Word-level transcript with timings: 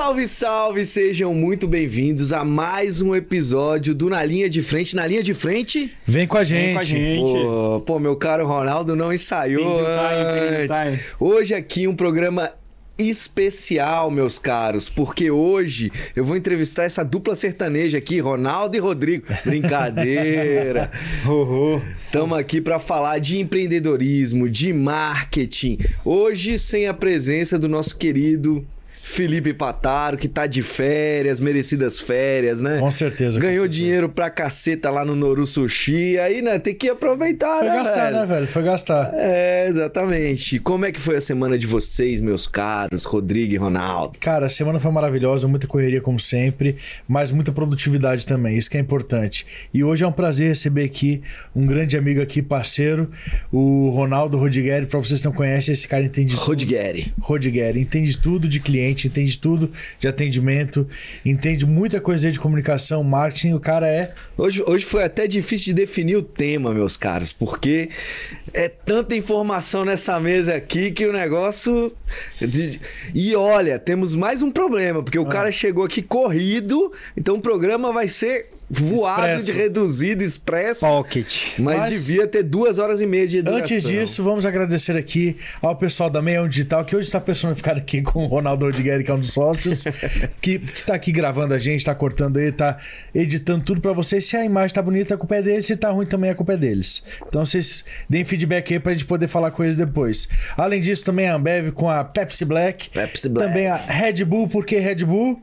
Salve, 0.00 0.26
salve! 0.26 0.84
Sejam 0.86 1.34
muito 1.34 1.68
bem-vindos 1.68 2.32
a 2.32 2.42
mais 2.42 3.02
um 3.02 3.14
episódio 3.14 3.94
do 3.94 4.08
Na 4.08 4.24
Linha 4.24 4.48
de 4.48 4.62
Frente. 4.62 4.96
Na 4.96 5.06
Linha 5.06 5.22
de 5.22 5.34
Frente. 5.34 5.94
Vem 6.06 6.26
com 6.26 6.38
a 6.38 6.42
gente. 6.42 6.64
Vem 6.64 6.72
com 6.72 6.80
a 6.80 6.82
gente. 6.82 7.20
Pô, 7.20 7.82
pô 7.84 7.98
meu 7.98 8.16
caro 8.16 8.46
Ronaldo 8.46 8.96
não 8.96 9.12
ensaiou 9.12 9.74
time, 9.74 9.86
antes. 10.72 11.04
Hoje 11.20 11.54
aqui 11.54 11.86
um 11.86 11.94
programa 11.94 12.50
especial, 12.98 14.10
meus 14.10 14.38
caros, 14.38 14.88
porque 14.88 15.30
hoje 15.30 15.92
eu 16.16 16.24
vou 16.24 16.34
entrevistar 16.34 16.84
essa 16.84 17.04
dupla 17.04 17.36
sertaneja 17.36 17.98
aqui, 17.98 18.20
Ronaldo 18.20 18.74
e 18.74 18.80
Rodrigo. 18.80 19.26
Brincadeira. 19.44 20.90
Estamos 22.06 22.38
aqui 22.38 22.58
para 22.58 22.78
falar 22.78 23.18
de 23.18 23.38
empreendedorismo, 23.38 24.48
de 24.48 24.72
marketing. 24.72 25.78
Hoje 26.02 26.58
sem 26.58 26.88
a 26.88 26.94
presença 26.94 27.58
do 27.58 27.68
nosso 27.68 27.98
querido 27.98 28.66
Felipe 29.10 29.52
Pataro, 29.52 30.16
que 30.16 30.28
tá 30.28 30.46
de 30.46 30.62
férias, 30.62 31.40
merecidas 31.40 31.98
férias, 31.98 32.62
né? 32.62 32.78
Com 32.78 32.90
certeza. 32.92 33.40
Ganhou 33.40 33.64
com 33.64 33.72
certeza. 33.72 33.82
dinheiro 33.82 34.08
pra 34.08 34.30
caceta 34.30 34.88
lá 34.88 35.04
no 35.04 35.16
Noru 35.16 35.44
Sushi. 35.44 36.16
Aí, 36.18 36.40
né, 36.40 36.60
tem 36.60 36.74
que 36.74 36.88
aproveitar, 36.88 37.58
foi 37.58 37.68
né? 37.68 37.74
Foi 37.74 37.84
gastar, 37.84 38.04
velho? 38.04 38.16
né, 38.16 38.26
velho? 38.26 38.46
Foi 38.46 38.62
gastar. 38.62 39.10
É, 39.14 39.66
exatamente. 39.68 40.60
Como 40.60 40.84
é 40.84 40.92
que 40.92 41.00
foi 41.00 41.16
a 41.16 41.20
semana 41.20 41.58
de 41.58 41.66
vocês, 41.66 42.20
meus 42.20 42.46
caros, 42.46 43.02
Rodrigo 43.04 43.52
e 43.52 43.56
Ronaldo? 43.56 44.16
Cara, 44.20 44.46
a 44.46 44.48
semana 44.48 44.78
foi 44.78 44.92
maravilhosa, 44.92 45.48
muita 45.48 45.66
correria 45.66 46.00
como 46.00 46.20
sempre, 46.20 46.76
mas 47.08 47.32
muita 47.32 47.50
produtividade 47.50 48.24
também, 48.24 48.56
isso 48.56 48.70
que 48.70 48.76
é 48.76 48.80
importante. 48.80 49.44
E 49.74 49.82
hoje 49.82 50.04
é 50.04 50.06
um 50.06 50.12
prazer 50.12 50.48
receber 50.48 50.84
aqui 50.84 51.20
um 51.54 51.66
grande 51.66 51.96
amigo 51.96 52.22
aqui, 52.22 52.40
parceiro, 52.40 53.10
o 53.52 53.90
Ronaldo 53.90 54.38
Rodigueri. 54.38 54.86
Pra 54.86 55.00
vocês 55.00 55.18
que 55.18 55.26
não 55.26 55.32
conhecem, 55.32 55.72
esse 55.72 55.88
cara 55.88 56.04
entende 56.04 56.34
tudo. 56.36 56.46
Rodigueri. 56.46 57.12
Rodigueri, 57.20 57.80
entende 57.80 58.16
tudo 58.16 58.48
de 58.48 58.60
cliente 58.60 58.99
entende 59.08 59.38
tudo 59.38 59.70
de 59.98 60.08
atendimento, 60.08 60.86
entende 61.24 61.66
muita 61.66 62.00
coisa 62.00 62.30
de 62.30 62.38
comunicação, 62.38 63.02
marketing. 63.02 63.54
O 63.54 63.60
cara 63.60 63.88
é. 63.88 64.12
Hoje, 64.36 64.62
hoje 64.66 64.84
foi 64.84 65.04
até 65.04 65.26
difícil 65.26 65.66
de 65.66 65.74
definir 65.74 66.16
o 66.16 66.22
tema, 66.22 66.72
meus 66.72 66.96
caros, 66.96 67.32
porque 67.32 67.90
é 68.52 68.68
tanta 68.68 69.14
informação 69.14 69.84
nessa 69.84 70.18
mesa 70.20 70.54
aqui 70.54 70.90
que 70.90 71.06
o 71.06 71.12
negócio. 71.12 71.92
E 73.14 73.34
olha, 73.34 73.78
temos 73.78 74.14
mais 74.14 74.42
um 74.42 74.50
problema, 74.50 75.02
porque 75.02 75.18
o 75.18 75.26
ah. 75.26 75.28
cara 75.28 75.52
chegou 75.52 75.84
aqui 75.84 76.02
corrido, 76.02 76.92
então 77.16 77.36
o 77.36 77.40
programa 77.40 77.92
vai 77.92 78.08
ser 78.08 78.48
voado 78.70 79.26
Expresso. 79.26 79.46
de 79.46 79.52
reduzido, 79.52 80.22
expresso. 80.22 80.86
Pocket. 80.86 81.58
Mas, 81.58 81.76
mas, 81.76 81.90
devia 81.90 82.26
ter 82.26 82.44
duas 82.44 82.78
horas 82.78 83.00
e 83.00 83.06
meia 83.06 83.26
de 83.26 83.38
educação. 83.38 83.60
Antes 83.60 83.82
disso, 83.82 84.22
vamos 84.22 84.46
agradecer 84.46 84.96
aqui 84.96 85.36
ao 85.60 85.74
pessoal 85.74 86.08
da 86.08 86.22
Meião 86.22 86.48
Digital, 86.48 86.84
que 86.84 86.94
hoje 86.94 87.08
está 87.08 87.20
personificado 87.20 87.80
aqui 87.80 88.00
com 88.00 88.24
o 88.24 88.26
Ronaldo 88.28 88.66
Rodigueri, 88.66 89.02
que 89.02 89.10
é 89.10 89.14
um 89.14 89.18
dos 89.18 89.32
sócios, 89.32 89.84
que, 90.40 90.60
que 90.60 90.84
tá 90.84 90.94
aqui 90.94 91.10
gravando 91.10 91.52
a 91.52 91.58
gente, 91.58 91.84
tá 91.84 91.94
cortando 91.94 92.36
aí, 92.36 92.52
tá 92.52 92.78
editando 93.12 93.64
tudo 93.64 93.80
para 93.80 93.92
vocês. 93.92 94.24
Se 94.24 94.36
a 94.36 94.44
imagem 94.44 94.72
tá 94.72 94.82
bonita, 94.82 95.14
a 95.14 95.16
culpa 95.16 95.36
é 95.36 95.42
deles. 95.42 95.66
Se 95.66 95.76
tá 95.76 95.90
ruim, 95.90 96.06
também 96.06 96.30
a 96.30 96.34
culpa 96.34 96.52
é 96.52 96.56
deles. 96.56 97.02
Então 97.26 97.44
vocês 97.44 97.84
deem 98.08 98.24
feedback 98.24 98.72
aí 98.72 98.78
pra 98.78 98.92
gente 98.92 99.04
poder 99.04 99.26
falar 99.26 99.50
com 99.50 99.64
eles 99.64 99.76
depois. 99.76 100.28
Além 100.56 100.80
disso, 100.80 101.04
também 101.04 101.28
a 101.28 101.34
Ambev 101.34 101.72
com 101.72 101.90
a 101.90 102.04
Pepsi 102.04 102.44
Black. 102.44 102.90
Pepsi 102.90 103.28
Black. 103.28 103.48
Também 103.48 103.66
a 103.66 103.76
Red 103.76 104.24
Bull, 104.24 104.46
porque 104.46 104.78
Red 104.78 105.04
Bull 105.04 105.40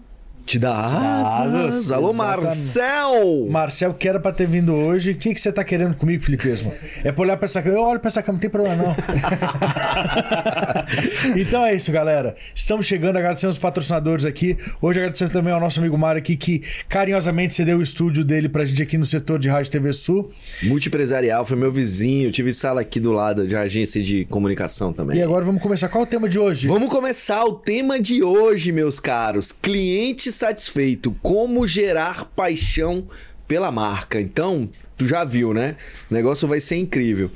te 0.48 0.58
dá 0.58 0.74
asas. 0.74 1.54
asas. 1.54 1.92
Alô, 1.92 2.14
Marcel! 2.14 3.46
Marcel, 3.50 3.94
que 3.94 4.08
era 4.08 4.18
pra 4.18 4.32
ter 4.32 4.48
vindo 4.48 4.74
hoje. 4.74 5.12
O 5.12 5.16
que, 5.16 5.34
que 5.34 5.42
você 5.42 5.52
tá 5.52 5.62
querendo 5.62 5.94
comigo, 5.96 6.24
Filipesmo? 6.24 6.74
É 7.04 7.12
pra 7.12 7.22
olhar 7.22 7.36
pra 7.36 7.44
essa 7.46 7.62
cama. 7.62 7.76
Eu 7.76 7.84
olho 7.84 8.00
pra 8.00 8.08
essa 8.08 8.24
cama, 8.24 8.36
não 8.36 8.40
tem 8.40 8.50
problema 8.50 8.78
não. 8.78 8.96
então 11.36 11.66
é 11.66 11.76
isso, 11.76 11.92
galera. 11.92 12.38
Estamos 12.56 12.86
chegando, 12.86 13.18
agradecendo 13.18 13.52
os 13.52 13.58
patrocinadores 13.58 14.24
aqui. 14.24 14.58
Hoje 14.82 15.00
agradecendo 15.00 15.32
também 15.32 15.52
ao 15.52 15.60
nosso 15.60 15.82
amigo 15.82 15.98
Mário 15.98 16.20
aqui, 16.20 16.38
que 16.38 16.64
carinhosamente 16.88 17.54
cedeu 17.54 17.80
o 17.80 17.82
estúdio 17.82 18.24
dele 18.24 18.48
pra 18.48 18.64
gente 18.64 18.82
aqui 18.82 18.98
no 18.98 19.06
setor 19.06 19.40
de 19.40 19.50
Rádio 19.50 19.70
TV 19.70 19.92
Sul. 19.92 20.32
Multiempresarial, 20.64 21.44
foi 21.44 21.58
meu 21.58 21.74
vizinho. 21.74 22.32
Tive 22.32 22.54
sala 22.54 22.80
aqui 22.80 23.02
do 23.02 23.12
lado 23.12 23.46
de 23.46 23.58
agência 23.58 24.02
de 24.02 24.24
comunicação 24.24 24.94
também. 24.94 25.20
E 25.20 25.22
agora 25.22 25.44
vamos 25.44 25.62
começar. 25.62 25.90
Qual 25.90 26.06
é 26.06 26.08
o 26.08 26.10
tema 26.10 26.30
de 26.30 26.40
hoje? 26.40 26.68
Vamos 26.68 26.90
começar 26.90 27.44
o 27.44 27.54
tema 27.54 28.00
de 28.00 28.24
hoje, 28.24 28.72
meus 28.72 28.98
caros. 28.98 29.52
Clientes 29.52 30.37
satisfeito, 30.38 31.16
como 31.22 31.68
gerar 31.68 32.26
paixão 32.36 33.08
pela 33.48 33.72
marca. 33.72 34.20
Então, 34.20 34.70
tu 34.98 35.06
já 35.06 35.24
viu, 35.24 35.54
né? 35.54 35.76
O 36.12 36.14
negócio 36.14 36.48
vai 36.48 36.60
ser 36.60 36.76
incrível. 36.76 37.32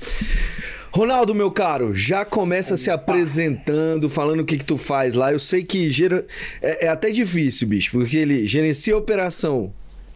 Ronaldo, 0.92 1.34
meu 1.34 1.50
caro, 1.50 1.94
já 1.94 2.26
começa 2.26 2.76
se 2.76 2.92
apresentando, 2.92 4.10
falando 4.10 4.42
o 4.42 4.46
que, 4.46 4.58
que 4.58 4.66
tu 4.66 4.76
faz 4.76 5.14
lá. 5.14 5.32
Eu 5.32 5.40
sei 5.40 5.64
que 5.64 5.90
gera... 5.90 6.26
é, 6.62 6.88
é 6.88 6.90
até 6.90 7.12
difícil, 7.12 7.68
bicho, 7.68 7.92
porque 7.92 8.18
ele 8.18 8.46
gerencia 8.46 8.94
a 8.94 8.98
operação 8.98 9.72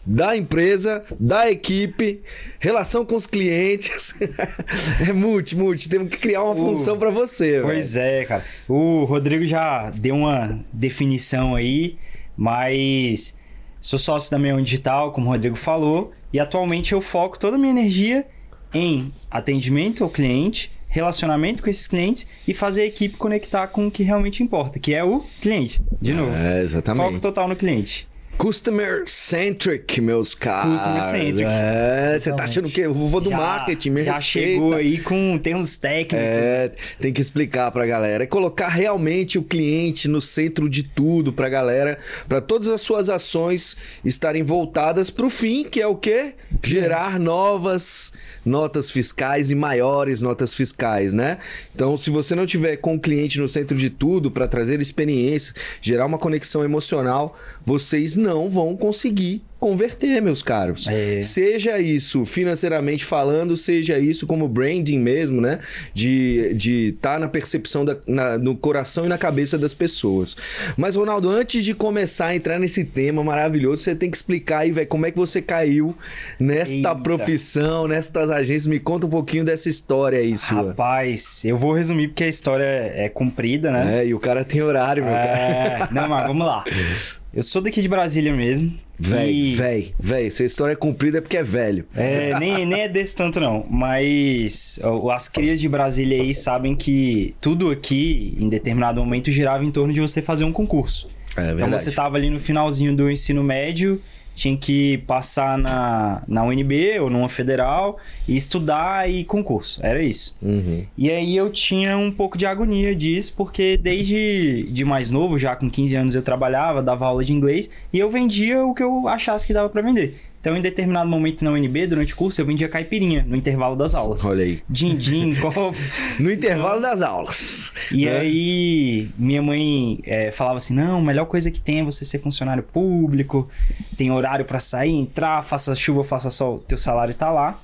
da 0.06 0.36
empresa, 0.36 1.04
da 1.18 1.50
equipe, 1.50 2.22
relação 2.60 3.06
com 3.06 3.16
os 3.16 3.26
clientes. 3.26 4.14
é 5.08 5.14
multi, 5.14 5.56
multi. 5.56 5.88
Temos 5.88 6.10
que 6.10 6.18
criar 6.18 6.44
uma 6.44 6.54
uh, 6.54 6.58
função 6.58 7.00
para 7.00 7.10
você. 7.10 7.62
Pois 7.62 7.94
véio. 7.94 8.22
é, 8.22 8.26
cara. 8.26 8.44
O 8.68 9.06
Rodrigo 9.06 9.46
já 9.46 9.90
deu 9.92 10.16
uma 10.16 10.60
definição 10.74 11.56
aí 11.56 11.98
mas 12.36 13.38
sou 13.80 14.00
sócio 14.00 14.32
da 14.32 14.40
Meion 14.40 14.62
Digital, 14.62 15.12
como 15.12 15.28
o 15.28 15.30
Rodrigo 15.32 15.56
falou, 15.56 16.12
e 16.34 16.40
atualmente 16.40 16.94
eu 16.94 17.02
foco 17.02 17.40
toda 17.40 17.56
a 17.56 17.60
minha 17.60 17.72
energia 17.72 18.26
em 18.74 19.12
atendimento 19.32 20.04
ao 20.04 20.10
cliente, 20.10 20.72
relacionamento 20.88 21.62
com 21.62 21.70
esses 21.70 21.88
clientes 21.88 22.28
e 22.48 22.54
fazer 22.54 22.82
a 22.82 22.86
equipe 22.86 23.18
conectar 23.18 23.68
com 23.68 23.88
o 23.88 23.92
que 23.92 24.04
realmente 24.04 24.42
importa, 24.42 24.80
que 24.80 24.94
é 24.94 25.04
o 25.04 25.24
cliente. 25.42 25.82
De 26.02 26.14
novo. 26.14 26.36
É, 26.36 26.62
exatamente. 26.62 27.06
Foco 27.06 27.20
total 27.20 27.48
no 27.48 27.56
cliente. 27.56 28.08
Customer 28.38 29.04
centric, 29.08 30.02
meus 30.02 30.36
caros. 30.36 30.74
Customer 30.74 31.02
centric. 31.02 31.44
É, 31.44 32.18
você 32.20 32.34
tá 32.34 32.44
achando 32.44 32.70
que 32.70 32.82
eu 32.82 32.94
vou 32.94 33.22
do 33.22 33.30
já, 33.30 33.38
marketing, 33.38 33.90
me 33.92 34.04
Já 34.04 34.18
respeita. 34.18 34.50
chegou 34.50 34.74
aí 34.74 35.00
com 35.00 35.38
termos 35.38 35.78
técnicos. 35.78 36.18
É, 36.20 36.72
tem 37.00 37.14
que 37.14 37.22
explicar 37.22 37.72
pra 37.72 37.86
galera. 37.86 38.24
É 38.26 38.28
colocar 38.28 38.68
realmente 38.68 39.38
o 39.38 39.44
cliente 39.44 40.08
no 40.08 40.20
centro 40.20 40.70
de 40.70 40.84
tudo 40.84 41.32
pra 41.32 41.48
galera, 41.48 41.98
pra 42.28 42.42
todas 42.42 42.68
as 42.68 42.82
suas 42.82 43.10
ações 43.10 43.78
estarem 44.04 44.44
voltadas 44.44 45.10
pro 45.10 45.30
fim, 45.30 45.64
que 45.64 45.82
é 45.82 45.88
o 45.88 45.96
quê? 45.96 46.34
Gerar 46.64 47.20
novas 47.20 48.12
notas 48.46 48.92
fiscais 48.92 49.50
e 49.50 49.56
maiores 49.56 50.22
notas 50.22 50.54
fiscais, 50.54 51.14
né? 51.14 51.38
Então, 51.74 51.98
se 51.98 52.10
você 52.10 52.36
não 52.36 52.46
tiver 52.46 52.78
com 52.78 52.96
o 52.96 53.00
cliente 53.00 53.40
no 53.40 53.48
centro 53.48 53.78
de 53.78 53.90
tudo 53.90 54.30
para 54.30 54.48
trazer 54.48 54.82
experiência, 54.82 55.54
gerar 55.82 56.06
uma 56.06 56.18
conexão 56.18 56.64
emocional, 56.64 57.38
vocês 57.64 58.16
não 58.16 58.25
vão 58.48 58.76
conseguir 58.76 59.42
converter, 59.66 60.22
meus 60.22 60.44
caros. 60.44 60.88
É. 60.88 61.24
Seja 61.24 61.80
isso 61.80 62.24
financeiramente 62.24 63.04
falando, 63.04 63.58
seja 63.58 63.98
isso 63.98 64.28
como 64.28 64.48
branding 64.48 65.00
mesmo, 65.00 65.42
né? 65.42 65.58
De 65.92 66.52
estar 66.52 66.56
de 66.56 66.92
tá 67.02 67.20
na 67.20 67.28
percepção, 67.28 67.84
da, 67.84 67.98
na, 68.06 68.38
no 68.38 68.56
coração 68.56 69.06
e 69.06 69.10
na 69.10 69.18
cabeça 69.18 69.58
das 69.58 69.74
pessoas. 69.74 70.36
Mas, 70.78 70.96
Ronaldo, 70.96 71.30
antes 71.30 71.66
de 71.66 71.74
começar 71.74 72.28
a 72.28 72.36
entrar 72.36 72.60
nesse 72.60 72.84
tema 72.84 73.24
maravilhoso, 73.24 73.82
você 73.82 73.96
tem 73.96 74.12
que 74.12 74.18
explicar 74.18 74.60
aí, 74.60 74.72
velho, 74.72 74.88
como 74.88 75.08
é 75.08 75.12
que 75.12 75.18
você 75.18 75.42
caiu 75.42 75.98
nesta 76.40 76.76
Eita. 76.76 76.96
profissão, 76.96 77.88
nestas 77.88 78.30
agências. 78.30 78.68
Me 78.68 78.80
conta 78.80 79.08
um 79.08 79.10
pouquinho 79.10 79.44
dessa 79.44 79.68
história 79.68 80.20
aí, 80.20 80.38
sua. 80.38 80.68
Rapaz, 80.68 81.44
eu 81.44 81.58
vou 81.58 81.74
resumir 81.74 82.10
porque 82.10 82.26
a 82.26 82.30
história 82.30 82.92
é 82.96 83.10
comprida, 83.10 83.72
né? 83.72 84.02
É, 84.02 84.08
e 84.08 84.14
o 84.14 84.20
cara 84.20 84.46
tem 84.46 84.62
horário, 84.62 85.04
meu 85.04 85.14
é... 85.14 85.78
cara. 85.80 85.90
Não, 85.92 86.08
mas 86.08 86.28
vamos 86.28 86.46
lá. 86.46 86.64
Eu 87.36 87.44
sou 87.44 87.62
daqui 87.62 87.82
de 87.82 87.90
Brasília 87.90 88.34
mesmo. 88.34 88.74
Véi, 88.98 89.34
e... 89.34 89.56
véi, 89.56 89.94
véi. 90.00 90.32
Se 90.32 90.44
a 90.44 90.46
história 90.46 90.72
é 90.72 90.76
comprida 90.76 91.18
é 91.18 91.22
porque 91.22 91.36
é 91.36 91.44
velho. 91.44 91.86
É, 91.94 92.40
nem, 92.40 92.66
nem 92.66 92.82
é 92.84 92.88
desse 92.88 93.14
tanto 93.14 93.42
não. 93.42 93.66
Mas 93.70 94.80
as 95.12 95.28
crias 95.28 95.60
de 95.60 95.68
Brasília 95.68 96.22
aí 96.22 96.34
sabem 96.34 96.74
que 96.74 97.36
tudo 97.42 97.70
aqui, 97.70 98.38
em 98.40 98.48
determinado 98.48 99.02
momento, 99.02 99.30
girava 99.32 99.66
em 99.66 99.72
torno 99.72 99.92
de 99.92 100.00
você 100.00 100.22
fazer 100.22 100.46
um 100.46 100.52
concurso. 100.54 101.10
É 101.36 101.42
verdade. 101.42 101.64
Então 101.64 101.80
você 101.80 101.92
tava 101.92 102.16
ali 102.16 102.30
no 102.30 102.40
finalzinho 102.40 102.96
do 102.96 103.12
ensino 103.12 103.44
médio 103.44 104.02
tinha 104.36 104.56
que 104.56 104.98
passar 105.00 105.58
na, 105.58 106.22
na 106.28 106.44
UNB 106.44 107.00
ou 107.00 107.10
numa 107.10 107.30
federal 107.30 107.98
e 108.28 108.36
estudar 108.36 109.10
e 109.10 109.24
concurso. 109.24 109.80
Era 109.84 110.04
isso. 110.04 110.38
Uhum. 110.42 110.86
E 110.98 111.10
aí 111.10 111.36
eu 111.36 111.50
tinha 111.50 111.98
um 111.98 112.12
pouco 112.12 112.38
de 112.38 112.46
agonia 112.46 112.94
disso, 112.94 113.34
porque 113.36 113.78
desde 113.78 114.64
de 114.70 114.84
mais 114.84 115.10
novo, 115.10 115.38
já 115.38 115.56
com 115.56 115.70
15 115.70 115.96
anos, 115.96 116.16
eu 116.16 116.22
trabalhava, 116.22 116.84
dava 116.84 117.06
aula 117.06 117.24
de 117.24 117.32
inglês 117.34 117.70
e 117.94 117.98
eu 117.98 118.10
vendia 118.10 118.64
o 118.66 118.74
que 118.74 118.84
eu 118.84 119.08
achasse 119.08 119.48
que 119.48 119.54
dava 119.54 119.70
para 119.70 119.82
vender. 119.82 120.20
Então, 120.46 120.56
em 120.56 120.62
determinado 120.62 121.10
momento 121.10 121.44
na 121.44 121.50
UNB, 121.50 121.88
durante 121.88 122.14
o 122.14 122.16
curso, 122.16 122.40
eu 122.40 122.46
vendia 122.46 122.70
caipirinha 122.70 123.26
no 123.28 123.36
intervalo 123.36 123.76
das 123.76 123.96
aulas. 123.96 124.24
Olha 124.26 124.44
aí. 124.44 124.62
Din-din, 124.70 125.34
copo. 125.42 125.74
no 126.20 126.32
intervalo 126.32 126.80
das 126.80 127.02
aulas. 127.02 127.74
E 127.92 128.06
né? 128.06 128.20
aí, 128.20 129.10
minha 129.18 129.42
mãe 129.42 130.00
é, 130.04 130.30
falava 130.30 130.58
assim: 130.58 130.76
não, 130.76 131.00
a 131.00 131.02
melhor 131.02 131.26
coisa 131.26 131.50
que 131.50 131.60
tem 131.60 131.80
é 131.80 131.84
você 131.84 132.06
ser 132.06 132.20
funcionário 132.20 132.62
público, 132.62 133.50
tem 133.98 134.12
horário 134.12 134.46
para 134.46 134.60
sair, 134.60 134.92
entrar, 134.92 135.42
faça 135.42 135.74
chuva, 135.74 136.04
faça 136.04 136.30
sol, 136.30 136.60
teu 136.60 136.78
salário 136.78 137.16
tá 137.16 137.32
lá. 137.32 137.60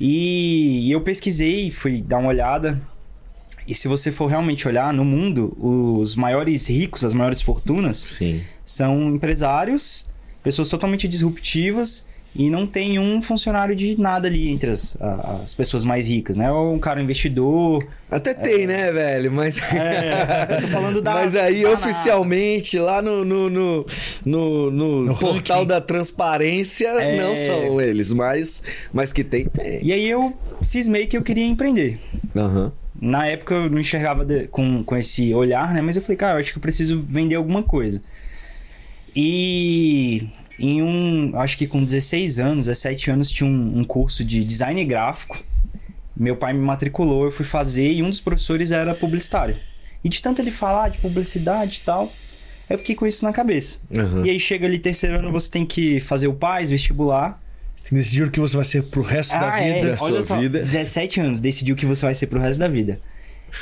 E 0.00 0.90
eu 0.90 1.02
pesquisei, 1.02 1.70
fui 1.70 2.00
dar 2.00 2.16
uma 2.16 2.30
olhada 2.30 2.80
E 3.68 3.74
se 3.74 3.86
você 3.86 4.10
for 4.10 4.28
realmente 4.28 4.66
olhar 4.66 4.94
no 4.94 5.04
mundo, 5.04 5.54
os 5.60 6.14
maiores 6.14 6.70
ricos, 6.70 7.04
as 7.04 7.12
maiores 7.12 7.42
fortunas, 7.42 7.98
Sim. 7.98 8.40
são 8.64 9.14
empresários, 9.14 10.06
pessoas 10.42 10.70
totalmente 10.70 11.06
disruptivas 11.06 12.06
e 12.36 12.50
não 12.50 12.66
tem 12.66 12.98
um 12.98 13.22
funcionário 13.22 13.76
de 13.76 13.98
nada 14.00 14.26
ali 14.26 14.48
entre 14.50 14.70
as, 14.70 14.96
as 15.42 15.54
pessoas 15.54 15.84
mais 15.84 16.08
ricas, 16.08 16.36
né? 16.36 16.50
Ou 16.50 16.74
um 16.74 16.78
cara 16.80 17.00
investidor. 17.00 17.86
Até 18.10 18.34
tem, 18.34 18.66
né, 18.66 18.90
velho? 18.90 19.30
Mas. 19.30 19.58
É, 19.72 20.48
eu 20.50 20.60
tô 20.62 20.66
falando 20.68 21.00
da. 21.02 21.12
Mas 21.12 21.36
aí, 21.36 21.62
da 21.62 21.70
oficialmente, 21.70 22.78
lá 22.78 23.00
no, 23.00 23.24
no, 23.24 23.48
no, 23.48 23.86
no- 24.24 24.70
no 24.70 25.02
No 25.04 25.16
portal 25.16 25.58
ranking. 25.58 25.68
da 25.68 25.80
transparência, 25.80 26.88
É. 26.88 27.16
não 27.22 27.36
são 27.36 27.80
eles, 27.80 28.12
mas, 28.12 28.62
mas 28.92 29.12
que 29.12 29.22
tem, 29.22 29.44
tem. 29.46 29.78
E 29.82 29.92
aí 29.92 30.08
eu 30.08 30.36
cismei 30.60 31.06
que 31.06 31.16
eu 31.16 31.22
queria 31.22 31.46
empreender. 31.46 31.98
Aham. 32.34 32.72
Na 33.00 33.26
época 33.26 33.54
eu 33.54 33.70
não 33.70 33.78
enxergava 33.78 34.24
de- 34.24 34.46
com, 34.48 34.82
com 34.82 34.96
esse 34.96 35.32
olhar, 35.34 35.72
né? 35.72 35.80
Mas 35.80 35.96
eu 35.96 36.02
falei, 36.02 36.16
cara, 36.16 36.36
eu 36.36 36.40
acho 36.40 36.52
que 36.52 36.58
eu 36.58 36.62
preciso 36.62 36.98
vender 37.00 37.34
alguma 37.36 37.62
coisa. 37.62 38.02
E 39.16 40.26
em 40.58 40.82
um, 40.82 41.38
acho 41.38 41.58
que 41.58 41.66
com 41.66 41.84
16 41.84 42.38
anos, 42.38 42.66
17 42.66 43.10
anos, 43.10 43.30
tinha 43.30 43.48
um, 43.48 43.78
um 43.78 43.84
curso 43.84 44.24
de 44.24 44.44
design 44.44 44.84
gráfico. 44.84 45.42
Meu 46.16 46.36
pai 46.36 46.52
me 46.52 46.60
matriculou, 46.60 47.24
eu 47.24 47.30
fui 47.30 47.44
fazer 47.44 47.90
e 47.90 48.02
um 48.02 48.10
dos 48.10 48.20
professores 48.20 48.70
era 48.70 48.94
publicitário. 48.94 49.56
E 50.02 50.08
de 50.08 50.22
tanto 50.22 50.40
ele 50.40 50.50
falar 50.50 50.90
de 50.90 50.98
publicidade 50.98 51.80
e 51.82 51.84
tal, 51.84 52.12
eu 52.68 52.78
fiquei 52.78 52.94
com 52.94 53.06
isso 53.06 53.24
na 53.24 53.32
cabeça. 53.32 53.78
aham. 53.92 54.24
E 54.24 54.30
aí 54.30 54.38
chega 54.38 54.66
ali 54.66 54.78
terceiro 54.78 55.18
ano, 55.18 55.32
você 55.32 55.50
tem 55.50 55.66
que 55.66 55.98
fazer 56.00 56.28
o 56.28 56.34
PAS, 56.34 56.70
vestibular. 56.70 57.42
Você 57.74 57.84
tem 57.84 57.88
que 57.90 57.94
decidir 57.96 58.22
o 58.22 58.30
que 58.30 58.38
você 58.38 58.56
vai 58.56 58.64
ser 58.64 58.84
pro 58.84 59.02
resto 59.02 59.32
da 59.32 59.60
é, 59.60 59.74
vida. 59.74 59.90
da 59.90 59.98
sua 59.98 60.06
olha 60.06 60.22
só, 60.22 60.38
vida. 60.38 60.58
17 60.58 61.20
anos, 61.20 61.40
decidiu 61.40 61.74
que 61.74 61.84
você 61.84 62.02
vai 62.02 62.14
ser 62.14 62.28
pro 62.28 62.38
resto 62.38 62.60
da 62.60 62.68
vida. 62.68 63.00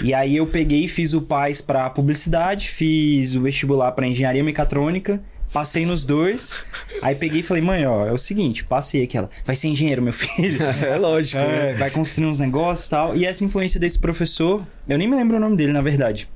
E 0.03 0.15
aí 0.15 0.37
eu 0.37 0.47
peguei 0.47 0.85
e 0.85 0.89
fiz 0.89 1.13
o 1.13 1.21
PAS 1.21 1.61
pra 1.61 1.91
publicidade, 1.91 2.69
fiz 2.69 3.35
o 3.35 3.43
vestibular 3.43 3.93
pra 3.93 4.07
engenharia 4.07 4.43
mecatrônica, 4.43 5.21
passei 5.53 5.85
nos 5.85 6.05
dois. 6.05 6.55
Aí 7.01 7.15
peguei 7.15 7.41
e 7.41 7.43
falei, 7.43 7.63
mãe, 7.63 7.87
ó, 7.87 8.07
é 8.07 8.13
o 8.13 8.19
seguinte, 8.19 8.65
passei 8.65 9.05
aquela. 9.05 9.29
Vai 9.45 9.55
ser 9.55 9.69
engenheiro, 9.69 10.03
meu 10.03 10.13
filho. 10.13 10.59
É 10.83 10.97
lógico. 10.97 11.41
É, 11.41 11.73
né? 11.73 11.75
vai 11.75 11.91
construir 11.91 12.27
uns 12.27 12.39
negócios 12.39 12.87
e 12.87 12.91
tal. 12.91 13.17
E 13.17 13.25
essa 13.25 13.45
influência 13.45 13.79
desse 13.79 13.99
professor, 13.99 14.67
eu 14.89 14.99
nem 14.99 15.09
me 15.09 15.15
lembro 15.15 15.37
o 15.37 15.41
nome 15.41 15.57
dele, 15.57 15.73
na 15.73 15.83
verdade. 15.83 16.29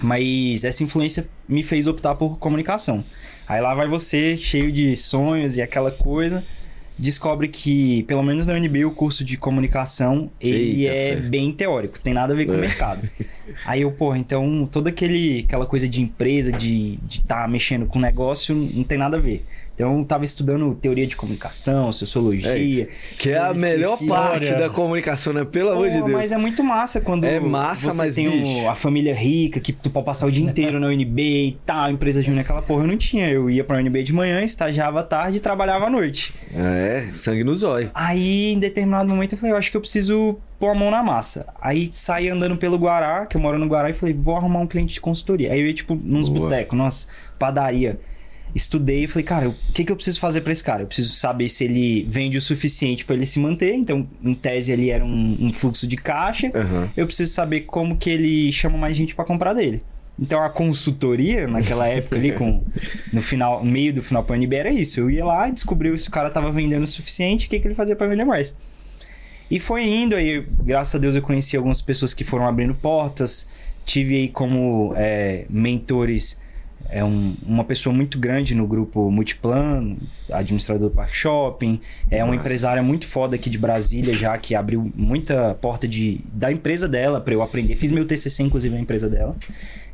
Mas 0.00 0.64
essa 0.64 0.82
influência 0.82 1.28
me 1.48 1.62
fez 1.62 1.86
optar 1.86 2.14
por 2.14 2.38
comunicação. 2.38 3.04
Aí 3.48 3.60
lá 3.60 3.74
vai 3.74 3.88
você, 3.88 4.36
cheio 4.36 4.72
de 4.72 4.94
sonhos 4.96 5.56
e 5.56 5.62
aquela 5.62 5.90
coisa. 5.90 6.44
Descobre 6.98 7.48
que, 7.48 8.04
pelo 8.04 8.22
menos 8.22 8.46
na 8.46 8.54
UNB, 8.54 8.84
o 8.86 8.90
curso 8.90 9.22
de 9.22 9.36
comunicação, 9.36 10.30
ele 10.40 10.86
Eita, 10.86 10.94
é 10.94 11.16
fé. 11.16 11.28
bem 11.28 11.52
teórico, 11.52 12.00
tem 12.00 12.14
nada 12.14 12.32
a 12.32 12.36
ver 12.36 12.46
com 12.46 12.52
o 12.52 12.56
É. 12.56 12.60
mercado. 12.60 13.06
Aí 13.66 13.82
eu, 13.82 13.92
porra, 13.92 14.16
então 14.18 14.66
toda 14.72 14.88
aquele, 14.88 15.44
aquela 15.46 15.66
coisa 15.66 15.86
de 15.88 16.00
empresa, 16.00 16.50
de 16.50 16.98
estar 17.08 17.42
tá 17.42 17.48
mexendo 17.48 17.84
com 17.86 17.98
negócio, 17.98 18.54
não 18.54 18.82
tem 18.82 18.96
nada 18.96 19.18
a 19.18 19.20
ver. 19.20 19.44
Então 19.76 19.98
eu 19.98 20.04
tava 20.06 20.24
estudando 20.24 20.74
teoria 20.74 21.06
de 21.06 21.14
comunicação, 21.14 21.92
sociologia. 21.92 22.88
Que 23.18 23.30
é 23.30 23.38
a 23.38 23.52
melhor 23.52 23.92
História. 23.92 24.30
parte 24.30 24.54
da 24.54 24.70
comunicação, 24.70 25.34
né? 25.34 25.44
Pelo 25.44 25.68
amor 25.68 25.90
de 25.90 25.98
Pô, 25.98 26.06
Deus. 26.06 26.16
Mas 26.16 26.32
é 26.32 26.38
muito 26.38 26.64
massa 26.64 26.98
quando 26.98 27.26
É 27.26 27.38
massa, 27.38 27.92
você 27.92 27.98
mas, 27.98 28.14
tem 28.14 28.66
a 28.66 28.74
família 28.74 29.14
rica, 29.14 29.60
que 29.60 29.74
tu 29.74 29.90
pode 29.90 30.06
passar 30.06 30.26
o 30.26 30.30
dia 30.30 30.46
inteiro 30.46 30.80
na 30.80 30.86
UNB 30.86 31.20
e 31.20 31.58
tal, 31.66 31.90
empresa 31.90 32.22
júnior, 32.22 32.40
aquela 32.40 32.62
porra 32.62 32.84
eu 32.84 32.86
não 32.86 32.96
tinha. 32.96 33.28
Eu 33.28 33.50
ia 33.50 33.62
pra 33.62 33.76
UNB 33.76 34.02
de 34.02 34.14
manhã, 34.14 34.42
estagiava 34.42 35.00
à 35.00 35.02
tarde 35.02 35.36
e 35.36 35.40
trabalhava 35.40 35.84
à 35.84 35.90
noite. 35.90 36.32
É, 36.54 37.02
sangue 37.12 37.44
no 37.44 37.54
zóio. 37.54 37.90
Aí, 37.92 38.52
em 38.52 38.58
determinado 38.58 39.12
momento, 39.12 39.32
eu 39.32 39.38
falei, 39.38 39.52
eu 39.52 39.58
acho 39.58 39.70
que 39.70 39.76
eu 39.76 39.80
preciso 39.82 40.38
pôr 40.58 40.70
a 40.70 40.74
mão 40.74 40.90
na 40.90 41.02
massa. 41.02 41.46
Aí 41.60 41.90
saí 41.92 42.30
andando 42.30 42.56
pelo 42.56 42.78
Guará, 42.78 43.26
que 43.26 43.36
eu 43.36 43.40
moro 43.42 43.58
no 43.58 43.66
Guará, 43.66 43.90
e 43.90 43.92
falei, 43.92 44.14
vou 44.14 44.36
arrumar 44.36 44.60
um 44.60 44.66
cliente 44.66 44.94
de 44.94 45.02
consultoria. 45.02 45.52
Aí 45.52 45.60
eu 45.60 45.66
ia, 45.66 45.74
tipo, 45.74 45.94
nos 45.94 46.30
botecos, 46.30 46.78
nossa, 46.78 47.08
padaria. 47.38 48.00
Estudei 48.56 49.04
e 49.04 49.06
falei, 49.06 49.24
cara, 49.24 49.48
o 49.50 49.54
que, 49.74 49.84
que 49.84 49.92
eu 49.92 49.96
preciso 49.96 50.18
fazer 50.18 50.40
pra 50.40 50.50
esse 50.50 50.64
cara? 50.64 50.82
Eu 50.82 50.86
preciso 50.86 51.12
saber 51.12 51.46
se 51.46 51.62
ele 51.62 52.06
vende 52.08 52.38
o 52.38 52.40
suficiente 52.40 53.04
pra 53.04 53.14
ele 53.14 53.26
se 53.26 53.38
manter. 53.38 53.74
Então, 53.74 54.08
em 54.22 54.34
tese, 54.34 54.72
ali 54.72 54.90
era 54.90 55.04
um, 55.04 55.36
um 55.38 55.52
fluxo 55.52 55.86
de 55.86 55.96
caixa. 55.96 56.50
Aham. 56.54 56.90
Eu 56.96 57.06
preciso 57.06 57.32
saber 57.32 57.62
como 57.62 57.96
que 57.96 58.08
ele 58.08 58.50
chama 58.50 58.78
mais 58.78 58.96
gente 58.96 59.14
pra 59.14 59.26
comprar 59.26 59.52
dele. 59.52 59.82
Então 60.18 60.42
a 60.42 60.48
consultoria 60.48 61.46
naquela 61.46 61.86
época 61.86 62.16
ali 62.16 62.32
com 62.32 62.64
no 63.12 63.20
final, 63.20 63.62
no 63.62 63.70
meio 63.70 63.92
do 63.92 64.02
final 64.02 64.24
para 64.24 64.36
NB 64.36 64.56
era 64.56 64.70
isso. 64.70 65.00
Eu 65.00 65.10
ia 65.10 65.24
lá 65.24 65.48
e 65.48 65.52
descobria 65.52 65.96
se 65.98 66.08
o 66.08 66.10
cara 66.10 66.30
tava 66.30 66.50
vendendo 66.50 66.84
o 66.84 66.86
suficiente, 66.86 67.46
o 67.46 67.50
que, 67.50 67.60
que 67.60 67.68
ele 67.68 67.74
fazia 67.74 67.94
para 67.94 68.06
vender 68.06 68.24
mais. 68.24 68.56
E 69.50 69.60
foi 69.60 69.84
indo 69.86 70.16
aí, 70.16 70.44
graças 70.64 70.94
a 70.94 70.98
Deus 70.98 71.14
eu 71.14 71.22
conheci 71.22 71.56
algumas 71.56 71.82
pessoas 71.82 72.14
que 72.14 72.24
foram 72.24 72.48
abrindo 72.48 72.74
portas, 72.74 73.46
tive 73.84 74.16
aí 74.16 74.28
como 74.28 74.94
é, 74.96 75.44
mentores 75.50 76.40
é 76.90 77.04
um- 77.04 77.34
uma 77.46 77.64
pessoa 77.64 77.94
muito 77.94 78.18
grande 78.18 78.54
no 78.54 78.66
grupo 78.66 79.10
Multiplan, 79.10 79.96
administrador 80.30 80.88
do 80.88 80.94
Parque 80.94 81.16
Shopping, 81.16 81.80
é 82.10 82.18
uma 82.22 82.28
Massa. 82.32 82.40
empresária 82.40 82.82
muito 82.82 83.06
foda 83.06 83.36
aqui 83.36 83.48
de 83.50 83.58
Brasília 83.58 84.12
já, 84.14 84.36
que 84.38 84.54
abriu 84.54 84.90
muita 84.94 85.54
porta 85.60 85.86
de, 85.86 86.20
da 86.32 86.50
empresa 86.52 86.88
dela 86.88 87.20
para 87.20 87.34
eu 87.34 87.42
aprender. 87.42 87.74
Fiz 87.76 87.90
meu 87.90 88.04
TCC, 88.04 88.42
inclusive, 88.42 88.74
na 88.74 88.80
empresa 88.80 89.08
dela. 89.08 89.36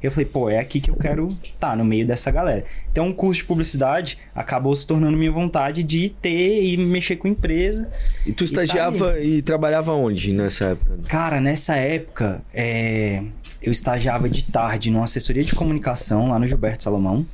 Eu 0.02 0.10
falei, 0.10 0.26
pô, 0.26 0.50
é 0.50 0.58
aqui 0.58 0.80
que 0.80 0.90
eu 0.90 0.96
quero 0.96 1.28
estar, 1.44 1.76
no 1.76 1.84
meio 1.84 2.04
dessa 2.04 2.28
galera. 2.30 2.64
Então, 2.90 3.08
o 3.10 3.14
curso 3.14 3.42
de 3.42 3.46
publicidade 3.46 4.18
acabou 4.34 4.74
se 4.74 4.84
tornando 4.84 5.16
minha 5.16 5.30
vontade 5.30 5.84
de 5.84 6.08
ter 6.08 6.64
e 6.64 6.76
mexer 6.76 7.14
com 7.16 7.28
empresa. 7.28 7.88
E 8.26 8.32
tu 8.32 8.38
tá 8.38 8.44
estagiava 8.44 9.20
e, 9.20 9.40
trabalhava 9.42 9.92
onde 9.92 10.32
nessa 10.32 10.70
época? 10.70 10.98
Cara, 11.08 11.40
nessa 11.40 11.76
época, 11.76 12.42
é, 12.52 13.22
eu 13.62 13.72
estagiava 13.72 14.28
de 14.28 14.44
tarde 14.44 14.90
numa 14.90 15.04
assessoria 15.04 15.42
de 15.44 15.54
comunicação 15.54 16.28
lá 16.30 16.38
no 16.38 16.46
Gilberto 16.46 16.84
Salomão. 16.84 17.24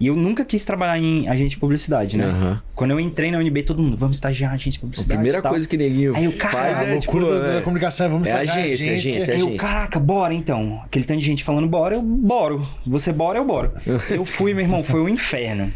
E 0.00 0.08
eu 0.08 0.16
nunca 0.16 0.44
quis 0.44 0.64
trabalhar 0.64 0.98
em 0.98 1.28
agente 1.28 1.50
de 1.50 1.58
publicidade, 1.58 2.16
né? 2.16 2.24
Aham. 2.24 2.62
Quando 2.74 2.90
eu 2.90 2.98
entrei 2.98 3.30
na 3.30 3.38
UNB, 3.38 3.62
todo 3.62 3.80
mundo, 3.80 3.96
vamos 3.96 4.16
estagiar 4.16 4.50
em 4.50 4.54
agente 4.56 4.72
de 4.72 4.78
A 4.78 4.80
publicidade. 4.80 5.16
primeira 5.18 5.38
e 5.38 5.42
tal. 5.42 5.52
coisa 5.52 5.68
que 5.68 5.76
neguinho 5.76 6.16
Aí 6.16 6.26
o 6.26 6.32
cara, 6.32 6.52
faz 6.52 6.78
a 6.80 6.82
é 6.82 6.98
tipo. 6.98 7.16
loucura 7.16 7.40
da, 7.40 7.52
da 7.52 7.58
é- 7.58 7.62
comunicação. 7.62 8.10
Vamos 8.10 8.26
é 8.26 8.30
estagiar 8.32 8.58
em 8.58 8.72
agência, 8.72 8.92
agência, 8.92 9.34
Aí 9.34 9.40
eu, 9.40 9.46
agência. 9.46 9.68
caraca, 9.68 10.00
bora 10.00 10.34
então. 10.34 10.80
Aquele 10.84 11.04
tanto 11.04 11.20
de 11.20 11.26
gente 11.26 11.44
falando 11.44 11.68
bora, 11.68 11.94
eu 11.94 12.02
boro. 12.02 12.66
Você 12.84 13.12
bora, 13.12 13.38
eu 13.38 13.44
boro. 13.44 13.70
eu 14.10 14.24
fui, 14.24 14.52
meu 14.52 14.64
irmão, 14.64 14.82
foi 14.82 15.00
um 15.00 15.08
inferno. 15.08 15.72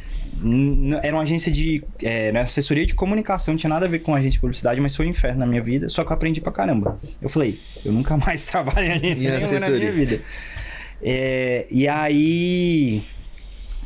Era 1.02 1.16
uma 1.16 1.22
agência 1.22 1.50
de. 1.50 1.82
É, 2.02 2.28
era 2.28 2.42
assessoria 2.42 2.86
de 2.86 2.94
comunicação, 2.94 3.54
não 3.54 3.58
tinha 3.58 3.70
nada 3.70 3.86
a 3.86 3.88
ver 3.88 4.00
com 4.00 4.14
agência 4.14 4.32
de 4.32 4.40
publicidade, 4.40 4.80
mas 4.80 4.94
foi 4.94 5.06
um 5.06 5.10
inferno 5.10 5.40
na 5.40 5.46
minha 5.46 5.62
vida. 5.62 5.88
Só 5.88 6.04
que 6.04 6.12
eu 6.12 6.14
aprendi 6.14 6.40
pra 6.40 6.52
caramba. 6.52 6.98
Eu 7.20 7.28
falei, 7.28 7.60
eu 7.84 7.92
nunca 7.92 8.16
mais 8.18 8.44
trabalho 8.44 8.86
em 8.86 8.92
agência 8.92 9.30
nenhuma 9.30 9.60
na 9.60 9.70
minha 9.70 9.92
vida. 9.92 10.22
É, 11.02 11.66
e 11.70 11.88
aí. 11.88 13.02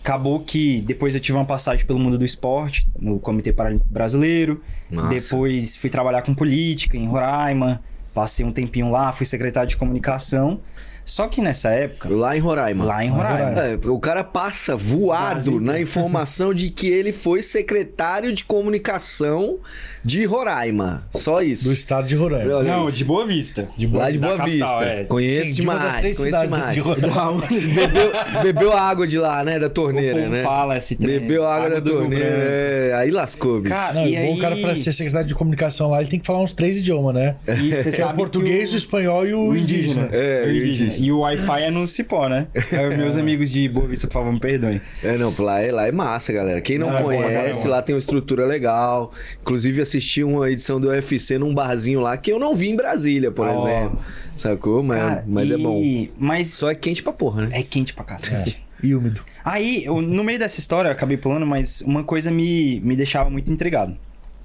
Acabou 0.04 0.40
que 0.40 0.80
depois 0.80 1.14
eu 1.14 1.20
tive 1.20 1.38
uma 1.38 1.44
passagem 1.44 1.86
pelo 1.86 1.96
mundo 1.96 2.18
do 2.18 2.24
esporte, 2.24 2.88
no 2.98 3.20
Comitê 3.20 3.52
Paralímpico 3.52 3.88
Brasileiro. 3.88 4.60
Massa. 4.90 5.08
Depois 5.08 5.76
fui 5.76 5.88
trabalhar 5.88 6.22
com 6.22 6.34
política 6.34 6.96
em 6.96 7.06
Roraima. 7.06 7.80
Passei 8.12 8.44
um 8.44 8.50
tempinho 8.50 8.90
lá, 8.90 9.12
fui 9.12 9.24
secretário 9.24 9.68
de 9.70 9.76
comunicação. 9.76 10.60
Só 11.04 11.26
que 11.28 11.40
nessa 11.40 11.70
época, 11.70 12.08
Lá 12.08 12.36
em 12.36 12.40
Roraima. 12.40 12.84
lá 12.84 13.04
em 13.04 13.10
Roraima. 13.10 13.60
É, 13.60 13.78
o 13.88 13.98
cara 13.98 14.22
passa 14.22 14.76
voado 14.76 15.60
na 15.60 15.80
informação 15.80 16.54
de 16.54 16.70
que 16.70 16.86
ele 16.88 17.12
foi 17.12 17.42
secretário 17.42 18.32
de 18.32 18.44
comunicação 18.44 19.58
de 20.04 20.24
Roraima. 20.24 21.04
Só 21.10 21.42
isso. 21.42 21.64
Do 21.64 21.72
estado 21.72 22.06
de 22.06 22.14
Roraima. 22.16 22.62
Não, 22.62 22.90
de 22.90 23.04
Boa 23.04 23.26
Vista. 23.26 23.68
De 23.76 23.86
Lá 23.86 24.10
de 24.10 24.18
Boa 24.18 24.36
capital, 24.36 24.78
Vista. 24.80 24.84
é. 24.92 25.04
Conheço 25.04 25.46
Sim, 25.46 25.54
de 25.54 25.60
demais, 25.60 25.94
três 25.96 26.16
conheço 26.16 26.40
demais. 26.40 26.74
de 26.74 27.66
bebeu, 27.68 28.12
bebeu 28.42 28.72
a 28.72 28.80
água 28.80 29.06
de 29.06 29.18
lá, 29.18 29.44
né? 29.44 29.58
Da 29.58 29.66
O 29.66 29.70
torneira, 29.70 30.18
povo 30.20 30.30
né? 30.30 30.42
fala 30.42 30.76
esse 30.76 30.96
trem. 30.96 31.18
Bebeu 31.20 31.44
a 31.46 31.54
água, 31.54 31.70
da 31.70 31.80
torneira. 31.80 32.24
É, 32.26 32.92
Aí 32.96 33.10
lascou, 33.10 33.60
bicho. 33.60 33.74
Cara, 33.74 33.94
Não, 33.94 34.06
e 34.06 34.14
bom, 34.16 34.22
aí... 34.22 34.34
o 34.34 34.38
cara 34.38 34.56
pra 34.56 34.76
ser 34.76 34.92
secretário 34.92 35.26
de 35.26 35.34
comunicação 35.34 35.90
lá, 35.90 36.00
ele 36.00 36.10
tem 36.10 36.20
que 36.20 36.26
falar 36.26 36.40
uns 36.40 36.52
três 36.52 36.76
idiomas, 36.78 37.14
né? 37.14 37.36
E 37.48 37.70
você 37.74 37.88
É 37.88 37.92
o 37.92 37.96
sabe 37.96 38.16
português, 38.16 38.70
que 38.70 38.76
o 38.76 38.78
espanhol 38.78 39.26
e 39.26 39.34
o, 39.34 39.56
indígena. 39.56 40.08
É, 40.12 40.44
o 40.46 40.48
o 40.48 40.56
indígena. 40.56 40.91
Indígena. 40.98 41.06
E 41.06 41.12
o 41.12 41.18
Wi-Fi 41.20 41.62
é 41.62 41.70
no 41.70 41.86
Cipó, 41.86 42.28
né? 42.28 42.46
É, 42.70 42.96
meus 42.96 43.16
amigos 43.16 43.50
de 43.50 43.68
Boa 43.68 43.86
Vista, 43.86 44.06
por 44.06 44.14
favor, 44.14 44.32
me 44.32 44.40
perdoem. 44.40 44.80
É, 45.02 45.16
não, 45.16 45.32
lá 45.38 45.60
é, 45.60 45.72
lá 45.72 45.86
é 45.86 45.92
massa, 45.92 46.32
galera. 46.32 46.60
Quem 46.60 46.78
não 46.78 46.90
Não, 46.90 46.98
é 46.98 47.02
conhece, 47.16 47.66
é 47.66 47.70
lá 47.70 47.82
tem 47.82 47.94
uma 47.94 47.98
estrutura 47.98 48.46
legal. 48.46 49.12
Inclusive, 49.40 49.80
assisti 49.82 50.22
uma 50.24 50.50
edição 50.50 50.80
do 50.80 50.88
UFC 50.88 51.38
num 51.38 51.54
barzinho 51.54 52.00
lá 52.00 52.16
que 52.16 52.30
eu 52.32 52.38
não 52.38 52.54
vi 52.54 52.68
em 52.70 52.76
Brasília, 52.76 53.30
por 53.30 53.46
Ó. 53.46 53.52
exemplo. 53.68 53.98
Sacou? 54.36 54.82
Mas, 54.82 54.98
Cara, 55.00 55.24
mas 55.26 55.50
é 55.50 55.54
e- 55.54 55.58
bom. 55.58 55.82
Mas 56.18 56.48
Só 56.48 56.70
é 56.70 56.74
quente 56.74 57.02
pra 57.02 57.12
porra, 57.12 57.46
né? 57.46 57.58
é 57.58 57.62
quente 57.62 57.92
pra 57.94 58.04
cacete. 58.04 58.64
E 58.82 58.94
úmido. 58.94 59.20
Aí, 59.44 59.84
eu- 59.84 60.02
no 60.02 60.24
meio 60.24 60.38
dessa 60.38 60.58
história, 60.58 60.88
eu 60.88 60.92
acabei 60.92 61.16
pulando, 61.16 61.46
mas 61.46 61.82
uma 61.82 62.02
coisa 62.02 62.30
me, 62.30 62.80
me 62.80 62.96
deixava 62.96 63.30
muito 63.30 63.50
intrigado. 63.52 63.96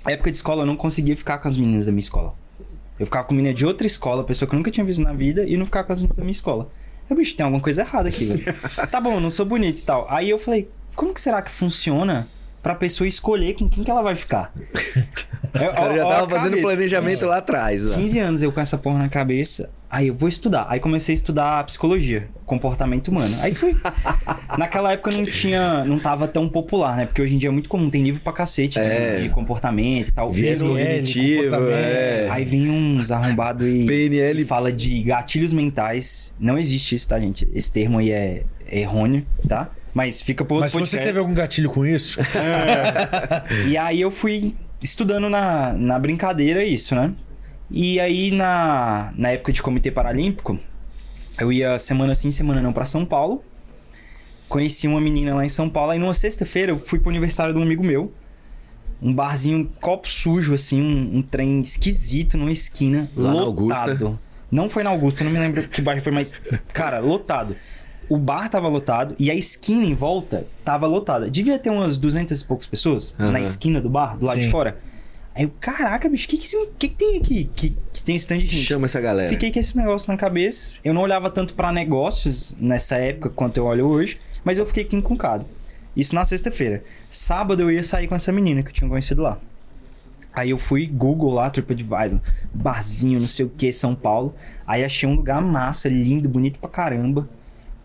Na 0.05 0.11
época 0.11 0.29
de 0.31 0.37
escola, 0.37 0.61
eu 0.61 0.65
não 0.65 0.75
conseguia 0.75 1.17
ficar 1.17 1.37
com 1.39 1.47
as 1.47 1.57
meninas 1.57 1.85
da 1.85 1.91
minha 1.91 1.99
escola. 1.99 2.33
Eu 2.99 3.05
ficava 3.05 3.25
com 3.25 3.33
menina 3.33 3.53
de 3.53 3.65
outra 3.65 3.85
escola, 3.85 4.23
pessoa 4.23 4.47
que 4.47 4.55
eu 4.55 4.57
nunca 4.57 4.71
tinha 4.71 4.85
visto 4.85 5.01
na 5.01 5.13
vida, 5.13 5.43
e 5.45 5.55
não 5.55 5.65
ficava 5.65 5.85
com 5.85 5.93
as 5.93 6.01
meninas 6.01 6.17
da 6.17 6.23
minha 6.23 6.31
escola. 6.31 6.69
Eu, 7.09 7.15
bicho, 7.15 7.35
tem 7.35 7.43
alguma 7.43 7.61
coisa 7.61 7.81
errada 7.83 8.09
aqui, 8.09 8.25
velho. 8.25 8.43
tá 8.91 8.99
bom, 8.99 9.13
eu 9.15 9.21
não 9.21 9.29
sou 9.29 9.45
bonito 9.45 9.79
e 9.79 9.83
tal. 9.83 10.07
Aí 10.09 10.29
eu 10.29 10.37
falei, 10.39 10.69
como 10.95 11.13
que 11.13 11.21
será 11.21 11.41
que 11.41 11.51
funciona 11.51 12.27
pra 12.61 12.75
pessoa 12.75 13.07
escolher 13.07 13.53
com 13.53 13.69
quem 13.69 13.83
que 13.83 13.89
ela 13.89 14.01
vai 14.01 14.15
ficar? 14.15 14.51
O 15.55 15.59
cara 15.59 15.95
já 15.95 16.05
tava 16.05 16.29
fazendo 16.29 16.61
planejamento 16.61 17.25
lá 17.25 17.37
atrás. 17.37 17.87
ó. 17.87 17.95
15 17.95 18.19
anos 18.19 18.41
eu 18.43 18.51
com 18.51 18.59
essa 18.59 18.77
porra 18.77 18.99
na 18.99 19.09
cabeça. 19.09 19.69
Aí 19.89 20.07
eu 20.09 20.13
vou 20.15 20.27
estudar. 20.27 20.65
Aí 20.69 20.79
comecei 20.81 21.13
a 21.13 21.15
estudar 21.15 21.63
psicologia, 21.63 22.27
comportamento 22.45 23.07
humano. 23.07 23.33
Aí 23.41 23.53
fui. 23.53 23.73
Naquela 24.57 24.91
época 24.91 25.11
não 25.11 25.25
tinha, 25.25 25.83
não 25.85 25.97
tava 25.97 26.27
tão 26.27 26.49
popular, 26.49 26.97
né? 26.97 27.05
Porque 27.05 27.21
hoje 27.21 27.35
em 27.35 27.37
dia 27.37 27.47
é 27.49 27.51
muito 27.51 27.69
comum, 27.69 27.89
tem 27.89 28.03
livro 28.03 28.19
pra 28.21 28.33
cacete 28.33 28.77
É. 28.79 29.15
de, 29.17 29.23
de 29.23 29.29
comportamento 29.29 30.09
e 30.09 30.11
tal. 30.11 30.29
Viés 30.31 30.61
cognitivo, 30.61 31.43
comportamento. 31.43 31.73
é. 31.77 32.27
Aí 32.29 32.43
vem 32.43 32.69
uns 32.69 33.11
arrombados 33.11 33.65
e, 33.65 33.85
PNL. 33.85 34.43
fala 34.45 34.71
de 34.73 35.01
gatilhos 35.03 35.53
mentais. 35.53 36.35
Não 36.39 36.57
existe 36.57 36.93
isso, 36.95 37.07
tá, 37.07 37.17
gente? 37.19 37.47
Esse 37.53 37.71
termo 37.71 37.99
aí 37.99 38.11
é, 38.11 38.43
é 38.69 38.79
errôneo, 38.81 39.25
tá? 39.47 39.69
Mas 39.93 40.21
fica 40.21 40.43
por 40.45 40.55
outro 40.55 40.63
Mas 40.65 40.71
se 40.71 40.77
você 40.77 40.97
podcast. 40.97 41.07
teve 41.07 41.19
algum 41.19 41.33
gatilho 41.33 41.69
com 41.69 41.85
isso, 41.85 42.19
E 43.67 43.77
aí 43.77 44.01
eu 44.01 44.11
fui 44.11 44.55
estudando 44.81 45.29
na, 45.29 45.73
na 45.73 45.97
brincadeira 45.97 46.63
isso, 46.63 46.93
né? 46.93 47.11
E 47.69 47.99
aí 47.99 48.31
na, 48.31 49.11
na 49.15 49.29
época 49.29 49.51
de 49.51 49.61
Comitê 49.61 49.91
Paralímpico, 49.91 50.57
eu 51.39 51.51
ia 51.51 51.77
semana 51.77 52.15
sim, 52.15 52.31
semana 52.31 52.61
não 52.61 52.73
pra 52.73 52.85
São 52.85 53.05
Paulo. 53.05 53.43
Conheci 54.47 54.87
uma 54.87 55.01
menina 55.01 55.35
lá 55.35 55.45
em 55.45 55.49
São 55.49 55.69
Paulo. 55.69 55.91
Aí 55.91 55.99
numa 55.99 56.13
sexta-feira 56.13 56.71
eu 56.71 56.79
fui 56.79 56.99
pro 56.99 57.09
aniversário 57.09 57.53
de 57.53 57.59
um 57.59 57.63
amigo 57.63 57.83
meu. 57.83 58.13
Um 59.01 59.13
barzinho, 59.13 59.59
um 59.59 59.65
copo 59.65 60.09
sujo, 60.09 60.53
assim, 60.53 60.81
um, 60.81 61.17
um 61.17 61.21
trem 61.21 61.61
esquisito 61.61 62.37
numa 62.37 62.51
esquina. 62.51 63.11
Lá 63.15 63.31
lotado. 63.31 63.45
Augusta? 63.45 64.19
Não 64.49 64.69
foi 64.69 64.81
na 64.81 64.89
Augusta, 64.89 65.23
não 65.23 65.31
me 65.31 65.37
lembro 65.37 65.67
que 65.67 65.81
bairro 65.81 66.01
foi, 66.01 66.11
mas, 66.11 66.33
cara, 66.73 66.99
lotado. 66.99 67.55
O 68.09 68.17
bar 68.17 68.49
tava 68.49 68.69
lotado 68.69 69.13
e 69.19 69.29
a 69.29 69.35
esquina 69.35 69.83
em 69.83 69.93
volta 69.93 70.47
tava 70.63 70.87
lotada. 70.87 71.29
Devia 71.29 71.59
ter 71.59 71.69
umas 71.69 71.97
200 71.97 72.39
e 72.39 72.45
poucas 72.45 72.65
pessoas 72.65 73.13
Aham. 73.19 73.31
na 73.31 73.41
esquina 73.41 73.81
do 73.81 73.89
bar, 73.89 74.17
do 74.17 74.25
lado 74.25 74.39
de 74.39 74.45
Sim. 74.45 74.51
fora. 74.51 74.79
Aí 75.37 75.43
eu, 75.43 75.51
caraca, 75.61 76.09
bicho, 76.09 76.25
o 76.25 76.29
que 76.29 76.37
que, 76.37 76.47
que 76.79 76.87
que 76.87 76.95
tem 76.95 77.17
aqui? 77.17 77.49
Que, 77.55 77.77
que 77.93 78.01
tem 78.01 78.15
esse 78.15 78.25
tanto 78.25 78.41
de 78.41 78.47
gente? 78.47 78.65
Chama 78.65 78.85
essa 78.85 78.99
galera. 78.99 79.29
Fiquei 79.29 79.51
com 79.51 79.59
esse 79.59 79.77
negócio 79.77 80.11
na 80.11 80.17
cabeça. 80.17 80.73
Eu 80.83 80.95
não 80.95 81.03
olhava 81.03 81.29
tanto 81.29 81.53
pra 81.53 81.71
negócios 81.71 82.57
nessa 82.59 82.95
época 82.95 83.29
quanto 83.29 83.57
eu 83.57 83.65
olho 83.65 83.85
hoje, 83.85 84.19
mas 84.43 84.57
eu 84.57 84.65
fiquei 84.65 84.83
aqui 84.83 84.95
encucado. 84.95 85.45
Isso 85.95 86.15
na 86.15 86.25
sexta-feira. 86.25 86.83
Sábado 87.07 87.61
eu 87.61 87.71
ia 87.71 87.83
sair 87.83 88.07
com 88.07 88.15
essa 88.15 88.31
menina 88.31 88.63
que 88.63 88.69
eu 88.69 88.73
tinha 88.73 88.89
conhecido 88.89 89.21
lá. 89.21 89.37
Aí 90.33 90.49
eu 90.49 90.57
fui 90.57 90.87
Google 90.87 91.35
lá, 91.35 91.51
TripAdvisor, 91.51 92.19
barzinho, 92.51 93.19
não 93.19 93.27
sei 93.27 93.45
o 93.45 93.49
que, 93.49 93.71
São 93.71 93.93
Paulo. 93.93 94.33
Aí 94.65 94.83
achei 94.83 95.07
um 95.07 95.13
lugar 95.13 95.39
massa, 95.39 95.87
lindo, 95.87 96.27
bonito 96.27 96.57
pra 96.57 96.67
caramba, 96.67 97.29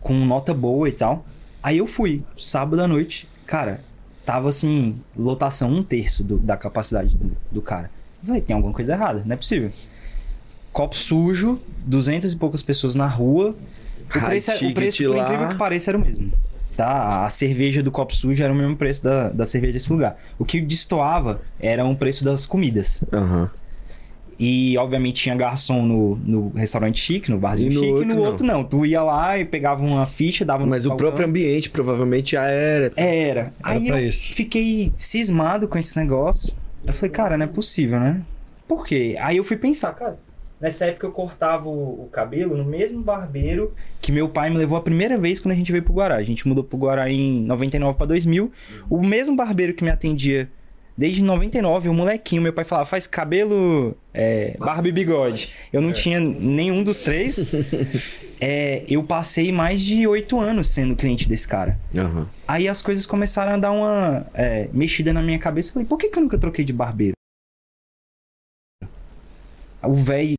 com 0.01 0.13
nota 0.25 0.55
boa 0.55 0.89
e 0.89 0.91
tal. 0.91 1.23
Aí 1.61 1.77
eu 1.77 1.85
fui, 1.85 2.23
sábado 2.35 2.81
à 2.81 2.87
noite, 2.87 3.29
cara, 3.45 3.83
tava 4.25 4.49
assim, 4.49 4.95
lotação 5.17 5.69
um 5.71 5.83
terço 5.83 6.23
do- 6.23 6.37
da 6.39 6.55
capacidade 6.57 7.15
do, 7.15 7.31
do 7.51 7.61
cara. 7.61 7.89
Eu 8.21 8.27
falei, 8.27 8.41
tem 8.41 8.55
alguma 8.55 8.73
coisa 8.73 8.93
errada, 8.93 9.21
não 9.25 9.33
é 9.33 9.37
possível. 9.37 9.71
Copo 10.71 10.95
sujo, 10.95 11.59
duzentas 11.85 12.33
e 12.33 12.37
poucas 12.37 12.63
pessoas 12.63 12.95
na 12.95 13.05
rua. 13.05 13.55
O 14.15 14.17
High 14.19 14.29
preço, 14.29 14.51
era- 14.51 14.67
o 14.67 14.73
preço 14.73 15.03
por 15.03 15.15
lá. 15.15 15.23
incrível 15.23 15.47
que 15.49 15.55
pareça, 15.55 15.91
era 15.91 15.97
o 15.97 16.01
mesmo. 16.01 16.31
Tá? 16.75 17.23
A 17.25 17.29
cerveja 17.29 17.83
do 17.83 17.91
copo 17.91 18.15
sujo 18.15 18.41
era 18.41 18.51
o 18.51 18.55
mesmo 18.55 18.75
preço 18.75 19.03
da, 19.03 19.29
da 19.29 19.45
cerveja 19.45 19.73
desse 19.73 19.91
lugar. 19.93 20.17
O 20.39 20.45
que 20.45 20.59
destoava 20.59 21.39
era 21.59 21.85
o 21.85 21.95
preço 21.95 22.23
das 22.25 22.45
comidas. 22.47 23.03
Aham. 23.13 23.49
E, 24.45 24.77
obviamente, 24.77 25.21
tinha 25.21 25.35
garçom 25.35 25.81
no, 25.81 26.15
no 26.17 26.49
restaurante 26.49 26.99
chique, 26.99 27.31
no 27.31 27.37
barzinho 27.37 27.71
E 27.71 27.75
no 27.75 27.79
chique, 27.79 27.93
outro, 27.93 28.03
e 28.03 28.13
no 28.13 28.15
não. 28.15 28.29
outro 28.29 28.45
não. 28.45 28.63
Tu 28.65 28.85
ia 28.87 29.01
lá 29.01 29.37
e 29.37 29.45
pegava 29.45 29.81
uma 29.81 30.05
ficha, 30.05 30.43
dava 30.43 30.65
Mas 30.65 30.85
o 30.85 30.97
próprio 30.97 31.25
ambiente 31.25 31.69
provavelmente 31.69 32.33
já 32.33 32.43
era. 32.43 32.91
Era. 32.97 33.53
Aí 33.63 33.87
pra 33.87 34.01
eu 34.01 34.09
isso. 34.09 34.33
fiquei 34.33 34.91
cismado 34.97 35.65
com 35.65 35.77
esse 35.77 35.97
negócio. 35.97 36.53
Eu 36.85 36.91
falei, 36.91 37.11
cara, 37.11 37.37
não 37.37 37.45
é 37.45 37.47
possível, 37.47 37.97
né? 38.01 38.21
Por 38.67 38.85
quê? 38.85 39.15
Aí 39.21 39.37
eu 39.37 39.45
fui 39.45 39.55
pensar, 39.55 39.93
cara. 39.93 40.19
Nessa 40.59 40.85
época 40.87 41.07
eu 41.07 41.11
cortava 41.11 41.69
o, 41.69 42.09
cabelo 42.11 42.57
no 42.57 42.65
mesmo 42.65 43.01
barbeiro 43.01 43.73
que 44.01 44.11
meu 44.11 44.27
pai 44.27 44.49
me 44.49 44.57
levou 44.57 44.77
a 44.77 44.81
primeira 44.81 45.17
vez 45.17 45.39
quando 45.39 45.53
a 45.53 45.57
gente 45.57 45.71
veio 45.71 45.83
pro 45.85 45.93
Guará. 45.93 46.15
A 46.15 46.23
gente 46.23 46.45
mudou 46.45 46.65
pro 46.65 46.77
Guará 46.77 47.09
em 47.09 47.41
99 47.43 47.97
pra 47.97 48.05
2000. 48.05 48.51
O 48.89 49.01
mesmo 49.01 49.37
barbeiro 49.37 49.73
que 49.73 49.85
me 49.85 49.89
atendia 49.89 50.49
desde 50.97 51.21
99, 51.21 51.89
o 51.89 51.93
molequinho, 51.93 52.41
meu 52.41 52.53
pai 52.53 52.63
falava, 52.63 52.87
faz 52.87 53.07
cabelo, 53.07 53.95
é, 54.13 54.55
barba 54.59 54.87
e 54.87 54.91
bigode. 54.91 55.53
Eu 55.71 55.81
não 55.81 55.91
tinha 55.91 56.19
nenhum 56.19 56.83
dos 56.83 56.99
três. 56.99 57.53
É, 58.45 58.83
eu 58.89 59.01
passei 59.01 59.53
mais 59.53 59.81
de 59.81 60.05
oito 60.05 60.37
anos 60.37 60.67
sendo 60.67 60.97
cliente 60.97 61.29
desse 61.29 61.47
cara. 61.47 61.79
Aham. 61.95 62.27
Aí 62.45 62.67
as 62.67 62.81
coisas 62.81 63.05
começaram 63.05 63.53
a 63.53 63.57
dar 63.57 63.71
uma 63.71 64.27
é, 64.33 64.67
mexida 64.73 65.13
na 65.13 65.21
minha 65.21 65.39
cabeça. 65.39 65.69
Eu 65.69 65.73
falei, 65.75 65.87
por 65.87 65.97
que, 65.97 66.09
que 66.09 66.17
eu 66.17 66.23
nunca 66.23 66.37
troquei 66.37 66.65
de 66.65 66.73
barbeiro? 66.73 67.13
O 69.81 69.93
velho. 69.93 70.33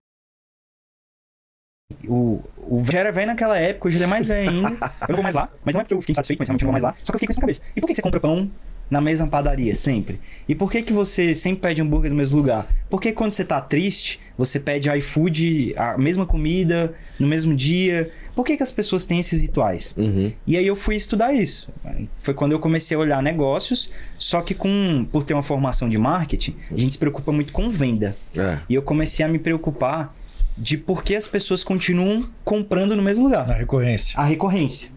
O, 2.09 2.43
o 2.57 2.83
já 2.91 3.01
era 3.01 3.13
velho 3.13 3.27
naquela 3.27 3.59
época, 3.59 3.89
hoje 3.89 3.97
ele 3.97 4.05
é 4.05 4.07
mais 4.07 4.27
velho 4.27 4.51
ainda. 4.51 4.69
Eu 5.03 5.09
não 5.09 5.15
vou 5.17 5.23
mais 5.23 5.35
lá, 5.35 5.49
mas 5.65 5.75
não 5.75 5.81
é 5.81 5.85
porque 5.85 5.95
eu 5.95 6.01
fiquei 6.01 6.13
insatisfeito, 6.13 6.41
mas 6.41 6.49
realmente 6.49 6.63
eu 6.63 6.67
não 6.67 6.73
vou 6.73 6.81
mais 6.81 6.83
lá. 6.83 6.95
Só 7.03 7.13
que 7.13 7.17
eu 7.17 7.19
fiquei 7.21 7.27
com 7.27 7.33
isso 7.33 7.41
na 7.41 7.43
cabeça. 7.43 7.63
E 7.77 7.81
por 7.81 7.87
que 7.87 7.93
que 7.93 7.97
você 7.97 8.03
compra 8.03 8.21
pão 8.21 8.51
na 8.91 9.01
mesma 9.01 9.27
padaria 9.27 9.75
sempre? 9.75 10.21
E 10.49 10.55
por 10.55 10.71
que 10.71 10.83
que 10.83 10.93
você 10.93 11.35
sempre 11.35 11.61
pede 11.61 11.81
hambúrguer 11.81 12.11
no 12.11 12.17
mesmo 12.17 12.39
lugar? 12.39 12.69
Porque 12.91 13.13
quando 13.13 13.33
você 13.33 13.45
tá 13.45 13.61
triste, 13.61 14.21
você 14.37 14.61
pede 14.61 14.91
iFood, 14.91 15.75
a 15.77 15.99
mesma 15.99 16.27
comida, 16.27 16.95
no 17.19 17.27
mesmo 17.27 17.55
dia? 17.55 18.11
Por 18.35 18.45
que 18.45 18.57
que 18.57 18.63
as 18.63 18.73
pessoas 18.73 19.05
têm 19.05 19.21
esses 19.21 19.41
rituais? 19.41 19.95
Uhum. 19.97 20.33
E 20.47 20.57
aí 20.57 20.67
eu 20.67 20.75
fui 20.75 20.97
estudar 20.97 21.33
isso. 21.33 21.73
Foi 22.19 22.35
quando 22.35 22.53
eu 22.53 22.59
comecei 22.59 22.97
a 22.97 23.01
olhar 23.01 23.23
negócios, 23.23 23.91
só 24.19 24.41
que 24.41 24.55
com 24.55 25.07
por 25.11 25.23
ter 25.23 25.35
uma 25.35 25.43
formação 25.43 25.89
de 25.89 25.97
marketing, 25.97 26.57
a 26.71 26.77
gente 26.77 26.93
se 26.93 26.99
preocupa 26.99 27.31
muito 27.31 27.53
com 27.53 27.71
venda. 27.71 28.17
É. 28.37 28.59
E 28.69 28.75
eu 28.75 28.83
comecei 28.83 29.25
a 29.25 29.29
me 29.29 29.39
preocupar 29.39 30.15
de 30.57 30.77
por 30.79 31.03
que 31.03 31.15
as 31.17 31.27
pessoas 31.29 31.65
continuam 31.65 32.25
comprando 32.45 32.95
no 32.97 33.03
mesmo 33.03 33.25
lugar. 33.25 33.47
na 33.47 33.55
recorrência. 33.55 34.19
A 34.19 34.25
recorrência. 34.25 34.91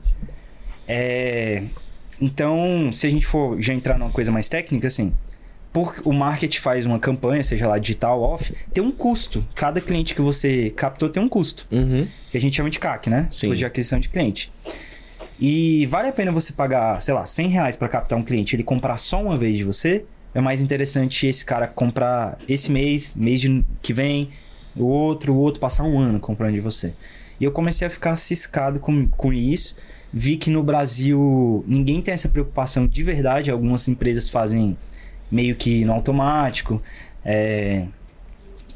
É, 0.88 1.64
Então, 2.20 2.90
se 2.92 3.06
a 3.06 3.10
gente 3.12 3.26
for 3.28 3.62
já 3.62 3.74
entrar 3.74 3.98
numa 4.00 4.10
coisa 4.10 4.32
mais 4.32 4.48
técnica, 4.48 4.88
assim, 4.88 5.14
por 5.72 5.96
o 6.04 6.12
marketing 6.12 6.60
faz 6.60 6.84
uma 6.86 6.98
campanha, 6.98 7.44
seja 7.44 7.68
lá 7.68 7.78
digital, 7.78 8.20
off, 8.22 8.52
tem 8.74 8.84
um 8.84 8.92
custo. 8.92 9.46
Cada 9.54 9.80
cliente 9.80 10.16
que 10.16 10.22
você 10.22 10.72
captou 10.72 11.10
tem 11.10 11.22
um 11.22 11.28
custo 11.30 11.68
Uhum. 11.72 12.08
que 12.32 12.38
a 12.38 12.42
gente 12.42 12.56
chama 12.56 12.70
de 12.72 12.80
CAC, 12.80 13.10
né? 13.10 13.28
Sim. 13.30 13.50
Custo 13.50 13.60
de 13.60 13.66
aquisição 13.66 14.00
de 14.00 14.10
cliente. 14.10 14.52
E 15.40 15.86
vale 15.86 16.08
a 16.08 16.12
pena 16.12 16.32
você 16.32 16.52
pagar, 16.52 17.00
sei 17.00 17.14
lá, 17.14 17.24
100 17.24 17.50
reais 17.50 17.76
para 17.76 17.88
captar 17.88 18.18
um 18.18 18.24
cliente, 18.24 18.56
ele 18.56 18.64
comprar 18.64 18.98
só 18.98 19.22
uma 19.22 19.38
vez 19.38 19.56
de 19.56 19.64
você? 19.64 20.04
É 20.34 20.42
mais 20.42 20.60
interessante 20.62 21.28
esse 21.28 21.46
cara 21.46 21.68
comprar 21.68 22.40
esse 22.50 22.72
mês, 22.72 23.14
mês 23.16 23.40
de- 23.42 23.64
que 23.84 23.94
vem, 23.94 24.30
o 24.78 24.86
outro, 24.86 25.34
o 25.34 25.38
outro 25.38 25.60
passar 25.60 25.84
um 25.84 26.00
ano 26.00 26.20
comprando 26.20 26.54
de 26.54 26.62
você. 26.62 26.94
E 27.40 27.44
eu 27.44 27.52
comecei 27.52 27.88
a 27.88 27.90
ficar 27.90 28.16
ciscado 28.16 28.80
com, 28.80 29.08
com 29.08 29.32
isso. 29.32 29.78
Vi 30.12 30.38
que 30.38 30.50
no 30.50 30.64
Brasil 30.64 31.64
ninguém 31.68 32.02
tem 32.02 32.14
essa 32.14 32.30
preocupação 32.30 32.88
de 32.88 33.04
verdade. 33.04 33.52
Algumas 33.52 33.88
empresas 33.88 34.30
fazem 34.30 34.78
meio 35.30 35.56
que 35.56 35.86
no 35.86 35.94
automático. 35.94 36.82
É, 37.24 37.86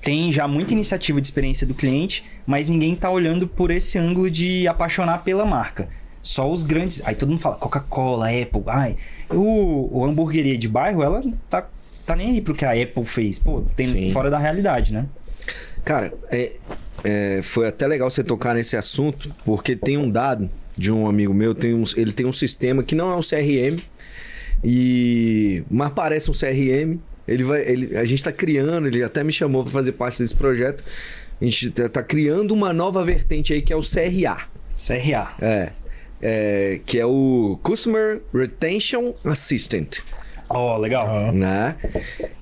tem 0.02 0.32
já 0.32 0.48
muita 0.48 0.74
iniciativa 0.74 1.22
de 1.22 1.28
experiência 1.28 1.66
do 1.66 1.74
cliente, 1.74 2.24
mas 2.46 2.68
ninguém 2.68 2.96
tá 2.96 3.10
olhando 3.10 3.48
por 3.48 3.72
esse 3.72 3.98
ângulo 3.98 4.30
de 4.30 4.68
apaixonar 4.68 5.24
pela 5.24 5.46
marca. 5.46 5.88
Só 6.22 6.52
os 6.52 6.64
grandes. 6.64 7.02
Aí 7.06 7.16
todo 7.16 7.30
mundo 7.30 7.40
fala 7.40 7.56
Coca-Cola, 7.56 8.28
Apple. 8.28 8.64
Ai, 8.68 8.96
o, 9.30 9.90
o 9.92 10.06
hamburgueria 10.06 10.58
de 10.58 10.68
bairro, 10.68 11.02
ela 11.02 11.24
tá, 11.50 11.68
tá 12.06 12.16
nem 12.16 12.32
aí 12.32 12.42
pro 12.42 12.54
que 12.54 12.66
a 12.66 12.72
Apple 12.72 13.06
fez. 13.06 13.40
Pô, 13.40 13.64
tem 13.76 13.86
Sim. 13.86 14.12
fora 14.12 14.30
da 14.30 14.38
realidade, 14.38 14.94
né? 14.94 15.08
Cara, 15.84 16.14
é, 16.32 16.52
é, 17.04 17.42
foi 17.42 17.68
até 17.68 17.88
legal 17.88 18.10
você 18.10 18.24
tocar 18.24 18.54
nesse 18.54 18.78
assunto, 18.78 19.34
porque 19.44 19.76
tem 19.76 19.98
um 19.98 20.10
dado 20.10 20.50
de 20.78 20.92
um 20.92 21.08
amigo 21.08 21.34
meu, 21.34 21.54
tem 21.54 21.74
um, 21.74 21.84
ele 21.96 22.12
tem 22.12 22.26
um 22.26 22.34
sistema 22.34 22.84
que 22.84 22.96
não 22.96 23.12
é 23.12 23.16
um 23.16 23.22
CRM, 23.22 23.82
e 24.64 25.64
mas 25.70 25.92
parece 25.92 26.30
um 26.30 26.34
CRM. 26.34 27.00
Ele 27.28 27.44
vai, 27.44 27.62
ele, 27.62 27.96
a 27.98 28.04
gente 28.04 28.20
está 28.20 28.32
criando, 28.32 28.88
ele 28.88 29.04
até 29.04 29.24
me 29.24 29.32
chamou 29.32 29.64
para 29.64 29.72
fazer 29.72 29.94
parte 29.94 30.20
desse 30.20 30.36
projeto. 30.36 30.84
A 31.40 31.46
gente 31.46 31.70
tá, 31.72 31.88
tá 31.88 32.04
criando 32.04 32.52
uma 32.52 32.74
nova 32.74 33.04
vertente 33.04 33.54
aí 33.54 33.62
que 33.62 33.72
é 33.72 33.76
o 33.76 33.82
CRA. 33.82 34.48
CRA. 34.76 35.36
É, 35.42 35.72
é, 36.22 36.82
que 36.86 37.00
é 37.00 37.06
o 37.06 37.60
Customer 37.64 38.22
Retention 38.34 39.14
Assistant 39.24 40.02
Ó, 40.54 40.78
legal. 40.78 41.08
Ó. 41.08 41.32
né? 41.32 41.76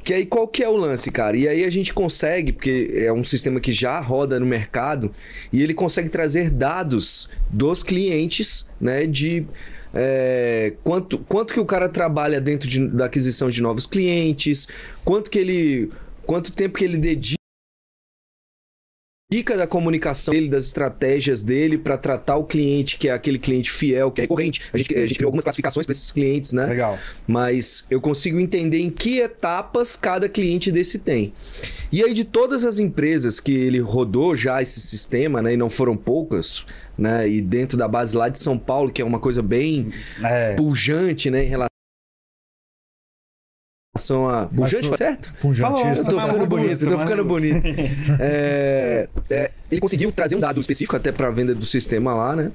Que 0.03 0.13
aí 0.13 0.25
qual 0.25 0.47
que 0.47 0.63
é 0.63 0.69
o 0.69 0.75
lance, 0.75 1.11
cara? 1.11 1.37
E 1.37 1.47
aí 1.47 1.63
a 1.63 1.69
gente 1.69 1.93
consegue, 1.93 2.51
porque 2.51 2.91
é 2.95 3.13
um 3.13 3.23
sistema 3.23 3.59
que 3.59 3.71
já 3.71 3.99
roda 3.99 4.39
no 4.39 4.45
mercado, 4.45 5.11
e 5.53 5.61
ele 5.61 5.73
consegue 5.73 6.09
trazer 6.09 6.49
dados 6.49 7.29
dos 7.49 7.83
clientes, 7.83 8.67
né? 8.81 9.05
De 9.05 9.45
é, 9.93 10.73
quanto, 10.83 11.17
quanto 11.19 11.53
que 11.53 11.59
o 11.59 11.65
cara 11.65 11.89
trabalha 11.89 12.39
dentro 12.39 12.67
de- 12.69 12.87
da 12.87 13.05
aquisição 13.05 13.49
de 13.49 13.61
novos 13.61 13.85
clientes, 13.85 14.67
quanto 15.03 15.29
que 15.29 15.39
ele. 15.39 15.91
quanto 16.25 16.51
tempo 16.51 16.77
que 16.77 16.83
ele 16.85 16.97
dedica 16.97 17.38
dica 19.31 19.55
da 19.55 19.67
comunicação 19.67 20.33
dele, 20.33 20.49
das 20.49 20.65
estratégias 20.65 21.43
dele 21.43 21.77
para 21.77 21.95
tratar 21.99 22.37
o 22.37 22.43
cliente, 22.43 22.97
que 22.97 23.07
é 23.07 23.11
aquele 23.11 23.37
cliente 23.37 23.69
fiel, 23.69 24.09
que 24.11 24.21
é 24.21 24.23
recorrente. 24.23 24.59
A 24.73 24.77
gente, 24.77 24.95
a 24.95 25.05
gente 25.05 25.17
criou 25.17 25.27
algumas 25.27 25.43
classificações 25.43 25.85
para 25.85 25.91
esses 25.91 26.11
clientes, 26.11 26.51
né? 26.51 26.65
Legal. 26.65 26.97
Mas 27.27 27.85
eu 27.91 28.01
consigo 28.01 28.39
entender 28.39 28.79
em 28.79 28.89
que 28.89 29.19
etapas 29.19 29.95
cada 29.95 30.27
cliente 30.27 30.71
desse 30.71 30.97
tem. 30.97 31.31
E 31.91 32.03
aí, 32.03 32.11
de 32.11 32.23
todas 32.23 32.63
as 32.63 32.79
empresas 32.79 33.39
que 33.39 33.53
ele 33.53 33.77
rodou 33.79 34.35
já 34.35 34.63
esse 34.63 34.79
sistema, 34.81 35.43
né? 35.43 35.53
E 35.53 35.57
não 35.57 35.69
foram 35.69 35.95
poucas, 35.95 36.65
né? 36.97 37.29
E 37.29 37.39
dentro 37.39 37.77
da 37.77 37.87
base 37.87 38.17
lá 38.17 38.29
de 38.29 38.39
São 38.39 38.57
Paulo, 38.57 38.91
que 38.91 38.99
é 38.99 39.05
uma 39.05 39.19
coisa 39.19 39.43
bem 39.43 39.89
É, 40.23 40.55
pujante, 40.55 41.29
né? 41.29 41.43
Em 41.43 41.49
relação 41.49 41.69
a. 44.29 44.45
Pujante, 44.47 44.87
pro- 44.87 44.97
certo? 44.97 45.33
Punjante, 45.41 45.71
Falou, 45.79 45.91
isso. 45.93 46.01
Eu 46.01 46.05
tô 46.05 46.19
ficando 46.19 46.45
bonito, 46.47 46.85
tô 46.85 46.99
ficando 46.99 47.25
bonito. 47.25 47.67
É, 48.19 49.07
é, 49.29 49.51
ele 49.71 49.81
conseguiu 49.81 50.11
trazer 50.11 50.35
um 50.35 50.39
dado 50.39 50.59
específico 50.59 50.95
até 50.95 51.11
para 51.11 51.27
a 51.27 51.31
venda 51.31 51.53
do 51.53 51.65
sistema 51.65 52.13
lá, 52.13 52.35
né? 52.35 52.51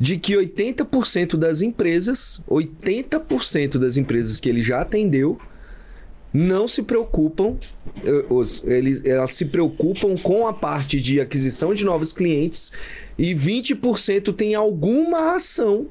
De 0.00 0.16
que 0.16 0.34
80% 0.34 1.36
das 1.36 1.60
empresas, 1.60 2.40
80% 2.48 3.78
das 3.78 3.96
empresas 3.96 4.38
que 4.38 4.48
ele 4.48 4.62
já 4.62 4.80
atendeu, 4.80 5.38
não 6.32 6.68
se 6.68 6.82
preocupam, 6.82 7.56
eh, 8.04 8.24
eles, 8.64 9.04
elas 9.04 9.32
se 9.32 9.46
preocupam 9.46 10.14
com 10.22 10.46
a 10.46 10.52
parte 10.52 11.00
de 11.00 11.20
aquisição 11.20 11.72
de 11.74 11.84
novos 11.84 12.12
clientes 12.12 12.70
e 13.16 13.34
20% 13.34 14.32
tem 14.34 14.54
alguma 14.54 15.34
ação 15.34 15.86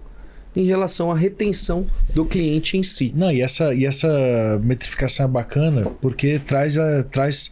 em 0.57 0.63
relação 0.63 1.11
à 1.11 1.15
retenção 1.15 1.85
do 2.15 2.25
cliente 2.25 2.77
em 2.77 2.81
si. 2.81 3.13
Não, 3.15 3.31
e 3.31 3.41
essa, 3.41 3.75
e 3.75 3.85
essa 3.85 4.59
metrificação 4.63 5.27
é 5.27 5.29
bacana 5.29 5.91
porque 6.01 6.39
traz, 6.39 6.79
a, 6.79 7.03
traz 7.03 7.51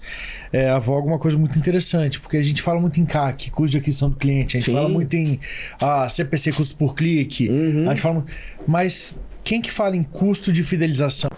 é, 0.52 0.72
à 0.72 0.80
voga 0.80 1.06
uma 1.06 1.20
coisa 1.20 1.38
muito 1.38 1.56
interessante. 1.56 2.20
Porque 2.20 2.38
a 2.38 2.42
gente 2.42 2.64
fala 2.64 2.82
muito 2.82 3.00
em 3.00 3.06
CAC, 3.06 3.52
custo 3.52 3.72
de 3.72 3.78
aquisição 3.78 4.10
do 4.10 4.16
cliente, 4.16 4.58
a 4.58 4.60
gente 4.60 4.72
Sim. 4.72 4.74
fala 4.74 4.90
muito 4.90 5.14
em 5.14 5.40
ah, 5.80 6.10
CPC, 6.10 6.52
custo 6.54 6.76
por 6.76 6.96
clique, 6.96 7.48
Uhum. 7.48 7.86
a 7.88 7.94
gente 7.94 8.02
fala. 8.02 8.26
Mas 8.68 9.16
quem 9.44 9.62
que 9.62 9.72
fala 9.72 9.96
em 9.96 10.02
custo 10.02 10.52
de 10.52 10.64
fidelização? 10.64 11.30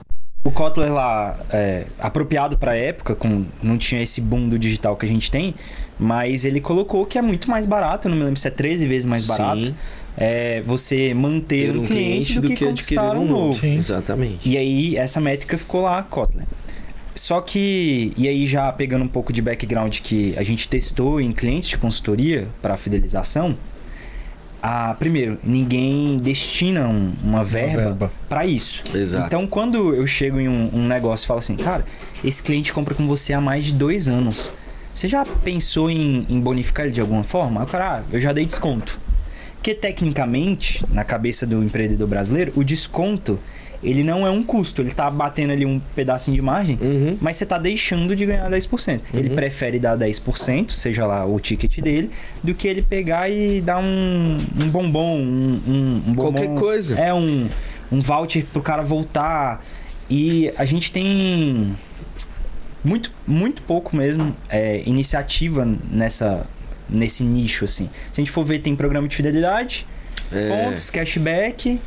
O 0.46 0.52
Kotler 0.52 0.94
lá, 0.94 1.38
é, 1.52 1.86
apropriado 2.00 2.58
para 2.58 2.72
a 2.72 2.76
época, 2.76 3.14
com, 3.14 3.44
não 3.62 3.78
tinha 3.78 4.02
esse 4.02 4.22
boom 4.22 4.48
do 4.48 4.58
digital 4.58 4.96
que 4.96 5.06
a 5.06 5.10
gente 5.10 5.30
tem, 5.30 5.54
mas 6.00 6.46
ele 6.46 6.62
colocou 6.62 7.06
que 7.06 7.18
é 7.18 7.22
muito 7.22 7.52
mais 7.52 7.66
barato, 7.66 8.08
eu 8.08 8.12
não 8.12 8.18
me 8.18 8.24
lembro 8.24 8.40
se 8.40 8.48
é 8.48 8.52
13 8.52 8.88
vezes 8.88 9.06
mais 9.06 9.24
Sim. 9.24 9.28
barato, 9.30 9.76
é, 10.18 10.62
você 10.66 11.14
manter 11.14 11.78
um, 11.78 11.84
cliente, 11.84 12.40
do, 12.40 12.50
que, 12.50 12.66
conquistar 12.66 13.16
um 13.16 13.26
novo. 13.26 13.54
Sim. 13.54 13.78
Exatamente. 13.78 14.50
E 14.50 14.58
aí, 14.58 14.98
essa 14.98 15.22
métrica 15.22 15.58
ficou 15.58 15.82
lá, 15.84 16.02
Kotler. 16.04 16.46
Só 17.14 17.42
que, 17.42 18.14
e 18.18 18.28
aí 18.28 18.46
já 18.46 18.72
pegando 18.72 19.04
um 19.04 19.08
pouco 19.08 19.32
de 19.34 19.42
background 19.42 20.00
que 20.02 20.36
a 20.38 20.44
gente 20.44 20.68
testou 20.68 21.20
em 21.22 21.32
clientes 21.32 21.70
de 21.70 21.78
consultoria 21.78 22.48
para 22.62 22.78
fidelização, 22.78 23.56
a, 24.62 24.96
primeiro, 24.96 25.38
ninguém 25.44 26.18
destina 26.20 26.88
um- 26.88 27.14
uma 27.24 27.44
verba, 27.44 27.84
verba. 27.84 28.12
para 28.28 28.46
isso. 28.46 28.84
Exato. 28.94 29.28
Então, 29.28 29.48
quando 29.48 29.96
eu 29.96 30.06
chego 30.06 30.40
em 30.40 30.48
um, 30.48 30.70
um 30.74 30.88
negócio 30.88 31.26
e 31.26 31.28
falo 31.28 31.40
assim, 31.40 31.56
cara, 31.56 31.86
esse 32.24 32.42
cliente 32.42 32.74
compra 32.74 32.94
com 32.96 33.08
você 33.08 33.34
há 33.34 33.42
mais 33.42 33.66
de 33.66 33.74
dois 33.74 34.08
anos. 34.08 34.52
Você 34.94 35.08
já 35.08 35.24
pensou 35.26 35.92
em, 35.92 36.26
em 36.28 36.40
bonificar 36.40 36.86
ele 36.86 36.94
de 36.94 37.02
alguma 37.02 37.24
forma? 37.24 37.62
Aí 37.62 37.66
o 37.68 37.70
cara, 37.70 37.98
ah, 38.00 38.04
eu 38.12 38.20
já 38.20 38.34
dei 38.34 38.46
desconto. 38.46 39.00
Porque 39.58 39.74
tecnicamente, 39.74 40.84
na 40.92 41.04
cabeça 41.04 41.46
do 41.46 41.62
empreendedor 41.64 42.08
brasileiro, 42.08 42.54
o 42.56 42.64
desconto 42.64 43.40
ele 43.84 44.04
não 44.04 44.26
é 44.26 44.30
um 44.32 44.42
custo, 44.44 44.82
ele 44.82 44.90
tá 44.92 45.08
batendo 45.10 45.52
ali 45.54 45.64
um 45.66 45.80
pedacinho 45.96 46.34
de 46.36 46.42
margem, 46.42 46.80
Uhum. 46.82 47.18
mas 47.22 47.38
você 47.38 47.46
tá 47.46 47.60
deixando 47.60 48.16
de 48.16 48.26
ganhar 48.26 48.50
10%. 48.50 49.02
Ele 49.14 49.30
prefere 49.30 49.78
dar 49.80 49.96
10%, 49.96 50.72
seja 50.72 51.06
lá 51.06 51.24
o 51.26 51.40
ticket 51.40 51.80
dele, 51.80 52.10
do 52.44 52.56
que 52.56 52.68
ele 52.68 52.82
pegar 52.82 53.30
e 53.30 53.62
dar 53.62 53.78
um, 53.78 54.38
um 54.60 54.70
bombom, 54.70 55.20
um, 55.20 55.62
um, 55.68 55.96
um 56.08 56.14
bombom, 56.14 56.32
Qualquer 56.34 56.56
coisa. 56.56 56.96
É 57.00 57.14
um, 57.14 57.50
um 57.92 58.02
voucher 58.02 58.46
pro 58.52 58.62
cara 58.64 58.82
voltar. 58.82 59.64
E 60.10 60.52
a 60.58 60.66
gente 60.66 60.92
tem 60.92 61.76
muito, 62.84 63.12
muito 63.28 63.62
pouco 63.62 63.96
mesmo 63.96 64.36
é, 64.50 64.82
iniciativa 64.88 65.67
nessa, 65.91 66.48
nesse 66.89 67.23
nicho, 67.23 67.65
assim. 67.65 67.89
Se 68.13 68.21
a 68.21 68.21
gente 68.21 68.32
for 68.32 68.43
ver, 68.43 68.60
tem 68.60 68.76
programa 68.76 69.08
de 69.08 69.15
fidelidade, 69.15 69.86
É. 70.32 70.65
pontos, 70.65 70.89
cashback. 70.89 71.80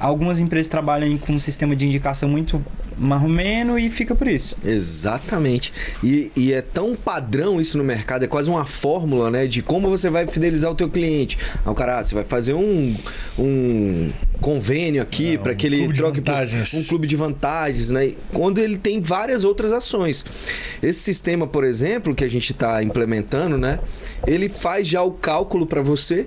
Algumas 0.00 0.40
empresas 0.40 0.66
trabalham 0.68 1.16
com 1.18 1.34
um 1.34 1.38
sistema 1.38 1.76
de 1.76 1.86
indicação 1.86 2.28
muito 2.28 2.64
marromeno 2.96 3.78
e 3.78 3.88
fica 3.90 4.14
por 4.14 4.26
isso. 4.26 4.56
Exatamente. 4.64 5.72
E, 6.02 6.32
e 6.34 6.52
é 6.52 6.60
tão 6.62 6.96
padrão 6.96 7.60
isso 7.60 7.76
no 7.78 7.84
mercado, 7.84 8.24
é 8.24 8.26
quase 8.26 8.48
uma 8.50 8.64
fórmula, 8.64 9.30
né? 9.30 9.46
De 9.46 9.62
como 9.62 9.88
você 9.90 10.08
vai 10.10 10.26
fidelizar 10.26 10.70
o 10.70 10.74
teu 10.74 10.88
cliente. 10.88 11.38
Ah, 11.64 11.70
o 11.70 11.74
cara, 11.74 11.98
ah, 11.98 12.04
você 12.04 12.14
vai 12.14 12.24
fazer 12.24 12.54
um, 12.54 12.96
um 13.38 14.10
convênio 14.40 15.02
aqui 15.02 15.34
É, 15.34 15.38
para 15.38 15.52
um 15.52 15.56
que 15.56 15.66
ele 15.66 15.78
clube 15.78 15.92
de 15.94 16.00
troque 16.00 16.20
por- 16.20 16.30
vantagens. 16.32 16.74
um 16.74 16.84
clube 16.84 17.06
de 17.06 17.16
vantagens, 17.16 17.90
né? 17.90 18.12
Quando 18.32 18.58
ele 18.58 18.78
tem 18.78 19.00
várias 19.00 19.44
outras 19.44 19.72
ações. 19.72 20.24
Esse 20.82 21.00
sistema, 21.00 21.46
por 21.46 21.64
exemplo, 21.64 22.14
que 22.14 22.24
a 22.24 22.28
gente 22.28 22.52
está 22.52 22.82
implementando, 22.82 23.58
né? 23.58 23.78
Ele 24.26 24.48
faz 24.48 24.88
já 24.88 25.02
o 25.02 25.10
cálculo 25.12 25.66
para 25.66 25.82
você 25.82 26.26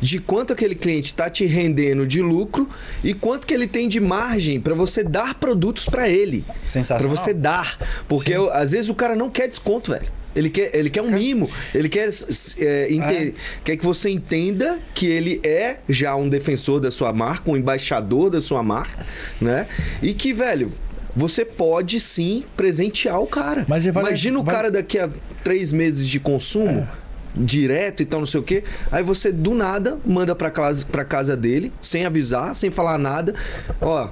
de 0.00 0.18
quanto 0.18 0.52
aquele 0.52 0.74
cliente 0.74 1.06
está 1.06 1.28
te 1.30 1.46
rendendo 1.46 2.06
de 2.06 2.20
lucro 2.20 2.68
e 3.02 3.14
quanto 3.14 3.46
que 3.46 3.54
ele 3.54 3.66
tem 3.66 3.88
de 3.88 4.00
margem 4.00 4.60
para 4.60 4.74
você 4.74 5.02
dar 5.02 5.34
produtos 5.34 5.86
para 5.88 6.08
ele. 6.08 6.44
Sensacional. 6.66 7.16
você 7.16 7.32
dar. 7.34 7.78
Porque 8.08 8.32
eu- 8.32 8.50
às 8.52 8.72
vezes 8.72 8.88
o 8.90 8.94
cara 8.94 9.16
não 9.16 9.30
quer 9.30 9.48
desconto, 9.48 9.92
velho. 9.92 10.06
Ele 10.34 10.50
quer, 10.50 10.76
ele 10.76 10.90
quer 10.90 11.00
um 11.00 11.10
mimo. 11.10 11.48
Ele 11.74 11.88
quer, 11.88 12.10
é, 12.58 12.92
ente- 12.92 13.34
quer 13.64 13.76
que 13.78 13.84
você 13.84 14.10
entenda 14.10 14.78
que 14.94 15.06
ele 15.06 15.40
é 15.42 15.78
já 15.88 16.14
um 16.14 16.28
defensor 16.28 16.78
da 16.78 16.90
sua 16.90 17.10
marca, 17.10 17.50
um 17.50 17.56
embaixador 17.56 18.28
da 18.28 18.38
sua 18.40 18.62
marca, 18.62 19.06
né? 19.40 19.66
E 20.02 20.12
que, 20.12 20.34
velho, 20.34 20.70
você 21.14 21.42
pode 21.42 21.98
sim 21.98 22.44
presentear 22.54 23.18
o 23.18 23.26
cara. 23.26 23.64
Vai- 23.66 23.80
Imagina 23.80 24.38
o 24.38 24.42
vai- 24.44 24.54
cara 24.54 24.70
daqui 24.70 24.98
a 24.98 25.08
três 25.42 25.72
meses 25.72 26.06
de 26.06 26.20
consumo. 26.20 26.86
Direto 27.36 28.02
e 28.02 28.06
tal, 28.06 28.20
não 28.20 28.26
sei 28.26 28.40
o 28.40 28.42
quê. 28.42 28.64
Aí 28.90 29.02
você, 29.02 29.30
do 29.30 29.54
nada, 29.54 29.98
manda 30.06 30.34
pra 30.34 30.50
casa, 30.50 30.84
pra 30.84 31.04
casa 31.04 31.36
dele, 31.36 31.72
sem 31.80 32.04
avisar, 32.06 32.54
sem 32.56 32.70
falar 32.70 32.98
nada. 32.98 33.34
Ó, 33.80 34.08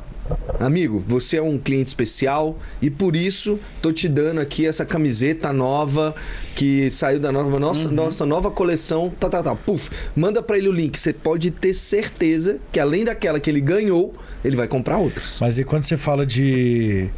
Amigo, 0.59 1.05
você 1.07 1.37
é 1.37 1.43
um 1.43 1.59
cliente 1.59 1.89
especial 1.89 2.59
e 2.81 2.89
por 2.89 3.15
isso 3.15 3.59
tô 3.83 3.93
te 3.93 4.09
dando 4.09 4.41
aqui 4.41 4.65
essa 4.67 4.83
camiseta 4.83 5.53
nova 5.53 6.15
que 6.55 6.91
saiu 6.91 7.21
da 7.21 7.31
nova 7.31 7.59
nossa, 7.59 7.91
nossa 7.91 8.25
nova 8.25 8.51
coleção. 8.51 9.13
Tá, 9.21 9.29
tá, 9.29 9.43
tá. 9.43 9.55
Puf, 9.55 9.91
manda 10.17 10.43
pra 10.43 10.57
ele 10.57 10.69
o 10.69 10.73
link. 10.73 10.99
Você 10.99 11.13
pode 11.13 11.51
ter 11.51 11.75
certeza 11.75 12.59
que 12.73 12.81
além 12.81 13.05
daquela 13.05 13.39
que 13.39 13.51
ele 13.51 13.61
ganhou, 13.61 14.15
ele 14.43 14.57
vai 14.57 14.67
comprar 14.67 14.97
outras. 14.97 15.37
Mas 15.43 15.59
e 15.59 15.65
quando 15.65 15.85
você 15.85 15.99
fala 15.99 16.25
de, 16.25 17.11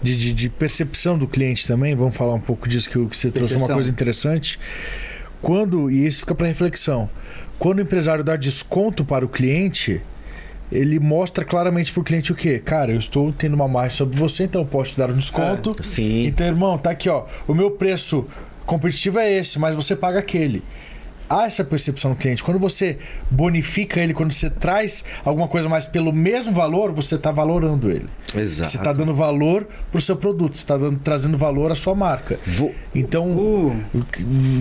de, 0.00 0.14
de- 0.14 0.32
de 0.32 0.48
percepção 0.48 1.18
do 1.18 1.26
cliente 1.26 1.66
também, 1.66 1.96
vamos 1.96 2.16
falar 2.16 2.34
um 2.34 2.40
pouco 2.40 2.68
disso 2.68 2.88
que, 2.88 3.06
que 3.06 3.16
você 3.16 3.28
trouxe 3.32 3.54
uma 3.54 3.66
Percepção. 3.66 3.74
coisa 3.74 3.90
interessante. 3.90 4.60
Quando, 5.42 5.90
e 5.90 6.06
isso 6.06 6.20
fica 6.20 6.34
para 6.34 6.46
reflexão, 6.46 7.10
quando 7.58 7.78
o 7.78 7.82
empresário 7.82 8.24
dá 8.24 8.36
desconto 8.36 9.04
para 9.04 9.24
o 9.24 9.28
cliente, 9.28 10.00
ele 10.70 10.98
mostra 10.98 11.44
claramente 11.44 11.92
para 11.92 12.00
o 12.00 12.04
cliente 12.04 12.32
o 12.32 12.34
quê? 12.34 12.58
Cara, 12.58 12.92
eu 12.92 12.98
estou 12.98 13.32
tendo 13.32 13.54
uma 13.54 13.68
margem 13.68 13.96
sobre 13.98 14.16
você, 14.16 14.44
então 14.44 14.62
eu 14.62 14.66
posso 14.66 14.92
te 14.92 14.98
dar 14.98 15.10
um 15.10 15.16
desconto. 15.16 15.76
Sim. 15.82 16.26
Então, 16.26 16.46
irmão, 16.46 16.78
tá 16.78 16.90
aqui, 16.90 17.08
ó. 17.08 17.26
O 17.46 17.52
meu 17.52 17.72
preço 17.72 18.26
competitivo 18.64 19.18
é 19.18 19.32
esse, 19.32 19.58
mas 19.58 19.74
você 19.74 19.94
paga 19.94 20.20
aquele. 20.20 20.62
Há 21.34 21.46
essa 21.46 21.64
percepção 21.64 22.10
do 22.10 22.16
cliente. 22.16 22.42
Quando 22.42 22.58
você 22.58 22.98
bonifica 23.30 24.00
ele, 24.00 24.12
quando 24.12 24.32
você 24.32 24.50
traz 24.50 25.02
alguma 25.24 25.48
coisa 25.48 25.68
mais 25.68 25.86
pelo 25.86 26.12
mesmo 26.12 26.52
valor, 26.52 26.92
você 26.92 27.14
está 27.14 27.32
valorando 27.32 27.90
ele. 27.90 28.06
Exato. 28.36 28.70
Você 28.70 28.76
está 28.76 28.92
dando 28.92 29.14
valor 29.14 29.66
pro 29.90 30.00
seu 30.00 30.14
produto, 30.16 30.56
você 30.56 30.62
está 30.64 30.76
trazendo 31.02 31.38
valor 31.38 31.72
à 31.72 31.74
sua 31.74 31.94
marca. 31.94 32.38
Vou- 32.44 32.74
Então, 32.94 33.30
Uh. 33.32 33.74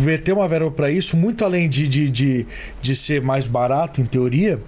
verter 0.04 0.32
uma 0.34 0.48
verba 0.48 0.72
para 0.72 0.90
isso, 0.90 1.18
muito 1.18 1.44
além 1.44 1.68
de, 1.68 1.88
de, 1.88 2.10
de, 2.10 2.48
de 2.82 2.96
ser 2.96 3.22
mais 3.22 3.46
barato, 3.48 4.00
em 4.00 4.06
teoria, 4.06 4.60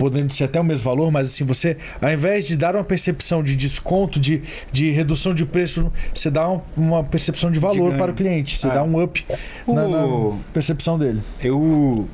podendo 0.00 0.32
ser 0.32 0.44
até 0.44 0.58
o 0.58 0.64
mesmo 0.64 0.82
valor, 0.82 1.10
mas 1.12 1.26
assim, 1.26 1.44
você, 1.44 1.76
ao 2.00 2.10
invés 2.10 2.46
de 2.48 2.56
dar 2.56 2.74
uma 2.74 2.82
percepção 2.82 3.42
de 3.42 3.54
desconto, 3.54 4.18
de, 4.18 4.40
de 4.72 4.90
redução 4.90 5.34
de 5.34 5.44
preço, 5.44 5.92
você 6.14 6.30
dá 6.30 6.48
um- 6.48 6.62
uma 6.74 7.04
percepção 7.04 7.50
de 7.50 7.60
valor 7.60 7.94
para 7.98 8.10
o 8.10 8.14
cliente, 8.14 8.56
você 8.56 8.66
Ah. 8.66 8.70
dá 8.76 8.82
um 8.82 9.02
up 9.02 9.22
na, 9.68 9.86
na 9.86 10.32
percepção 10.54 10.98
dele. 10.98 11.20
Eu 11.38 12.08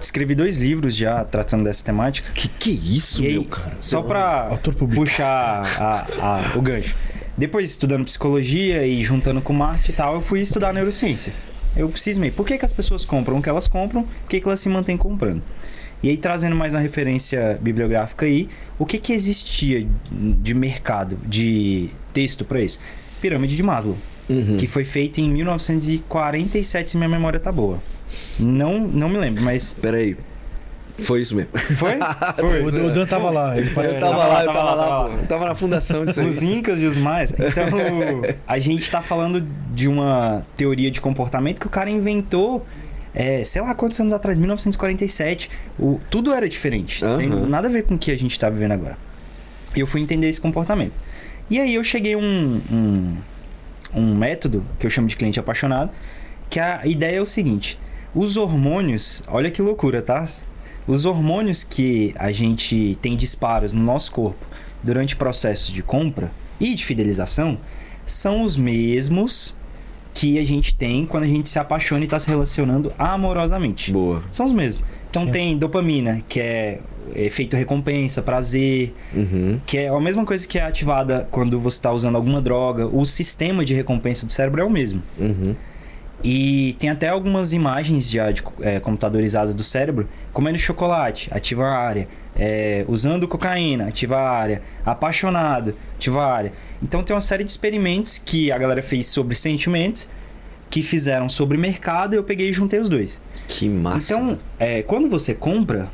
escrevi 0.00 0.34
dois 0.34 0.56
livros 0.56 0.96
já 0.96 1.22
tratando 1.22 1.64
dessa 1.64 1.84
temática. 1.84 2.32
Que 2.32 2.48
que 2.48 2.70
é 2.70 2.94
isso, 2.96 3.22
aí, 3.22 3.32
meu 3.34 3.44
cara? 3.44 3.76
só 3.78 4.00
público. 4.00 4.94
puxar 5.04 5.62
a- 5.78 6.06
a- 6.18 6.52
o 6.56 6.62
gancho. 6.62 6.96
Depois, 7.36 7.70
estudando 7.70 8.04
psicologia 8.06 8.86
e 8.86 9.04
juntando 9.04 9.42
com 9.42 9.52
marketing 9.52 9.92
e 9.92 9.94
tal, 9.94 10.14
eu 10.14 10.20
fui 10.22 10.40
estudar 10.40 10.72
neurociência. 10.72 11.34
Eu 11.76 11.92
cismei. 11.94 12.30
Por 12.30 12.46
que, 12.46 12.56
que 12.56 12.64
as 12.64 12.72
pessoas 12.72 13.04
compram 13.04 13.36
o 13.38 13.42
que 13.42 13.48
elas 13.50 13.68
compram? 13.68 14.04
Por 14.04 14.28
que, 14.30 14.40
que 14.40 14.48
elas 14.48 14.58
se 14.60 14.68
mantêm 14.70 14.96
comprando? 14.96 15.42
E 16.02 16.10
aí, 16.10 16.16
trazendo 16.16 16.54
mais 16.54 16.74
uma 16.74 16.80
referência 16.80 17.58
bibliográfica 17.60 18.24
aí, 18.26 18.48
o 18.78 18.86
que, 18.86 18.98
que 18.98 19.12
existia 19.12 19.86
de 20.12 20.54
mercado, 20.54 21.18
de 21.26 21.88
texto 22.12 22.44
para 22.44 22.60
isso? 22.60 22.78
pirâmide 23.20 23.56
de 23.56 23.62
Maslow, 23.64 23.96
Uhum. 24.28 24.58
que 24.58 24.66
foi 24.66 24.84
feita 24.84 25.20
em 25.20 25.28
1947, 25.32 26.90
se 26.90 26.96
minha 26.96 27.08
memória 27.08 27.40
tá 27.40 27.50
boa. 27.50 27.78
Não, 28.38 28.78
não 28.78 29.08
me 29.08 29.16
lembro, 29.18 29.42
mas 29.42 29.72
Peraí. 29.72 30.16
Foi 30.94 31.20
isso 31.20 31.34
mesmo. 31.36 31.50
foi? 31.56 31.92
O, 32.42 32.86
o 32.86 32.90
Dan 32.92 33.06
tava 33.06 33.30
lá. 33.30 33.56
Ele 33.56 33.68
Eu 33.70 33.74
participou. 33.74 34.08
tava 34.10 34.26
lá, 34.26 34.40
eu 34.40 34.46
tava 34.46 34.58
tava 34.58 34.74
lá, 34.74 34.98
lá. 35.06 35.14
Eu 35.14 35.26
tava 35.28 35.44
na 35.46 35.54
fundação 35.54 36.04
disso 36.04 36.20
aí. 36.20 36.26
Os 36.26 36.42
incas 36.42 36.80
e 36.80 36.84
os 36.86 36.98
mais. 36.98 37.32
Então, 37.32 38.22
a 38.46 38.58
gente 38.58 38.90
tá 38.90 39.00
falando 39.00 39.40
de 39.74 39.86
uma 39.88 40.44
teoria 40.56 40.90
de 40.90 41.00
comportamento 41.00 41.60
que 41.60 41.66
o 41.66 41.70
cara 41.70 41.88
inventou, 41.88 42.66
é, 43.14 43.42
sei 43.44 43.62
lá 43.62 43.74
quantos 43.74 43.98
anos 44.00 44.12
atrás, 44.12 44.36
1947. 44.36 45.50
O, 45.78 46.00
tudo 46.10 46.32
era 46.32 46.48
diferente. 46.48 47.04
Não 47.04 47.18
Tem 47.18 47.28
Aham. 47.28 47.46
nada 47.46 47.68
a 47.68 47.70
ver 47.70 47.84
com 47.84 47.94
o 47.94 47.98
que 47.98 48.10
a 48.10 48.16
gente 48.16 48.38
tá 48.38 48.48
vivendo 48.48 48.72
agora. 48.72 48.96
E 49.74 49.80
eu 49.80 49.86
fui 49.86 50.00
entender 50.00 50.28
esse 50.28 50.40
comportamento. 50.40 50.92
E 51.50 51.58
aí 51.58 51.74
eu 51.74 51.84
cheguei 51.84 52.14
a 52.14 52.18
um, 52.18 52.60
um, 52.70 53.16
um 53.94 54.14
método 54.14 54.64
que 54.78 54.86
eu 54.86 54.90
chamo 54.90 55.08
de 55.08 55.16
cliente 55.16 55.40
apaixonado, 55.40 55.90
que 56.50 56.60
a 56.60 56.86
ideia 56.86 57.16
é 57.16 57.20
o 57.20 57.26
seguinte: 57.26 57.78
os 58.14 58.36
hormônios, 58.36 59.22
olha 59.26 59.50
que 59.50 59.62
loucura, 59.62 60.02
tá? 60.02 60.24
Os 60.86 61.04
hormônios 61.04 61.64
que 61.64 62.14
a 62.16 62.30
gente 62.30 62.98
tem 63.02 63.16
disparos 63.16 63.72
no 63.72 63.82
nosso 63.82 64.10
corpo 64.12 64.46
durante 64.82 65.16
processos 65.16 65.70
de 65.70 65.82
compra 65.82 66.30
e 66.60 66.74
de 66.74 66.84
fidelização 66.84 67.58
são 68.06 68.42
os 68.42 68.56
mesmos 68.56 69.57
que 70.18 70.36
a 70.36 70.44
gente 70.44 70.74
tem 70.74 71.06
quando 71.06 71.22
a 71.22 71.26
gente 71.28 71.48
se 71.48 71.60
apaixona 71.60 72.00
e 72.00 72.04
está 72.04 72.18
se 72.18 72.28
relacionando 72.28 72.92
amorosamente. 72.98 73.92
Boa. 73.92 74.20
São 74.32 74.46
os 74.46 74.52
mesmos. 74.52 74.84
Então 75.08 75.22
Sim. 75.26 75.30
tem 75.30 75.56
dopamina, 75.56 76.20
que 76.28 76.40
é 76.40 76.80
efeito 77.14 77.56
recompensa, 77.56 78.20
prazer, 78.20 78.92
Uhum. 79.14 79.60
que 79.64 79.78
é 79.78 79.88
a 79.88 80.00
mesma 80.00 80.24
coisa 80.24 80.46
que 80.46 80.58
é 80.58 80.62
ativada 80.62 81.28
quando 81.30 81.60
você 81.60 81.76
está 81.78 81.92
usando 81.92 82.16
alguma 82.16 82.40
droga. 82.40 82.84
O 82.88 83.06
sistema 83.06 83.64
de 83.64 83.74
recompensa 83.74 84.26
do 84.26 84.32
cérebro 84.32 84.60
é 84.60 84.64
o 84.64 84.70
mesmo. 84.70 85.00
Uhum. 85.20 85.54
E 86.22 86.74
tem 86.80 86.90
até 86.90 87.08
algumas 87.08 87.52
imagens 87.52 88.10
já 88.10 88.32
de, 88.32 88.42
é, 88.60 88.80
computadorizadas 88.80 89.54
do 89.54 89.62
cérebro, 89.62 90.08
comendo 90.32 90.58
chocolate, 90.58 91.28
ativa 91.32 91.64
a 91.64 91.78
área. 91.78 92.08
É, 92.34 92.84
usando 92.88 93.26
cocaína, 93.28 93.86
ativa 93.86 94.16
a 94.16 94.28
área. 94.30 94.62
Apaixonado, 94.84 95.74
ativa 95.94 96.22
a 96.24 96.32
área. 96.34 96.52
Então 96.82 97.02
tem 97.02 97.14
uma 97.14 97.20
série 97.20 97.44
de 97.44 97.50
experimentos 97.50 98.18
que 98.18 98.52
a 98.52 98.58
galera 98.58 98.82
fez 98.82 99.06
sobre 99.06 99.34
sentimentos, 99.34 100.08
que 100.70 100.82
fizeram 100.82 101.28
sobre 101.28 101.56
mercado, 101.58 102.14
e 102.14 102.16
eu 102.18 102.22
peguei 102.24 102.50
e 102.50 102.52
juntei 102.52 102.78
os 102.78 102.88
dois. 102.88 103.20
Que 103.46 103.68
massa. 103.68 104.14
Então, 104.14 104.38
é, 104.58 104.82
quando 104.82 105.08
você 105.08 105.34
compra, 105.34 105.88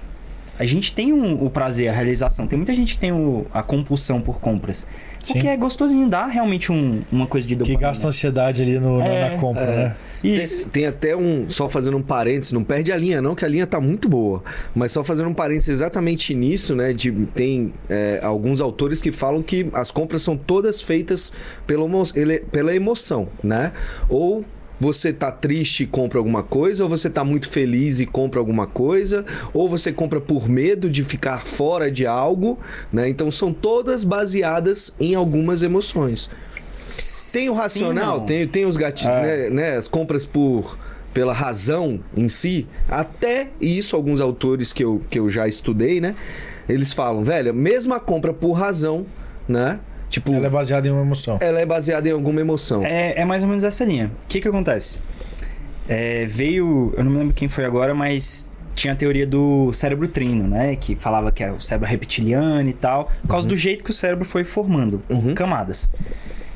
a 0.58 0.64
gente 0.64 0.92
tem 0.92 1.12
um- 1.12 1.44
o 1.44 1.48
prazer, 1.50 1.88
a 1.88 1.92
realização. 1.92 2.46
Tem 2.46 2.56
muita 2.56 2.74
gente 2.74 2.94
que 2.94 3.00
tem 3.00 3.12
o- 3.12 3.46
a 3.52 3.62
compulsão 3.62 4.20
por 4.20 4.40
compras. 4.40 4.86
Porque 5.32 5.48
é 5.48 5.56
gostosinho, 5.56 6.08
dá 6.08 6.26
realmente 6.26 6.70
um- 6.70 7.02
uma 7.10 7.26
coisa 7.26 7.46
de 7.46 7.54
Que 7.54 7.58
dopamina. 7.58 7.80
gasta 7.80 8.08
ansiedade 8.08 8.62
ali 8.62 8.78
no- 8.78 8.98
na- 8.98 9.06
É, 9.06 9.30
na 9.30 9.36
compra, 9.38 9.62
é. 9.64 9.76
né? 9.76 9.96
Isso. 10.22 10.62
Tem, 10.64 10.70
tem 10.70 10.86
até 10.86 11.16
um. 11.16 11.48
Só 11.48 11.68
fazendo 11.68 11.96
um 11.96 12.02
parênteses, 12.02 12.52
não 12.52 12.64
perde 12.64 12.90
a 12.92 12.96
linha, 12.96 13.20
não, 13.20 13.34
que 13.34 13.44
a 13.44 13.48
linha 13.48 13.66
tá 13.66 13.80
muito 13.80 14.08
boa. 14.08 14.42
Mas 14.74 14.92
só 14.92 15.02
fazendo 15.04 15.28
um 15.28 15.34
parênteses 15.34 15.68
exatamente 15.68 16.34
nisso, 16.34 16.74
né? 16.74 16.92
De, 16.92 17.10
tem 17.34 17.72
é, 17.88 18.20
alguns 18.22 18.60
autores 18.60 19.00
que 19.02 19.12
falam 19.12 19.42
que 19.42 19.66
as 19.72 19.90
compras 19.90 20.22
são 20.22 20.36
todas 20.36 20.80
feitas 20.80 21.32
ele- 22.14 22.40
pela 22.40 22.74
emoção, 22.74 23.28
né? 23.42 23.72
Ou 24.08 24.44
você 24.78 25.12
tá 25.12 25.30
triste 25.30 25.84
e 25.84 25.86
compra 25.86 26.18
alguma 26.18 26.42
coisa, 26.42 26.82
ou 26.82 26.90
você 26.90 27.08
tá 27.08 27.24
muito 27.24 27.48
feliz 27.48 28.00
e 28.00 28.06
compra 28.06 28.40
alguma 28.40 28.66
coisa, 28.66 29.24
ou 29.52 29.68
você 29.68 29.92
compra 29.92 30.20
por 30.20 30.48
medo 30.48 30.90
de 30.90 31.02
ficar 31.04 31.46
fora 31.46 31.90
de 31.90 32.06
algo, 32.06 32.58
né? 32.92 33.08
Então 33.08 33.30
são 33.30 33.52
todas 33.52 34.04
baseadas 34.04 34.92
em 34.98 35.14
algumas 35.14 35.62
emoções. 35.62 36.28
Tem 37.32 37.48
o 37.48 37.52
Sim, 37.54 37.58
racional, 37.58 38.18
não. 38.18 38.26
tem, 38.26 38.46
tem 38.46 38.64
os 38.66 38.76
gatilhos, 38.76 39.14
É. 39.16 39.48
né, 39.48 39.50
né, 39.50 39.76
as 39.76 39.88
compras 39.88 40.24
por 40.26 40.76
pela 41.12 41.32
razão 41.32 42.00
em 42.16 42.26
si, 42.28 42.66
até 42.88 43.50
isso 43.60 43.94
alguns 43.94 44.20
autores 44.20 44.72
que 44.72 44.82
eu, 44.84 45.00
que 45.08 45.16
eu 45.20 45.28
já 45.30 45.46
estudei, 45.46 46.00
né? 46.00 46.16
Eles 46.68 46.92
falam, 46.92 47.22
velho, 47.22 47.54
mesmo 47.54 47.94
a 47.94 48.00
compra 48.00 48.32
por 48.34 48.52
razão, 48.54 49.06
né? 49.48 49.78
Tipo, 50.14 50.32
Ela 50.32 50.46
é 50.46 50.50
baseada 50.50 50.86
em 50.86 50.90
uma 50.92 51.02
emoção. 51.02 51.38
ela 51.40 51.60
é 51.60 51.66
baseada 51.66 52.08
em 52.08 52.12
alguma 52.12 52.40
emoção. 52.40 52.84
É, 52.84 53.20
é 53.20 53.24
mais 53.24 53.42
ou 53.42 53.48
menos 53.48 53.64
essa 53.64 53.84
linha. 53.84 54.12
O 54.24 54.28
que 54.28 54.40
que 54.40 54.46
acontece? 54.46 55.00
É, 55.88 56.24
veio, 56.26 56.94
eu 56.96 57.02
não 57.02 57.10
me 57.10 57.18
lembro 57.18 57.34
quem 57.34 57.48
foi 57.48 57.64
agora, 57.64 57.92
mas 57.94 58.48
tinha 58.76 58.92
a 58.92 58.96
teoria 58.96 59.26
do 59.26 59.72
cérebro 59.72 60.06
trino, 60.06 60.46
né? 60.46 60.76
Que 60.76 60.94
falava 60.94 61.32
que 61.32 61.42
era 61.42 61.52
o 61.52 61.60
cérebro 61.60 61.88
reptiliano 61.88 62.68
e 62.68 62.72
tal, 62.72 63.10
por 63.22 63.28
causa 63.28 63.48
do 63.48 63.56
jeito 63.56 63.82
que 63.82 63.90
o 63.90 63.92
cérebro 63.92 64.24
foi 64.24 64.44
formando, 64.44 65.00
por 65.08 65.16
Uhum. 65.16 65.34
camadas. 65.34 65.90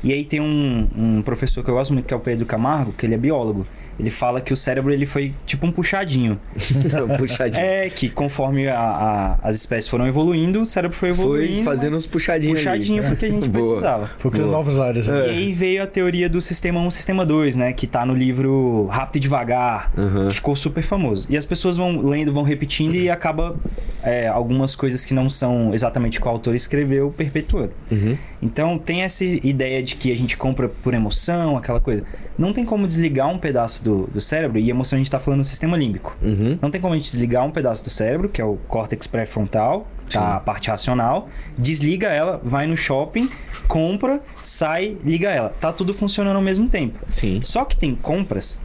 E 0.01 0.13
aí 0.13 0.23
tem 0.23 0.39
um, 0.39 0.87
um 0.97 1.21
professor 1.21 1.61
que 1.61 1.69
eu 1.69 1.75
gosto 1.75 1.91
muito, 1.93 2.05
que 2.05 2.13
é 2.13 2.17
o 2.17 2.19
Pedro 2.21 2.45
Camargo, 2.45 2.93
que 2.93 3.05
ele 3.05 3.13
é 3.15 3.17
biólogo. 3.17 3.67
Ele 3.99 4.09
fala 4.09 4.39
que 4.39 4.53
o 4.53 4.55
cérebro 4.55 4.93
ele 4.93 5.05
foi 5.05 5.33
tipo 5.45 5.65
um 5.67 5.71
puxadinho. 5.71 6.39
Puxadinho. 7.17 7.63
É, 7.65 7.89
que 7.89 8.09
conforme 8.09 8.67
a- 8.67 8.79
a- 8.79 9.39
as 9.43 9.55
espécies 9.55 9.89
foram 9.89 10.07
evoluindo, 10.07 10.61
o 10.61 10.65
cérebro 10.65 10.95
foi 10.97 11.09
evoluindo. 11.09 11.55
Foi 11.55 11.63
fazendo 11.63 11.95
uns 11.97 12.07
puxadinhos 12.07 12.59
puxadinho 12.59 12.99
ali. 13.03 13.09
porque 13.09 13.25
a 13.25 13.29
gente 13.31 13.47
Boa. 13.49 13.65
precisava. 13.65 14.09
Foi 14.17 14.31
criando 14.31 14.51
novas 14.51 14.79
áreas. 14.79 15.07
né? 15.07 15.27
E 15.27 15.29
aí 15.29 15.51
veio 15.53 15.83
a 15.83 15.87
teoria 15.87 16.29
do 16.29 16.39
sistema 16.41 16.79
1 16.79 16.91
sistema 16.91 17.25
2, 17.25 17.55
né? 17.55 17.73
Que 17.73 17.85
tá 17.87 18.05
no 18.05 18.13
livro 18.13 18.85
Rápido 18.87 19.17
e 19.17 19.19
Devagar, 19.19 19.91
Aham. 19.97 20.27
que 20.29 20.35
ficou 20.35 20.55
super 20.55 20.83
famoso. 20.83 21.27
E 21.29 21.35
as 21.37 21.45
pessoas 21.45 21.77
vão 21.77 22.01
lendo, 22.01 22.31
vão 22.33 22.43
repetindo 22.43 22.95
e 22.95 23.09
acaba 23.09 23.55
é, 24.03 24.27
algumas 24.27 24.75
coisas 24.75 25.03
que 25.05 25.13
não 25.13 25.29
são 25.29 25.73
exatamente 25.73 26.19
o 26.19 26.21
que 26.21 26.27
o 26.27 26.31
autor 26.31 26.55
escreveu 26.55 27.11
perpetuando. 27.15 27.73
Uhum. 27.91 28.17
Então 28.41 28.77
tem 28.77 29.01
essa 29.01 29.23
ideia 29.25 29.83
de 29.83 29.95
que 29.97 30.11
a 30.11 30.15
gente 30.15 30.37
compra 30.37 30.69
por 30.69 30.93
emoção, 30.93 31.57
aquela 31.57 31.79
coisa. 31.81 32.03
Não 32.37 32.53
tem 32.53 32.63
como 32.63 32.87
desligar 32.87 33.27
um 33.27 33.37
pedaço 33.37 33.83
do, 33.83 33.88
do 33.89 34.21
cérebro, 34.21 34.59
e 34.59 34.69
emoção 34.69 34.97
a 34.97 34.99
gente 34.99 35.11
tá 35.11 35.19
falando 35.19 35.41
do 35.41 35.45
sistema 35.45 35.77
límbico. 35.77 36.15
Uhum. 36.21 36.57
Não 36.61 36.71
tem 36.71 36.79
como 36.79 36.93
a 36.93 36.97
gente 36.97 37.05
desligar 37.05 37.45
um 37.45 37.51
pedaço 37.51 37.83
do 37.83 37.89
cérebro, 37.89 38.29
que 38.29 38.41
é 38.41 38.45
o 38.45 38.57
córtex 38.67 39.07
pré-frontal, 39.07 39.87
tá? 40.09 40.35
a 40.35 40.39
parte 40.39 40.69
racional, 40.69 41.29
desliga 41.57 42.07
ela, 42.07 42.41
vai 42.43 42.65
no 42.67 42.75
shopping, 42.75 43.29
compra, 43.67 44.21
sai, 44.41 44.97
liga 45.03 45.29
ela. 45.29 45.49
Tá 45.59 45.71
tudo 45.71 45.93
funcionando 45.93 46.35
ao 46.35 46.41
mesmo 46.41 46.67
tempo. 46.67 46.99
Sim. 47.07 47.39
Só 47.43 47.65
que 47.65 47.75
tem 47.75 47.95
compras 47.95 48.59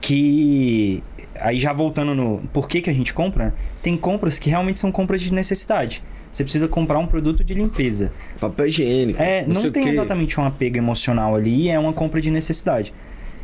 que. 0.00 1.02
Aí 1.40 1.58
já 1.58 1.72
voltando 1.72 2.14
no 2.14 2.42
por 2.52 2.68
que, 2.68 2.82
que 2.82 2.90
a 2.90 2.92
gente 2.92 3.14
compra, 3.14 3.54
tem 3.82 3.96
compras 3.96 4.38
que 4.38 4.50
realmente 4.50 4.78
são 4.78 4.92
compras 4.92 5.22
de 5.22 5.32
necessidade. 5.32 6.02
Você 6.30 6.44
precisa 6.44 6.68
comprar 6.68 6.98
um 6.98 7.06
produto 7.06 7.42
de 7.42 7.54
limpeza. 7.54 8.12
Papel 8.38 8.66
higiênico. 8.66 9.20
É, 9.20 9.44
não, 9.44 9.54
sei 9.54 9.70
o 9.70 9.72
tem 9.72 9.88
exatamente 9.88 10.38
um 10.38 10.44
apego 10.44 10.76
emocional 10.76 11.34
ali, 11.34 11.68
é 11.68 11.78
uma 11.78 11.92
compra 11.92 12.20
de 12.20 12.30
necessidade. 12.30 12.94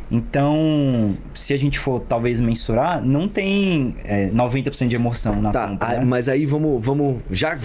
Então, 0.09 1.17
se 1.35 1.53
a 1.53 1.57
gente 1.57 1.77
for 1.77 1.99
talvez 1.99 2.39
mensurar, 2.39 3.03
não 3.05 3.27
tem 3.27 3.95
é, 4.05 4.27
90% 4.29 4.87
de 4.87 4.95
emoção 4.95 5.41
na 5.41 5.51
Tá, 5.51 5.67
compra. 5.67 5.87
né? 5.99 6.05
mas 6.05 6.29
aí 6.29 6.45
vamos, 6.45 6.85
vamos 6.85 7.17
já, 7.29 7.57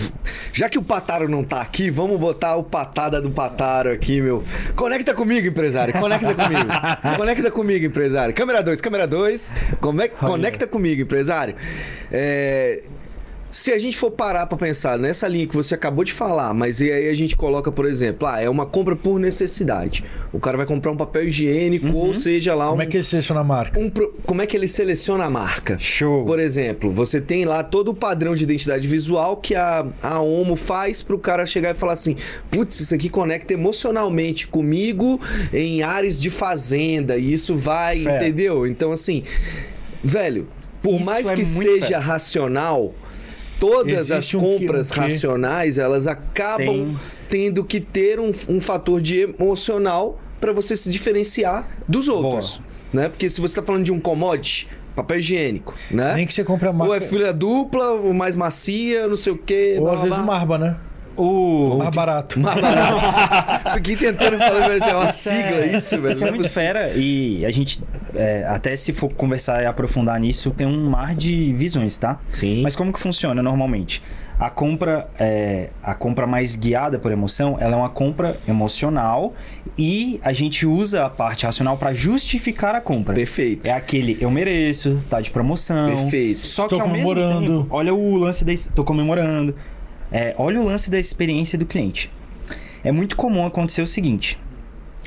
já 0.53 0.69
que 0.69 0.77
o 0.79 0.83
Pataro 0.83 1.29
não 1.29 1.45
tá 1.45 1.61
aqui, 1.61 1.89
vamos 1.91 2.19
botar 2.19 2.57
o 2.57 2.65
patada 2.65 3.21
do 3.21 3.31
Pataro 3.31 3.91
aqui, 3.93 4.21
meu. 4.21 4.43
Conecta 4.75 5.15
comigo, 5.15 5.47
empresário, 5.47 5.95
conecta 5.95 6.35
comigo. 6.35 6.69
conecta 7.17 7.51
comigo, 7.51 7.87
empresário. 7.87 8.35
Câmera 8.35 8.63
2, 8.63 8.81
câmera 8.81 9.07
2. 9.07 9.55
Conecta 10.19 10.67
comigo, 10.67 11.03
empresário. 11.03 11.55
É, 12.11 12.83
se 13.53 13.71
a 13.71 13.79
gente 13.79 13.97
for 13.99 14.11
parar 14.11 14.47
pra 14.47 14.57
pensar 14.57 14.99
nessa 14.99 15.29
linha 15.29 15.47
que 15.47 15.55
você 15.55 15.75
acabou 15.75 16.03
de 16.05 16.13
falar, 16.13 16.55
mas 16.55 16.81
e 16.81 16.91
aí 16.91 17.09
a 17.09 17.15
gente 17.15 17.37
coloca, 17.37 17.71
por 17.71 17.85
exemplo, 17.85 18.27
ah, 18.27 18.41
é 18.41 18.49
uma 18.49 18.65
compra 18.65 18.97
por 18.97 19.21
necessidade. 19.21 20.03
O 20.33 20.41
cara 20.41 20.57
vai 20.57 20.65
comprar 20.65 20.91
um 20.91 20.97
papel 20.97 21.29
higiênico, 21.29 21.93
ou 21.95 22.15
seja 22.15 22.55
lá 22.55 22.67
Como 22.69 22.79
um, 22.79 22.83
é 22.83 22.87
que 22.87 22.97
ele 22.97 23.05
seleciona 23.05 23.43
a 23.43 23.45
marca? 23.45 23.79
um 23.79 23.91
como 24.25 24.41
é 24.41 24.47
que 24.47 24.57
ele 24.57 24.67
seleciona 24.67 25.25
a 25.25 25.31
marca? 25.31 25.77
Show. 25.79 26.25
Por 26.25 26.41
exemplo, 26.41 26.91
você 26.91 27.21
tem 27.21 27.45
lá 27.45 27.63
todo 27.63 27.89
o 27.91 27.95
padrão 27.95 28.35
de 28.35 28.43
identidade 28.43 28.89
visual 28.89 29.37
que 29.37 29.55
a, 29.55 29.87
a 30.03 30.21
Omo 30.21 30.57
faz 30.57 31.03
pro 31.03 31.19
cara 31.19 31.45
chegar 31.45 31.73
e 31.75 31.75
falar 31.79 31.93
assim: 31.93 32.17
putz, 32.51 32.81
isso 32.81 32.95
aqui 32.95 33.11
conecta 33.11 33.53
emocionalmente 33.53 34.47
comigo 34.49 35.21
em 35.53 35.83
áreas 35.83 36.19
de 36.19 36.31
fazenda, 36.31 37.19
e 37.19 37.35
isso 37.35 37.55
vai, 37.55 38.07
É. 38.09 38.17
entendeu? 38.17 38.67
Então, 38.67 38.93
assim, 38.93 39.23
velho, 40.03 40.49
por 40.83 40.95
Isso 40.97 41.05
mais 41.05 41.29
é 41.31 41.35
que 41.35 41.45
muito 41.45 41.71
seja 41.71 41.87
fé. 42.01 42.07
racional. 42.07 42.95
Todas 43.63 44.11
Existe 44.11 44.13
as 44.15 44.35
um 44.35 44.41
quê- 44.41 44.59
compras 44.67 44.91
um 44.91 44.95
quê? 44.95 45.01
racionais, 45.01 45.79
elas 45.79 46.07
acabam 46.09 46.67
Tem. 46.67 46.97
tendo 47.31 47.63
que 47.65 47.81
ter 47.81 48.19
um, 48.19 48.33
um 48.49 48.61
fator 48.61 49.01
de 49.01 49.21
emocional 49.21 50.19
para 50.41 50.53
você 50.53 50.77
se 50.77 50.91
diferenciar 50.91 51.69
dos 51.89 52.09
outros. 52.09 52.61
Né? 52.93 53.09
Porque 53.09 53.29
se 53.31 53.41
você 53.41 53.55
tá 53.55 53.63
falando 53.63 53.85
de 53.85 53.93
um 53.93 54.01
commodity, 54.01 54.67
papel 54.97 55.19
higiênico, 55.21 55.75
né? 55.91 56.15
Nem 56.17 56.27
que 56.27 56.35
você 56.35 56.43
compre 56.45 56.69
a 56.69 56.73
marca. 56.73 56.91
Ou 56.93 56.97
é 56.97 57.01
folha 57.01 57.33
dupla, 57.33 57.89
ou 57.93 58.13
mais 58.13 58.35
macia, 58.35 59.07
não 59.07 59.17
sei 59.17 59.33
o 59.33 59.39
quê. 59.39 59.77
Ou 59.79 59.85
blá, 59.85 59.93
às 59.95 60.01
blá, 60.01 60.05
vezes 60.11 60.19
blá. 60.19 60.27
marba, 60.27 60.59
né? 60.59 60.77
O... 61.17 61.77
Mais 61.79 61.95
barato. 61.95 62.41
Mais 62.41 62.61
barato. 62.61 63.71
Fiquei 63.75 63.97
tentando 63.97 64.39
falar, 64.39 64.69
velho, 64.69 64.79
isso 64.79 64.89
é 64.91 64.95
uma 64.97 65.11
Isso 65.11 65.19
sigla, 65.19 65.61
é- 65.65 65.77
isso, 65.77 66.01
velho. 66.01 66.13
Isso 66.13 66.27
é 66.27 66.31
muito 66.31 66.49
fera 66.49 66.93
e 66.95 67.45
a 67.45 67.51
gente, 67.51 67.83
é, 68.15 68.45
até 68.49 68.75
se 68.77 68.93
for 68.93 69.13
conversar 69.13 69.63
e 69.63 69.67
aprofundar 69.67 70.19
nisso, 70.21 70.51
tem 70.51 70.67
um 70.67 70.91
mar 70.91 71.15
de 71.15 71.53
visões, 71.53 71.97
tá? 71.97 72.19
Sim. 72.29 72.63
Mas 72.63 72.75
como 72.77 72.93
que 72.93 73.01
funciona 73.01 73.43
normalmente? 73.43 74.03
A 74.39 74.51
compra, 74.51 75.09
é, 75.19 75.69
a 75.83 75.95
compra 75.95 76.27
mais 76.27 76.57
guiada 76.57 76.99
por 76.99 77.13
emoção, 77.13 77.57
ela 77.61 77.75
é 77.75 77.77
uma 77.77 77.91
compra 77.91 78.39
emocional 78.49 79.35
e 79.79 80.19
a 80.25 80.33
gente 80.33 80.67
usa 80.67 81.05
a 81.05 81.11
parte 81.11 81.47
racional 81.47 81.77
para 81.77 81.95
justificar 81.95 82.75
a 82.75 82.81
compra. 82.81 83.15
Perfeito. 83.15 83.69
É 83.69 83.73
aquele 83.73 84.19
eu 84.21 84.31
mereço, 84.31 85.01
tá 85.09 85.21
de 85.21 85.31
promoção. 85.31 85.95
Perfeito. 85.95 86.47
Só 86.47 86.65
Estou 86.65 86.79
que 86.79 86.83
ao 86.83 86.89
mesmo 86.91 87.09
comemorando. 87.09 87.63
tempo, 87.63 87.67
olha 87.71 87.95
o 87.95 88.17
lance 88.17 88.45
da 88.45 88.53
tô 88.75 88.83
comemorando. 88.83 89.55
É, 90.13 90.35
olha 90.39 90.61
o 90.61 90.65
lance 90.65 90.91
da 90.91 90.99
experiência 90.99 91.59
do 91.59 91.65
cliente. 91.67 92.11
É 92.85 92.93
muito 92.93 93.17
comum 93.17 93.47
acontecer 93.47 93.83
o 93.83 93.87
seguinte: 93.87 94.39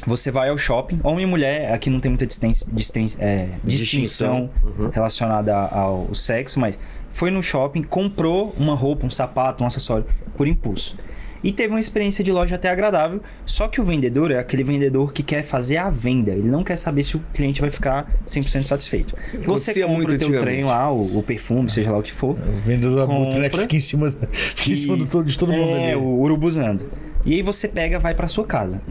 você 0.06 0.32
vai 0.32 0.50
ao 0.50 0.58
shopping, 0.58 1.00
homem 1.04 1.24
e 1.24 1.28
mulher, 1.28 1.72
aqui 1.74 1.90
não 1.90 2.00
tem 2.00 2.10
muita 2.10 2.26
distin 2.26 2.52
distin 2.72 3.06
é, 3.20 3.50
distinção, 3.64 4.50
Distinção. 4.50 4.50
Uhum. 4.64 4.90
relacionada 4.90 5.56
ao 5.56 6.14
sexo, 6.14 6.60
mas 6.60 6.80
foi 7.12 7.32
no 7.32 7.42
shopping, 7.42 7.84
comprou 7.84 8.54
uma 8.58 8.76
roupa, 8.76 9.06
um 9.06 9.12
sapato, 9.12 9.64
um 9.64 9.68
acessório 9.68 10.06
por 10.36 10.48
impulso. 10.48 10.98
E 11.46 11.52
teve 11.52 11.70
uma 11.70 11.80
experiência 11.80 12.24
de 12.24 12.32
loja 12.32 12.56
até 12.56 12.72
agradável, 12.72 13.22
só 13.46 13.68
que 13.68 13.80
o 13.80 13.86
vendedor 13.86 14.32
é 14.32 14.40
aquele 14.40 14.64
vendedor 14.64 15.14
que 15.14 15.22
quer 15.22 15.44
fazer 15.44 15.78
a 15.78 15.92
venda, 15.92 16.32
ele 16.32 16.48
não 16.48 16.64
quer 16.64 16.76
saber 16.76 17.04
se 17.04 17.16
o 17.16 17.22
cliente 17.36 17.62
vai 17.62 17.70
ficar 17.70 18.12
100% 18.26 18.64
satisfeito. 18.64 19.16
Você 19.16 19.38
Acontecia 19.44 19.86
compra 19.86 19.96
muito 19.96 20.16
o 20.16 20.18
teu 20.18 20.42
trem 20.42 20.64
lá, 20.64 20.92
o, 20.92 21.20
o 21.20 21.22
perfume, 21.22 21.70
seja 21.70 21.92
lá 21.92 22.00
o 22.00 22.02
que 22.02 22.12
for, 22.12 22.32
O 22.32 22.62
vendedor 22.66 22.96
da 22.96 23.06
Compra. 23.06 23.36
boteca 23.36 23.58
fica 23.60 23.76
em 23.76 23.80
cima, 23.80 24.12
fica 24.32 24.72
em 24.72 24.76
cima 24.76 24.98
do, 24.98 25.04
Isso. 25.04 25.24
de 25.24 25.38
todo 25.38 25.52
mundo 25.52 25.70
é, 25.70 25.92
ali. 25.92 25.96
o 25.96 26.20
urubuzando. 26.20 26.84
E 27.24 27.36
aí 27.36 27.44
você 27.44 27.68
pega, 27.68 28.00
vai 28.00 28.16
pra 28.16 28.28
sua 28.28 28.46
casa. 28.48 28.82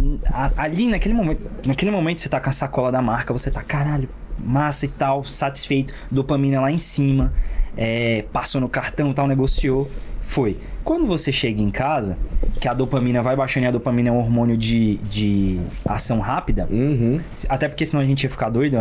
Ali 0.57 0.87
naquele 0.87 1.15
momento, 1.15 1.43
naquele 1.67 1.91
momento 1.91 2.21
você 2.21 2.29
tá 2.29 2.39
com 2.39 2.51
a 2.51 2.53
sacola 2.53 2.93
da 2.93 3.03
marca, 3.03 3.33
você 3.33 3.51
tá, 3.51 3.65
caralho, 3.65 4.09
massa 4.39 4.87
e 4.87 4.89
tal, 4.91 5.25
satisfeito, 5.25 5.93
dopamina 6.09 6.61
lá 6.61 6.71
em 6.71 6.79
cima, 6.79 7.33
é, 7.77 8.25
passou 8.33 8.61
no 8.61 8.69
cartão, 8.69 9.13
tal, 9.13 9.27
negociou, 9.27 9.91
foi. 10.21 10.57
Quando 10.85 11.07
você 11.07 11.33
chega 11.33 11.63
em 11.63 11.71
casa, 11.71 12.17
que 12.61 12.69
a 12.69 12.75
dopamina 12.75 13.23
vai 13.23 13.35
baixando 13.35 13.65
e 13.65 13.69
a 13.69 13.71
dopamina 13.71 14.11
é 14.11 14.13
um 14.13 14.19
hormônio 14.19 14.57
de, 14.57 14.97
de 14.99 15.59
ação 15.87 16.21
rápida, 16.21 16.69
Uhum. 16.71 17.21
até 17.49 17.69
porque 17.69 17.87
senão 17.87 18.03
a 18.03 18.07
gente 18.07 18.25
ia 18.25 18.31
ficar 18.31 18.51
doido, 18.51 18.77
é, 18.77 18.81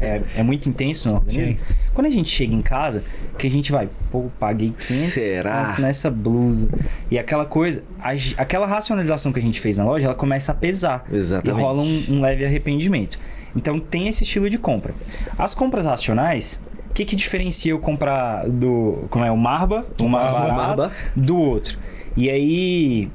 é, 0.00 0.22
é 0.36 0.42
muito 0.42 0.68
intenso 0.68 1.08
no 1.08 1.14
organismo. 1.16 1.54
Sim. 1.54 1.58
Quando 1.94 2.06
a 2.06 2.10
gente 2.10 2.28
chega 2.28 2.54
em 2.54 2.60
casa, 2.62 3.02
que 3.38 3.46
a 3.46 3.50
gente 3.50 3.72
vai, 3.72 3.88
pô, 4.10 4.26
paguei 4.38 4.68
500 4.68 4.84
Será? 5.12 5.76
nessa 5.78 6.10
blusa. 6.10 6.68
E 7.10 7.18
aquela 7.18 7.46
coisa, 7.46 7.82
a 7.98 8.10
aquela 8.36 8.66
racionalização 8.66 9.32
que 9.32 9.38
a 9.38 9.42
gente 9.42 9.60
fez 9.60 9.76
na 9.78 9.84
loja, 9.84 10.06
ela 10.06 10.14
começa 10.14 10.52
a 10.52 10.54
pesar. 10.54 11.04
Exatamente. 11.10 11.58
E 11.58 11.62
rola 11.62 11.82
um, 11.82 12.04
um 12.10 12.20
leve 12.20 12.44
arrependimento. 12.44 13.18
Então 13.56 13.78
tem 13.78 14.08
esse 14.08 14.22
estilo 14.24 14.48
de 14.48 14.58
compra. 14.58 14.94
As 15.38 15.54
compras 15.54 15.84
racionais, 15.86 16.60
o 16.92 16.94
que, 16.94 17.06
que 17.06 17.16
diferencia 17.16 17.72
eu 17.72 17.78
comprar 17.78 18.46
do. 18.46 19.06
Como 19.08 19.24
é? 19.24 19.30
O 19.30 19.36
Marba, 19.36 19.86
o 19.98 20.06
Marba. 20.06 20.52
Marba. 20.52 20.92
do 21.16 21.38
outro. 21.38 21.78
E 22.14 22.28
aí 22.28 23.10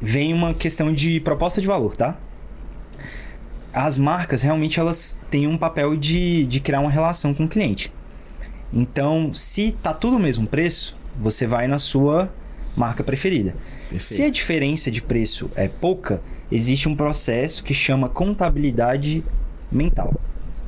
vem 0.00 0.32
uma 0.32 0.54
questão 0.54 0.94
de 0.94 1.18
proposta 1.18 1.60
de 1.60 1.66
valor, 1.66 1.96
tá? 1.96 2.16
As 3.72 3.98
marcas 3.98 4.42
realmente 4.42 4.78
elas 4.78 5.18
têm 5.28 5.48
um 5.48 5.58
papel 5.58 5.96
de, 5.96 6.46
de 6.46 6.60
criar 6.60 6.78
uma 6.78 6.90
relação 6.90 7.34
com 7.34 7.46
o 7.46 7.48
cliente. 7.48 7.92
Então, 8.72 9.34
se 9.34 9.72
tá 9.72 9.92
tudo 9.92 10.16
o 10.16 10.20
mesmo 10.20 10.46
preço, 10.46 10.96
você 11.18 11.48
vai 11.48 11.66
na 11.66 11.78
sua 11.78 12.32
marca 12.76 13.02
preferida. 13.02 13.56
Se 13.98 14.22
a 14.22 14.30
diferença 14.30 14.88
de 14.88 15.02
preço 15.02 15.50
é 15.56 15.66
pouca, 15.66 16.22
existe 16.50 16.88
um 16.88 16.94
processo 16.94 17.64
que 17.64 17.74
chama 17.74 18.08
contabilidade 18.08 19.24
mental, 19.70 20.14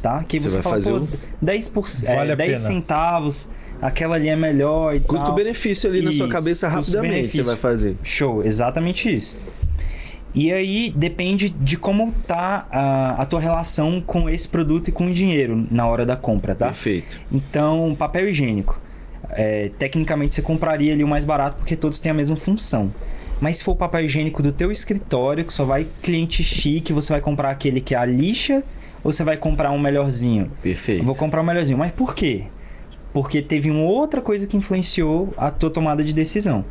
tá? 0.02 0.22
Que 0.26 0.40
Você 0.40 0.48
você, 0.50 0.56
vai 0.56 0.62
fala, 0.62 0.74
fazer 0.76 0.90
pô, 0.92 0.96
um- 0.98 1.08
10%, 1.42 2.06
Vale 2.14 2.30
é, 2.30 2.32
a 2.32 2.36
10 2.36 2.48
pena. 2.50 2.60
centavos, 2.74 3.50
aquela 3.80 4.16
ali 4.16 4.28
é 4.28 4.36
melhor 4.36 4.94
e 4.94 5.00
tal. 5.00 5.08
Custo-benefício 5.08 5.88
ali 5.90 6.02
na 6.02 6.12
sua 6.12 6.26
Isso, 6.26 6.28
cabeça 6.28 6.68
rapidamente 6.68 7.36
você 7.36 7.42
vai 7.42 7.56
fazer. 7.56 7.96
Show, 8.02 8.44
exatamente 8.44 9.14
isso. 9.14 9.38
E 10.34 10.52
aí 10.52 10.92
depende 10.94 11.48
de 11.48 11.76
como 11.76 12.12
tá 12.26 12.66
a, 12.70 13.22
a 13.22 13.24
tua 13.24 13.40
relação 13.40 14.00
com 14.00 14.28
esse 14.28 14.46
produto 14.46 14.88
e 14.88 14.92
com 14.92 15.06
o 15.06 15.12
dinheiro 15.12 15.66
na 15.70 15.86
hora 15.86 16.04
da 16.04 16.16
compra, 16.16 16.54
tá? 16.54 16.66
Perfeito. 16.66 17.20
Então, 17.32 17.96
papel 17.98 18.28
higiênico. 18.28 18.78
É, 19.30 19.70
tecnicamente 19.78 20.34
você 20.34 20.42
compraria 20.42 20.92
ali 20.92 21.02
o 21.02 21.08
mais 21.08 21.24
barato 21.24 21.56
porque 21.58 21.74
todos 21.76 21.98
têm 21.98 22.10
a 22.10 22.14
mesma 22.14 22.36
função. 22.36 22.92
Mas 23.40 23.58
se 23.58 23.64
for 23.64 23.72
o 23.72 23.76
papel 23.76 24.02
higiênico 24.04 24.42
do 24.42 24.52
teu 24.52 24.70
escritório, 24.70 25.44
que 25.44 25.52
só 25.52 25.64
vai 25.64 25.86
cliente 26.02 26.42
chique, 26.42 26.92
você 26.92 27.12
vai 27.12 27.20
comprar 27.20 27.50
aquele 27.50 27.80
que 27.80 27.94
é 27.94 27.98
a 27.98 28.04
lixa 28.04 28.62
ou 29.04 29.12
você 29.12 29.24
vai 29.24 29.36
comprar 29.36 29.70
um 29.70 29.78
melhorzinho? 29.78 30.50
Perfeito. 30.62 31.00
Eu 31.00 31.04
vou 31.06 31.14
comprar 31.14 31.40
o 31.40 31.44
melhorzinho. 31.44 31.78
Mas 31.78 31.92
por 31.92 32.14
quê? 32.14 32.44
Porque 33.12 33.40
teve 33.42 33.70
uma 33.70 33.82
outra 33.84 34.20
coisa 34.20 34.46
que 34.46 34.56
influenciou 34.56 35.32
a 35.36 35.50
tua 35.50 35.70
tomada 35.70 36.04
de 36.04 36.12
decisão. 36.12 36.64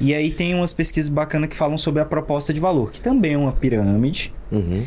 E 0.00 0.14
aí 0.14 0.30
tem 0.30 0.54
umas 0.54 0.72
pesquisas 0.72 1.08
bacanas 1.10 1.48
que 1.50 1.56
falam 1.56 1.76
sobre 1.76 2.00
a 2.00 2.04
proposta 2.04 2.52
de 2.54 2.60
valor, 2.60 2.90
que 2.90 3.00
também 3.00 3.34
é 3.34 3.38
uma 3.38 3.52
pirâmide, 3.52 4.32
Uhum. 4.50 4.82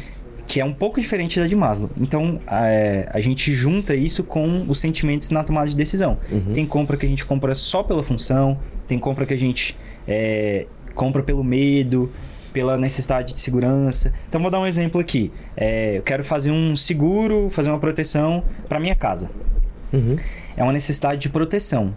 que 0.47 0.59
é 0.59 0.65
um 0.65 0.73
pouco 0.73 0.99
diferente 0.99 1.39
da 1.39 1.47
de 1.47 1.55
Maslow. 1.55 1.89
Então, 1.99 2.39
é, 2.47 3.07
a 3.11 3.19
gente 3.21 3.53
junta 3.53 3.95
isso 3.95 4.23
com 4.23 4.65
os 4.67 4.79
sentimentos 4.79 5.29
na 5.29 5.43
tomada 5.43 5.67
de 5.69 5.75
decisão. 5.75 6.17
Uhum. 6.31 6.51
Tem 6.51 6.65
compra 6.65 6.97
que 6.97 7.05
a 7.05 7.09
gente 7.09 7.25
compra 7.25 7.53
só 7.55 7.83
pela 7.83 8.01
função, 8.03 8.57
tem 8.87 8.97
compra 8.99 9.25
que 9.25 9.33
a 9.33 9.37
gente 9.37 9.77
é, 10.07 10.65
compra 10.95 11.21
pelo 11.23 11.43
medo, 11.43 12.11
pela 12.53 12.77
necessidade 12.77 13.33
de 13.33 13.39
segurança. 13.39 14.13
Então, 14.29 14.39
vou 14.39 14.51
dar 14.51 14.59
um 14.59 14.67
exemplo 14.67 15.01
aqui. 15.01 15.31
É, 15.57 15.97
eu 15.97 16.03
quero 16.03 16.23
fazer 16.23 16.51
um 16.51 16.75
seguro, 16.75 17.49
fazer 17.49 17.71
uma 17.71 17.79
proteção 17.79 18.43
para 18.69 18.79
minha 18.79 18.95
casa. 18.95 19.29
Uhum. 19.91 20.17
É 20.55 20.63
uma 20.63 20.71
necessidade 20.71 21.19
de 21.19 21.29
proteção. 21.29 21.93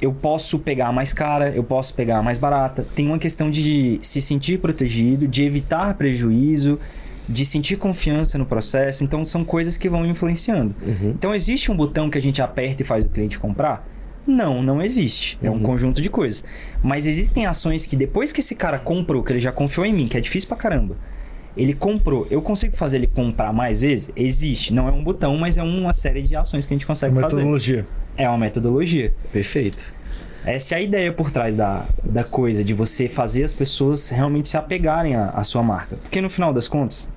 Eu 0.00 0.12
posso 0.12 0.58
pegar 0.58 0.90
mais 0.90 1.12
cara, 1.12 1.50
eu 1.50 1.62
posso 1.62 1.94
pegar 1.94 2.18
a 2.18 2.22
mais 2.22 2.38
barata. 2.38 2.84
Tem 2.94 3.06
uma 3.06 3.18
questão 3.18 3.50
de 3.50 3.98
se 4.02 4.20
sentir 4.20 4.58
protegido, 4.58 5.28
de 5.28 5.44
evitar 5.44 5.94
prejuízo, 5.94 6.80
de 7.28 7.44
sentir 7.44 7.76
confiança 7.76 8.36
no 8.36 8.46
processo. 8.46 9.04
Então, 9.04 9.24
são 9.24 9.44
coisas 9.44 9.76
que 9.76 9.88
vão 9.88 10.04
influenciando. 10.04 10.74
Uhum. 10.82 11.10
Então, 11.10 11.34
existe 11.34 11.70
um 11.70 11.76
botão 11.76 12.10
que 12.10 12.18
a 12.18 12.22
gente 12.22 12.42
aperta 12.42 12.82
e 12.82 12.84
faz 12.84 13.04
o 13.04 13.08
cliente 13.08 13.38
comprar? 13.38 13.91
Não, 14.26 14.62
não 14.62 14.80
existe. 14.80 15.38
É 15.42 15.50
um 15.50 15.54
Uhum. 15.54 15.62
conjunto 15.62 16.00
de 16.00 16.08
coisas. 16.08 16.44
Mas 16.82 17.06
existem 17.06 17.46
ações 17.46 17.86
que 17.86 17.96
depois 17.96 18.32
que 18.32 18.40
esse 18.40 18.54
cara 18.54 18.78
comprou, 18.78 19.22
que 19.22 19.32
ele 19.32 19.40
já 19.40 19.50
confiou 19.52 19.84
em 19.84 19.92
mim, 19.92 20.06
que 20.08 20.16
é 20.16 20.20
difícil 20.20 20.48
pra 20.48 20.56
caramba, 20.56 20.96
ele 21.56 21.74
comprou, 21.74 22.26
eu 22.30 22.40
consigo 22.40 22.76
fazer 22.76 22.98
ele 22.98 23.06
comprar 23.08 23.52
mais 23.52 23.80
vezes? 23.82 24.10
Existe. 24.16 24.72
Não 24.72 24.88
é 24.88 24.92
um 24.92 25.02
botão, 25.02 25.36
mas 25.36 25.58
é 25.58 25.62
uma 25.62 25.92
série 25.92 26.22
de 26.22 26.36
ações 26.36 26.64
que 26.64 26.72
a 26.72 26.76
gente 26.76 26.86
consegue 26.86 27.14
fazer. 27.14 27.36
Metodologia. 27.36 27.86
É 28.16 28.28
uma 28.28 28.38
metodologia. 28.38 29.12
Perfeito. 29.32 29.92
Essa 30.44 30.74
é 30.74 30.78
a 30.78 30.80
ideia 30.80 31.12
por 31.12 31.30
trás 31.30 31.54
da, 31.54 31.86
da 32.02 32.24
coisa, 32.24 32.64
de 32.64 32.74
você 32.74 33.06
fazer 33.08 33.44
as 33.44 33.52
pessoas 33.54 34.08
realmente 34.10 34.48
se 34.48 34.56
apegarem 34.56 35.14
à, 35.14 35.30
à 35.30 35.44
sua 35.44 35.62
marca. 35.62 35.96
Porque 35.96 36.20
no 36.20 36.28
final 36.30 36.52
das 36.52 36.66
contas, 36.66 37.08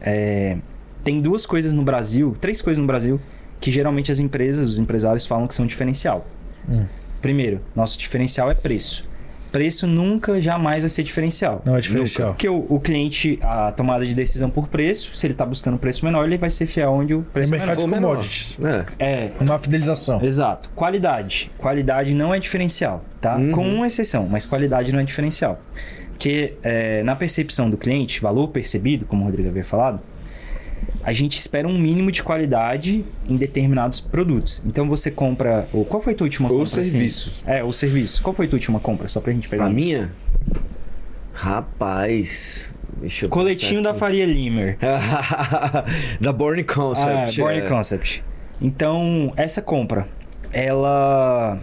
é, 0.00 0.56
tem 1.04 1.20
duas 1.20 1.46
coisas 1.46 1.72
no 1.72 1.82
Brasil, 1.82 2.36
três 2.40 2.60
coisas 2.60 2.80
no 2.80 2.86
Brasil, 2.86 3.20
que 3.60 3.70
geralmente 3.70 4.10
as 4.12 4.18
empresas, 4.18 4.66
os 4.68 4.78
empresários 4.78 5.24
falam 5.24 5.46
que 5.46 5.54
são 5.54 5.64
diferencial. 5.66 6.26
Hum. 6.68 6.84
Primeiro, 7.22 7.60
nosso 7.74 7.98
diferencial 7.98 8.50
é 8.50 8.54
preço. 8.54 9.08
Preço 9.52 9.86
nunca, 9.86 10.38
jamais 10.40 10.82
vai 10.82 10.88
ser 10.90 11.02
diferencial. 11.02 11.62
Não 11.64 11.76
é 11.76 11.80
diferencial. 11.80 12.32
Porque 12.32 12.48
o, 12.48 12.66
o 12.68 12.78
cliente, 12.78 13.38
a 13.42 13.72
tomada 13.72 14.04
de 14.04 14.14
decisão 14.14 14.50
por 14.50 14.68
preço, 14.68 15.10
se 15.14 15.26
ele 15.26 15.32
está 15.32 15.46
buscando 15.46 15.74
um 15.74 15.78
preço 15.78 16.04
menor, 16.04 16.26
ele 16.26 16.36
vai 16.36 16.50
ser 16.50 16.66
fiel 16.66 16.90
onde 16.92 17.14
o 17.14 17.22
preço 17.22 17.54
É 17.54 17.56
é 17.56 17.60
mercado 17.60 17.86
menor. 17.86 17.86
de 17.86 17.90
For 17.90 18.00
menor. 18.00 18.08
commodities. 18.16 18.58
É. 18.98 19.24
É, 19.24 19.30
Uma 19.40 19.58
fidelização. 19.58 20.22
Exato. 20.22 20.68
Qualidade. 20.74 21.50
Qualidade 21.56 22.12
não 22.12 22.34
é 22.34 22.38
diferencial, 22.38 23.02
tá? 23.20 23.36
Uhum. 23.36 23.52
Com 23.52 23.66
uma 23.66 23.86
exceção, 23.86 24.26
mas 24.28 24.44
qualidade 24.44 24.92
não 24.92 25.00
é 25.00 25.04
diferencial. 25.04 25.58
Porque 26.10 26.54
é, 26.62 27.02
na 27.02 27.14
percepção 27.16 27.70
do 27.70 27.76
cliente, 27.78 28.20
valor 28.20 28.48
percebido, 28.48 29.06
como 29.06 29.22
o 29.22 29.24
Rodrigo 29.26 29.48
havia 29.48 29.64
falado, 29.64 30.00
a 31.02 31.12
gente 31.12 31.38
espera 31.38 31.68
um 31.68 31.78
mínimo 31.78 32.10
de 32.10 32.22
qualidade 32.22 33.04
em 33.28 33.36
determinados 33.36 34.00
produtos. 34.00 34.62
Então 34.66 34.88
você 34.88 35.10
compra. 35.10 35.68
Ou 35.72 35.84
qual 35.84 36.02
foi 36.02 36.12
a 36.12 36.16
tua 36.16 36.24
última 36.24 36.48
Ou 36.48 36.58
compra? 36.58 36.80
assim? 36.80 36.90
serviços. 36.90 37.44
É, 37.46 37.62
ou 37.62 37.72
serviço. 37.72 38.22
Qual 38.22 38.34
foi 38.34 38.46
a 38.46 38.48
tua 38.48 38.56
última 38.56 38.80
compra? 38.80 39.08
Só 39.08 39.20
pra 39.20 39.32
gente 39.32 39.48
pegar. 39.48 39.66
A 39.66 39.70
minha? 39.70 40.12
Rapaz. 41.32 42.74
Deixa 43.00 43.26
eu 43.26 43.30
Coletinho 43.30 43.82
da 43.82 43.94
Faria 43.94 44.24
Limer. 44.24 44.78
da 46.20 46.32
Born 46.32 46.64
Concept. 46.64 47.40
Ah, 47.40 47.44
Born 47.44 47.58
é. 47.58 47.68
Concept. 47.68 48.24
Então, 48.60 49.32
essa 49.36 49.60
compra, 49.60 50.08
ela 50.50 51.58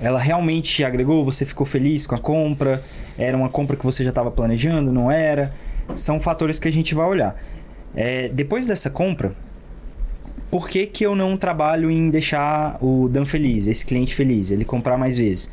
ela 0.00 0.18
realmente 0.18 0.82
agregou, 0.84 1.24
você 1.24 1.44
ficou 1.44 1.64
feliz 1.64 2.06
com 2.06 2.14
a 2.14 2.18
compra? 2.18 2.82
Era 3.16 3.36
uma 3.36 3.48
compra 3.48 3.76
que 3.76 3.84
você 3.84 4.02
já 4.02 4.10
estava 4.10 4.30
planejando, 4.30 4.92
não 4.92 5.10
era? 5.10 5.52
São 5.94 6.18
fatores 6.18 6.58
que 6.58 6.66
a 6.66 6.72
gente 6.72 6.94
vai 6.94 7.06
olhar. 7.06 7.36
É, 7.94 8.28
depois 8.28 8.66
dessa 8.66 8.88
compra, 8.88 9.34
por 10.50 10.68
que, 10.68 10.86
que 10.86 11.04
eu 11.04 11.14
não 11.14 11.36
trabalho 11.36 11.90
em 11.90 12.10
deixar 12.10 12.78
o 12.82 13.08
Dan 13.08 13.24
feliz, 13.24 13.66
esse 13.66 13.84
cliente 13.84 14.14
feliz, 14.14 14.50
ele 14.50 14.64
comprar 14.64 14.98
mais 14.98 15.16
vezes? 15.16 15.50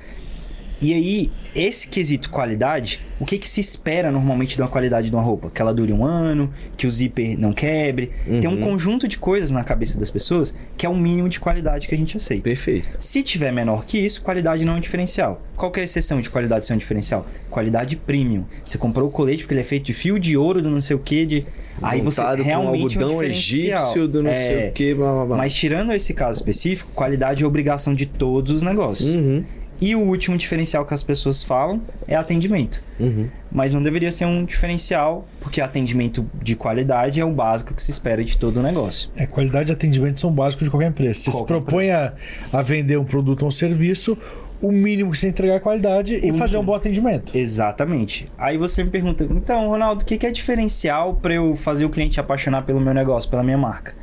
E 0.82 0.94
aí, 0.94 1.30
esse 1.54 1.88
quesito 1.90 2.30
qualidade, 2.30 3.02
o 3.20 3.26
que, 3.26 3.38
que 3.38 3.50
se 3.50 3.60
espera 3.60 4.12
normalmente 4.12 4.56
de 4.56 4.62
uma 4.62 4.70
qualidade 4.70 5.10
de 5.10 5.16
uma 5.16 5.22
roupa? 5.22 5.50
Que 5.54 5.62
ela 5.62 5.74
dure 5.74 5.92
um 5.92 6.06
ano, 6.06 6.54
que 6.78 6.88
o 6.88 6.90
zíper 6.90 7.38
não 7.38 7.52
quebre. 7.52 8.12
Tem 8.26 8.48
um 8.50 8.54
Uhum. 8.54 8.62
conjunto 8.62 9.06
de 9.08 9.18
coisas 9.18 9.52
na 9.52 9.64
cabeça 9.64 10.00
das 10.00 10.10
pessoas 10.10 10.56
que 10.78 10.86
é 10.86 10.90
o 10.90 10.96
mínimo 10.96 11.28
de 11.28 11.38
qualidade 11.40 11.88
que 11.88 11.94
a 11.94 11.98
gente 11.98 12.16
aceita. 12.16 12.44
Perfeito. 12.44 12.96
Se 12.98 13.22
tiver 13.24 13.52
menor 13.52 13.86
que 13.86 13.98
isso, 14.00 14.22
qualidade 14.22 14.64
não 14.64 14.74
é 14.74 14.78
um 14.78 14.80
diferencial. 14.80 15.42
Qual 15.58 15.70
que 15.70 15.80
é 15.80 15.82
a 15.82 15.84
exceção 15.84 16.22
de 16.22 16.30
qualidade 16.30 16.66
ser 16.66 16.74
um 16.74 16.78
diferencial? 16.78 17.28
Qualidade 17.50 17.98
premium. 17.98 18.46
Você 18.64 18.78
comprou 18.78 19.10
o 19.10 19.12
colete 19.12 19.44
porque 19.44 19.54
ele 19.54 19.62
é 19.62 19.66
feito 19.66 19.84
de 19.86 19.94
fio 19.94 20.18
de 20.18 20.38
ouro, 20.38 20.62
do 20.62 20.70
não 20.70 20.82
sei 20.82 20.96
o 20.96 21.00
que, 21.00 21.26
de. 21.26 21.46
Aí 21.82 22.00
você 22.02 22.22
realmente 22.22 22.44
com 22.46 22.50
é 22.52 22.58
um 22.58 22.68
algodão 22.68 23.10
diferencial. 23.10 23.78
egípcio 23.80 24.08
do 24.08 24.24
não 24.24 24.30
É, 24.32 24.34
sei 24.34 24.70
o 24.70 24.72
que, 24.72 24.94
blá 24.94 25.12
blá 25.14 25.26
blá. 25.26 25.38
Mas 25.38 25.54
tirando 25.54 25.92
esse 25.92 26.14
caso 26.14 26.40
específico, 26.40 26.90
qualidade 26.94 27.44
é 27.44 27.48
obrigação 27.48 27.94
de 27.94 28.06
todos 28.06 28.52
os 28.54 28.62
negócios. 28.64 29.14
Uhum, 29.16 29.44
E 29.82 29.96
o 29.96 30.00
último 30.00 30.38
diferencial 30.38 30.86
que 30.86 30.94
as 30.94 31.04
pessoas 31.04 31.44
falam 31.44 31.82
é 32.08 32.16
atendimento. 32.16 32.84
uhum. 33.00 33.28
Mas 33.52 33.74
não 33.74 33.82
deveria 33.82 34.12
ser 34.12 34.26
um 34.26 34.46
diferencial, 34.46 35.28
porque 35.40 35.60
atendimento 35.60 36.26
de 36.42 36.56
qualidade 36.56 37.20
é 37.20 37.26
o 37.26 37.32
básico 37.32 37.74
que 37.74 37.82
se 37.82 37.90
espera 37.90 38.24
de 38.24 38.38
todo 38.38 38.58
o 38.58 38.64
negócio. 38.64 39.10
É, 39.16 39.26
qualidade 39.26 39.72
e 39.72 39.74
atendimento 39.74 40.20
são 40.20 40.32
básicos 40.32 40.66
de 40.66 40.70
qualquer 40.70 40.90
empresa. 40.90 41.16
Você 41.16 41.32
se 41.32 41.38
Qualquer 41.38 41.54
propõe 41.54 41.90
a, 41.90 42.14
a 42.54 42.62
vender 42.62 42.98
um 42.98 43.06
produto 43.06 43.44
ou 43.44 43.48
um 43.48 43.52
serviço, 43.52 44.18
o 44.62 44.72
mínimo 44.72 45.12
que 45.12 45.18
você 45.18 45.30
entregar 45.30 45.56
é 45.56 45.60
qualidade 45.60 46.16
e 46.16 46.38
fazer 46.38 46.58
um 46.58 46.64
bom 46.64 46.76
atendimento. 46.76 47.36
Exatamente. 47.36 48.30
Aí 48.38 48.58
você 48.58 48.84
me 48.84 48.90
pergunta, 48.90 49.24
então, 49.24 49.70
Ronaldo, 49.70 50.04
o 50.04 50.06
que 50.06 50.18
que 50.18 50.28
é 50.28 50.32
diferencial 50.32 51.16
para 51.16 51.34
eu 51.34 51.56
fazer 51.56 51.86
o 51.86 51.90
cliente 51.90 52.20
apaixonar 52.20 52.64
pelo 52.64 52.80
meu 52.80 52.94
negócio, 52.94 53.30
pela 53.30 53.44
minha 53.44 53.58
marca? 53.58 53.96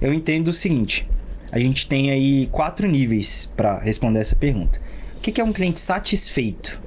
Eu 0.00 0.12
entendo 0.12 0.48
o 0.48 0.52
seguinte: 0.52 1.08
a 1.50 1.58
gente 1.58 1.86
tem 1.88 2.10
aí 2.10 2.46
quatro 2.52 2.86
níveis 2.86 3.50
para 3.56 3.78
responder 3.78 4.20
essa 4.20 4.36
pergunta. 4.36 4.80
O 5.28 5.30
que 5.30 5.34
que 5.34 5.40
é 5.42 5.44
um 5.44 5.52
cliente 5.52 5.78
satisfeito? 5.78 6.80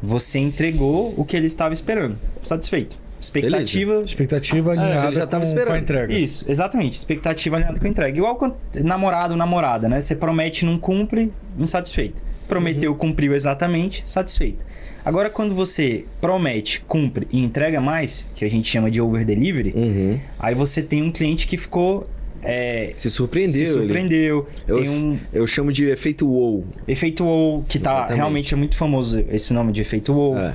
Você 0.00 0.38
entregou 0.38 1.12
o 1.16 1.24
que 1.24 1.36
ele 1.36 1.46
estava 1.46 1.74
esperando. 1.74 2.16
Satisfeito. 2.40 2.96
Expectativa 3.20 4.00
Expectativa 4.04 4.70
Ah, 4.70 4.74
ele 4.74 4.82
alinhada 4.84 5.12
já 5.12 5.26
tava 5.26 5.42
com, 5.42 5.48
esperando. 5.48 5.72
com 5.72 5.74
a 5.74 5.78
entrega. 5.80 6.14
Isso, 6.14 6.44
exatamente. 6.48 6.94
Expectativa 6.96 7.56
alinhada 7.56 7.80
com 7.80 7.86
entrega. 7.88 8.16
Igual 8.16 8.36
quando 8.36 8.54
namorado, 8.84 9.34
namorada, 9.34 9.88
né? 9.88 10.00
Você 10.00 10.14
promete, 10.14 10.64
não 10.64 10.78
cumpre, 10.78 11.32
insatisfeito. 11.58 12.22
Prometeu, 12.46 12.94
cumpriu 12.94 13.34
exatamente, 13.34 14.08
satisfeito. 14.08 14.64
Agora, 15.04 15.28
quando 15.28 15.52
você 15.52 16.04
promete, 16.20 16.82
cumpre 16.82 17.26
e 17.32 17.42
entrega 17.42 17.80
mais, 17.80 18.28
que 18.36 18.44
a 18.44 18.48
gente 18.48 18.68
chama 18.70 18.88
de 18.88 19.00
over 19.00 19.24
delivery, 19.24 19.72
Uhum. 19.74 20.20
aí 20.38 20.54
você 20.54 20.80
tem 20.80 21.02
um 21.02 21.10
cliente 21.10 21.44
que 21.48 21.56
ficou. 21.56 22.08
É, 22.42 22.90
Se 22.94 23.10
surpreendeu. 23.10 23.52
se 23.52 23.62
ele. 23.62 23.70
surpreendeu. 23.70 24.48
Eu, 24.66 24.82
Tem 24.82 24.88
um 24.88 25.18
eu 25.32 25.46
chamo 25.46 25.72
de 25.72 25.86
efeito 25.86 26.26
wow. 26.26 26.64
efeito 26.88 27.24
WoW, 27.24 27.64
que 27.68 27.78
tá 27.78 27.90
Exatamente. 27.90 28.16
realmente 28.16 28.54
é 28.54 28.56
muito 28.56 28.76
famoso 28.76 29.24
esse 29.30 29.52
nome 29.52 29.72
de 29.72 29.80
efeito 29.82 30.12
WoW. 30.12 30.38
É. 30.38 30.54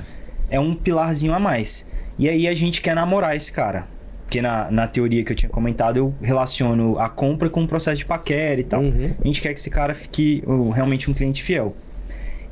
é 0.50 0.60
um 0.60 0.74
pilarzinho 0.74 1.32
a 1.32 1.38
mais. 1.38 1.86
E 2.18 2.28
aí 2.28 2.48
a 2.48 2.52
gente 2.54 2.80
quer 2.80 2.94
namorar 2.94 3.36
esse 3.36 3.52
cara. 3.52 3.86
Porque 4.24 4.42
na, 4.42 4.68
na 4.72 4.88
teoria 4.88 5.22
que 5.24 5.30
eu 5.30 5.36
tinha 5.36 5.48
comentado, 5.48 5.98
eu 5.98 6.14
relaciono 6.20 6.98
a 6.98 7.08
compra 7.08 7.48
com 7.48 7.62
o 7.62 7.68
processo 7.68 7.98
de 7.98 8.04
paquera 8.04 8.60
e 8.60 8.64
tal. 8.64 8.82
Uhum. 8.82 9.12
A 9.22 9.26
gente 9.26 9.40
quer 9.40 9.54
que 9.54 9.60
esse 9.60 9.70
cara 9.70 9.94
fique 9.94 10.42
uh, 10.44 10.70
realmente 10.70 11.08
um 11.08 11.14
cliente 11.14 11.44
fiel. 11.44 11.76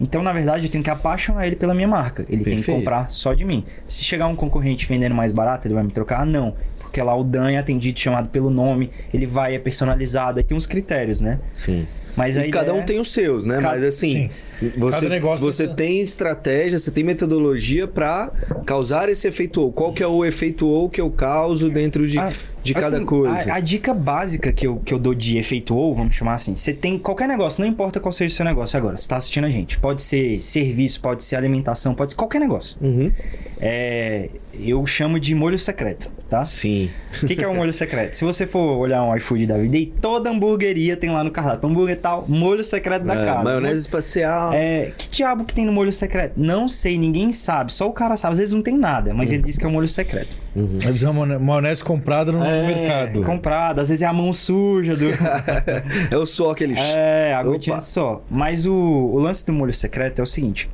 Então, 0.00 0.22
na 0.22 0.32
verdade, 0.32 0.66
eu 0.66 0.70
tenho 0.70 0.84
que 0.84 0.90
apaixonar 0.90 1.46
ele 1.46 1.56
pela 1.56 1.74
minha 1.74 1.88
marca. 1.88 2.22
Ele 2.28 2.44
tem 2.44 2.56
que 2.56 2.62
Perfeito. 2.62 2.78
comprar 2.78 3.10
só 3.10 3.32
de 3.32 3.44
mim. 3.44 3.64
Se 3.88 4.04
chegar 4.04 4.26
um 4.28 4.36
concorrente 4.36 4.86
vendendo 4.86 5.14
mais 5.14 5.32
barato, 5.32 5.66
ele 5.66 5.74
vai 5.74 5.82
me 5.82 5.90
trocar? 5.90 6.24
Não. 6.24 6.54
Porque 6.94 7.02
lá 7.02 7.16
o 7.16 7.24
Dan 7.24 7.50
é 7.50 7.56
atendido, 7.58 7.98
chamado 7.98 8.28
pelo 8.28 8.48
nome, 8.50 8.88
ele 9.12 9.26
vai, 9.26 9.56
é 9.56 9.58
personalizado, 9.58 10.38
aí 10.38 10.44
tem 10.44 10.56
uns 10.56 10.64
critérios, 10.64 11.20
né? 11.20 11.40
Sim. 11.52 11.88
Mas 12.16 12.36
e 12.36 12.48
cada 12.48 12.70
um 12.70 12.76
ideia- 12.76 12.86
tem 12.86 13.00
os 13.00 13.12
seus, 13.12 13.44
né? 13.44 13.56
Cada- 13.56 13.74
Mas 13.74 13.82
assim, 13.82 14.30
você, 14.78 15.00
Cada 15.00 15.08
negócio 15.08 15.42
você 15.42 15.66
tem- 15.66 15.74
tem 15.74 16.00
estratégia, 16.00 16.78
você 16.78 16.92
tem 16.92 17.02
metodologia 17.02 17.88
pra 17.88 18.30
causar 18.64 19.08
esse 19.08 19.26
efeito 19.26 19.60
ou. 19.60 19.72
Qual 19.72 19.92
que 19.92 20.00
é 20.00 20.06
o 20.06 20.24
efeito 20.24 20.68
ou 20.68 20.88
que 20.88 21.00
eu 21.00 21.10
causo 21.10 21.68
dentro 21.68 22.06
de, 22.06 22.16
Ah, 22.20 22.32
de 22.62 22.72
cada 22.72 22.94
assim, 22.98 23.04
coisa? 23.04 23.52
A, 23.52 23.56
a 23.56 23.60
dica 23.60 23.92
básica 23.92 24.52
que 24.52 24.64
eu, 24.64 24.76
que 24.76 24.94
eu 24.94 24.98
dou 25.00 25.12
de 25.12 25.36
efeito 25.38 25.74
ou, 25.74 25.92
vamos 25.92 26.14
chamar 26.14 26.34
assim, 26.34 26.54
você 26.54 26.72
tem 26.72 26.96
qualquer 27.00 27.26
negócio, 27.26 27.60
não 27.60 27.68
importa 27.68 27.98
qual 27.98 28.12
seja 28.12 28.32
o 28.32 28.36
seu 28.36 28.44
negócio 28.44 28.78
agora, 28.78 28.96
você 28.96 29.08
tá 29.08 29.16
assistindo 29.16 29.46
a 29.46 29.50
gente. 29.50 29.76
Pode 29.80 30.00
ser 30.00 30.38
serviço, 30.38 31.00
pode 31.00 31.24
ser 31.24 31.34
alimentação, 31.34 31.96
pode 31.96 32.12
ser 32.12 32.16
qualquer 32.16 32.38
negócio. 32.38 32.76
Uhum. 32.80 33.10
É, 33.60 34.28
eu 34.52 34.84
chamo 34.86 35.18
de 35.18 35.34
molho 35.34 35.58
secreto, 35.58 36.10
tá? 36.28 36.44
Sim. 36.44 36.90
O 37.22 37.26
que, 37.26 37.36
que 37.36 37.44
é 37.44 37.48
um 37.48 37.54
molho 37.54 37.72
secreto? 37.72 38.14
Se 38.14 38.24
você 38.24 38.46
for 38.46 38.76
olhar 38.78 39.02
um 39.02 39.16
iFood 39.16 39.46
da 39.46 39.56
vida, 39.56 39.76
aí 39.76 39.86
toda 39.86 40.28
hamburgueria 40.30 40.96
tem 40.96 41.10
lá 41.10 41.22
no 41.22 41.30
cardápio, 41.30 41.68
hambúrguer 41.68 41.94
e 41.96 41.98
tal, 41.98 42.24
molho 42.28 42.64
secreto 42.64 43.04
da 43.04 43.14
É, 43.14 43.24
casa. 43.24 43.44
maionese 43.44 43.80
espacial. 43.80 44.52
É, 44.52 44.92
que 44.98 45.08
diabo 45.08 45.44
que 45.44 45.54
tem 45.54 45.64
no 45.64 45.72
molho 45.72 45.92
secreto? 45.92 46.34
Não 46.36 46.68
sei, 46.68 46.98
ninguém 46.98 47.30
sabe, 47.32 47.72
só 47.72 47.88
o 47.88 47.92
cara 47.92 48.16
sabe. 48.16 48.32
Às 48.32 48.38
vezes 48.38 48.52
não 48.54 48.62
tem 48.62 48.76
nada, 48.76 49.14
mas 49.14 49.30
ele 49.30 49.42
diz 49.42 49.56
que 49.56 49.64
é 49.64 49.68
um 49.68 49.72
molho 49.72 49.88
secreto. 49.88 50.36
Vai 50.56 50.92
dizer 50.92 51.06
uma 51.06 51.24
maionese- 51.26 51.44
maionese 51.44 51.84
comprada 51.84 52.32
no 52.32 52.44
É, 52.44 52.66
mercado. 52.66 53.22
Comprado, 53.22 53.80
às 53.80 53.88
vezes 53.88 54.02
é 54.02 54.06
a 54.06 54.12
mão 54.12 54.32
suja 54.32 54.94
do. 54.96 55.06
É 56.10 56.16
o 56.16 56.26
suor 56.26 56.54
que 56.54 56.64
ele. 56.64 56.74
É, 56.78 57.34
a 57.34 57.42
gotinha 57.42 57.80
só. 57.80 58.22
Mas 58.30 58.66
o, 58.66 58.72
o 58.74 59.18
lance 59.18 59.44
do 59.46 59.52
molho 59.52 59.72
secreto 59.72 60.18
é 60.20 60.22
o 60.22 60.26
seguinte: 60.26 60.68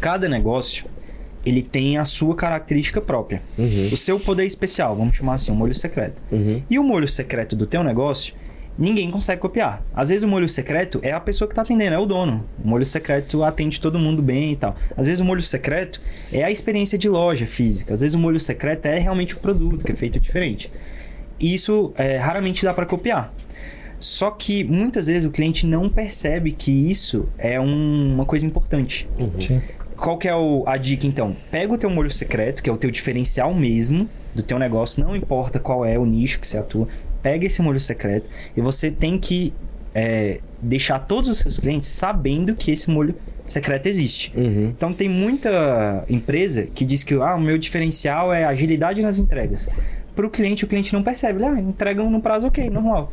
cada 0.00 0.28
negócio 0.28 0.86
ele 1.44 1.62
tem 1.62 1.98
a 1.98 2.04
sua 2.04 2.34
característica 2.34 3.00
própria, 3.00 3.42
Uhum, 3.58 3.88
o 3.92 3.96
seu 3.96 4.18
poder 4.20 4.44
especial, 4.44 4.94
vamos 4.96 5.16
chamar 5.16 5.34
assim, 5.34 5.50
o 5.52 5.54
molho 5.54 5.74
secreto. 5.74 6.20
uhum. 6.30 6.62
E 6.68 6.78
o 6.78 6.82
molho 6.84 7.08
secreto 7.08 7.54
do 7.56 7.66
teu 7.66 7.82
negócio, 7.82 8.34
ninguém 8.78 9.10
consegue 9.10 9.40
copiar. 9.40 9.82
Às 9.94 10.08
vezes 10.08 10.22
o 10.22 10.28
molho 10.28 10.48
secreto 10.48 11.00
é 11.02 11.10
a 11.12 11.18
pessoa 11.18 11.48
que 11.48 11.52
está 11.52 11.62
atendendo, 11.62 11.94
é 11.94 11.98
o 11.98 12.06
dono. 12.06 12.44
O 12.64 12.68
molho 12.68 12.86
secreto 12.86 13.42
atende 13.42 13.80
todo 13.80 13.98
mundo 13.98 14.22
bem 14.22 14.52
e 14.52 14.56
tal. 14.56 14.76
Às 14.96 15.06
vezes 15.08 15.20
o 15.20 15.24
molho 15.24 15.42
secreto 15.42 16.00
é 16.32 16.44
a 16.44 16.50
experiência 16.50 16.96
de 16.96 17.08
loja 17.08 17.46
física. 17.46 17.92
Às 17.94 18.02
vezes 18.02 18.14
o 18.14 18.18
molho 18.20 18.38
secreto 18.38 18.86
é 18.86 18.98
realmente 18.98 19.34
o 19.34 19.38
produto 19.38 19.84
que 19.84 19.90
é 19.92 19.94
feito 19.96 20.20
diferente. 20.20 20.70
E 21.40 21.52
isso 21.54 21.92
é, 21.96 22.18
raramente 22.18 22.64
dá 22.64 22.72
para 22.72 22.86
copiar. 22.86 23.32
Só 24.00 24.30
que 24.30 24.62
muitas 24.62 25.08
vezes 25.08 25.24
o 25.24 25.30
cliente 25.32 25.66
não 25.66 25.88
percebe 25.88 26.52
que 26.52 26.70
isso 26.70 27.28
é 27.36 27.60
um- 27.60 28.14
uma 28.14 28.24
coisa 28.24 28.46
importante. 28.46 29.08
Sim. 29.40 29.60
Qual 29.98 30.16
que 30.16 30.28
é 30.28 30.34
o- 30.34 30.62
a 30.66 30.76
dica 30.76 31.06
então? 31.06 31.36
Pega 31.50 31.72
o 31.72 31.78
teu 31.78 31.90
molho 31.90 32.10
secreto, 32.10 32.62
que 32.62 32.70
é 32.70 32.72
o 32.72 32.76
teu 32.76 32.90
diferencial 32.90 33.52
mesmo 33.54 34.08
do 34.34 34.42
teu 34.42 34.58
negócio, 34.58 35.02
não 35.04 35.16
importa 35.16 35.58
qual 35.58 35.84
é 35.84 35.98
o 35.98 36.06
nicho 36.06 36.38
que 36.38 36.46
você 36.46 36.58
atua, 36.58 36.86
pega 37.22 37.46
esse 37.46 37.60
molho 37.60 37.80
secreto 37.80 38.28
e 38.56 38.60
você 38.60 38.90
tem 38.90 39.18
que 39.18 39.52
é, 39.94 40.38
deixar 40.62 40.98
todos 41.00 41.28
os 41.28 41.38
seus 41.38 41.58
clientes 41.58 41.88
sabendo 41.88 42.54
que 42.54 42.70
esse 42.70 42.88
molho 42.90 43.14
secreto 43.46 43.86
existe. 43.86 44.32
Uhum. 44.36 44.68
Então 44.76 44.92
tem 44.92 45.08
muita 45.08 46.04
empresa 46.08 46.64
que 46.74 46.84
diz 46.84 47.02
que 47.02 47.14
ah, 47.14 47.34
o 47.34 47.40
meu 47.40 47.58
diferencial 47.58 48.32
é 48.32 48.44
agilidade 48.44 49.02
nas 49.02 49.18
entregas. 49.18 49.68
Para 50.14 50.26
o 50.26 50.30
cliente, 50.30 50.64
o 50.64 50.68
cliente 50.68 50.92
não 50.92 51.02
percebe. 51.02 51.42
Ah, 51.44 51.58
entregam 51.58 52.10
no 52.10 52.20
prazo 52.20 52.46
ok, 52.46 52.68
normal. 52.70 53.12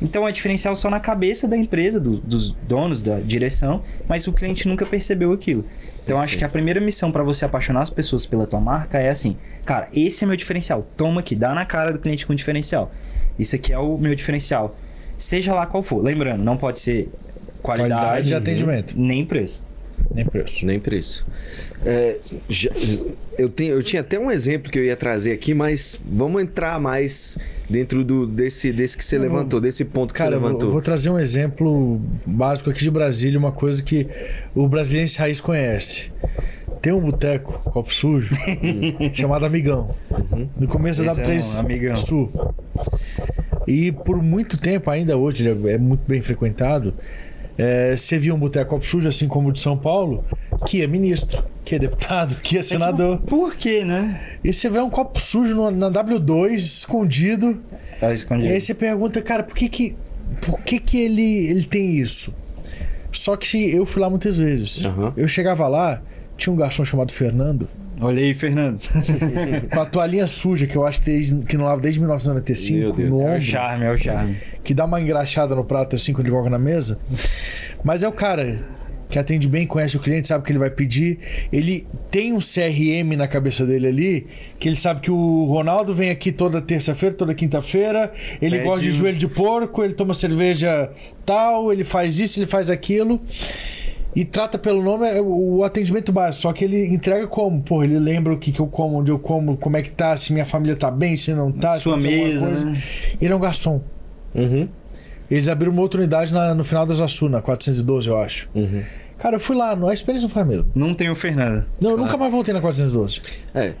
Então 0.00 0.26
é 0.26 0.32
diferencial 0.32 0.74
só 0.74 0.88
na 0.88 1.00
cabeça 1.00 1.46
da 1.46 1.56
empresa, 1.56 2.00
do- 2.00 2.16
dos 2.18 2.52
donos, 2.52 3.02
da 3.02 3.18
direção, 3.20 3.82
mas 4.08 4.26
o 4.26 4.32
cliente 4.32 4.66
nunca 4.68 4.84
percebeu 4.86 5.32
aquilo. 5.32 5.64
Então 6.04 6.20
acho 6.20 6.36
que 6.36 6.44
a 6.44 6.48
primeira 6.48 6.80
missão 6.80 7.12
para 7.12 7.22
você 7.22 7.44
apaixonar 7.44 7.80
as 7.82 7.90
pessoas 7.90 8.26
pela 8.26 8.46
tua 8.46 8.60
marca 8.60 8.98
é 8.98 9.08
assim, 9.08 9.36
cara, 9.64 9.88
esse 9.94 10.24
é 10.24 10.26
meu 10.26 10.36
diferencial. 10.36 10.82
Toma 10.96 11.20
aqui, 11.20 11.34
dá 11.36 11.54
na 11.54 11.64
cara 11.64 11.92
do 11.92 11.98
cliente 11.98 12.26
com 12.26 12.34
diferencial. 12.34 12.92
Isso 13.38 13.54
aqui 13.54 13.72
é 13.72 13.78
o 13.78 13.96
meu 13.96 14.14
diferencial. 14.14 14.76
Seja 15.16 15.54
lá 15.54 15.66
qual 15.66 15.82
for. 15.82 16.02
Lembrando, 16.02 16.42
não 16.42 16.56
pode 16.56 16.80
ser 16.80 17.08
qualidade, 17.62 18.00
Qualidade 18.00 18.30
e 18.30 18.34
atendimento. 18.34 18.94
nem 18.98 19.24
preço. 19.24 19.64
Nem 20.12 20.26
preço. 20.26 20.66
Nem 20.66 20.80
preço. 20.80 21.26
É, 21.84 22.18
já- 22.48 22.70
eu, 23.36 23.48
tenho, 23.48 23.74
eu 23.74 23.82
tinha 23.82 24.00
até 24.02 24.18
um 24.18 24.30
exemplo 24.30 24.70
que 24.70 24.78
eu 24.78 24.84
ia 24.84 24.94
trazer 24.96 25.32
aqui, 25.32 25.52
mas 25.52 26.00
vamos 26.04 26.40
entrar 26.42 26.78
mais 26.80 27.36
dentro 27.68 28.04
do, 28.04 28.26
desse, 28.26 28.72
desse 28.72 28.96
que 28.96 29.04
você 29.04 29.16
Eu 29.16 29.20
vou- 29.22 29.28
levantou, 29.30 29.60
desse 29.60 29.84
ponto 29.84 30.12
que 30.14 30.18
Cara, 30.18 30.30
você 30.30 30.36
eu 30.36 30.40
vou, 30.40 30.48
levantou. 30.48 30.68
eu 30.68 30.72
vou 30.72 30.80
trazer 30.82 31.10
um 31.10 31.18
exemplo 31.18 32.00
básico 32.24 32.70
aqui 32.70 32.80
de 32.82 32.90
Brasília, 32.90 33.38
uma 33.38 33.50
coisa 33.52 33.82
que 33.82 34.06
o 34.54 34.68
brasileiro 34.68 35.10
raiz 35.18 35.40
conhece. 35.40 36.12
Tem 36.80 36.92
um 36.92 37.00
boteco, 37.00 37.60
copo 37.70 37.92
sujo, 37.94 38.34
chamado 39.14 39.44
Amigão. 39.46 39.94
No 40.58 40.66
começo 40.68 41.02
da 41.04 41.12
Esse 41.12 41.20
é 41.20 41.24
W3 41.24 41.56
um 41.56 41.60
amigão. 41.60 41.96
Sul. 41.96 42.32
E 43.66 43.92
por 43.92 44.20
muito 44.22 44.58
tempo, 44.58 44.90
ainda 44.90 45.16
hoje, 45.16 45.46
ele 45.48 45.70
é 45.70 45.78
muito 45.78 46.02
bem 46.06 46.20
frequentado. 46.20 46.92
É, 47.62 47.96
você 47.96 48.18
via 48.18 48.34
um 48.34 48.38
boteco 48.38 48.70
copo 48.70 48.84
sujo, 48.86 49.08
assim 49.08 49.28
como 49.28 49.48
o 49.48 49.52
de 49.52 49.60
São 49.60 49.76
Paulo, 49.76 50.24
que 50.66 50.82
é 50.82 50.86
ministro, 50.86 51.44
que 51.64 51.74
é 51.74 51.78
deputado, 51.78 52.36
que 52.42 52.58
é 52.58 52.62
senador. 52.62 53.18
Por 53.20 53.54
quê, 53.56 53.84
né? 53.84 54.20
E 54.42 54.52
você 54.52 54.68
vê 54.68 54.80
um 54.80 54.90
copo 54.90 55.20
sujo 55.20 55.54
no- 55.54 55.70
na 55.70 55.90
W2, 55.90 56.54
escondido. 56.56 57.60
Tá 58.00 58.10
E 58.10 58.14
escondido. 58.14 58.52
aí 58.52 58.60
você 58.60 58.74
pergunta, 58.74 59.20
cara, 59.22 59.42
por 59.42 59.54
que 59.54 59.68
que, 59.68 59.94
por 60.40 60.60
que, 60.60 60.78
que 60.80 60.98
ele, 61.00 61.46
ele 61.48 61.64
tem 61.64 61.96
isso? 61.98 62.32
Só 63.12 63.36
que 63.36 63.46
se 63.46 63.70
eu 63.70 63.84
fui 63.84 64.00
lá 64.02 64.08
muitas 64.10 64.38
vezes. 64.38 64.84
Aham. 64.84 65.12
Eu 65.16 65.28
chegava 65.28 65.68
lá, 65.68 66.00
tinha 66.36 66.52
um 66.52 66.56
garçom 66.56 66.84
chamado 66.84 67.12
Fernando, 67.12 67.68
Olha 68.02 68.20
aí, 68.22 68.34
Fernando. 68.34 68.80
com 69.72 69.80
a 69.80 69.86
toalhinha 69.86 70.26
suja, 70.26 70.66
que 70.66 70.76
eu 70.76 70.84
acho 70.86 71.00
desde, 71.02 71.36
que 71.44 71.56
não 71.56 71.64
lava 71.64 71.80
desde 71.80 72.00
1995, 72.00 72.78
Meu 72.78 72.92
Deus. 72.92 73.10
no 73.10 73.16
É 73.20 73.20
o 73.20 73.26
ombro, 73.28 73.40
charme, 73.42 73.84
é 73.84 73.90
o 73.92 73.96
charme. 73.98 74.36
que 74.64 74.74
dá 74.74 74.84
uma 74.84 75.00
engraxada 75.00 75.54
no 75.54 75.64
prato 75.64 75.96
assim 75.96 76.12
quando 76.12 76.26
ele 76.26 76.32
coloca 76.32 76.50
na 76.50 76.58
mesa. 76.58 76.98
Mas 77.84 78.02
é 78.02 78.08
o 78.08 78.12
cara, 78.12 78.58
que 79.08 79.18
atende 79.18 79.46
bem, 79.48 79.66
conhece 79.66 79.96
o 79.96 80.00
cliente, 80.00 80.26
sabe 80.26 80.42
o 80.42 80.44
que 80.46 80.50
ele 80.52 80.58
vai 80.58 80.70
pedir. 80.70 81.18
Ele 81.52 81.86
tem 82.10 82.32
um 82.32 82.38
CRM 82.38 83.14
na 83.16 83.28
cabeça 83.28 83.66
dele 83.66 83.86
ali, 83.86 84.26
que 84.58 84.68
ele 84.68 84.76
sabe 84.76 85.00
que 85.02 85.10
o 85.10 85.44
Ronaldo 85.44 85.94
vem 85.94 86.10
aqui 86.10 86.32
toda 86.32 86.60
terça-feira, 86.62 87.14
toda 87.14 87.34
quinta-feira, 87.34 88.12
ele 88.40 88.56
Pede 88.56 88.64
gosta 88.68 88.82
de 88.82 88.90
joelho 88.90 89.18
de 89.18 89.28
porco, 89.28 89.84
ele 89.84 89.92
toma 89.94 90.14
cerveja 90.14 90.90
tal, 91.26 91.72
ele 91.72 91.84
faz 91.84 92.18
isso, 92.18 92.38
ele 92.38 92.46
faz 92.46 92.70
aquilo. 92.70 93.20
E 94.14 94.24
trata 94.24 94.58
pelo 94.58 94.82
nome 94.82 95.08
é 95.08 95.20
o 95.22 95.64
atendimento 95.64 96.12
básico, 96.12 96.42
só 96.42 96.52
que 96.52 96.64
ele 96.64 96.86
entrega 96.94 97.26
como? 97.26 97.62
Pô, 97.62 97.82
ele 97.82 97.98
lembra 97.98 98.32
o 98.34 98.38
que, 98.38 98.52
que 98.52 98.60
eu 98.60 98.66
como, 98.66 98.98
onde 98.98 99.10
eu 99.10 99.18
como, 99.18 99.56
como 99.56 99.76
é 99.76 99.82
que 99.82 99.90
tá, 99.90 100.14
se 100.16 100.32
minha 100.32 100.44
família 100.44 100.76
tá 100.76 100.90
bem, 100.90 101.16
se 101.16 101.32
não 101.32 101.50
tá, 101.50 101.78
Sua 101.80 101.96
mesa, 101.96 102.48
né? 102.50 102.82
Ele 103.20 103.32
é 103.32 103.36
um 103.36 103.40
garçom. 103.40 103.80
Uhum. 104.34 104.68
Eles 105.30 105.48
abriram 105.48 105.72
uma 105.72 105.80
outra 105.80 105.98
unidade 106.00 106.32
na- 106.32 106.54
no 106.54 106.62
final 106.62 106.84
da 106.84 106.92
Zaçu, 106.92 107.26
na 107.28 107.40
412, 107.40 108.06
eu 108.08 108.18
acho. 108.18 108.48
Uhum. 108.54 108.82
Cara, 109.18 109.36
eu 109.36 109.40
fui 109.40 109.56
lá, 109.56 109.74
não- 109.74 109.88
a 109.88 109.94
experiência 109.94 110.26
não 110.26 110.32
foi 110.34 110.42
a 110.42 110.44
mesma. 110.44 110.66
Não 110.74 110.92
tem 110.92 111.08
o 111.08 111.14
Fernando. 111.14 111.64
Não, 111.80 111.92
eu 111.92 111.96
nunca 111.96 112.16
mais 112.18 112.30
voltei 112.30 112.52
na 112.52 112.60
412. 112.60 113.22
É. 113.54 113.72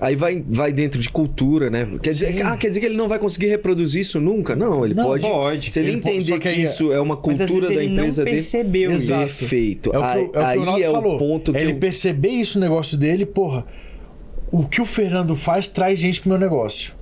Aí 0.00 0.14
vai, 0.16 0.44
vai 0.46 0.72
dentro 0.72 1.00
de 1.00 1.08
cultura, 1.08 1.70
né? 1.70 1.86
Quer 2.02 2.10
dizer, 2.10 2.32
Sim. 2.36 2.42
ah, 2.42 2.56
quer 2.56 2.68
dizer 2.68 2.80
que 2.80 2.86
ele 2.86 2.96
não 2.96 3.08
vai 3.08 3.18
conseguir 3.18 3.46
reproduzir 3.46 4.00
isso 4.02 4.20
nunca? 4.20 4.54
Não, 4.54 4.84
ele 4.84 4.94
Não, 4.94 5.04
pode. 5.04 5.26
pode. 5.26 5.70
Se 5.70 5.78
ele, 5.80 5.88
Ele 5.90 5.96
entender 5.98 6.32
que 6.34 6.38
que, 6.40 6.48
aí- 6.48 6.62
isso 6.62 6.92
é 6.92 7.00
uma 7.00 7.16
cultura 7.16 7.68
da 7.68 7.74
ele 7.74 7.94
empresa 7.94 8.24
dele. 8.24 8.36
percebeu 8.36 8.92
isso. 8.92 9.04
Exato. 9.12 9.22
Perfeito. 9.26 9.90
É 9.94 9.98
o 9.98 10.02
que, 10.02 10.06
é 10.06 10.20
o, 10.20 10.30
que 10.30 10.38
o 10.38 10.70
aí 10.74 10.82
é 10.82 10.90
falou. 10.92 11.14
o 11.14 11.18
ponto 11.18 11.52
que 11.52 11.58
É 11.58 11.62
ele 11.62 11.72
eu... 11.72 11.76
perceber 11.78 12.28
isso 12.30 12.58
no 12.58 12.64
negócio 12.64 12.96
dele, 12.98 13.24
porra. 13.24 13.64
O 14.52 14.66
que 14.68 14.80
o 14.80 14.84
Fernando 14.84 15.34
faz 15.34 15.66
traz 15.68 15.98
gente 15.98 16.20
pro 16.20 16.28
meu 16.30 16.38
negócio. 16.38 16.92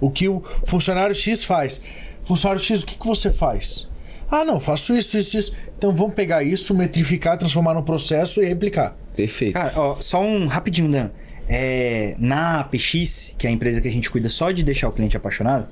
O 0.00 0.10
que 0.10 0.28
o 0.28 0.42
funcionário 0.64 1.14
X 1.14 1.44
faz. 1.44 1.80
Funcionário 2.24 2.62
X, 2.62 2.82
o 2.82 2.86
que, 2.86 2.98
que 2.98 3.06
você 3.06 3.30
faz? 3.30 3.88
Ah, 4.30 4.44
não, 4.44 4.58
faço 4.58 4.96
isso, 4.96 5.16
isso, 5.16 5.38
isso. 5.38 5.52
Então 5.78 5.92
vamos 5.94 6.14
pegar 6.14 6.42
isso, 6.42 6.74
metrificar, 6.74 7.38
transformar 7.38 7.74
num 7.74 7.82
processo 7.82 8.42
e 8.42 8.46
replicar. 8.46 8.96
Perfeito. 9.16 9.52
Cara, 9.52 9.72
ó, 9.76 9.96
só 10.00 10.20
um 10.22 10.46
rapidinho, 10.46 10.90
Dan. 10.90 11.10
É, 11.48 12.14
na 12.18 12.64
PX, 12.64 13.34
que 13.38 13.46
é 13.46 13.50
a 13.50 13.52
empresa 13.52 13.80
que 13.80 13.86
a 13.88 13.90
gente 13.92 14.10
cuida 14.10 14.28
só 14.28 14.50
de 14.50 14.64
deixar 14.64 14.88
o 14.88 14.92
cliente 14.92 15.16
apaixonado, 15.16 15.66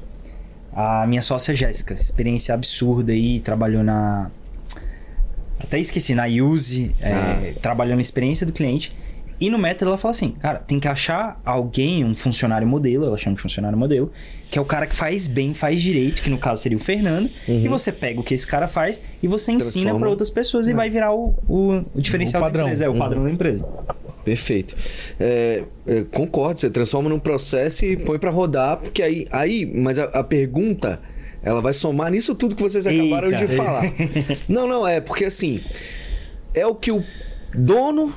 a 0.73 1.07
minha 1.07 1.23
sócia 1.23 1.55
Jéssica, 1.55 1.95
experiência 1.95 2.55
absurda 2.55 3.13
aí, 3.13 3.41
trabalhou 3.41 3.83
na. 3.83 4.31
Até 5.59 5.79
esqueci, 5.79 6.15
na 6.15 6.27
Use, 6.27 6.95
é, 7.01 7.13
Ah. 7.13 7.55
trabalhou 7.63 7.95
na 7.97 8.03
experiência 8.03 8.45
do 8.47 8.53
cliente. 8.53 8.95
E 9.41 9.51
no 9.51 9.59
método 9.59 9.91
ela 9.91 9.99
fala 9.99 10.13
assim, 10.13 10.31
cara, 10.31 10.59
tem 10.61 10.79
que 10.79 10.87
achar 10.87 11.41
alguém, 11.45 12.05
um 12.05 12.15
funcionário 12.15 12.67
modelo, 12.67 13.05
ela 13.07 13.17
chama 13.17 13.37
de 13.37 13.43
funcionário 13.43 13.77
modelo, 13.77 14.13
que 14.51 14.59
é 14.59 14.63
o 14.63 14.65
cara 14.65 14.87
que 14.87 14.95
faz 14.95 15.27
bem, 15.27 15.53
faz 15.53 15.83
direito, 15.83 16.23
que 16.23 16.31
no 16.31 16.39
caso 16.39 16.63
seria 16.63 16.79
o 16.79 16.81
Fernando, 16.81 17.29
e 17.49 17.67
você 17.67 17.91
pega 17.91 18.21
o 18.21 18.23
que 18.23 18.35
esse 18.35 18.47
cara 18.47 18.69
faz 18.69 19.03
e 19.23 19.27
você 19.27 19.53
ensina 19.53 19.95
para 19.99 20.09
outras 20.09 20.31
pessoas 20.31 20.69
e 20.69 20.73
vai 20.73 20.89
virar 20.89 21.13
o, 21.13 21.35
o, 21.49 21.85
o 21.95 22.01
diferencial 22.01 22.41
O 22.41 22.45
padrão. 22.45 22.65
da 22.65 22.71
empresa, 22.71 22.85
é 22.85 22.89
o 22.89 22.97
padrão 22.97 23.25
da 23.25 23.31
empresa. 23.31 23.69
Perfeito. 24.25 24.75
É, 25.21 25.65
é, 25.87 26.05
concordo, 26.05 26.59
você 26.59 26.71
transforma 26.71 27.11
num 27.11 27.19
processo 27.19 27.85
e 27.85 27.97
põe 27.97 28.19
pra 28.19 28.31
rodar, 28.31 28.79
porque 28.79 29.03
aí. 29.03 29.27
aí 29.31 29.67
mas 29.67 29.99
a, 29.99 30.05
a 30.05 30.25
pergunta, 30.25 31.01
ela 31.43 31.61
vai 31.61 31.75
somar 31.75 32.11
nisso 32.11 32.35
tudo 32.35 32.57
que 32.57 32.63
vocês 32.63 32.87
acabaram 32.87 33.29
Eita. 33.29 33.47
de 33.47 33.55
falar. 33.55 33.83
não, 34.49 34.67
não, 34.67 34.87
é 34.87 35.01
porque 35.01 35.27
assim. 35.27 35.61
É 36.55 36.67
o 36.67 36.75
que 36.75 36.91
o 36.91 37.05
dono 37.53 38.15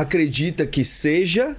acredita 0.00 0.66
que 0.66 0.84
seja, 0.84 1.56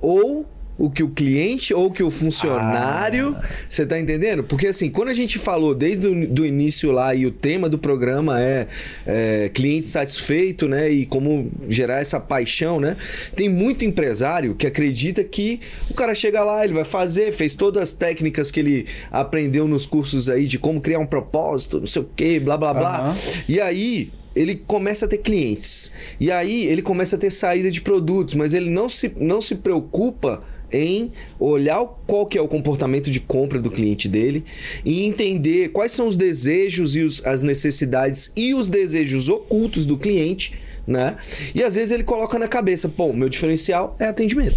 ou 0.00 0.46
o 0.80 0.88
que 0.88 1.02
o 1.02 1.10
cliente, 1.10 1.74
ou 1.74 1.90
que 1.90 2.02
o 2.02 2.10
funcionário. 2.10 3.36
Você 3.68 3.84
tá 3.84 4.00
entendendo? 4.00 4.42
Porque 4.42 4.68
assim, 4.68 4.88
quando 4.88 5.10
a 5.10 5.14
gente 5.14 5.38
falou 5.38 5.74
desde 5.74 6.06
o 6.06 6.26
do 6.26 6.46
início 6.46 6.90
lá, 6.90 7.14
e 7.14 7.26
o 7.26 7.30
tema 7.30 7.68
do 7.68 7.78
programa 7.78 8.40
é, 8.40 8.66
é 9.06 9.50
cliente 9.52 9.86
satisfeito, 9.86 10.66
né? 10.66 10.88
E 10.88 11.04
como 11.04 11.50
gerar 11.68 12.00
essa 12.00 12.18
paixão, 12.18 12.80
né? 12.80 12.96
Tem 13.36 13.46
muito 13.46 13.84
empresário 13.84 14.54
que 14.54 14.66
acredita 14.66 15.22
que 15.22 15.60
o 15.90 15.92
cara 15.92 16.14
chega 16.14 16.42
lá, 16.42 16.64
ele 16.64 16.72
vai 16.72 16.84
fazer, 16.84 17.30
fez 17.30 17.54
todas 17.54 17.82
as 17.82 17.92
técnicas 17.92 18.50
que 18.50 18.60
ele 18.60 18.86
aprendeu 19.10 19.68
nos 19.68 19.84
cursos 19.84 20.30
aí 20.30 20.46
de 20.46 20.58
como 20.58 20.80
criar 20.80 20.98
um 20.98 21.06
propósito, 21.06 21.78
não 21.78 21.86
sei 21.86 22.00
o 22.00 22.08
quê, 22.16 22.40
blá 22.40 22.56
blá 22.56 22.72
blá. 22.72 22.98
Aham. 23.00 23.14
E 23.46 23.60
aí, 23.60 24.10
ele 24.34 24.54
começa 24.66 25.06
a 25.06 25.08
ter 25.08 25.18
clientes. 25.18 25.90
E 26.18 26.30
aí, 26.30 26.66
ele 26.66 26.82
começa 26.82 27.16
a 27.16 27.18
ter 27.18 27.30
saída 27.30 27.70
de 27.70 27.80
produtos, 27.80 28.34
mas 28.34 28.54
ele 28.54 28.70
não 28.70 28.88
se, 28.88 29.10
não 29.16 29.40
se 29.40 29.54
preocupa 29.56 30.42
em 30.72 31.10
olhar 31.38 31.84
qual 32.06 32.24
que 32.24 32.38
é 32.38 32.40
o 32.40 32.46
comportamento 32.46 33.10
de 33.10 33.18
compra 33.18 33.60
do 33.60 33.68
cliente 33.70 34.08
dele 34.08 34.44
e 34.84 35.02
entender 35.02 35.70
quais 35.70 35.90
são 35.90 36.06
os 36.06 36.16
desejos 36.16 36.94
e 36.94 37.00
os- 37.00 37.20
as 37.26 37.42
necessidades 37.42 38.30
e 38.36 38.54
os 38.54 38.68
desejos 38.68 39.28
ocultos 39.28 39.84
do 39.84 39.98
cliente, 39.98 40.52
né? 40.86 41.16
E 41.56 41.62
às 41.64 41.74
vezes 41.74 41.90
ele 41.90 42.04
coloca 42.04 42.38
na 42.38 42.46
cabeça, 42.46 42.88
pô, 42.88 43.12
meu 43.12 43.28
diferencial 43.28 43.96
é 43.98 44.04
atendimento. 44.04 44.56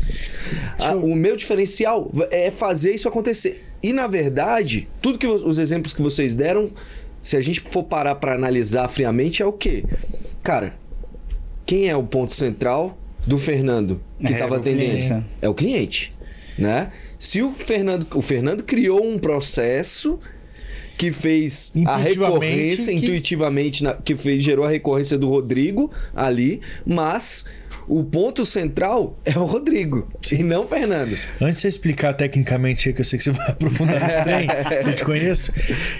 Ah, 0.78 0.96
o 0.96 1.16
meu 1.16 1.36
diferencial 1.36 2.12
é 2.30 2.52
fazer 2.52 2.94
isso 2.94 3.08
acontecer. 3.08 3.64
E 3.82 3.92
na 3.92 4.06
verdade, 4.06 4.88
tudo 5.02 5.18
que 5.18 5.26
os 5.26 5.58
exemplos 5.58 5.94
que 5.96 6.02
vocês 6.04 6.36
deram, 6.36 6.70
se 7.24 7.36
a 7.36 7.42
gente 7.42 7.60
for 7.62 7.84
parar 7.84 8.14
para 8.16 8.34
analisar 8.36 8.88
friamente, 8.88 9.42
é 9.42 9.46
o 9.46 9.52
quê? 9.54 9.84
Cara, 10.44 10.76
quem 11.66 11.88
é 11.90 11.96
o 11.96 12.04
ponto 12.04 12.34
central 12.34 12.96
do 13.26 13.38
Fernando 13.40 14.00
que 14.20 14.28
É, 14.28 14.32
estava 14.36 14.54
o 14.56 14.58
atendendo? 14.58 14.92
cliente, 14.92 15.10
né? 15.10 15.24
É 15.42 15.50
o 15.50 15.54
cliente, 15.54 16.14
né? 16.60 16.92
Se 17.18 17.42
o 17.42 17.52
Fernando, 17.52 18.06
o 18.14 18.22
Fernando 18.22 18.64
criou 18.64 19.04
um 19.04 19.18
processo 19.18 20.20
que 20.98 21.12
fez 21.12 21.72
a 21.86 21.98
recorrência 21.98 22.92
que- 22.94 23.00
intuitivamente 23.00 23.84
na- 23.84 23.94
que 23.96 24.16
fez 24.16 24.44
gerou 24.44 24.64
a 24.66 24.70
recorrência 24.70 25.18
do 25.18 25.28
Rodrigo 25.28 25.90
ali, 26.16 26.62
mas 26.86 27.46
o 27.88 28.04
ponto 28.04 28.46
central 28.46 29.18
é 29.26 29.38
o 29.38 29.46
Rodrigo 29.46 30.08
e 30.32 30.42
não 30.44 30.66
o 30.66 30.68
Fernando. 30.68 31.18
Antes 31.42 31.56
de 31.58 31.62
você 31.62 31.68
explicar 31.68 32.14
tecnicamente 32.14 32.90
aí, 32.90 32.96
que 32.96 33.02
eu 33.02 33.06
sei 33.06 33.18
que 33.18 33.24
você 33.26 33.32
vai 33.32 33.50
aprofundar 33.52 34.00
nesse 34.02 34.22
trem, 34.24 34.48
eu 34.86 34.96
te 34.96 35.04
conheço. 35.04 35.52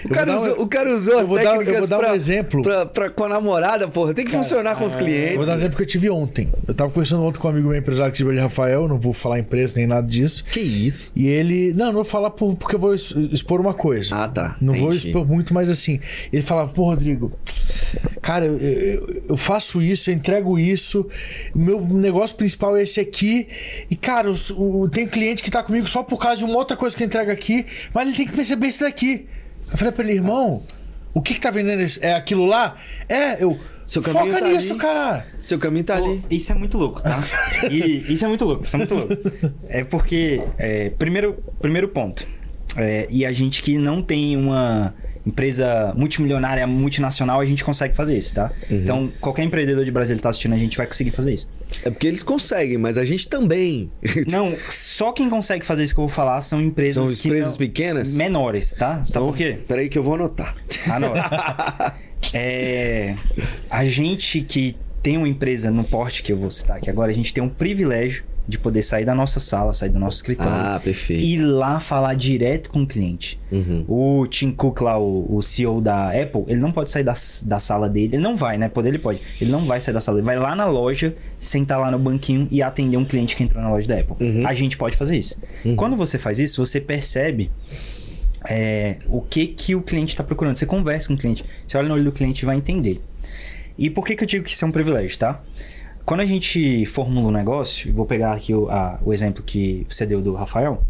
O 0.04 0.08
cara, 0.08 0.36
usou, 0.36 0.62
o 0.62 0.66
cara 0.66 0.94
usou 0.94 1.14
eu 1.14 1.20
as 1.20 1.26
vou 1.26 1.36
dar- 1.36 1.44
eu 1.44 1.50
técnicas 1.58 1.78
vou 1.80 1.88
dar 1.88 1.96
um 1.96 2.00
pra, 2.00 2.16
exemplo. 2.16 2.62
pra- 2.62 2.86
pra- 2.86 3.10
com 3.10 3.24
a 3.24 3.28
namorada, 3.28 3.86
porra. 3.88 4.14
Tem 4.14 4.24
que 4.24 4.30
funcionar 4.32 4.76
com 4.76 4.84
os 4.84 4.94
Eu 4.94 4.98
clientes. 5.00 5.36
vou 5.36 5.46
dar 5.46 5.52
um 5.52 5.56
exemplo 5.56 5.76
que 5.76 5.82
eu 5.82 5.86
tive 5.86 6.10
ontem. 6.10 6.48
Eu 6.66 6.74
tava 6.74 6.90
conversando 6.90 7.22
ontem 7.22 7.38
com 7.38 7.48
um 7.48 7.50
amigo 7.50 7.68
meu 7.68 7.78
empresário 7.78 8.12
que 8.12 8.24
de 8.24 8.38
Rafael, 8.40 8.88
não 8.88 8.98
vou 8.98 9.12
falar 9.12 9.38
empresa 9.38 9.74
nem 9.76 9.86
nada 9.86 10.06
disso. 10.06 10.44
Que 10.44 10.60
isso? 10.60 11.10
E 11.14 11.26
ele. 11.26 11.72
Não, 11.74 11.86
não 11.86 11.94
vou 11.94 12.04
falar 12.04 12.30
por- 12.30 12.54
porque 12.56 12.74
eu 12.76 12.80
vou 12.80 12.94
expor 12.94 13.60
uma 13.60 13.74
coisa. 13.74 14.14
Ah, 14.16 14.28
tá. 14.28 14.56
Não 14.60 14.74
vou 14.74 14.88
Entendi. 14.88 15.08
expor 15.08 15.26
muito, 15.26 15.52
mas 15.52 15.68
assim. 15.68 16.00
Ele 16.32 16.42
falava, 16.42 16.72
pô, 16.72 16.84
Rodrigo, 16.84 17.32
cara, 18.22 18.46
eu, 18.46 18.56
eu- 18.58 19.22
eu 19.30 19.36
faço 19.36 19.80
isso, 19.82 20.10
eu 20.10 20.14
entrego 20.14 20.58
isso, 20.58 21.06
o 21.54 21.58
meu 21.80 21.96
negócio 21.98 22.36
principal 22.36 22.76
é 22.76 22.82
esse 22.82 23.00
aqui. 23.00 23.48
E, 23.90 23.96
cara, 23.96 24.30
os- 24.30 24.50
o, 24.50 24.88
tem 24.88 25.06
cliente 25.06 25.42
que 25.42 25.50
tá 25.50 25.62
comigo 25.62 25.86
só 25.86 26.02
por 26.02 26.18
causa 26.18 26.38
de 26.38 26.44
uma 26.44 26.56
outra 26.56 26.76
coisa 26.76 26.96
que 26.96 27.02
eu 27.02 27.06
entrego 27.06 27.30
aqui, 27.30 27.66
mas 27.92 28.06
ele 28.08 28.16
tem 28.16 28.26
que 28.26 28.32
perceber 28.32 28.68
isso 28.68 28.80
daqui. 28.84 29.26
Eu 29.70 29.78
falei 29.78 29.92
pra 29.92 30.04
ele, 30.04 30.14
irmão, 30.14 30.62
o 31.12 31.20
que 31.22 31.34
que 31.34 31.40
tá 31.40 31.50
vendendo? 31.50 31.80
esse- 31.82 32.04
É 32.04 32.14
aquilo 32.14 32.44
lá? 32.46 32.76
É, 33.08 33.42
eu. 33.42 33.58
Seu 33.86 34.00
caminho 34.00 34.32
Foca 34.32 34.40
tá 34.46 34.48
nisso, 34.50 34.72
ali. 34.72 34.80
cara. 34.80 35.26
Seu 35.42 35.58
caminho 35.58 35.84
tá 35.84 35.96
ali. 35.96 36.24
Isso 36.30 36.50
é 36.50 36.54
muito 36.54 36.78
louco, 36.78 37.02
tá? 37.02 37.22
E 37.70 38.04
isso 38.12 38.24
é 38.24 38.28
muito 38.28 38.42
louco, 38.44 38.62
isso 38.64 38.74
é 38.74 38.78
muito 38.78 38.94
louco. 38.94 39.14
É 39.68 39.84
porque, 39.84 40.42
é, 40.56 40.88
primeiro, 40.88 41.34
primeiro 41.60 41.88
ponto, 41.88 42.26
é, 42.78 43.06
e 43.10 43.26
a 43.26 43.32
gente 43.32 43.60
que 43.60 43.76
não 43.76 44.02
tem 44.02 44.38
uma 44.38 44.94
empresa 45.26 45.92
multimilionária, 45.96 46.66
multinacional, 46.66 47.40
a 47.40 47.44
gente 47.44 47.64
consegue 47.64 47.94
fazer 47.94 48.16
isso, 48.16 48.34
tá? 48.34 48.52
Uhum. 48.70 48.76
Então, 48.76 49.12
qualquer 49.20 49.42
empreendedor 49.44 49.84
de 49.84 49.90
Brasília 49.90 50.16
que 50.16 50.22
tá 50.22 50.28
assistindo, 50.28 50.54
a 50.54 50.58
gente 50.58 50.76
vai 50.76 50.86
conseguir 50.86 51.10
fazer 51.10 51.32
isso. 51.32 51.50
É 51.82 51.90
porque 51.90 52.06
eles 52.06 52.22
conseguem, 52.22 52.76
mas 52.76 52.98
a 52.98 53.04
gente 53.04 53.26
também. 53.28 53.90
Não, 54.30 54.54
só 54.68 55.12
quem 55.12 55.28
consegue 55.30 55.64
fazer 55.64 55.84
isso 55.84 55.94
que 55.94 56.00
eu 56.00 56.06
vou 56.06 56.14
falar 56.14 56.40
são 56.40 56.60
empresas 56.60 57.08
São 57.08 57.16
que 57.16 57.28
empresas 57.28 57.56
pequenas? 57.56 58.14
menores, 58.16 58.72
tá? 58.72 59.02
Sabe 59.04 59.24
Então, 59.24 59.26
por 59.28 59.36
quê? 59.36 59.58
Peraí 59.66 59.88
que 59.88 59.98
eu 59.98 60.02
vou 60.02 60.14
anotar. 60.14 60.54
Anota. 60.90 61.94
é, 62.34 63.16
a 63.70 63.84
gente 63.84 64.42
que 64.42 64.76
tem 65.02 65.16
uma 65.16 65.28
empresa 65.28 65.70
no 65.70 65.84
porte 65.84 66.22
que 66.22 66.32
eu 66.32 66.36
vou 66.36 66.50
citar 66.50 66.78
aqui 66.78 66.90
agora, 66.90 67.10
a 67.10 67.14
gente 67.14 67.32
tem 67.32 67.42
um 67.42 67.48
privilégio 67.48 68.24
de 68.46 68.58
poder 68.58 68.82
sair 68.82 69.04
da 69.04 69.14
nossa 69.14 69.40
sala, 69.40 69.72
sair 69.72 69.88
do 69.88 69.98
nosso 69.98 70.18
escritório. 70.18 70.52
Ah, 70.52 70.80
perfeito. 70.82 71.22
E 71.22 71.34
ir 71.34 71.40
lá 71.40 71.80
falar 71.80 72.14
direto 72.14 72.68
com 72.68 72.82
o 72.82 72.86
cliente. 72.86 73.40
Uhum. 73.50 73.84
O 73.88 74.26
Tim 74.26 74.50
Cook 74.50 74.82
lá, 74.82 74.98
o, 74.98 75.36
o 75.36 75.42
CEO 75.42 75.80
da 75.80 76.08
Apple, 76.10 76.44
ele 76.46 76.60
não 76.60 76.70
pode 76.70 76.90
sair 76.90 77.04
da, 77.04 77.14
da 77.44 77.58
sala 77.58 77.88
dele. 77.88 78.16
Ele 78.16 78.22
não 78.22 78.36
vai, 78.36 78.58
né? 78.58 78.68
Poder 78.68 78.90
ele 78.90 78.98
pode. 78.98 79.20
Ele 79.40 79.50
não 79.50 79.66
vai 79.66 79.80
sair 79.80 79.94
da 79.94 80.00
sala 80.00 80.16
dele. 80.16 80.26
Vai 80.26 80.38
lá 80.38 80.54
na 80.54 80.66
loja, 80.66 81.14
sentar 81.38 81.80
lá 81.80 81.90
no 81.90 81.98
banquinho 81.98 82.46
e 82.50 82.62
atender 82.62 82.98
um 82.98 83.04
cliente 83.04 83.34
que 83.34 83.42
entrou 83.42 83.62
na 83.62 83.70
loja 83.70 83.88
da 83.88 83.98
Apple. 83.98 84.16
Uhum. 84.20 84.46
A 84.46 84.52
gente 84.52 84.76
pode 84.76 84.96
fazer 84.96 85.16
isso. 85.16 85.40
Quando 85.76 85.96
você 85.96 86.18
faz 86.18 86.38
isso, 86.38 86.64
você 86.64 86.80
percebe 86.80 87.50
é, 88.48 88.98
o 89.08 89.22
que 89.22 89.46
que 89.46 89.74
o 89.74 89.80
cliente 89.80 90.12
está 90.12 90.22
procurando. 90.22 90.56
Você 90.56 90.66
conversa 90.66 91.08
com 91.08 91.14
o 91.14 91.16
cliente. 91.16 91.44
Você 91.66 91.78
olha 91.78 91.88
no 91.88 91.94
olho 91.94 92.04
do 92.04 92.12
cliente 92.12 92.42
e 92.42 92.46
vai 92.46 92.56
entender. 92.56 93.02
E 93.76 93.90
por 93.90 94.06
que, 94.06 94.14
que 94.14 94.22
eu 94.22 94.26
digo 94.26 94.44
que 94.44 94.50
isso 94.50 94.64
é 94.64 94.68
um 94.68 94.70
privilégio, 94.70 95.18
tá? 95.18 95.42
Quando 96.04 96.20
a 96.20 96.26
gente 96.26 96.84
formula 96.86 97.28
um 97.28 97.32
negócio, 97.32 97.92
vou 97.92 98.04
pegar 98.04 98.32
aqui 98.34 98.54
o, 98.54 98.68
a- 98.70 98.98
o 99.04 99.12
exemplo 99.12 99.42
que 99.42 99.86
você 99.88 100.04
deu 100.04 100.20
do 100.20 100.34
Rafael. 100.34 100.82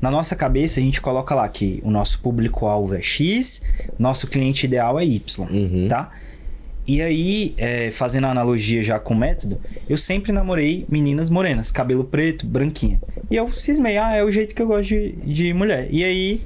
Na 0.00 0.10
nossa 0.10 0.36
cabeça, 0.36 0.78
a 0.78 0.82
gente 0.82 1.00
coloca 1.00 1.34
lá 1.34 1.48
que 1.48 1.80
o 1.82 1.90
nosso 1.90 2.20
público-alvo 2.20 2.94
é 2.94 3.02
X, 3.02 3.62
nosso 3.98 4.26
cliente 4.28 4.66
ideal 4.66 4.98
é 4.98 5.04
Y, 5.04 5.48
Uhum. 5.50 5.88
tá? 5.88 6.10
E 6.86 7.00
aí, 7.00 7.54
é, 7.56 7.90
fazendo 7.90 8.26
a 8.26 8.30
analogia 8.30 8.82
já 8.82 8.98
com 8.98 9.14
o 9.14 9.16
método, 9.16 9.58
eu 9.88 9.96
sempre 9.96 10.30
namorei 10.32 10.84
meninas 10.90 11.30
morenas, 11.30 11.72
cabelo 11.72 12.04
preto, 12.04 12.46
branquinha. 12.46 13.00
E 13.30 13.36
eu 13.36 13.50
cismei, 13.54 13.96
ah, 13.96 14.14
é 14.14 14.22
o 14.22 14.30
jeito 14.30 14.54
que 14.54 14.60
eu 14.60 14.66
gosto 14.66 14.88
de, 14.90 15.12
de 15.12 15.54
mulher. 15.54 15.88
E 15.90 16.04
aí, 16.04 16.42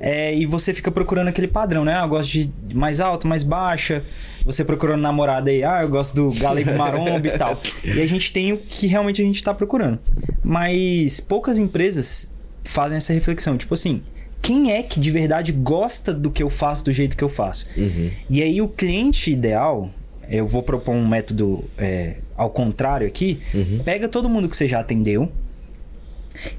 é, 0.00 0.34
e 0.34 0.46
você 0.46 0.72
fica 0.74 0.90
procurando 0.90 1.28
aquele 1.28 1.48
padrão, 1.48 1.84
né? 1.84 1.94
Ah, 1.98 2.04
eu 2.04 2.08
gosto 2.08 2.30
de 2.30 2.74
mais 2.74 3.00
alto, 3.00 3.26
mais 3.26 3.42
baixa. 3.42 4.04
Você 4.44 4.64
procurando 4.64 5.00
namorada 5.00 5.50
aí, 5.50 5.64
ah, 5.64 5.80
eu 5.82 5.88
gosto 5.88 6.14
do 6.14 6.38
galego 6.38 6.72
maromba 6.76 7.26
e 7.26 7.36
tal. 7.38 7.60
E 7.84 8.00
a 8.00 8.06
gente 8.06 8.32
tem 8.32 8.52
o 8.52 8.58
que 8.58 8.86
realmente 8.86 9.20
a 9.22 9.24
gente 9.24 9.42
tá 9.42 9.52
procurando. 9.54 9.98
Mas 10.44 11.20
poucas 11.20 11.58
empresas 11.58 12.32
fazem 12.64 12.96
essa 12.96 13.12
reflexão. 13.12 13.56
Tipo 13.56 13.74
assim, 13.74 14.02
quem 14.42 14.72
é 14.72 14.82
que 14.82 15.00
de 15.00 15.10
verdade 15.10 15.50
gosta 15.52 16.12
do 16.14 16.30
que 16.30 16.42
eu 16.42 16.50
faço 16.50 16.84
do 16.84 16.92
jeito 16.92 17.16
que 17.16 17.24
eu 17.24 17.28
faço? 17.28 17.66
Uhum. 17.76 18.10
E 18.30 18.42
aí 18.42 18.60
o 18.62 18.68
cliente 18.68 19.30
ideal, 19.32 19.90
eu 20.28 20.46
vou 20.46 20.62
propor 20.62 20.94
um 20.94 21.06
método 21.06 21.64
é, 21.78 22.16
ao 22.36 22.50
contrário 22.50 23.06
aqui, 23.06 23.40
Uhum. 23.54 23.80
pega 23.84 24.08
todo 24.08 24.28
mundo 24.28 24.48
que 24.48 24.56
você 24.56 24.68
já 24.68 24.80
atendeu 24.80 25.30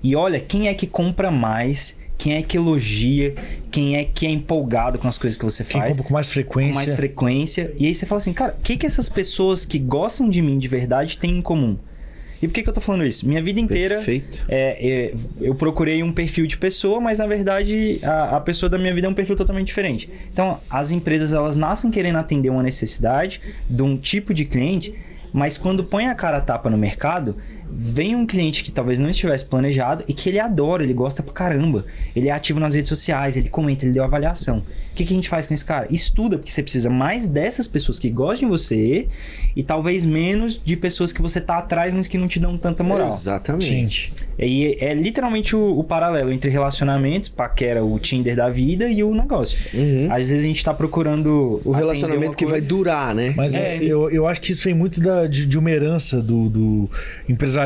e 0.04 0.16
olha 0.16 0.40
quem 0.40 0.68
é 0.68 0.74
que 0.74 0.88
compra 0.88 1.30
mais, 1.30 1.98
quem 2.18 2.34
é 2.34 2.42
que 2.42 2.58
elogia, 2.58 3.36
quem 3.70 3.96
é 3.96 4.04
que 4.04 4.26
é 4.26 4.30
empolgado 4.30 4.98
com 4.98 5.08
as 5.08 5.18
coisas 5.18 5.38
que 5.38 5.46
você 5.46 5.64
Quem 5.64 5.80
faz. 5.80 5.92
compra 5.98 6.08
com 6.08 6.14
mais 6.14 6.28
Com 6.28 6.34
frequência. 6.34 6.74
mais 6.76 6.96
frequência. 6.96 7.74
E 7.78 7.86
aí 7.86 7.94
você 7.94 8.06
fala 8.06 8.18
assim, 8.18 8.34
cara, 8.34 8.56
o 8.58 8.62
que, 8.62 8.76
que 8.78 8.86
essas 8.86 9.08
pessoas 9.08 9.66
que 9.66 9.78
gostam 9.78 10.30
de 10.30 10.42
mim 10.42 10.58
de 10.58 10.68
verdade 10.68 11.18
têm 11.18 11.38
em 11.38 11.42
comum? 11.42 11.78
E 12.42 12.48
por 12.48 12.54
que, 12.54 12.62
que 12.62 12.70
eu 12.70 12.74
tô 12.74 12.82
falando 12.82 13.04
isso? 13.04 13.28
Minha 13.28 13.42
vida 13.42 13.60
inteira 13.60 13.96
Perfeito. 13.96 14.46
é, 14.48 14.88
é, 14.88 15.14
eu 15.42 15.56
procurei 15.56 16.04
um 16.04 16.12
perfil 16.12 16.46
de 16.46 16.56
pessoa, 16.56 17.02
mas 17.02 17.18
na 17.18 17.26
verdade 17.26 18.00
a, 18.04 18.38
a 18.38 18.40
pessoa 18.40 18.70
da 18.70 18.78
minha 18.78 18.94
vida 18.94 19.08
é 19.08 19.10
um 19.10 19.14
perfil 19.14 19.36
totalmente 19.36 19.68
diferente. 19.68 20.08
Então, 20.32 20.60
as 20.70 20.92
empresas 20.92 21.34
elas 21.34 21.56
nascem 21.56 21.90
querendo 21.90 22.18
atender 22.18 22.50
uma 22.52 22.62
necessidade 22.62 23.42
de 23.68 23.82
um 23.82 23.98
tipo 23.98 24.36
de 24.36 24.46
cliente, 24.46 24.94
mas 25.34 25.58
quando 25.58 25.84
põe 25.84 26.06
a 26.08 26.14
cara 26.14 26.38
a 26.38 26.42
tapa 26.42 26.70
no 26.70 26.78
mercado, 26.78 27.38
vem 27.80 28.16
um 28.16 28.26
cliente 28.26 28.64
que 28.64 28.72
talvez 28.72 28.98
não 28.98 29.08
estivesse 29.08 29.46
planejado 29.46 30.04
e 30.08 30.14
que 30.14 30.30
ele 30.30 30.40
adora, 30.40 30.84
ele 30.84 30.94
gosta 30.94 31.22
pra 31.22 31.32
caramba. 31.32 31.86
Ele 32.16 32.28
é 32.28 32.32
ativo 32.32 32.60
nas 32.60 32.74
redes 32.74 32.90
sociais, 32.90 33.38
ele 33.38 33.50
comenta, 33.50 33.86
ele 33.86 33.92
deu 33.94 34.04
avaliação. 34.04 34.60
O 34.60 34.96
que, 34.96 35.06
que 35.06 35.14
a 35.14 35.16
gente 35.16 35.30
faz 35.30 35.46
com 35.46 35.54
esse 35.54 35.64
cara? 35.64 35.86
Estuda, 35.92 36.38
porque 36.40 36.52
você 36.52 36.64
precisa 36.64 36.90
mais 36.90 37.28
dessas 37.28 37.68
pessoas 37.68 38.00
que 38.00 38.10
gostam 38.10 38.48
de 38.50 38.52
você 38.52 39.08
e 39.56 39.62
talvez 39.62 40.06
menos 40.08 40.60
de 40.64 40.76
pessoas 40.76 41.12
que 41.12 41.22
você 41.22 41.40
tá 41.40 41.60
atrás, 41.60 41.94
mas 41.94 42.08
que 42.08 42.18
não 42.18 42.28
te 42.28 42.40
dão 42.40 42.58
tanta 42.58 42.82
moral. 42.84 43.06
Exatamente. 43.06 44.12
E 44.40 44.76
é 44.80 44.94
literalmente 44.96 45.56
o, 45.56 45.78
o 45.80 45.84
paralelo 45.84 46.32
entre 46.34 46.50
relacionamentos, 46.50 47.30
paquera, 47.30 47.84
o 47.86 48.00
Tinder 48.00 48.36
da 48.36 48.50
vida 48.50 48.90
e 48.90 49.04
o 49.04 49.14
negócio. 49.14 49.58
Uhum. 49.74 50.08
Às 50.12 50.30
vezes 50.30 50.44
a 50.44 50.48
gente 50.48 50.64
tá 50.64 50.74
procurando. 50.74 51.62
O 51.64 51.72
relacionamento 51.72 52.36
que 52.36 52.46
vai 52.46 52.62
durar, 52.62 53.14
né? 53.14 53.34
Mas 53.38 53.56
É, 53.56 53.62
assim, 53.62 53.86
eu, 53.86 54.10
eu 54.10 54.28
acho 54.28 54.42
que 54.42 54.52
isso 54.52 54.64
vem 54.64 54.74
muito 54.74 55.00
da- 55.00 55.28
de, 55.28 55.46
de 55.46 55.58
uma 55.60 55.70
herança 55.70 56.22
do, 56.22 56.50
do 56.50 56.90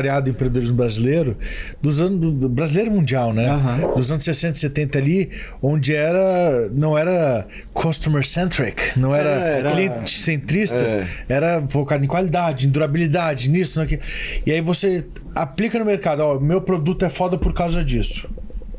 empresariado 0.02 0.30
empreendedorismo 0.30 0.74
brasileiro, 0.76 1.36
dos 1.80 2.00
anos 2.00 2.18
do 2.34 2.48
brasileiro 2.48 2.90
mundial, 2.90 3.32
né? 3.32 3.46
Aham. 3.48 3.92
Dos 3.94 4.10
anos 4.10 4.24
60 4.24 4.56
e 4.56 4.60
70 4.60 4.98
ali, 4.98 5.30
onde 5.62 5.94
era 5.94 6.68
não 6.72 6.96
era 6.98 7.46
customer 7.72 8.26
centric, 8.26 8.98
não 8.98 9.14
era, 9.14 9.30
Era- 9.30 9.70
cliente 9.70 10.10
centrista, 10.18 10.76
É. 10.76 11.06
era 11.28 11.62
focado 11.68 12.04
em 12.04 12.08
qualidade, 12.08 12.66
em 12.66 12.70
durabilidade, 12.70 13.48
nisso, 13.48 13.78
naquilo. 13.78 14.02
E 14.44 14.50
aí 14.52 14.60
você 14.60 15.04
aplica 15.34 15.78
no 15.78 15.84
mercado, 15.84 16.20
ó, 16.20 16.38
meu 16.40 16.60
produto 16.60 17.04
é 17.04 17.08
foda 17.08 17.38
por 17.38 17.52
causa 17.54 17.84
disso. 17.84 18.28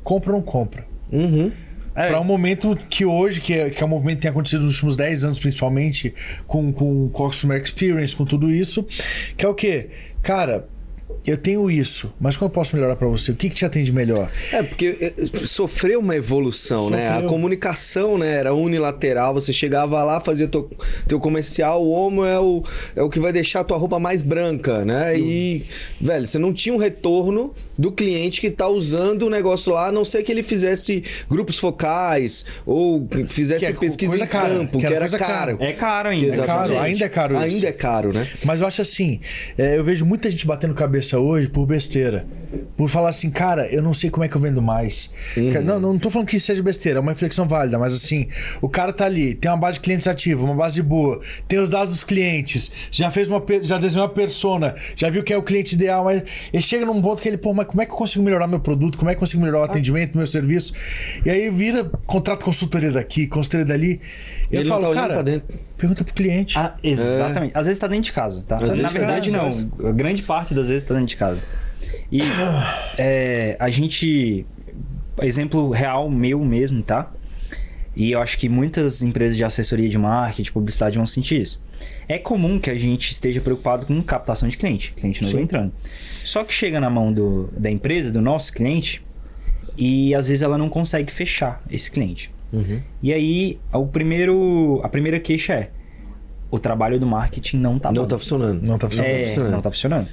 Compra 0.04 0.32
ou 0.32 0.38
não 0.38 0.44
compra? 0.44 0.86
Uhum. 1.12 1.52
É. 1.96 2.08
Para 2.08 2.20
um 2.20 2.24
momento 2.24 2.76
que 2.90 3.06
hoje, 3.06 3.40
que 3.40 3.54
é, 3.54 3.70
que 3.70 3.82
é 3.84 3.86
um 3.86 3.90
movimento 3.90 4.16
que 4.18 4.22
tem 4.24 4.32
acontecido 4.32 4.64
nos 4.64 4.74
últimos 4.74 4.96
10 4.96 5.26
anos, 5.26 5.38
principalmente, 5.38 6.12
com, 6.48 6.74
com 6.74 7.08
Customer 7.10 7.62
Experience, 7.62 8.16
com 8.16 8.26
tudo 8.26 8.50
isso, 8.50 8.84
que 9.38 9.46
é 9.46 9.48
o 9.48 9.54
quê? 9.54 9.90
Cara, 10.24 10.66
eu 11.26 11.38
tenho 11.38 11.70
isso, 11.70 12.12
mas 12.20 12.36
como 12.36 12.50
eu 12.50 12.54
posso 12.54 12.76
melhorar 12.76 12.96
para 12.96 13.08
você? 13.08 13.32
O 13.32 13.36
que, 13.36 13.50
que 13.50 13.56
te 13.56 13.66
atende 13.66 13.92
melhor? 13.92 14.32
É, 14.52 14.62
porque 14.64 14.98
eh, 15.00 15.14
sofreu 15.46 16.00
uma 16.00 16.16
evolução, 16.16 16.90
né? 16.90 17.10
A 17.10 17.14
Sofreu. 17.14 17.30
comunicação 17.30 18.18
né, 18.18 18.36
era 18.36 18.54
unilateral, 18.54 19.34
você 19.34 19.54
chegava 19.54 20.04
lá, 20.04 20.20
fazia 20.20 20.48
teu, 20.48 20.70
teu 21.08 21.20
comercial, 21.20 21.84
o 21.84 21.92
homo 21.92 22.26
é 22.26 22.40
o, 22.40 22.64
é 22.96 23.02
o 23.02 23.10
que 23.10 23.20
vai 23.20 23.32
deixar 23.32 23.62
a 23.62 23.64
tua 23.64 23.78
roupa 23.78 24.00
mais 24.00 24.22
branca, 24.22 24.84
né? 24.86 25.18
E, 25.18 25.66
velho, 26.00 26.26
você 26.26 26.40
não 26.40 26.54
tinha 26.54 26.74
um 26.74 26.78
retorno 26.78 27.54
do 27.78 27.92
cliente 27.92 28.42
que 28.42 28.50
tá 28.50 28.68
usando 28.68 29.24
o 29.24 29.30
negócio 29.30 29.74
lá, 29.74 29.88
a 29.88 29.92
não 29.92 30.06
ser 30.06 30.24
que 30.24 30.32
ele 30.32 30.44
fizesse 30.44 31.04
grupos 31.30 31.58
focais 31.58 32.46
ou 32.66 33.08
fizesse 33.28 33.66
é 33.66 33.74
pesquisa 33.74 34.16
em 34.16 34.28
cara, 34.28 34.50
campo, 34.50 34.80
que 34.80 34.88
que, 34.88 34.94
era 34.94 35.10
caro. 35.10 35.58
É 35.60 35.74
caro 35.74 36.10
ainda. 36.10 36.32
Que 36.32 36.46
caro, 36.46 36.80
ainda 36.80 37.06
é 37.06 37.10
caro 37.10 37.34
isso. 37.34 37.44
Ainda 37.44 37.68
é 37.68 37.72
caro, 37.72 38.14
né? 38.14 38.28
Mas 38.46 38.62
eu 38.62 38.68
acho 38.68 38.82
assim, 38.82 39.20
é, 39.58 39.78
eu 39.78 39.84
vejo 39.84 40.06
muita 40.06 40.30
gente 40.30 40.46
batendo 40.46 40.74
cabeça 40.74 41.03
hoje 41.12 41.50
por 41.50 41.66
besteira. 41.66 42.26
Por 42.78 42.88
falar 42.88 43.10
assim, 43.10 43.32
cara, 43.32 43.68
eu 43.68 43.82
não 43.82 43.94
sei 43.94 44.10
como 44.10 44.24
é 44.24 44.28
que 44.28 44.36
eu 44.36 44.42
vendo 44.42 44.62
mais. 44.62 45.12
Cara, 45.52 45.66
Não, 45.66 45.80
não 45.80 45.98
tô 45.98 46.10
falando 46.10 46.28
que 46.28 46.36
isso 46.36 46.46
seja 46.46 46.62
besteira, 46.62 47.00
é 47.00 47.02
uma 47.02 47.12
reflexão 47.12 47.48
válida, 47.48 47.80
mas 47.80 47.96
assim, 47.96 48.28
o 48.62 48.70
cara 48.70 48.94
tá 48.94 49.06
ali, 49.06 49.34
tem 49.34 49.50
uma 49.50 49.58
base 49.58 49.80
de 49.80 49.82
clientes 49.82 50.08
ativa, 50.08 50.44
uma 50.44 50.54
base 50.54 50.82
boa, 50.82 51.20
tem 51.48 51.58
os 51.60 51.72
dados 51.72 51.94
dos 51.94 52.04
clientes, 52.04 52.72
já 52.92 53.10
fez 53.10 53.28
uma, 53.28 53.44
já 53.64 53.80
desenhou 53.80 54.08
uma 54.08 54.14
persona, 54.14 54.76
já 54.96 55.10
viu 55.10 55.24
quem 55.24 55.36
é 55.36 55.38
o 55.38 55.42
cliente 55.42 55.74
ideal, 55.74 56.04
mas 56.06 56.22
ele 56.52 56.62
chega 56.62 56.86
num 56.86 57.02
ponto 57.02 57.22
que 57.22 57.28
ele, 57.28 57.38
pô, 57.38 57.54
mas 57.54 57.66
como 57.66 57.82
é 57.82 57.86
que 57.86 57.92
eu 57.92 57.96
consigo 57.96 58.24
melhorar 58.24 58.48
meu 58.48 58.60
produto? 58.60 58.98
Como 58.98 59.10
é 59.10 59.14
que 59.14 59.18
eu 59.18 59.22
consigo 59.22 59.42
melhorar 59.42 59.62
o 59.62 59.66
atendimento, 59.66 60.16
meu 60.16 60.28
serviço? 60.28 60.74
E 61.26 61.30
aí 61.30 61.50
vira 61.50 61.90
contrato 62.06 62.46
consultoria 62.46 62.92
daqui, 62.92 63.26
consultoria 63.26 63.66
dali. 63.66 64.00
E 64.54 64.56
eu 64.56 64.62
Ele 64.62 64.70
não 64.70 64.76
falo, 64.76 64.82
tá 64.84 64.90
olhando 64.92 65.02
cara, 65.02 65.14
pra 65.16 65.24
dentro. 65.24 65.60
pergunta 65.78 66.04
pro 66.04 66.14
cliente. 66.14 66.58
Ah, 66.60 66.76
exatamente. 66.84 67.58
Às 67.58 67.66
vezes 67.66 67.80
tá 67.80 67.88
dentro 67.88 68.04
de 68.06 68.12
casa, 68.14 68.44
tá? 68.44 68.58
Às 68.58 68.62
Na 68.62 68.68
vezes 68.68 68.84
tá 68.94 69.00
verdade, 69.00 69.32
não. 69.32 69.50
de 69.50 69.88
A 69.88 69.92
grande 69.92 70.22
parte 70.22 70.54
das 70.54 70.70
vezes 70.70 70.84
tá 70.84 70.94
dentro 70.94 71.08
de 71.08 71.18
casa. 71.18 71.40
E 72.12 72.22
é, 72.98 73.58
a 73.60 73.70
gente. 73.70 74.46
Exemplo 75.22 75.70
real 75.70 76.10
meu 76.10 76.40
mesmo, 76.44 76.82
tá? 76.84 77.12
E 77.96 78.12
eu 78.12 78.20
acho 78.22 78.38
que 78.40 78.50
muitas 78.50 79.04
empresas 79.04 79.38
de 79.38 79.44
assessoria 79.44 79.88
de 79.88 79.98
marketing, 79.98 80.52
publicidade 80.52 80.98
vão 80.98 81.06
sentir 81.06 81.42
isso. 81.42 81.64
É 82.08 82.18
comum 82.18 82.60
que 82.60 82.70
a 82.70 82.76
gente 82.76 83.12
esteja 83.12 83.40
preocupado 83.40 83.86
com 83.86 84.02
captação 84.02 84.50
de 84.50 84.58
cliente, 84.58 84.94
cliente 84.94 85.22
novo 85.22 85.36
Sim. 85.38 85.44
entrando. 85.44 85.72
Só 86.24 86.44
que 86.44 86.52
chega 86.54 86.80
na 86.80 86.90
mão 86.90 87.14
do, 87.14 87.50
da 87.56 87.70
empresa, 87.70 88.10
do 88.10 88.20
nosso 88.22 88.52
cliente, 88.54 89.06
e 89.78 90.16
às 90.16 90.28
vezes 90.28 90.42
ela 90.42 90.58
não 90.58 90.70
consegue 90.70 91.12
fechar 91.12 91.62
esse 91.70 91.92
cliente. 91.92 92.33
Uhum. 92.54 92.80
E 93.02 93.12
aí, 93.12 93.60
o 93.74 93.88
primeiro, 93.88 94.80
a 94.84 94.88
primeira 94.90 95.20
queixa 95.20 95.54
é: 95.54 95.70
o 96.52 96.60
trabalho 96.60 97.00
do 97.00 97.06
marketing 97.08 97.58
não 97.58 97.80
tá 97.80 97.92
Não 97.92 98.04
bom. 98.04 98.08
tá 98.08 98.18
funcionando. 98.18 98.62
Não 98.62 98.78
tá 98.78 98.88
funcionando. 98.88 99.12
É, 99.12 99.24
funcionando. 99.26 99.52
não 99.52 99.62
tá 99.62 99.72
funcionando. 99.72 100.08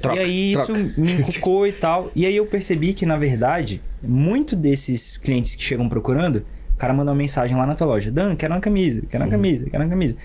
Troca, 0.00 0.16
e 0.16 0.22
aí 0.22 0.52
troca. 0.52 0.72
isso 0.72 1.00
me 1.00 1.12
encucou 1.14 1.66
e 1.66 1.72
tal. 1.72 2.12
E 2.14 2.24
aí 2.24 2.36
eu 2.36 2.46
percebi 2.46 2.92
que, 2.94 3.04
na 3.04 3.16
verdade, 3.16 3.82
muito 4.00 4.54
desses 4.54 5.16
clientes 5.16 5.56
que 5.56 5.62
chegam 5.64 5.88
procurando, 5.88 6.44
o 6.72 6.78
cara 6.78 6.94
manda 6.94 7.10
uma 7.10 7.16
mensagem 7.16 7.56
lá 7.56 7.66
na 7.66 7.74
tua 7.74 7.88
loja: 7.88 8.08
Dan, 8.10 8.36
quero 8.36 8.54
uma 8.54 8.60
camisa, 8.60 9.02
quero 9.10 9.24
uma 9.24 9.30
camisa, 9.30 9.68
quero 9.68 9.82
uma 9.82 9.90
camisa. 9.90 10.16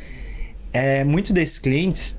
É, 0.71 1.03
muito 1.03 1.33
desses 1.33 1.57
clientes, 1.57 2.15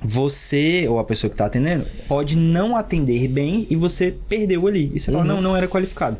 você 0.00 0.86
ou 0.88 1.00
a 1.00 1.04
pessoa 1.04 1.28
que 1.30 1.36
tá 1.36 1.46
atendendo 1.46 1.84
pode 2.06 2.36
não 2.36 2.76
atender 2.76 3.26
bem 3.26 3.66
e 3.68 3.74
você 3.74 4.14
perdeu 4.28 4.66
ali. 4.68 4.92
E 4.94 5.00
você 5.00 5.10
fala: 5.10 5.24
Uhum. 5.24 5.28
não, 5.28 5.42
não 5.42 5.56
era 5.56 5.66
qualificado. 5.66 6.16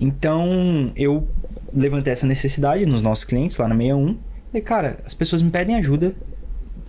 Então 0.00 0.92
eu 0.94 1.28
levantei 1.72 2.12
essa 2.12 2.26
necessidade 2.26 2.86
nos 2.86 3.02
nossos 3.02 3.24
clientes 3.24 3.56
lá 3.56 3.68
na 3.68 3.76
61. 3.76 4.16
E, 4.54 4.60
cara, 4.60 4.98
as 5.04 5.12
pessoas 5.12 5.42
me 5.42 5.50
pedem 5.50 5.76
ajuda, 5.76 6.14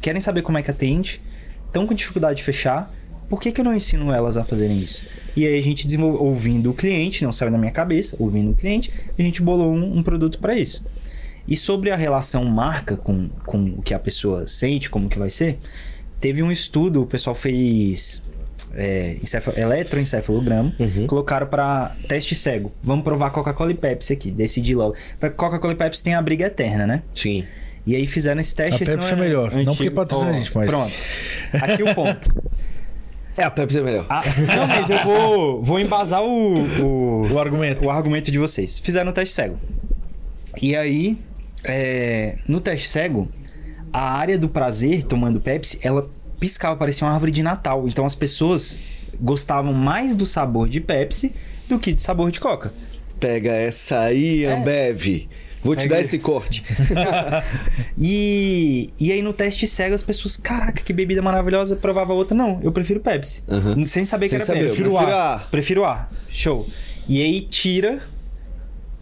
querem 0.01 0.21
saber 0.21 0.41
como 0.41 0.57
é 0.57 0.63
que 0.63 0.71
atende, 0.71 1.21
estão 1.65 1.85
com 1.85 1.93
dificuldade 1.93 2.37
de 2.37 2.43
fechar. 2.43 2.93
Por 3.27 3.39
que, 3.39 3.51
que 3.51 3.61
eu 3.61 3.65
não 3.65 3.75
ensino 3.75 4.11
elas 4.11 4.37
a 4.37 4.43
fazerem 4.43 4.77
isso? 4.77 5.05
E 5.35 5.45
aí 5.45 5.57
a 5.57 5.61
gente 5.61 5.85
desenvolveu, 5.85 6.21
ouvindo 6.21 6.71
o 6.71 6.73
cliente, 6.73 7.23
não 7.23 7.31
saiu 7.31 7.51
da 7.51 7.57
minha 7.57 7.71
cabeça, 7.71 8.15
ouvindo 8.19 8.51
o 8.51 8.55
cliente, 8.55 8.91
a 9.17 9.21
gente 9.21 9.41
bolou 9.41 9.71
um, 9.71 9.99
um 9.99 10.03
produto 10.03 10.39
para 10.39 10.57
isso. 10.57 10.85
E 11.47 11.55
sobre 11.55 11.91
a 11.91 11.95
relação 11.95 12.43
marca 12.45 12.95
com, 12.95 13.29
com 13.45 13.65
o 13.77 13.81
que 13.81 13.93
a 13.93 13.99
pessoa 13.99 14.47
sente, 14.47 14.89
como 14.89 15.09
que 15.09 15.19
vai 15.19 15.29
ser, 15.29 15.59
teve 16.19 16.41
um 16.41 16.51
estudo, 16.51 17.03
o 17.03 17.05
pessoal 17.05 17.35
fez 17.35 18.23
é, 18.75 19.17
encefalo- 19.21 19.57
eletroencefalograma, 19.57 20.73
Uhum. 20.79 21.07
colocaram 21.07 21.47
para 21.47 21.95
teste 22.07 22.35
cego. 22.35 22.71
Vamos 22.81 23.03
provar 23.03 23.31
Coca-Cola 23.31 23.71
e 23.71 23.75
Pepsi 23.75 24.13
aqui, 24.13 24.31
decidir 24.31 24.75
logo. 24.75 24.95
Pra 25.19 25.29
Coca-Cola 25.29 25.73
e 25.73 25.75
Pepsi 25.75 26.03
tem 26.03 26.13
a 26.15 26.21
briga 26.21 26.45
eterna, 26.45 26.85
né? 26.87 27.01
Sim. 27.13 27.43
E 27.85 27.95
aí 27.95 28.05
fizeram 28.05 28.39
esse 28.39 28.53
teste. 28.53 28.73
A 28.75 28.83
esse 28.83 28.91
Pepsi 28.91 29.11
não 29.11 29.17
é 29.17 29.21
melhor. 29.21 29.51
Não 29.53 29.73
porque 29.75 29.89
patrocina 29.89 30.29
a 30.31 30.33
gente, 30.33 30.51
mas- 30.55 30.69
Pronto. 30.69 30.93
Aqui 31.53 31.83
o 31.83 31.95
ponto. 31.95 32.29
É, 33.37 33.43
a 33.43 33.49
Pepsi 33.51 33.79
é 33.79 33.81
melhor. 33.81 34.05
Ah, 34.09 34.21
não, 34.55 34.67
mas 34.67 34.89
eu 34.89 34.99
vou, 35.03 35.63
vou 35.63 35.79
embasar 35.79 36.21
o, 36.21 36.63
o, 36.81 37.31
O 37.31 37.39
argumento. 37.39 37.87
o 37.87 37.91
argumento 37.91 38.29
de 38.31 38.37
vocês. 38.37 38.79
Fizeram 38.79 39.11
o 39.11 39.13
teste 39.13 39.33
cego. 39.33 39.57
E 40.61 40.75
aí, 40.75 41.17
é, 41.63 42.37
no 42.47 42.59
teste 42.59 42.87
cego, 42.89 43.29
a 43.93 44.11
área 44.11 44.37
do 44.37 44.49
prazer 44.49 45.03
tomando 45.03 45.39
Pepsi, 45.39 45.79
ela 45.81 46.09
piscava, 46.39 46.75
parecia 46.75 47.05
uma 47.05 47.13
árvore 47.13 47.31
de 47.31 47.43
Natal. 47.43 47.87
Então 47.87 48.05
as 48.05 48.15
pessoas 48.15 48.77
gostavam 49.19 49.73
mais 49.73 50.15
do 50.15 50.25
sabor 50.25 50.69
de 50.69 50.79
Pepsi 50.79 51.33
do 51.67 51.77
que 51.77 51.93
do 51.93 52.01
sabor 52.01 52.31
de 52.31 52.39
Coca. 52.39 52.71
Pega 53.19 53.51
essa 53.51 53.99
aí, 54.01 54.45
É. 54.45 54.53
Ambev. 54.53 55.27
Vou 55.61 55.75
te 55.75 55.83
Pega 55.83 55.95
dar 55.95 56.01
esse 56.01 56.17
corte. 56.19 56.63
E, 58.01 58.91
e 58.99 59.11
aí 59.11 59.21
no 59.21 59.33
teste 59.33 59.67
cego 59.67 59.93
as 59.93 60.03
pessoas, 60.03 60.37
caraca, 60.37 60.81
que 60.81 60.93
bebida 60.93 61.21
maravilhosa, 61.21 61.75
provava 61.75 62.13
outra. 62.13 62.35
Não, 62.35 62.59
eu 62.63 62.71
prefiro 62.71 62.99
Pepsi. 62.99 63.43
Aham. 63.49 63.85
Sem 63.85 64.05
saber 64.05 64.29
Sem 64.29 64.37
que 64.37 64.43
era 64.43 64.45
saber, 64.45 64.59
eu 64.61 64.63
Pepsi. 64.67 64.81
prefiro 64.81 64.97
A. 64.97 65.47
Prefiro 65.51 65.85
A. 65.85 66.09
Show. 66.29 66.65
E 67.07 67.21
aí 67.21 67.41
tira 67.41 68.01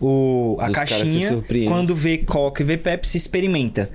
o, 0.01 0.57
a 0.59 0.67
Os 0.69 0.73
caixinha. 0.75 1.43
Quando 1.67 1.95
vê 1.95 2.17
Coca 2.19 2.63
e 2.63 2.65
vê 2.65 2.77
Pepsi, 2.77 3.17
experimenta. 3.17 3.89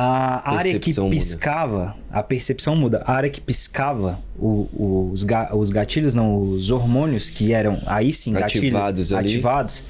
A 0.00 0.50
área 0.50 0.62
que 0.74 0.78
Percepção 0.78 1.04
muda. 1.06 1.16
piscava, 1.16 1.96
a 2.10 2.22
percepção 2.22 2.76
muda. 2.76 3.02
A 3.04 3.12
área 3.12 3.28
que 3.28 3.40
piscava, 3.40 4.20
o- 4.38 5.10
os, 5.12 5.24
ga- 5.24 5.50
os 5.54 5.70
gatilhos, 5.70 6.14
não, 6.14 6.38
os 6.52 6.70
hormônios 6.70 7.30
que 7.30 7.52
eram 7.52 7.82
aí 7.86 8.12
sim 8.12 8.32
gatilhos 8.32 8.66
Ativados 8.74 9.12
ali. 9.12 9.28
ativados. 9.32 9.84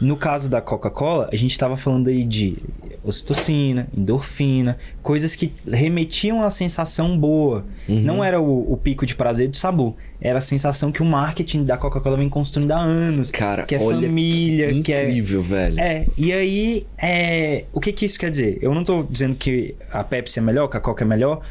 No 0.00 0.16
caso 0.16 0.48
da 0.48 0.60
Coca-Cola, 0.60 1.28
a 1.32 1.36
gente 1.36 1.52
estava 1.52 1.76
falando 1.76 2.08
aí 2.08 2.24
de 2.24 2.56
ocitocina, 3.02 3.86
endorfina, 3.96 4.78
coisas 5.02 5.36
que 5.36 5.52
remetiam 5.70 6.42
à 6.42 6.50
sensação 6.50 7.16
boa. 7.18 7.64
Uhum. 7.88 8.00
Não 8.00 8.24
era 8.24 8.40
o, 8.40 8.72
o 8.72 8.76
pico 8.76 9.04
de 9.04 9.14
prazer 9.14 9.48
do 9.48 9.56
sabor, 9.56 9.94
era 10.20 10.38
a 10.38 10.42
sensação 10.42 10.90
que 10.90 11.02
o 11.02 11.04
marketing 11.04 11.64
da 11.64 11.76
Coca-Cola 11.76 12.16
vem 12.16 12.30
construindo 12.30 12.72
há 12.72 12.78
anos. 12.78 13.30
Cara, 13.30 13.64
que 13.64 13.74
é 13.74 13.78
olha 13.78 14.08
família, 14.08 14.72
que 14.72 14.80
que 14.80 14.92
é 14.92 15.04
incrível, 15.04 15.42
velho. 15.42 15.78
é, 15.78 16.06
e 16.16 16.32
aí, 16.32 16.86
é, 16.96 17.64
o 17.74 17.78
que 17.78 17.92
que 17.92 18.06
isso 18.06 18.18
quer 18.18 18.30
dizer? 18.30 18.58
Eu 18.62 18.74
não 18.74 18.82
tô 18.84 19.02
dizendo 19.02 19.34
que 19.34 19.74
a 19.92 20.02
Pepsi 20.02 20.38
é 20.38 20.42
melhor, 20.42 20.68
que 20.68 20.78
a 20.78 20.80
Coca 20.80 21.04
é 21.04 21.06
melhor. 21.06 21.42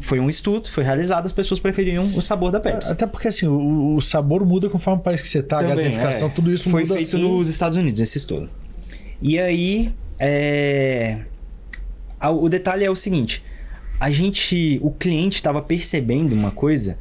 Foi 0.00 0.18
um 0.18 0.28
estudo, 0.28 0.68
foi 0.68 0.82
realizado, 0.82 1.24
as 1.24 1.32
pessoas 1.32 1.60
preferiam 1.60 2.02
o 2.02 2.20
sabor 2.20 2.50
da 2.50 2.58
Pepsi. 2.58 2.90
Até 2.90 3.06
porque 3.06 3.28
assim, 3.28 3.46
o, 3.46 3.94
o 3.94 4.00
sabor 4.00 4.44
muda 4.44 4.68
conforme 4.68 4.98
o 5.00 5.02
país 5.04 5.22
que 5.22 5.28
você 5.28 5.40
tá, 5.40 5.60
a 5.60 5.62
gasificação, 5.62 6.26
é. 6.26 6.30
tudo 6.30 6.52
isso 6.52 6.68
Foi 6.68 6.82
muda. 6.82 6.94
feito 6.94 7.10
sim. 7.10 7.22
nos 7.22 7.48
Estados 7.48 7.78
Unidos, 7.78 7.85
esse 8.00 8.18
estudo. 8.18 8.48
E 9.20 9.38
aí, 9.38 9.92
é, 10.18 11.18
o 12.22 12.48
detalhe 12.48 12.84
é 12.84 12.90
o 12.90 12.96
seguinte: 12.96 13.42
a 14.00 14.10
gente, 14.10 14.78
o 14.82 14.90
cliente 14.90 15.36
estava 15.36 15.60
percebendo 15.62 16.34
uma 16.34 16.50
coisa 16.50 16.98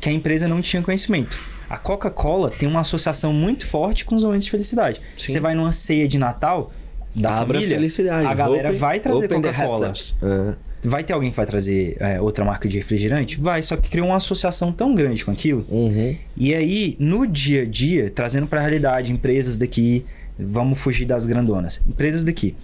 que 0.00 0.08
a 0.08 0.12
empresa 0.12 0.46
não 0.46 0.60
tinha 0.60 0.82
conhecimento. 0.82 1.38
A 1.68 1.76
Coca-Cola 1.76 2.50
tem 2.50 2.68
uma 2.68 2.80
associação 2.80 3.32
muito 3.32 3.66
forte 3.66 4.04
com 4.04 4.14
os 4.14 4.24
momentos 4.24 4.46
de 4.46 4.50
felicidade. 4.50 5.00
Sim. 5.16 5.32
Você 5.32 5.40
vai 5.40 5.54
numa 5.54 5.72
ceia 5.72 6.08
de 6.08 6.18
Natal 6.18 6.72
da 7.14 7.40
Abra 7.40 7.58
família, 7.58 7.76
felicidade. 7.76 8.26
a 8.26 8.32
galera 8.34 8.68
Open- 8.68 8.78
vai 8.80 9.00
trazer 9.00 9.28
Coca-Cola. 9.28 9.92
É. 10.22 10.54
Vai 10.84 11.02
ter 11.02 11.12
alguém 11.12 11.30
que 11.30 11.36
vai 11.36 11.44
trazer 11.44 11.96
é, 11.98 12.20
outra 12.20 12.44
marca 12.44 12.68
de 12.68 12.76
refrigerante? 12.78 13.36
Vai, 13.38 13.62
só 13.64 13.76
que 13.76 13.90
criou 13.90 14.06
uma 14.06 14.16
associação 14.16 14.72
tão 14.72 14.94
grande 14.94 15.24
com 15.24 15.32
aquilo 15.32 15.66
Uhum. 15.68 16.16
e 16.36 16.54
aí, 16.54 16.94
no 17.00 17.26
dia 17.26 17.62
a 17.62 17.64
dia, 17.66 18.08
trazendo 18.14 18.46
para 18.46 18.60
a 18.60 18.62
realidade, 18.62 19.12
empresas 19.12 19.56
daqui, 19.56 20.06
vamos 20.38 20.78
fugir 20.78 21.04
das 21.04 21.26
grandonas. 21.26 21.80
Empresas 21.86 22.24
daqui. 22.24 22.54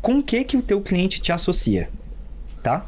Com 0.00 0.18
o 0.18 0.22
que 0.22 0.42
que 0.44 0.56
o 0.56 0.62
teu 0.62 0.80
cliente 0.80 1.20
te 1.20 1.32
associa? 1.32 1.88
Tá? 2.62 2.86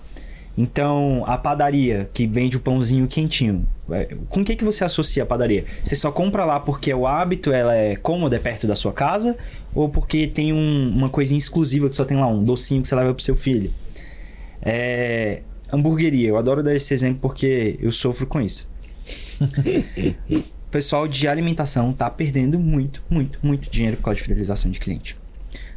Então, 0.56 1.24
a 1.26 1.36
padaria 1.36 2.08
que 2.14 2.26
vende 2.26 2.56
o 2.56 2.60
pãozinho 2.60 3.08
quentinho, 3.08 3.66
é, 3.90 4.14
com 4.28 4.40
o 4.40 4.44
que 4.44 4.54
que 4.54 4.64
você 4.64 4.84
associa 4.84 5.24
a 5.24 5.26
padaria? 5.26 5.64
Você 5.82 5.96
só 5.96 6.12
compra 6.12 6.44
lá 6.44 6.60
porque 6.60 6.92
é 6.92 6.96
o 6.96 7.06
hábito, 7.08 7.52
ela 7.52 7.74
é 7.74 7.96
cômoda, 7.96 8.36
é 8.36 8.38
perto 8.38 8.64
da 8.66 8.76
sua 8.76 8.92
casa? 8.92 9.36
Ou 9.74 9.88
porque 9.88 10.28
tem 10.28 10.52
um- 10.52 10.90
uma 10.94 11.08
coisinha 11.08 11.38
exclusiva 11.38 11.88
que 11.88 11.96
só 11.96 12.04
tem 12.04 12.16
lá, 12.16 12.28
um 12.28 12.44
docinho 12.44 12.82
que 12.82 12.86
você 12.88 12.94
leva 12.94 13.12
pro 13.12 13.22
seu 13.22 13.34
filho? 13.34 13.72
É, 14.62 15.40
hamburgueria, 15.72 16.28
eu 16.28 16.36
adoro 16.36 16.62
dar 16.62 16.74
esse 16.74 16.94
exemplo 16.94 17.18
porque 17.20 17.76
eu 17.80 17.90
sofro 17.90 18.24
com 18.26 18.40
isso. 18.40 18.70
Pessoal 20.74 21.06
de 21.06 21.28
alimentação 21.28 21.92
tá 21.92 22.10
perdendo 22.10 22.58
muito, 22.58 23.00
muito, 23.08 23.38
muito 23.40 23.70
dinheiro 23.70 23.96
por 23.96 24.06
causa 24.06 24.16
de 24.16 24.22
fidelização 24.24 24.72
de 24.72 24.80
cliente. 24.80 25.16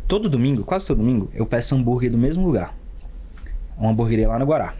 Todo 0.08 0.28
domingo, 0.28 0.64
quase 0.64 0.88
todo 0.88 0.98
domingo, 0.98 1.30
eu 1.36 1.46
peço 1.46 1.76
hambúrguer 1.76 2.10
do 2.10 2.18
mesmo 2.18 2.44
lugar. 2.44 2.76
Uma 3.78 3.92
hamburgueria 3.92 4.28
lá 4.28 4.40
no 4.40 4.46
Guará. 4.48 4.74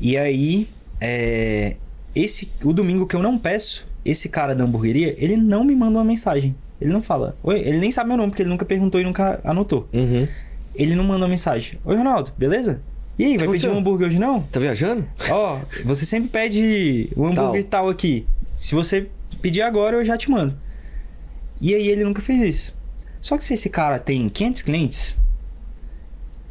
E 0.00 0.16
aí, 0.16 0.70
é, 0.98 1.76
esse, 2.14 2.50
o 2.64 2.72
domingo 2.72 3.06
que 3.06 3.14
eu 3.14 3.22
não 3.22 3.36
peço, 3.36 3.86
esse 4.02 4.30
cara 4.30 4.54
da 4.54 4.64
hamburgueria, 4.64 5.14
ele 5.22 5.36
não 5.36 5.62
me 5.62 5.76
manda 5.76 5.98
uma 5.98 6.04
mensagem. 6.04 6.56
Ele 6.80 6.90
não 6.90 7.02
fala. 7.02 7.36
Oi, 7.42 7.58
ele 7.58 7.76
nem 7.76 7.90
sabe 7.90 8.08
meu 8.08 8.16
nome, 8.16 8.30
porque 8.30 8.44
ele 8.44 8.48
nunca 8.48 8.64
perguntou 8.64 8.98
e 8.98 9.04
nunca 9.04 9.40
anotou. 9.44 9.86
Uhum. 9.92 10.26
Ele 10.74 10.94
não 10.94 11.04
manda 11.04 11.20
uma 11.20 11.28
mensagem. 11.28 11.78
Oi, 11.84 11.96
Ronaldo, 11.96 12.32
beleza? 12.38 12.80
E 13.18 13.24
aí, 13.26 13.36
vai 13.36 13.48
pedir 13.48 13.68
um 13.68 13.76
hambúrguer 13.76 14.08
hoje 14.08 14.18
não? 14.18 14.42
Tá 14.42 14.58
viajando? 14.60 15.06
Ó, 15.30 15.58
você 15.84 16.06
sempre 16.06 16.30
pede 16.30 17.10
o 17.14 17.26
hambúrguer 17.26 17.64
tal. 17.64 17.90
aqui. 17.90 18.26
Se 18.56 18.74
você 18.74 19.10
pedir 19.42 19.60
agora, 19.60 19.96
eu 19.96 20.04
já 20.04 20.16
te 20.16 20.30
mando. 20.30 20.56
E 21.60 21.74
aí 21.74 21.88
ele 21.88 22.04
nunca 22.04 22.22
fez 22.22 22.40
isso. 22.40 22.76
Só 23.20 23.36
que 23.36 23.44
se 23.44 23.52
esse 23.52 23.68
cara 23.68 23.98
tem 23.98 24.28
500 24.30 24.62
clientes, 24.62 25.16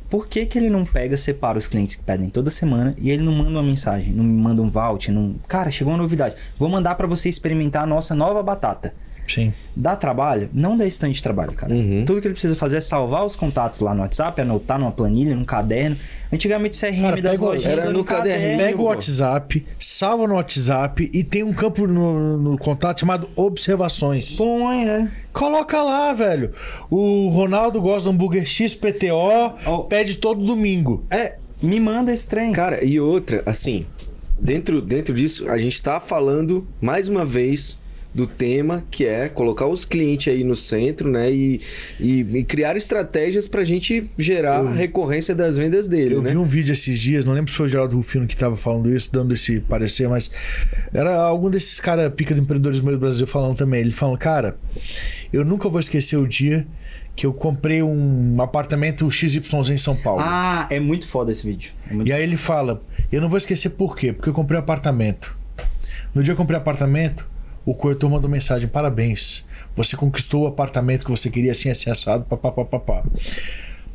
por 0.08 0.28
que, 0.28 0.45
que 0.45 0.58
ele 0.58 0.70
não 0.70 0.86
pega, 0.86 1.18
separa 1.18 1.58
os 1.58 1.68
clientes 1.68 1.95
que 1.95 2.03
pedem 2.03 2.30
toda 2.30 2.51
semana 2.51 2.95
e 2.99 3.10
ele 3.10 3.24
não 3.24 3.34
manda 3.34 3.49
uma 3.49 3.64
mensagem, 3.64 4.14
não 4.14 4.24
me 4.24 4.39
manda 4.39 4.62
um 4.62 4.70
voucher, 4.70 5.14
não... 5.14 5.36
Cara, 5.47 5.72
chegou 5.72 5.91
uma 5.93 5.97
novidade. 5.97 6.36
Vou 6.58 6.70
mandar 6.70 6.93
pra 6.93 7.08
você 7.08 7.28
experimentar 7.28 7.84
a 7.84 7.88
nossa 7.88 8.14
nova 8.14 8.43
batata. 8.43 8.93
Sim. 9.28 9.54
Dá 9.76 9.96
trabalho? 9.96 10.50
Não 10.54 10.78
dá 10.78 10.86
esse 10.86 11.00
tanto 11.00 11.14
de 11.14 11.22
trabalho, 11.22 11.52
cara. 11.54 11.74
Uhum. 11.74 12.04
Tudo 12.06 12.22
que 12.22 12.28
ele 12.28 12.34
precisa 12.34 12.56
fazer 12.56 12.78
é 12.78 12.82
salvar 12.82 13.26
os 13.26 13.36
contatos 13.36 13.80
lá 13.82 13.94
no 13.94 14.02
WhatsApp, 14.02 14.40
anotar 14.42 14.80
numa 14.80 14.92
planilha, 14.92 15.36
num 15.36 15.44
caderno. 15.44 15.98
Antigamente 16.32 16.78
o 16.78 16.80
CRM 16.88 17.02
Cara, 17.02 17.22
das 17.22 17.40
lojinhas 17.40 17.80
era 17.80 17.86
no 17.92 17.98
no 18.00 18.04
caderninho. 18.04 18.52
caderno. 18.52 18.64
Pega 18.64 18.82
o. 18.82 18.86
WhatsApp, 18.86 19.66
salva 19.80 20.28
no 20.28 20.36
WhatsApp 20.36 21.10
e 21.14 21.24
tem 21.24 21.44
um 21.44 21.54
campo 21.54 21.86
no, 21.88 22.38
no 22.38 22.58
contato 22.58 23.00
chamado 23.02 23.30
observações. 23.36 24.38
Põe, 24.38 24.88
é. 24.88 25.08
Coloca 25.34 25.82
lá, 25.82 26.14
velho. 26.14 26.52
O 26.90 27.28
Ronaldo 27.30 27.82
gosta 27.82 28.10
do 28.10 28.14
hambúrguer 28.16 28.46
XPTO, 28.46 29.54
Ó. 29.66 29.80
pede 29.80 30.18
todo 30.18 30.44
domingo. 30.44 31.04
É, 31.10 31.36
me 31.62 31.80
manda 31.80 32.14
esse 32.14 32.28
trem. 32.28 32.52
Cara, 32.54 32.84
e 32.86 33.00
outra, 33.00 33.44
assim, 33.46 33.86
dentro, 34.40 34.82
dentro 34.82 35.14
disso, 35.14 35.50
a 35.50 35.58
gente 35.58 35.82
tá 35.82 36.00
falando 36.00 36.66
mais 36.80 37.10
uma 37.10 37.26
vez 37.26 37.78
do 38.16 38.26
tema 38.26 38.82
que 38.89 39.05
é 39.05 39.28
colocar 39.28 39.68
os 39.68 39.84
clientes 39.84 40.32
aí 40.34 40.41
no 40.41 40.55
centro, 40.55 41.11
né? 41.11 41.30
E, 41.30 41.59
e, 41.99 42.22
e 42.22 42.43
criar 42.45 42.78
estratégias 42.78 43.45
pra 43.45 43.61
gente 43.66 44.09
gerar 44.18 44.61
a 44.61 44.72
recorrência 44.72 45.36
das 45.36 45.57
vendas 45.57 45.89
dele, 45.89 46.16
Eu 46.16 46.22
né? 46.22 46.32
vi 46.32 46.38
um 46.38 46.45
vídeo 46.45 46.72
esses 46.72 46.97
dias, 46.97 47.26
não 47.26 47.34
lembro 47.34 47.51
se 47.51 47.57
foi 47.57 47.66
o 47.66 47.70
Geraldo 47.70 47.97
Rufino 47.97 48.26
que 48.26 48.34
tava 48.34 48.55
falando 48.55 48.89
isso, 48.89 49.11
dando 49.11 49.34
esse 49.34 49.59
parecer, 49.59 50.07
mas 50.07 50.32
era 50.93 51.13
algum 51.13 51.49
desses 51.49 51.78
caras 51.82 52.09
pica 52.16 52.34
de 52.34 52.39
empreendedores 52.39 52.80
do 52.80 52.97
Brasil 52.97 53.28
falando 53.28 53.57
também. 53.57 53.82
Ele 53.82 53.91
falando, 53.91 54.18
cara, 54.18 54.55
eu 55.34 55.43
nunca 55.43 55.68
vou 55.68 55.82
esquecer 55.82 56.16
o 56.16 56.26
dia 56.26 56.66
que 57.18 57.26
eu 57.26 57.34
comprei 57.34 57.84
um 57.84 58.41
apartamento 58.41 59.11
XYZ 59.11 59.70
em 59.72 59.78
São 59.78 59.95
Paulo. 59.95 60.22
Ah, 60.24 60.68
é 60.70 60.80
muito 60.80 61.05
foda 61.05 61.34
esse 61.34 61.45
vídeo. 61.45 61.72
É 61.91 61.95
E 62.05 62.13
aí 62.13 62.24
ele 62.24 62.38
fala, 62.38 62.82
eu 63.11 63.20
não 63.20 63.28
vou 63.28 63.38
esquecer 63.38 63.72
por 63.72 63.97
quê, 63.97 64.13
porque 64.13 64.30
eu 64.30 64.34
comprei 64.34 64.57
um 64.57 64.63
apartamento. 64.63 65.38
No 66.13 66.24
dia 66.24 66.34
que 66.34 66.39
eu 66.39 66.43
comprei 66.43 66.57
apartamento, 66.57 67.28
o 67.66 67.74
corretor 67.74 68.09
mandou 68.09 68.30
mensagem, 68.30 68.68
parabéns, 68.68 69.43
você 69.76 69.97
conquistou 69.97 70.43
o 70.43 70.47
apartamento 70.47 71.03
que 71.03 71.11
você 71.11 71.30
queria 71.30 71.51
assim, 71.51 71.70
assim, 71.70 71.89
assado, 71.89 72.24
papapá. 72.26 73.03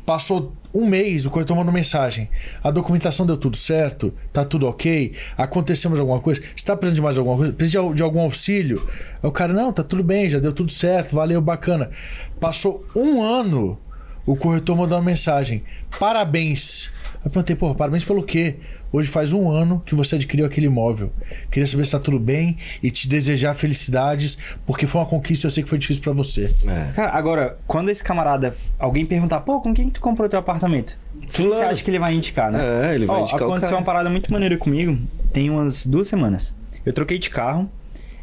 Passou 0.05 0.53
um 0.73 0.85
mês, 0.85 1.25
o 1.25 1.29
corretor 1.29 1.55
mandou 1.55 1.71
mensagem. 1.71 2.29
A 2.63 2.71
documentação 2.71 3.25
deu 3.25 3.37
tudo 3.37 3.55
certo? 3.55 4.13
Tá 4.33 4.43
tudo 4.43 4.67
ok? 4.67 5.13
Aconteceu 5.37 5.95
alguma 5.97 6.19
coisa? 6.19 6.41
Você 6.55 6.65
tá 6.65 6.75
precisando 6.75 6.95
de 6.95 7.01
mais 7.01 7.17
alguma 7.17 7.37
coisa? 7.37 7.53
Precisa 7.53 7.81
de, 7.81 7.93
de 7.95 8.03
algum 8.03 8.19
auxílio? 8.19 8.85
Aí 9.21 9.29
o 9.29 9.31
cara, 9.31 9.53
não, 9.53 9.71
tá 9.71 9.83
tudo 9.83 10.03
bem, 10.03 10.29
já 10.29 10.39
deu 10.39 10.51
tudo 10.51 10.71
certo, 10.71 11.15
valeu, 11.15 11.39
bacana. 11.39 11.91
Passou 12.39 12.85
um 12.95 13.21
ano, 13.21 13.79
o 14.25 14.35
corretor 14.35 14.75
mandou 14.75 14.97
uma 14.97 15.03
mensagem. 15.03 15.63
Parabéns. 15.99 16.91
Eu 17.23 17.29
perguntei, 17.29 17.55
porra, 17.55 17.75
parabéns 17.75 18.03
pelo 18.03 18.23
quê? 18.23 18.57
Hoje 18.93 19.09
faz 19.09 19.31
um 19.31 19.49
ano 19.49 19.81
que 19.85 19.95
você 19.95 20.15
adquiriu 20.15 20.45
aquele 20.45 20.65
imóvel. 20.65 21.11
Queria 21.49 21.65
saber 21.65 21.85
se 21.85 21.91
tá 21.91 21.99
tudo 21.99 22.19
bem 22.19 22.57
e 22.83 22.91
te 22.91 23.07
desejar 23.07 23.53
felicidades, 23.53 24.37
porque 24.65 24.85
foi 24.85 24.99
uma 24.99 25.07
conquista 25.07 25.45
e 25.45 25.47
eu 25.47 25.51
sei 25.51 25.63
que 25.63 25.69
foi 25.69 25.77
difícil 25.77 26.03
pra 26.03 26.11
você. 26.11 26.53
É. 26.67 26.91
Cara, 26.93 27.13
agora, 27.13 27.57
quando 27.65 27.89
esse 27.89 28.03
camarada, 28.03 28.55
alguém 28.77 29.05
perguntar, 29.05 29.39
pô, 29.41 29.61
com 29.61 29.73
quem 29.73 29.85
que 29.85 29.93
tu 29.93 30.01
comprou 30.01 30.27
teu 30.27 30.39
apartamento? 30.39 30.97
Quem 31.29 31.47
você 31.47 31.55
Fulano. 31.55 31.71
acha 31.71 31.83
que 31.83 31.89
ele 31.89 31.99
vai 31.99 32.13
indicar, 32.13 32.51
né? 32.51 32.91
É, 32.91 32.95
ele 32.95 33.05
vai 33.05 33.17
Ó, 33.17 33.21
indicar 33.21 33.41
o 33.41 33.45
aconteceu 33.45 33.69
cara. 33.69 33.79
uma 33.79 33.85
parada 33.85 34.09
muito 34.09 34.31
maneira 34.31 34.57
comigo, 34.57 34.97
tem 35.31 35.49
umas 35.49 35.85
duas 35.85 36.07
semanas. 36.07 36.57
Eu 36.85 36.91
troquei 36.91 37.17
de 37.17 37.29
carro, 37.29 37.69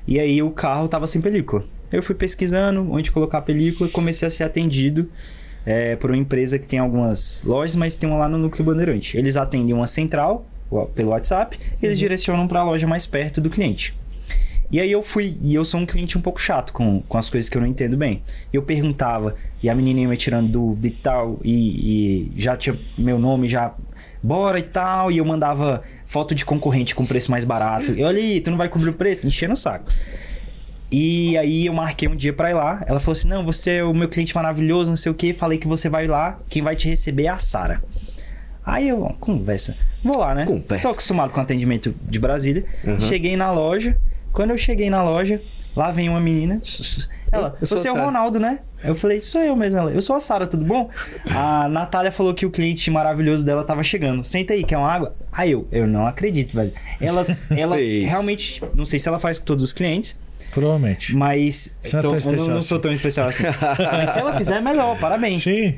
e 0.07 0.21
aí 0.21 0.43
o 0.43 0.51
carro 0.51 0.87
tava 0.87 1.07
sem 1.07 1.21
película. 1.23 1.65
Eu 1.91 2.03
fui 2.03 2.15
pesquisando 2.15 2.91
onde 2.93 3.11
colocar 3.11 3.39
a 3.39 3.43
película 3.43 3.89
e 3.89 3.93
comecei 3.93 4.29
a 4.29 4.31
ser 4.31 4.45
atendido 4.45 5.09
é, 5.65 5.97
por 5.97 6.11
uma 6.11 6.17
empresa 6.19 6.59
que 6.59 6.67
tem 6.67 6.79
algumas 6.79 7.43
lojas, 7.43 7.75
mas 7.75 7.95
tem 7.95 8.09
uma 8.09 8.19
lá 8.19 8.29
no 8.29 8.37
Núcleo 8.37 8.65
Bandeirante. 8.65 9.17
Eles 9.17 9.37
atendem 9.37 9.75
uma 9.75 9.87
central 9.87 10.45
pelo 10.95 11.11
WhatsApp 11.11 11.59
eles 11.83 11.99
direcionam 11.99 12.47
para 12.47 12.61
a 12.61 12.65
loja 12.65 12.87
mais 12.87 13.07
perto 13.07 13.41
do 13.41 13.51
cliente. 13.51 13.95
E 14.71 14.79
aí 14.79 14.93
eu 14.93 15.03
fui, 15.03 15.35
e 15.43 15.55
eu 15.55 15.65
sou 15.65 15.81
um 15.81 15.87
cliente 15.87 16.19
um 16.19 16.21
pouco 16.21 16.39
chato 16.39 16.75
com, 16.75 17.01
com 17.01 17.17
as 17.17 17.31
coisas 17.31 17.49
que 17.49 17.57
eu 17.57 17.61
não 17.63 17.69
entendo 17.69 17.97
bem. 17.97 18.23
Eu 18.53 18.63
perguntava, 18.63 19.35
e 19.63 19.71
a 19.71 19.75
menina 19.75 20.01
ia 20.01 20.09
me 20.09 20.17
tirando 20.17 20.51
dúvida 20.51 20.89
e 20.89 20.91
tal, 20.91 21.41
e, 21.43 21.53
e 22.33 22.33
já 22.37 22.55
tinha 22.55 22.79
meu 22.97 23.19
nome, 23.19 23.49
já 23.49 23.73
bora 24.23 24.59
e 24.59 24.63
tal, 24.63 25.11
e 25.11 25.17
eu 25.17 25.25
mandava 25.25 25.83
foto 26.07 26.35
de 26.35 26.45
concorrente 26.45 26.95
com 26.95 27.07
preço 27.07 27.31
mais 27.31 27.47
barato. 27.47 27.93
E 27.93 28.03
olha 28.03 28.19
aí, 28.19 28.43
tu 28.43 28.51
não 28.51 28.59
vai 28.59 28.69
cobrir 28.69 28.91
o 28.91 28.93
preço? 28.93 29.27
Enchendo 29.27 29.55
o 29.55 29.57
saco. 29.57 29.91
E 30.91 31.37
aí 31.39 31.67
eu 31.67 31.73
marquei 31.73 32.09
um 32.09 32.17
dia 32.17 32.33
pra 32.33 32.51
ir 32.51 32.55
lá. 32.55 32.83
Ela 32.87 32.99
falou 33.01 33.13
assim: 33.13 33.29
"Não, 33.29 33.45
você 33.45 33.73
é 33.73 33.85
o 33.85 33.95
meu 33.95 34.09
cliente 34.09 34.35
maravilhoso, 34.35 34.89
não 34.89 34.97
sei 34.97 35.13
o 35.13 35.15
quê. 35.15 35.35
Falei 35.35 35.59
que 35.59 35.69
você 35.69 35.89
vai 35.89 36.07
lá, 36.07 36.39
quem 36.49 36.63
vai 36.63 36.75
te 36.75 36.89
receber 36.89 37.25
é 37.25 37.29
a 37.29 37.39
Sara". 37.39 37.83
Aí 38.65 38.89
eu, 38.89 38.99
conversa. 39.21 39.77
Vou 40.03 40.19
lá, 40.19 40.35
né? 40.35 40.45
Conversa. 40.47 40.83
Tô 40.83 40.89
acostumado 40.93 41.33
com 41.33 41.41
atendimento 41.41 41.95
de 42.09 42.19
Brasília. 42.19 42.65
Cheguei 43.01 43.37
na 43.37 43.51
loja. 43.53 43.97
Quando 44.33 44.51
eu 44.51 44.59
cheguei 44.59 44.89
na 44.91 45.03
loja, 45.03 45.41
lá 45.75 45.91
vem 45.91 46.09
uma 46.09 46.21
menina. 46.21 46.61
Ela, 47.33 47.57
Eu 47.61 47.67
sou 47.67 47.77
você 47.79 47.89
é 47.89 47.91
o 47.91 47.95
Sara." 47.95 48.07
Ronaldo, 48.07 48.39
né? 48.39 48.61
Eu 48.85 48.95
falei, 48.95 49.21
sou 49.21 49.41
eu 49.43 49.57
mesmo. 49.57 49.79
Ela, 49.81 49.91
eu 49.91 50.01
sou 50.01 50.15
a 50.15 50.21
Sara, 50.21 50.47
tudo 50.47 50.65
bom? 50.65 50.89
A 51.29 51.69
Natália 51.69 52.13
falou 52.13 52.33
que 52.33 52.47
o 52.47 52.51
cliente 52.51 52.91
maravilhoso 52.91 53.45
dela 53.45 53.65
tava 53.65 53.83
chegando. 53.83 54.23
Senta 54.23 54.55
aí, 54.55 54.63
quer 54.63 54.79
uma 54.79 54.91
água? 54.91 55.17
Aí 55.33 55.51
eu, 55.51 55.67
eu 55.73 55.87
não 55.87 56.07
acredito, 56.07 56.55
velho. 56.55 56.73
Ela, 57.01 57.23
ela 57.51 57.77
realmente, 57.77 58.63
não 58.75 58.85
sei 58.85 58.99
se 59.01 59.09
ela 59.09 59.19
faz 59.19 59.39
com 59.39 59.45
todos 59.45 59.65
os 59.65 59.73
clientes, 59.73 60.19
Provavelmente. 60.53 61.15
mas 61.15 61.77
Você 61.83 61.97
não 61.97 62.03
é 62.03 62.07
então, 62.07 62.19
tão 62.21 62.31
eu 62.33 62.39
não, 62.39 62.47
não 62.47 62.57
assim. 62.59 62.67
sou 62.69 62.79
tão 62.79 62.93
especial 62.93 63.29
assim. 63.29 63.45
mas 63.93 64.11
se 64.11 64.19
ela 64.21 64.33
fizer, 64.35 64.61
melhor, 64.63 64.97
parabéns. 64.99 65.43
Sim. 65.43 65.75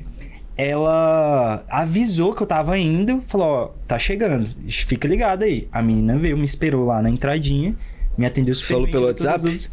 Ela 0.60 1.64
avisou 1.68 2.34
que 2.34 2.42
eu 2.42 2.46
tava 2.46 2.76
indo, 2.78 3.22
falou, 3.26 3.46
ó, 3.46 3.68
tá 3.86 3.98
chegando, 3.98 4.50
fica 4.68 5.08
ligado 5.08 5.42
aí. 5.42 5.66
A 5.72 5.80
menina 5.82 6.16
veio, 6.18 6.36
me 6.36 6.44
esperou 6.44 6.86
lá 6.86 7.00
na 7.00 7.08
entradinha, 7.10 7.74
me 8.16 8.26
atendeu 8.26 8.54
bem, 8.68 8.90
pelo 8.90 9.06
WhatsApp? 9.06 9.68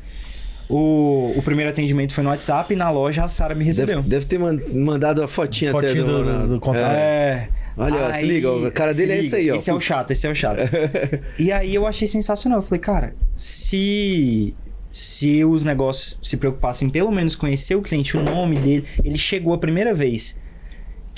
O, 0.70 1.34
o 1.38 1.42
primeiro 1.44 1.70
atendimento 1.72 2.14
foi 2.14 2.24
no 2.24 2.30
WhatsApp 2.30 2.74
e 2.74 2.76
na 2.78 2.90
loja 2.90 3.24
a 3.24 3.28
Sara 3.28 3.56
me 3.56 3.64
recebeu. 3.64 3.98
Deve, 3.98 4.10
deve 4.10 4.26
ter 4.26 4.38
man- 4.38 4.60
mandado 4.74 5.24
a 5.24 5.28
fotinha, 5.28 5.72
Fotinho 5.72 6.04
até 6.04 6.12
do- 6.12 6.24
do- 6.24 6.48
do 6.56 6.60
contato. 6.60 6.92
É. 6.92 7.50
Olha, 7.78 8.08
ó, 8.08 8.12
se 8.12 8.26
liga, 8.26 8.68
a 8.68 8.72
cara 8.72 8.94
dele 8.94 9.12
é 9.14 9.16
liga. 9.16 9.28
esse 9.28 9.36
aí, 9.36 9.52
ó. 9.52 9.56
Esse 9.56 9.70
é 9.70 9.74
o 9.74 9.80
chato, 9.80 10.12
esse 10.12 10.26
é 10.28 10.32
o 10.32 10.36
chato. 10.36 10.60
e 11.40 11.52
aí 11.52 11.74
eu 11.74 11.86
achei 11.88 12.08
sensacional. 12.08 12.60
Eu 12.60 12.64
falei, 12.64 12.80
cara, 12.82 13.16
se 13.36 14.54
se 14.92 15.46
os 15.46 15.64
negócios 15.64 16.20
se 16.24 16.36
preocupassem 16.38 16.90
pelo 16.90 17.12
menos 17.12 17.36
conhecer 17.36 17.76
o 17.76 17.82
cliente, 17.82 18.18
o 18.18 18.24
nome 18.24 18.58
dele, 18.58 18.86
ele 19.04 19.18
chegou 19.18 19.54
a 19.54 19.58
primeira 19.58 19.94
vez. 19.94 20.38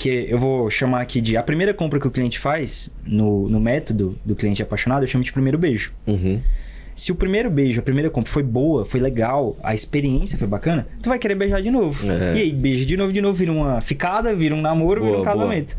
Que 0.00 0.26
eu 0.30 0.38
vou 0.38 0.70
chamar 0.70 1.02
aqui 1.02 1.20
de. 1.20 1.36
A 1.36 1.42
primeira 1.42 1.74
compra 1.74 2.00
que 2.00 2.08
o 2.08 2.10
cliente 2.10 2.38
faz 2.38 2.90
no, 3.04 3.50
no 3.50 3.60
método 3.60 4.18
do 4.24 4.34
cliente 4.34 4.62
apaixonado, 4.62 5.02
eu 5.02 5.06
chamo 5.06 5.22
de 5.22 5.30
primeiro 5.30 5.58
beijo. 5.58 5.92
Uhum. 6.06 6.40
Se 6.94 7.12
o 7.12 7.14
primeiro 7.14 7.50
beijo, 7.50 7.80
a 7.80 7.82
primeira 7.82 8.08
compra 8.08 8.32
foi 8.32 8.42
boa, 8.42 8.86
foi 8.86 8.98
legal, 8.98 9.58
a 9.62 9.74
experiência 9.74 10.38
foi 10.38 10.48
bacana, 10.48 10.86
tu 11.02 11.10
vai 11.10 11.18
querer 11.18 11.34
beijar 11.34 11.60
de 11.60 11.70
novo. 11.70 12.10
É. 12.10 12.36
E 12.36 12.40
aí, 12.40 12.52
beija 12.52 12.86
de 12.86 12.96
novo, 12.96 13.12
de 13.12 13.20
novo, 13.20 13.34
vira 13.34 13.52
uma 13.52 13.82
ficada, 13.82 14.34
vira 14.34 14.54
um 14.54 14.60
namoro, 14.62 15.02
vira 15.02 15.12
Boa, 15.16 15.20
um 15.20 15.24
casamento. 15.24 15.76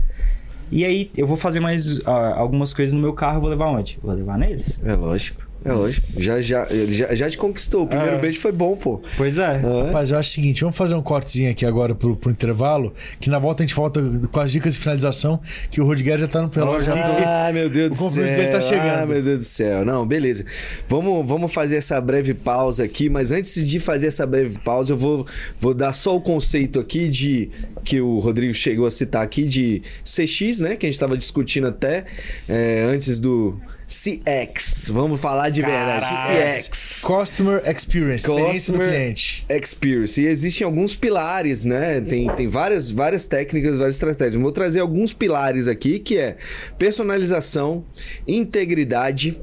E 0.72 0.86
aí, 0.86 1.09
eu 1.17 1.26
vou 1.26 1.36
fazer 1.36 1.59
mais 1.59 1.99
ah, 2.05 2.36
algumas 2.38 2.74
coisas 2.74 2.93
no 2.93 3.01
meu 3.01 3.13
carro, 3.13 3.41
vou 3.41 3.49
levar 3.49 3.69
onde? 3.69 3.97
Vou 4.03 4.13
levar 4.13 4.38
neles. 4.38 4.80
É 4.86 4.93
lógico. 4.93 5.50
É 5.64 5.72
lógico. 5.72 6.07
Já, 6.18 6.41
já, 6.41 6.66
ele 6.72 6.91
já, 6.93 7.14
já 7.14 7.30
te 7.30 7.38
conquistou. 7.38 7.84
O 7.84 7.88
primeiro 7.88 8.16
É. 8.16 8.20
beijo 8.20 8.39
foi 8.39 8.51
bom, 8.51 8.76
pô. 8.76 8.99
Pois 9.16 9.38
é. 9.38 9.62
É. 9.64 9.86
Rapaz, 9.88 10.09
eu 10.09 10.18
acho 10.18 10.30
o 10.30 10.34
seguinte, 10.34 10.62
vamos 10.62 10.76
fazer 10.76 10.95
um 10.95 11.01
cortezinho 11.03 11.51
aqui 11.51 11.66
agora 11.66 11.93
pro, 11.93 12.16
pro 12.16 12.32
intervalo, 12.32 12.93
que 13.20 13.30
na 13.30 13.38
volta 13.38 13.62
a 13.62 13.66
gente 13.66 13.76
volta 13.76 14.01
com 14.32 14.39
as 14.39 14.51
dicas 14.51 14.74
de 14.74 14.80
finalização, 14.80 15.39
que 15.70 15.80
o 15.80 15.86
Rodrigues 15.86 16.20
já 16.22 16.28
tá 16.28 16.41
no 16.41 16.49
relógio. 16.49 16.91
tá- 16.91 17.43
Ai, 17.45 17.53
meu 17.53 17.70
Deus 17.70 17.88
O 17.88 17.89
do 17.91 17.95
céu. 17.95 18.07
compromisso 18.07 18.36
dele 18.36 18.47
tá 18.49 18.62
chegando. 18.62 18.88
Ai, 18.89 19.05
meu 19.05 19.22
Deus 19.22 19.38
do 19.39 19.43
céu. 19.45 19.86
Não, 19.86 20.05
beleza. 20.05 20.45
Vamos, 20.88 21.28
vamos 21.28 21.53
fazer 21.53 21.76
essa 21.76 22.01
breve 22.01 22.34
pausa 22.34 22.84
aqui, 22.84 23.07
mas 23.07 23.32
antes 23.32 23.68
de 23.68 23.80
fazer 23.80 24.07
essa 24.07 24.26
breve 24.26 24.57
pausa, 24.59 24.93
eu 24.93 24.97
vou, 24.97 25.28
vou 25.59 25.74
dar 25.76 25.93
só 25.93 26.16
o 26.16 26.22
conceito 26.22 26.80
aqui 26.80 27.07
de 27.07 27.49
que 27.84 28.01
o 28.01 28.18
Rodrigo 28.20 28.53
chegou 28.53 28.88
a 28.88 28.91
citar 28.91 29.24
aqui 29.24 29.43
de 29.43 29.84
CX, 30.03 30.59
né? 30.62 30.76
Que 30.76 30.88
a 30.88 30.89
gente 30.89 30.95
estava 30.95 31.16
discutindo 31.18 31.68
até 31.68 32.05
é, 32.49 32.84
antes 32.91 33.20
do 33.20 33.59
CX. 33.91 34.87
Vamos 34.89 35.19
falar 35.19 35.49
de 35.49 35.61
verdade. 35.61 36.05
Caralho. 36.05 36.63
CX. 36.63 37.01
Customer 37.01 37.61
Experience, 37.69 38.25
experiência 38.25 38.73
do 38.73 38.79
Customer 38.79 38.89
cliente. 38.89 39.45
Experience. 39.49 40.21
E 40.21 40.25
existem 40.27 40.65
alguns 40.65 40.95
pilares, 40.95 41.65
né? 41.65 41.99
Tem, 41.99 42.33
tem 42.35 42.47
várias, 42.47 42.89
várias 42.89 43.27
técnicas, 43.27 43.75
várias 43.75 43.95
estratégias. 43.95 44.41
Vou 44.41 44.51
trazer 44.51 44.79
alguns 44.79 45.13
pilares 45.13 45.67
aqui, 45.67 45.99
que 45.99 46.17
é 46.17 46.37
personalização, 46.79 47.83
integridade, 48.25 49.37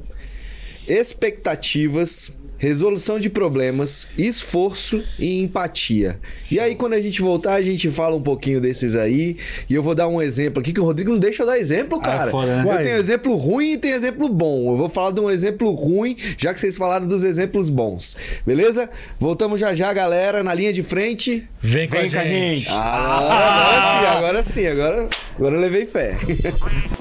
expectativas, 0.87 2.31
resolução 2.59 3.17
de 3.17 3.29
problemas, 3.29 4.07
esforço 4.17 5.03
e 5.17 5.39
empatia. 5.41 6.19
E 6.51 6.59
aí, 6.59 6.75
quando 6.75 6.93
a 6.93 7.01
gente 7.01 7.21
voltar, 7.21 7.53
a 7.55 7.61
gente 7.61 7.89
fala 7.89 8.15
um 8.15 8.21
pouquinho 8.21 8.61
desses 8.61 8.95
aí. 8.95 9.37
E 9.69 9.73
eu 9.73 9.81
vou 9.81 9.95
dar 9.95 10.07
um 10.07 10.21
exemplo 10.21 10.59
aqui, 10.61 10.71
que 10.73 10.79
o 10.79 10.83
Rodrigo 10.83 11.09
não 11.11 11.17
deixa 11.17 11.41
eu 11.43 11.47
dar 11.47 11.57
exemplo, 11.57 11.97
Ah, 11.99 12.05
cara. 12.05 12.31
foda, 12.31 12.61
né? 12.63 12.71
Eu 12.79 12.83
tenho 12.83 12.97
exemplo 12.97 13.35
ruim 13.35 13.71
e 13.73 13.77
tenho 13.77 13.95
exemplo 13.95 14.29
bom. 14.29 14.71
Eu 14.73 14.77
vou 14.77 14.89
falar 14.89 15.11
de 15.11 15.21
um 15.21 15.29
exemplo 15.29 15.71
ruim, 15.71 16.15
já 16.37 16.53
que 16.53 16.59
vocês 16.59 16.77
falaram 16.77 17.07
dos 17.07 17.23
exemplos 17.23 17.69
bons. 17.69 18.15
Beleza? 18.45 18.89
Voltamos 19.17 19.59
já 19.59 19.73
já, 19.73 19.91
galera, 19.93 20.43
na 20.43 20.53
linha 20.53 20.73
de 20.73 20.83
frente. 20.83 21.47
Vem 21.61 21.87
com, 21.87 21.95
Vem 21.97 22.07
a, 22.07 22.11
com 22.11 22.19
a 22.19 22.23
gente. 22.25 22.55
gente. 22.59 22.69
Ah, 22.71 24.11
agora 24.17 24.43
sim, 24.43 24.43
agora 24.43 24.43
sim, 24.43 24.67
agora, 24.67 25.09
agora 25.37 25.55
eu 25.55 25.61
levei 25.61 25.85
fé. 25.85 26.17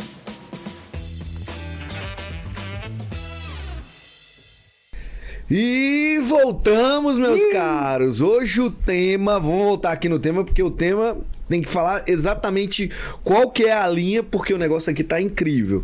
E 5.50 6.20
voltamos, 6.24 7.18
meus 7.18 7.42
caros. 7.46 8.20
Hoje 8.20 8.60
o 8.60 8.70
tema, 8.70 9.40
vamos 9.40 9.64
voltar 9.64 9.92
aqui 9.92 10.06
no 10.06 10.18
tema 10.18 10.44
porque 10.44 10.62
o 10.62 10.70
tema 10.70 11.16
tem 11.48 11.62
que 11.62 11.70
falar 11.70 12.04
exatamente 12.06 12.90
qual 13.24 13.50
que 13.50 13.64
é 13.64 13.72
a 13.72 13.88
linha, 13.88 14.22
porque 14.22 14.52
o 14.52 14.58
negócio 14.58 14.92
aqui 14.92 15.02
tá 15.02 15.18
incrível. 15.18 15.82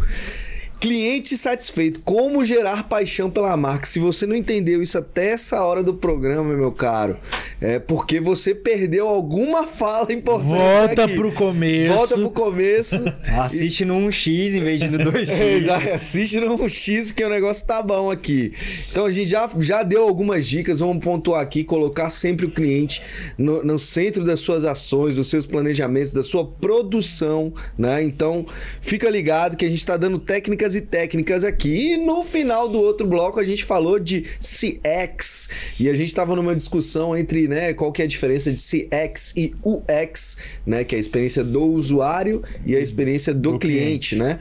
Cliente 0.85 1.35
satisfeito, 1.39 2.01
como 2.01 2.45
gerar 2.45 2.87
paixão 2.91 3.30
pela 3.30 3.57
marca. 3.57 3.87
Se 3.87 3.99
você 3.99 4.26
não 4.26 4.37
entendeu 4.37 4.82
isso 4.82 4.99
até 4.99 5.30
essa 5.30 5.64
hora 5.64 5.82
do 5.82 5.95
programa, 5.95 6.55
meu 6.55 6.70
caro, 6.70 7.16
é 7.59 7.78
porque 7.78 8.20
você 8.20 8.55
perdeu 8.55 9.09
alguma 9.09 9.66
fala 9.66 10.12
importante. 10.12 10.47
Volta 10.47 11.05
aqui. 11.05 11.14
pro 11.14 11.32
começo. 11.32 11.95
Volta 11.95 12.14
pro 12.16 12.28
começo. 12.28 13.03
Assiste 13.41 13.82
no 13.87 13.95
1x 13.95 14.57
em 14.57 14.61
vez 14.61 14.78
de 14.78 14.91
no 14.91 14.99
2x. 14.99 15.41
Exato, 15.64 15.89
assiste 15.89 16.39
no 16.39 16.68
X 16.68 17.11
que 17.11 17.24
o 17.24 17.30
negócio 17.30 17.64
tá 17.64 17.82
bom 17.82 18.11
aqui. 18.11 18.53
Então 18.91 19.07
a 19.07 19.11
gente 19.11 19.30
já, 19.30 19.49
já 19.61 19.82
deu 19.82 20.03
algumas 20.03 20.47
dicas, 20.47 20.80
vamos 20.80 21.03
pontuar 21.03 21.41
aqui, 21.41 21.64
colocar 21.64 22.11
sempre 22.11 22.45
o 22.45 22.51
cliente 22.51 23.01
no, 23.39 23.64
no 23.64 23.78
centro 23.78 24.22
das 24.22 24.41
suas 24.41 24.66
ações, 24.66 25.16
dos 25.16 25.28
seus 25.28 25.47
planejamentos, 25.47 26.12
da 26.12 26.22
sua 26.22 26.47
produção, 26.47 27.55
né? 27.78 28.05
Então 28.05 28.45
fica 28.82 29.09
ligado 29.09 29.57
que 29.57 29.64
a 29.64 29.70
gente 29.70 29.87
tá 29.87 29.97
dando 29.97 30.18
técnicas 30.18 30.73
e 30.74 30.80
técnicas 30.80 31.44
aqui. 31.44 31.92
E 31.92 31.96
no 31.96 32.22
final 32.22 32.68
do 32.68 32.80
outro 32.80 33.06
bloco 33.06 33.40
a 33.40 33.44
gente 33.44 33.64
falou 33.64 33.98
de 33.98 34.22
CX 34.40 35.48
e 35.78 35.88
a 35.88 35.94
gente 35.94 36.14
tava 36.14 36.34
numa 36.36 36.54
discussão 36.54 37.16
entre, 37.16 37.48
né, 37.48 37.72
qual 37.74 37.92
que 37.92 38.02
é 38.02 38.04
a 38.04 38.08
diferença 38.08 38.52
de 38.52 38.60
CX 38.60 39.32
e 39.36 39.54
UX, 39.64 40.36
né, 40.66 40.84
que 40.84 40.94
é 40.94 40.98
a 40.98 41.00
experiência 41.00 41.44
do 41.44 41.62
usuário 41.62 42.42
e 42.64 42.74
a 42.74 42.80
experiência 42.80 43.32
do, 43.34 43.52
Do 43.52 43.58
cliente, 43.58 44.16
né? 44.16 44.38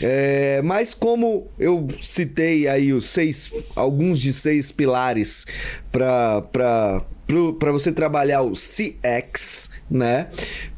É, 0.00 0.60
mas 0.62 0.94
como 0.94 1.48
eu 1.58 1.86
citei 2.00 2.68
aí 2.68 2.92
os 2.92 3.06
seis, 3.06 3.52
alguns 3.74 4.20
de 4.20 4.32
seis 4.32 4.70
pilares 4.70 5.46
para 5.90 6.42
para 7.58 7.72
você 7.72 7.90
trabalhar 7.90 8.42
o 8.42 8.52
CX, 8.52 9.70
né? 9.90 10.28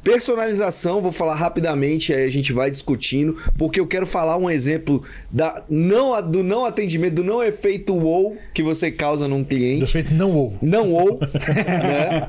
Personalização, 0.05 1.01
vou 1.01 1.11
falar 1.11 1.35
rapidamente, 1.35 2.13
aí 2.13 2.25
a 2.25 2.31
gente 2.31 2.53
vai 2.53 2.71
discutindo, 2.71 3.39
porque 3.57 3.81
eu 3.81 3.87
quero 3.87 4.07
falar 4.07 4.37
um 4.37 4.51
exemplo 4.51 5.03
da 5.33 5.65
não, 5.69 6.21
do 6.23 6.43
não 6.43 6.67
atendimento, 6.67 7.15
do 7.15 7.25
não 7.25 7.43
efeito 7.43 7.95
wow 7.95 8.37
que 8.53 8.63
você 8.63 8.91
causa 8.91 9.27
num 9.27 9.43
cliente. 9.43 9.81
Do 9.81 9.87
feito 9.87 10.13
não 10.13 10.31
ou. 10.31 10.59
Não 10.61 10.93
ou, 10.93 11.19
né? 11.49 12.29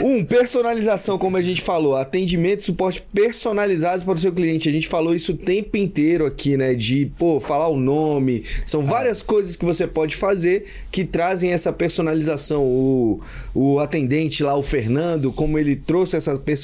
Um, 0.00 0.24
personalização, 0.24 1.16
como 1.16 1.36
a 1.36 1.42
gente 1.42 1.62
falou, 1.62 1.94
atendimento 1.94 2.58
e 2.58 2.62
suporte 2.64 3.04
personalizados 3.14 4.04
para 4.04 4.14
o 4.14 4.18
seu 4.18 4.32
cliente. 4.32 4.68
A 4.68 4.72
gente 4.72 4.88
falou 4.88 5.14
isso 5.14 5.32
o 5.32 5.36
tempo 5.36 5.76
inteiro 5.76 6.26
aqui, 6.26 6.56
né? 6.56 6.74
De, 6.74 7.06
pô, 7.16 7.38
falar 7.38 7.68
o 7.68 7.76
nome. 7.76 8.42
São 8.66 8.82
várias 8.82 9.22
coisas 9.22 9.54
que 9.54 9.64
você 9.64 9.86
pode 9.86 10.16
fazer 10.16 10.66
que 10.90 11.04
trazem 11.04 11.52
essa 11.52 11.72
personalização. 11.72 12.64
O, 12.64 13.20
o 13.54 13.78
atendente 13.78 14.42
lá, 14.42 14.56
o 14.56 14.62
Fernando, 14.62 15.32
como 15.32 15.56
ele 15.56 15.76
trouxe 15.76 16.16
essa 16.16 16.36
personalização. 16.36 16.63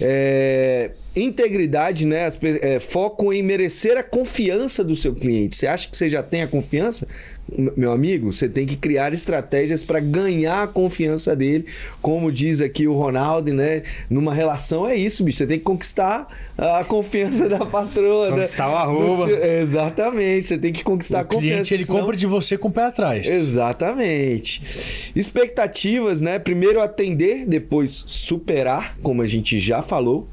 É, 0.00 0.90
Integridade, 1.16 2.06
né? 2.06 2.24
As 2.26 2.38
é, 2.42 2.80
foco 2.80 3.32
em 3.32 3.42
merecer 3.42 3.96
a 3.96 4.02
confiança 4.02 4.82
do 4.82 4.96
seu 4.96 5.14
cliente. 5.14 5.56
Você 5.56 5.66
acha 5.66 5.88
que 5.88 5.96
você 5.96 6.10
já 6.10 6.22
tem 6.22 6.42
a 6.42 6.48
confiança? 6.48 7.06
Meu 7.76 7.92
amigo, 7.92 8.32
você 8.32 8.48
tem 8.48 8.64
que 8.66 8.74
criar 8.74 9.12
estratégias 9.12 9.84
para 9.84 10.00
ganhar 10.00 10.62
a 10.62 10.66
confiança 10.66 11.36
dele. 11.36 11.66
Como 12.00 12.32
diz 12.32 12.60
aqui 12.62 12.88
o 12.88 12.94
Ronaldo, 12.94 13.52
né? 13.52 13.82
Numa 14.08 14.32
relação 14.32 14.88
é 14.88 14.96
isso, 14.96 15.22
bicho. 15.22 15.38
Você 15.38 15.46
tem 15.46 15.58
que 15.58 15.64
conquistar 15.64 16.26
a 16.56 16.82
confiança 16.84 17.46
da 17.48 17.64
patroa. 17.66 18.30
né? 18.30 18.36
Conquistar 18.38 18.68
o 18.70 18.74
arroba. 18.74 19.26
seu- 19.26 19.44
Exatamente. 19.44 20.46
Você 20.46 20.56
tem 20.58 20.72
que 20.72 20.82
conquistar 20.82 21.18
a 21.18 21.22
O 21.22 21.26
confiança. 21.26 21.48
cliente 21.54 21.74
ele 21.74 21.84
senão- 21.84 22.00
compra 22.00 22.16
de 22.16 22.26
você 22.26 22.56
com 22.56 22.68
o 22.68 22.72
pé 22.72 22.84
atrás. 22.86 23.28
Exatamente. 23.28 25.12
Expectativas, 25.14 26.20
né? 26.22 26.38
Primeiro 26.38 26.80
atender, 26.80 27.44
depois 27.46 28.04
superar, 28.08 28.96
como 29.02 29.20
a 29.22 29.26
gente 29.26 29.58
já 29.58 29.82
falou. 29.82 30.26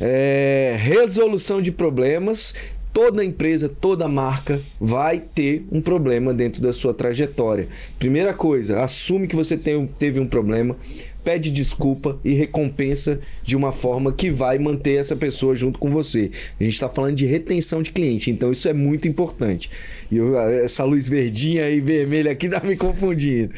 É, 0.00 0.76
resolução 0.78 1.60
de 1.60 1.72
problemas. 1.72 2.54
Toda 2.90 3.22
empresa, 3.24 3.68
toda 3.68 4.08
marca 4.08 4.60
vai 4.80 5.20
ter 5.20 5.64
um 5.70 5.80
problema 5.80 6.32
dentro 6.34 6.60
da 6.60 6.72
sua 6.72 6.92
trajetória. 6.92 7.68
Primeira 7.98 8.32
coisa, 8.32 8.80
assume 8.80 9.28
que 9.28 9.36
você 9.36 9.56
teve 9.56 10.18
um 10.18 10.26
problema, 10.26 10.74
pede 11.22 11.50
desculpa 11.50 12.18
e 12.24 12.32
recompensa 12.32 13.20
de 13.44 13.54
uma 13.54 13.70
forma 13.70 14.12
que 14.12 14.30
vai 14.30 14.58
manter 14.58 14.94
essa 14.94 15.14
pessoa 15.14 15.54
junto 15.54 15.78
com 15.78 15.90
você. 15.90 16.30
A 16.58 16.64
gente 16.64 16.72
está 16.72 16.88
falando 16.88 17.14
de 17.14 17.26
retenção 17.26 17.82
de 17.82 17.92
cliente, 17.92 18.30
então 18.32 18.50
isso 18.50 18.66
é 18.68 18.72
muito 18.72 19.06
importante. 19.06 19.70
E 20.10 20.16
eu- 20.16 20.36
essa 20.36 20.82
luz 20.82 21.08
verdinha 21.08 21.68
e 21.70 21.80
vermelha 21.80 22.32
aqui 22.32 22.48
tá 22.50 22.58
me 22.64 22.74
confundindo. 22.74 23.52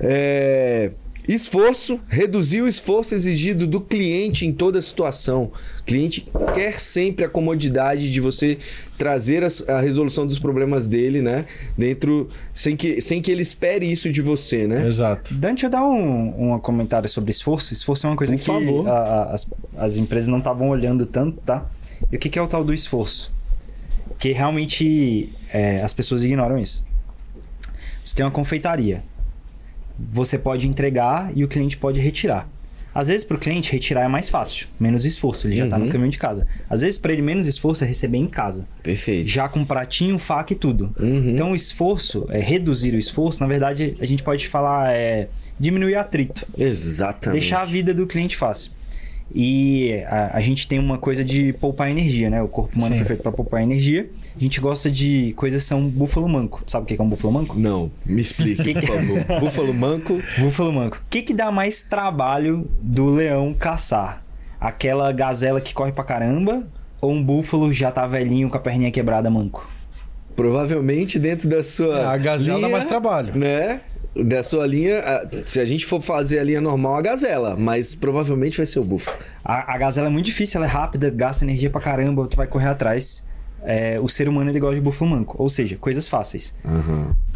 É, 0.00 0.90
Esforço, 1.26 1.98
reduzir 2.06 2.60
o 2.60 2.68
esforço 2.68 3.14
exigido 3.14 3.66
do 3.66 3.80
cliente 3.80 4.44
em 4.44 4.52
toda 4.52 4.80
situação. 4.82 5.50
O 5.80 5.84
cliente 5.84 6.26
quer 6.54 6.78
sempre 6.78 7.24
a 7.24 7.28
comodidade 7.30 8.12
de 8.12 8.20
você 8.20 8.58
trazer 8.98 9.42
as- 9.42 9.66
a, 9.66 9.80
resolução 9.80 10.26
dos 10.26 10.38
problemas 10.38 10.86
dele, 10.86 11.22
né? 11.22 11.46
Dentro, 11.78 12.28
sem 12.52 12.76
que, 12.76 13.00
sem 13.00 13.22
que 13.22 13.30
ele 13.30 13.40
espere 13.40 13.90
isso 13.90 14.12
de 14.12 14.20
você, 14.20 14.66
né? 14.66 14.86
Exato. 14.86 15.32
Dan, 15.32 15.54
deixa 15.54 15.66
eu 15.66 15.70
dar 15.70 15.84
um, 15.84 16.52
um 16.54 16.58
comentário 16.58 17.08
sobre 17.08 17.30
esforço. 17.30 17.72
Esforço 17.72 18.06
é 18.06 18.10
uma 18.10 18.16
coisa 18.16 18.34
Por 18.34 18.40
que 18.40 18.44
favor. 18.46 18.86
a- 18.88 18.92
a- 18.92 19.32
as, 19.32 19.50
as 19.78 19.96
empresas 19.96 20.28
não 20.28 20.38
estavam 20.38 20.68
olhando 20.68 21.06
tanto, 21.06 21.40
tá? 21.40 21.66
E 22.12 22.16
o 22.16 22.18
que, 22.18 22.28
que 22.28 22.38
é 22.38 22.42
o 22.42 22.46
tal 22.46 22.62
do 22.62 22.72
esforço? 22.74 23.32
Que 24.18 24.32
realmente 24.32 25.32
é, 25.50 25.80
as 25.82 25.94
pessoas 25.94 26.22
ignoram 26.22 26.58
isso. 26.58 26.86
Você 28.04 28.14
tem 28.14 28.26
uma 28.26 28.30
confeitaria. 28.30 29.02
Você 30.12 30.38
pode 30.38 30.66
entregar 30.68 31.30
e 31.34 31.44
o 31.44 31.48
cliente 31.48 31.76
pode 31.76 32.00
retirar. 32.00 32.48
Às 32.94 33.08
vezes, 33.08 33.24
para 33.24 33.36
o 33.36 33.40
cliente, 33.40 33.72
retirar 33.72 34.02
é 34.04 34.08
mais 34.08 34.28
fácil, 34.28 34.68
menos 34.78 35.04
esforço, 35.04 35.48
ele 35.48 35.56
já 35.56 35.64
está 35.64 35.76
Uhum. 35.76 35.86
no 35.86 35.90
caminho 35.90 36.10
de 36.10 36.18
casa. 36.18 36.46
Às 36.70 36.82
vezes, 36.82 36.96
para 36.96 37.12
ele, 37.12 37.22
menos 37.22 37.48
esforço 37.48 37.82
é 37.82 37.86
receber 37.88 38.18
em 38.18 38.28
casa, 38.28 38.68
Perfeito. 38.84 39.28
já 39.28 39.48
com 39.48 39.64
pratinho, 39.64 40.16
faca 40.16 40.52
e 40.52 40.56
tudo. 40.56 40.94
Uhum. 41.00 41.30
Então, 41.30 41.50
o 41.50 41.54
esforço, 41.56 42.24
é, 42.30 42.38
reduzir 42.38 42.94
o 42.94 42.98
esforço, 42.98 43.40
na 43.40 43.48
verdade, 43.48 43.96
a 44.00 44.06
gente 44.06 44.22
pode 44.22 44.46
falar 44.46 44.92
é 44.92 45.28
diminuir 45.58 45.96
atrito, 45.96 46.46
Exatamente. 46.56 47.40
deixar 47.40 47.62
a 47.62 47.64
vida 47.64 47.92
do 47.92 48.06
cliente 48.06 48.36
fácil. 48.36 48.70
E 49.34 49.94
a, 50.06 50.36
a 50.36 50.40
gente 50.40 50.68
tem 50.68 50.78
uma 50.78 50.98
coisa 50.98 51.24
de 51.24 51.52
poupar 51.54 51.90
energia, 51.90 52.30
né? 52.30 52.40
O 52.42 52.48
corpo 52.48 52.76
humano 52.76 52.92
Sim. 52.94 52.98
foi 53.00 53.08
feito 53.08 53.22
para 53.22 53.32
poupar 53.32 53.62
energia. 53.62 54.08
A 54.36 54.40
gente 54.40 54.60
gosta 54.60 54.90
de 54.90 55.32
coisas 55.36 55.62
que 55.62 55.68
são 55.68 55.88
búfalo 55.88 56.28
manco. 56.28 56.62
Sabe 56.66 56.84
o 56.84 56.86
que 56.86 57.00
é 57.00 57.04
um 57.04 57.08
búfalo 57.08 57.32
manco? 57.32 57.56
Não, 57.58 57.90
me 58.04 58.20
explique, 58.20 58.74
por 58.74 58.82
favor. 58.82 59.40
Búfalo 59.40 59.72
manco. 59.72 60.20
Búfalo 60.38 60.72
manco. 60.72 60.96
O 60.96 61.08
que, 61.08 61.22
que 61.22 61.32
dá 61.32 61.52
mais 61.52 61.82
trabalho 61.82 62.68
do 62.80 63.06
leão 63.06 63.54
caçar? 63.54 64.24
Aquela 64.60 65.12
gazela 65.12 65.60
que 65.60 65.72
corre 65.72 65.92
pra 65.92 66.02
caramba 66.02 66.66
ou 67.00 67.12
um 67.12 67.22
búfalo 67.22 67.72
já 67.72 67.92
tá 67.92 68.06
velhinho 68.06 68.50
com 68.50 68.56
a 68.56 68.60
perninha 68.60 68.90
quebrada 68.90 69.30
manco? 69.30 69.70
Provavelmente 70.34 71.16
dentro 71.18 71.48
da 71.48 71.62
sua. 71.62 72.10
A 72.10 72.16
gazela 72.16 72.58
dá 72.58 72.66
linha, 72.66 72.72
mais 72.72 72.86
trabalho. 72.86 73.36
Né? 73.36 73.82
Da 74.16 74.42
sua 74.42 74.66
linha. 74.66 75.00
Se 75.44 75.60
a 75.60 75.64
gente 75.64 75.86
for 75.86 76.00
fazer 76.00 76.40
a 76.40 76.44
linha 76.44 76.60
normal, 76.60 76.96
a 76.96 77.02
gazela. 77.02 77.54
Mas 77.56 77.94
provavelmente 77.94 78.56
vai 78.56 78.66
ser 78.66 78.80
o 78.80 78.84
búfalo. 78.84 79.16
A, 79.44 79.74
a 79.74 79.78
gazela 79.78 80.08
é 80.08 80.10
muito 80.10 80.26
difícil, 80.26 80.58
ela 80.58 80.66
é 80.66 80.68
rápida, 80.68 81.08
gasta 81.08 81.44
energia 81.44 81.70
pra 81.70 81.80
caramba, 81.80 82.26
tu 82.26 82.36
vai 82.36 82.48
correr 82.48 82.68
atrás. 82.68 83.24
É, 83.66 83.98
o 83.98 84.08
ser 84.08 84.28
humano 84.28 84.50
ele 84.50 84.60
gosta 84.60 84.74
de 84.74 84.80
búfalo 84.82 85.10
manco, 85.10 85.36
ou 85.42 85.48
seja, 85.48 85.76
coisas 85.76 86.06
fáceis. 86.06 86.54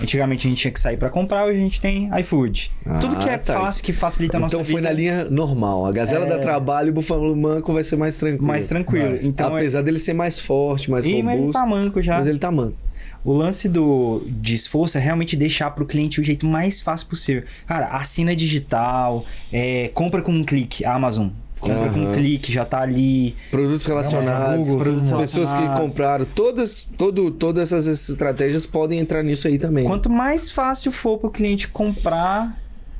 Antigamente 0.01 0.47
a 0.47 0.51
gente 0.51 0.61
tinha 0.61 0.70
que 0.70 0.79
sair 0.79 0.97
pra 0.97 1.09
comprar, 1.11 1.47
hoje 1.47 1.59
a 1.59 1.62
gente 1.62 1.81
tem 1.81 2.11
iFood. 2.20 2.70
Ah, 2.87 2.99
Tudo 2.99 3.16
que 3.16 3.29
é 3.29 3.39
tá. 3.39 3.55
fácil, 3.55 3.83
que 3.83 3.93
facilita 3.93 4.37
a 4.37 4.41
nossa 4.41 4.55
Então 4.55 4.64
foi 4.64 4.76
vida. 4.76 4.89
na 4.89 4.93
linha 4.95 5.24
normal. 5.24 5.87
A 5.87 5.93
gazela 5.93 6.26
É. 6.26 6.29
dá 6.29 6.39
trabalho 6.39 6.89
e 6.89 6.91
o 6.91 6.95
búfalo 6.95 7.35
manco 7.35 7.72
vai 7.72 7.83
ser 7.83 7.97
mais 7.97 8.16
tranquilo. 8.18 8.47
mais 8.47 8.66
tranquilo. 8.66 9.09
Vai. 9.16 9.20
Então, 9.22 9.57
é... 9.57 9.61
Apesar 9.61 9.83
dele 9.83 9.99
ser 9.99 10.12
mais 10.12 10.39
forte, 10.39 10.91
mais 10.91 11.05
Ih, 11.07 11.22
mas 11.22 11.35
ele 11.35 11.41
robusto. 11.47 11.61
tá 11.62 11.66
manco 11.66 12.03
já. 12.03 12.16
Mas 12.18 12.26
ele 12.26 12.39
tá 12.39 12.51
manco. 12.51 12.76
O 13.24 13.33
lance 13.33 13.68
do 13.68 14.22
de 14.26 14.55
esforço 14.55 14.97
é 14.97 15.01
realmente 15.01 15.37
deixar 15.37 15.70
pro 15.72 15.85
cliente 15.85 16.20
o 16.20 16.24
jeito 16.24 16.47
mais 16.47 16.81
fácil 16.81 17.09
possível. 17.09 17.43
Cara, 17.66 17.87
assina 17.89 18.35
digital, 18.35 19.24
é, 19.53 19.91
compra 19.93 20.22
com 20.22 20.31
um 20.33 20.45
clique, 20.45 20.85
a 20.85 20.95
Amazon. 20.95 21.29
Compra 21.59 21.91
com 21.91 22.01
um 22.01 22.13
clique, 22.13 22.53
já 22.53 22.65
tá 22.65 22.81
ali. 22.81 23.35
Produtos 23.51 23.85
relacionados, 23.87 24.67
Google, 24.67 24.85
produtos 24.85 25.13
pessoas 25.13 25.53
que 25.53 25.67
compraram, 25.77 26.25
todas, 26.25 26.85
todo, 26.85 27.31
todas 27.31 27.73
essas 27.73 28.09
estratégias 28.09 28.67
podem 28.67 28.99
entrar 28.99 29.23
nisso 29.23 29.49
aí 29.49 29.59
também. 29.59 29.85
Quanto 29.85 30.09
mais 30.09 30.51
fácil 30.51 30.93
for 30.93 31.19
pro 31.19 31.31
cliente 31.31 31.69
comprar, 31.69 32.57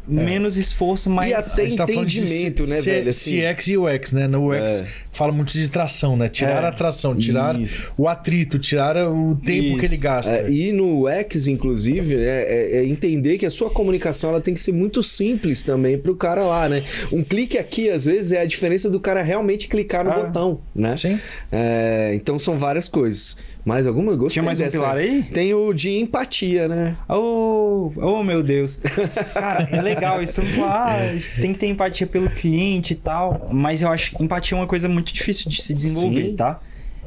menos 0.09 0.57
esforço, 0.57 1.11
mais. 1.11 1.31
E 1.31 1.35
até 1.35 1.77
tá 1.77 1.85
entendimento, 1.85 2.67
né, 2.67 2.81
C- 2.81 2.91
velho? 2.91 3.11
Assim, 3.11 3.41
CX 3.41 3.69
e 3.69 3.77
UX, 3.79 4.13
né? 4.13 4.27
No 4.27 4.49
UX 4.51 4.59
É. 4.81 4.87
fala 5.13 5.33
muito 5.33 5.53
de 5.53 5.69
tração, 5.69 6.17
né? 6.17 6.29
Tirar 6.29 6.65
É. 6.65 6.67
a 6.69 6.73
tração, 6.73 7.15
tirar 7.15 7.59
Isso. 7.61 7.85
o 7.97 8.09
atrito, 8.09 8.59
tirar 8.59 8.97
o 9.09 9.37
tempo 9.45 9.69
Isso. 9.69 9.79
que 9.79 9.87
ele 9.87 9.97
gasta. 9.97 10.33
É, 10.33 10.51
e 10.51 10.73
no 10.73 11.09
X, 11.09 11.47
inclusive, 11.49 12.17
é, 12.17 12.45
é- 12.77 12.77
é 12.79 12.85
entender 12.87 13.39
que 13.39 13.47
a 13.47 13.51
sua 13.51 13.71
comunicação 13.71 14.31
ela 14.31 14.41
tem 14.41 14.55
que 14.55 14.61
ser 14.61 14.73
muito 14.73 15.03
simples 15.03 15.63
também 15.63 15.99
pro 15.99 16.15
cara 16.17 16.45
lá, 16.45 16.69
né? 16.69 16.83
Um 17.13 17.23
clique 17.23 17.59
aqui, 17.59 17.91
às 17.91 18.05
vezes, 18.07 18.33
é 18.33 18.41
a 18.41 18.45
diferença 18.45 18.89
do 18.89 18.99
cara 19.01 19.23
realmente 19.23 19.69
clicar 19.69 20.05
no 20.05 20.11
Ah. 20.13 20.23
botão, 20.25 20.61
né? 20.75 20.97
Sim. 20.97 21.19
É, 21.53 22.13
então 22.15 22.39
são 22.39 22.57
várias 22.59 22.89
coisas. 22.89 23.37
Mais 23.69 23.87
alguma? 23.87 24.17
Gostei 24.17 24.41
Tinha 24.41 24.43
mais 24.43 24.59
um 24.59 24.65
dessa. 24.65 24.79
pilar 24.79 24.97
aí? 24.97 25.23
Tem 25.25 25.53
o 25.53 25.75
de 25.75 25.91
empatia, 25.99 26.67
né? 26.67 26.97
Oh, 27.07 27.93
oh, 27.97 28.25
meu 28.25 28.43
Deus. 28.43 28.77
Cara, 29.35 29.69
é 29.71 29.83
legal 29.83 30.23
isso. 30.23 30.41
Ah, 30.61 30.97
tem 31.41 31.53
que 31.53 31.59
ter 31.59 31.67
empatia 31.67 32.07
pelo 32.07 32.31
cliente 32.31 32.95
e 32.95 32.97
tal. 32.97 33.49
Mas 33.53 33.83
eu 33.83 33.91
acho 33.91 34.17
que 34.17 34.23
empatia 34.23 34.57
é 34.57 34.61
uma 34.61 34.67
coisa 34.67 34.89
muito 34.89 35.13
difícil 35.13 35.51
de 35.51 35.63
se 35.63 35.75
desenvolver, 35.75 36.31
Sim. 36.31 36.37
tá? 36.37 36.61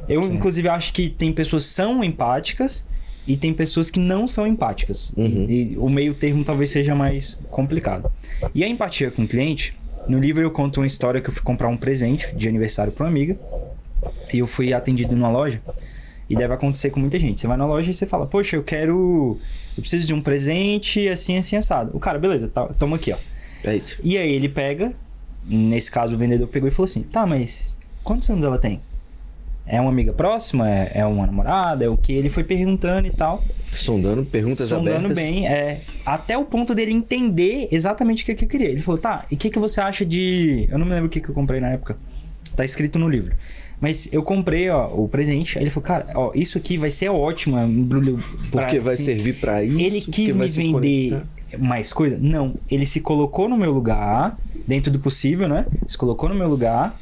Eu, 0.08 0.22
inclusive, 0.22 0.68
acho 0.68 0.92
que 0.92 1.08
tem 1.08 1.32
pessoas 1.32 1.64
que 1.66 1.70
são 1.70 2.04
empáticas 2.04 2.86
e 3.26 3.36
tem 3.36 3.52
pessoas 3.52 3.90
que 3.90 3.98
não 3.98 4.28
são 4.28 4.46
empáticas. 4.46 5.12
Uhum. 5.16 5.46
E, 5.48 5.72
e 5.72 5.78
o 5.78 5.88
meio 5.88 6.14
termo 6.14 6.44
talvez 6.44 6.70
seja 6.70 6.94
mais 6.94 7.40
complicado. 7.50 8.10
E 8.54 8.62
a 8.62 8.68
empatia 8.68 9.10
com 9.10 9.24
o 9.24 9.28
cliente, 9.28 9.76
no 10.06 10.20
livro 10.20 10.42
eu 10.42 10.50
conto 10.50 10.80
uma 10.80 10.86
história 10.86 11.20
que 11.20 11.28
eu 11.28 11.32
fui 11.34 11.42
comprar 11.42 11.68
um 11.68 11.76
presente 11.76 12.28
de 12.36 12.48
aniversário 12.48 12.92
para 12.92 13.04
uma 13.04 13.10
amiga. 13.10 13.36
E 14.32 14.38
eu 14.38 14.46
fui 14.46 14.72
atendido 14.72 15.14
numa 15.14 15.30
loja. 15.30 15.60
E 16.32 16.36
deve 16.36 16.54
acontecer 16.54 16.88
com 16.88 16.98
muita 16.98 17.18
gente. 17.18 17.38
Você 17.38 17.46
vai 17.46 17.58
na 17.58 17.66
loja 17.66 17.90
e 17.90 17.94
você 17.94 18.06
fala, 18.06 18.26
poxa, 18.26 18.56
eu 18.56 18.62
quero. 18.62 19.38
Eu 19.76 19.82
preciso 19.82 20.06
de 20.06 20.14
um 20.14 20.20
presente 20.22 21.06
assim, 21.08 21.36
assim, 21.36 21.56
assado. 21.56 21.94
O 21.94 22.00
cara, 22.00 22.18
beleza, 22.18 22.48
tá, 22.48 22.66
toma 22.78 22.96
aqui, 22.96 23.12
ó. 23.12 23.18
É 23.62 23.76
isso. 23.76 24.00
E 24.02 24.16
aí 24.16 24.32
ele 24.32 24.48
pega, 24.48 24.94
nesse 25.44 25.90
caso 25.90 26.14
o 26.14 26.16
vendedor 26.16 26.48
pegou 26.48 26.66
e 26.66 26.72
falou 26.72 26.84
assim: 26.84 27.02
tá, 27.02 27.26
mas 27.26 27.76
quantos 28.02 28.30
anos 28.30 28.46
ela 28.46 28.58
tem? 28.58 28.80
É 29.66 29.78
uma 29.78 29.90
amiga 29.90 30.12
próxima? 30.12 30.68
É, 30.68 30.92
é 30.94 31.06
uma 31.06 31.26
namorada? 31.26 31.84
É 31.84 31.88
o 31.88 31.98
que? 31.98 32.14
Ele 32.14 32.30
foi 32.30 32.42
perguntando 32.42 33.06
e 33.06 33.12
tal. 33.12 33.44
Sondando, 33.70 34.24
perguntas 34.24 34.66
sondando 34.68 34.96
abertas. 34.96 35.16
bem, 35.16 35.46
é. 35.46 35.82
Até 36.04 36.36
o 36.36 36.46
ponto 36.46 36.74
dele 36.74 36.92
entender 36.92 37.68
exatamente 37.70 38.22
o 38.22 38.26
que, 38.26 38.34
que 38.34 38.44
eu 38.46 38.48
queria. 38.48 38.70
Ele 38.70 38.80
falou: 38.80 38.98
tá, 38.98 39.26
e 39.30 39.34
o 39.34 39.38
que, 39.38 39.50
que 39.50 39.58
você 39.58 39.82
acha 39.82 40.02
de. 40.02 40.66
Eu 40.70 40.78
não 40.78 40.86
me 40.86 40.92
lembro 40.92 41.08
o 41.08 41.10
que, 41.10 41.20
que 41.20 41.28
eu 41.28 41.34
comprei 41.34 41.60
na 41.60 41.68
época. 41.68 41.98
Tá 42.56 42.64
escrito 42.64 42.98
no 42.98 43.08
livro. 43.08 43.36
Mas 43.82 44.08
eu 44.12 44.22
comprei, 44.22 44.70
ó, 44.70 44.86
o 44.94 45.08
presente. 45.08 45.58
Aí 45.58 45.64
ele 45.64 45.70
falou, 45.70 45.84
cara, 45.86 46.06
ó, 46.14 46.30
isso 46.36 46.56
aqui 46.56 46.78
vai 46.78 46.88
ser 46.90 47.08
ótimo. 47.10 47.58
é 47.58 47.64
embrulho 47.66 48.22
pra- 48.50 48.62
Porque 48.62 48.78
vai 48.78 48.94
assim, 48.94 49.02
servir 49.04 49.40
pra 49.40 49.62
isso. 49.64 49.78
ele 49.80 50.00
quis 50.02 50.36
me 50.36 50.46
vender 50.48 51.10
conectar. 51.10 51.58
mais 51.58 51.92
coisa? 51.92 52.16
Não. 52.20 52.54
Ele 52.70 52.86
se 52.86 53.00
colocou 53.00 53.48
no 53.48 53.56
meu 53.58 53.72
lugar, 53.72 54.38
dentro 54.68 54.90
do 54.92 55.00
possível, 55.00 55.48
né? 55.48 55.66
Se 55.86 55.98
colocou 55.98 56.28
no 56.28 56.34
meu 56.36 56.48
lugar 56.48 56.96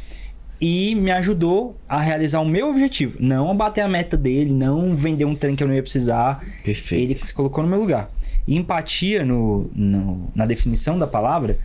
e 0.59 0.95
me 0.95 1.11
ajudou 1.11 1.77
a 1.87 2.01
realizar 2.01 2.41
o 2.41 2.47
meu 2.49 2.71
objetivo. 2.71 3.15
Não 3.21 3.51
a 3.51 3.55
bater 3.55 3.83
a 3.83 3.89
meta 3.89 4.17
dele, 4.17 4.51
não 4.51 4.97
vender 4.97 5.27
um 5.27 5.35
trem 5.35 5.55
que 5.55 5.63
eu 5.63 5.69
não 5.69 5.75
ia 5.75 5.83
precisar. 5.83 6.43
Perfeito. 6.65 7.11
Ele 7.11 7.15
se 7.15 7.35
colocou 7.35 7.63
no 7.63 7.69
meu 7.69 7.79
lugar. 7.79 8.11
E 8.49 8.57
empatia, 8.57 9.23
no, 9.23 9.71
no- 9.75 10.31
na 10.35 10.47
definição 10.47 10.99
da 10.99 11.07
palavra, 11.07 11.59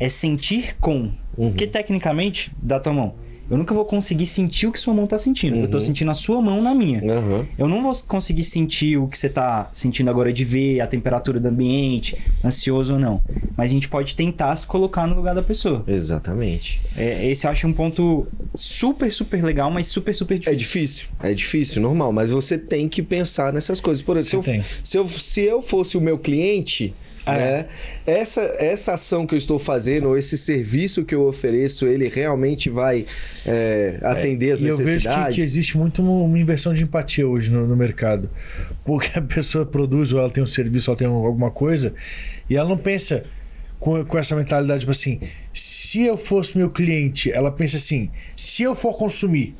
é 0.00 0.08
sentir 0.08 0.74
com. 0.80 1.12
Uhum. 1.36 1.50
Porque 1.50 1.64
tecnicamente, 1.66 2.50
da 2.60 2.80
tua 2.80 2.92
mão, 2.92 3.14
eu 3.50 3.56
nunca 3.56 3.74
vou 3.74 3.84
conseguir 3.84 4.26
sentir 4.26 4.66
o 4.66 4.72
que 4.72 4.78
sua 4.78 4.92
mão 4.94 5.06
tá 5.06 5.16
sentindo. 5.18 5.56
Eu 5.56 5.68
tô 5.68 5.76
Uhum. 5.78 5.80
sentindo 5.82 6.10
a 6.10 6.14
sua 6.14 6.40
mão 6.42 6.60
na 6.62 6.74
minha. 6.74 7.00
Aham. 7.02 7.46
Eu 7.56 7.68
não 7.68 7.82
vou 7.82 7.92
conseguir 8.06 8.44
sentir 8.44 8.96
o 8.98 9.08
que 9.08 9.16
você 9.18 9.28
tá 9.28 9.68
sentindo 9.72 10.10
agora 10.10 10.32
de 10.32 10.44
ver, 10.44 10.80
a 10.80 10.86
temperatura 10.86 11.40
do 11.40 11.48
ambiente, 11.48 12.16
ansioso 12.44 12.94
ou 12.94 12.98
não. 12.98 13.22
Mas 13.56 13.70
a 13.70 13.72
gente 13.72 13.88
pode 13.88 14.14
tentar 14.14 14.54
se 14.56 14.66
colocar 14.66 15.06
no 15.06 15.14
lugar 15.16 15.34
da 15.34 15.42
pessoa. 15.42 15.82
Exatamente. 15.86 16.80
É, 16.96 17.28
esse 17.30 17.46
eu 17.46 17.50
acho 17.50 17.66
um 17.66 17.72
ponto 17.72 18.26
super, 18.54 19.10
super 19.10 19.42
legal, 19.44 19.70
mas 19.70 19.86
super, 19.86 20.14
super 20.14 20.34
É 20.34 20.38
difícil. 20.38 20.58
difícil, 20.58 21.08
é 21.22 21.34
difícil, 21.34 21.82
normal, 21.82 22.12
mas 22.12 22.30
você 22.30 22.58
tem 22.58 22.88
que 22.88 23.02
pensar 23.02 23.52
nessas 23.52 23.80
coisas. 23.80 24.02
Por 24.02 24.16
exemplo, 24.16 24.44
se 24.44 24.56
eu, 24.58 24.62
se, 24.82 24.96
eu, 24.98 25.08
se 25.08 25.40
eu 25.42 25.62
fosse 25.62 25.96
o 25.96 26.00
meu 26.00 26.18
cliente, 26.18 26.94
É. 27.28 27.38
né, 27.38 27.66
essa, 28.06 28.40
essa 28.58 28.94
ação 28.94 29.26
que 29.26 29.34
eu 29.34 29.38
estou 29.38 29.58
fazendo, 29.58 30.08
ou 30.08 30.16
esse 30.18 30.36
serviço 30.38 31.04
que 31.04 31.14
eu 31.14 31.26
ofereço, 31.26 31.86
ele 31.86 32.08
realmente 32.08 32.70
vai 32.70 33.06
é, 33.46 33.98
atender 34.02 34.52
as 34.52 34.60
E 34.60 34.66
eu 34.66 34.76
vejo 34.76 34.88
necessidades? 34.88 35.28
que, 35.28 35.34
que 35.34 35.40
existe 35.40 35.76
muito 35.76 36.02
uma, 36.02 36.22
uma 36.22 36.38
inversão 36.38 36.72
de 36.72 36.82
empatia 36.82 37.26
hoje 37.26 37.50
no, 37.50 37.66
no 37.66 37.76
mercado. 37.76 38.28
Porque 38.84 39.18
a 39.18 39.22
pessoa 39.22 39.66
produz, 39.66 40.12
ou 40.12 40.20
ela 40.20 40.30
tem 40.30 40.42
um 40.42 40.46
serviço, 40.46 40.90
ou 40.90 40.94
ela 40.94 40.98
tem 40.98 41.08
alguma 41.08 41.50
coisa, 41.50 41.94
e 42.48 42.56
ela 42.56 42.68
não 42.68 42.78
pensa 42.78 43.24
com, 43.78 44.04
com 44.04 44.18
essa 44.18 44.34
mentalidade, 44.34 44.80
tipo 44.80 44.90
assim, 44.90 45.20
se 45.54 46.02
eu 46.02 46.16
fosse 46.16 46.56
meu 46.56 46.70
cliente, 46.70 47.30
ela 47.30 47.50
pensa 47.50 47.76
assim, 47.76 48.10
se 48.36 48.62
eu 48.62 48.74
for 48.74 48.96
consumir, 48.96 49.54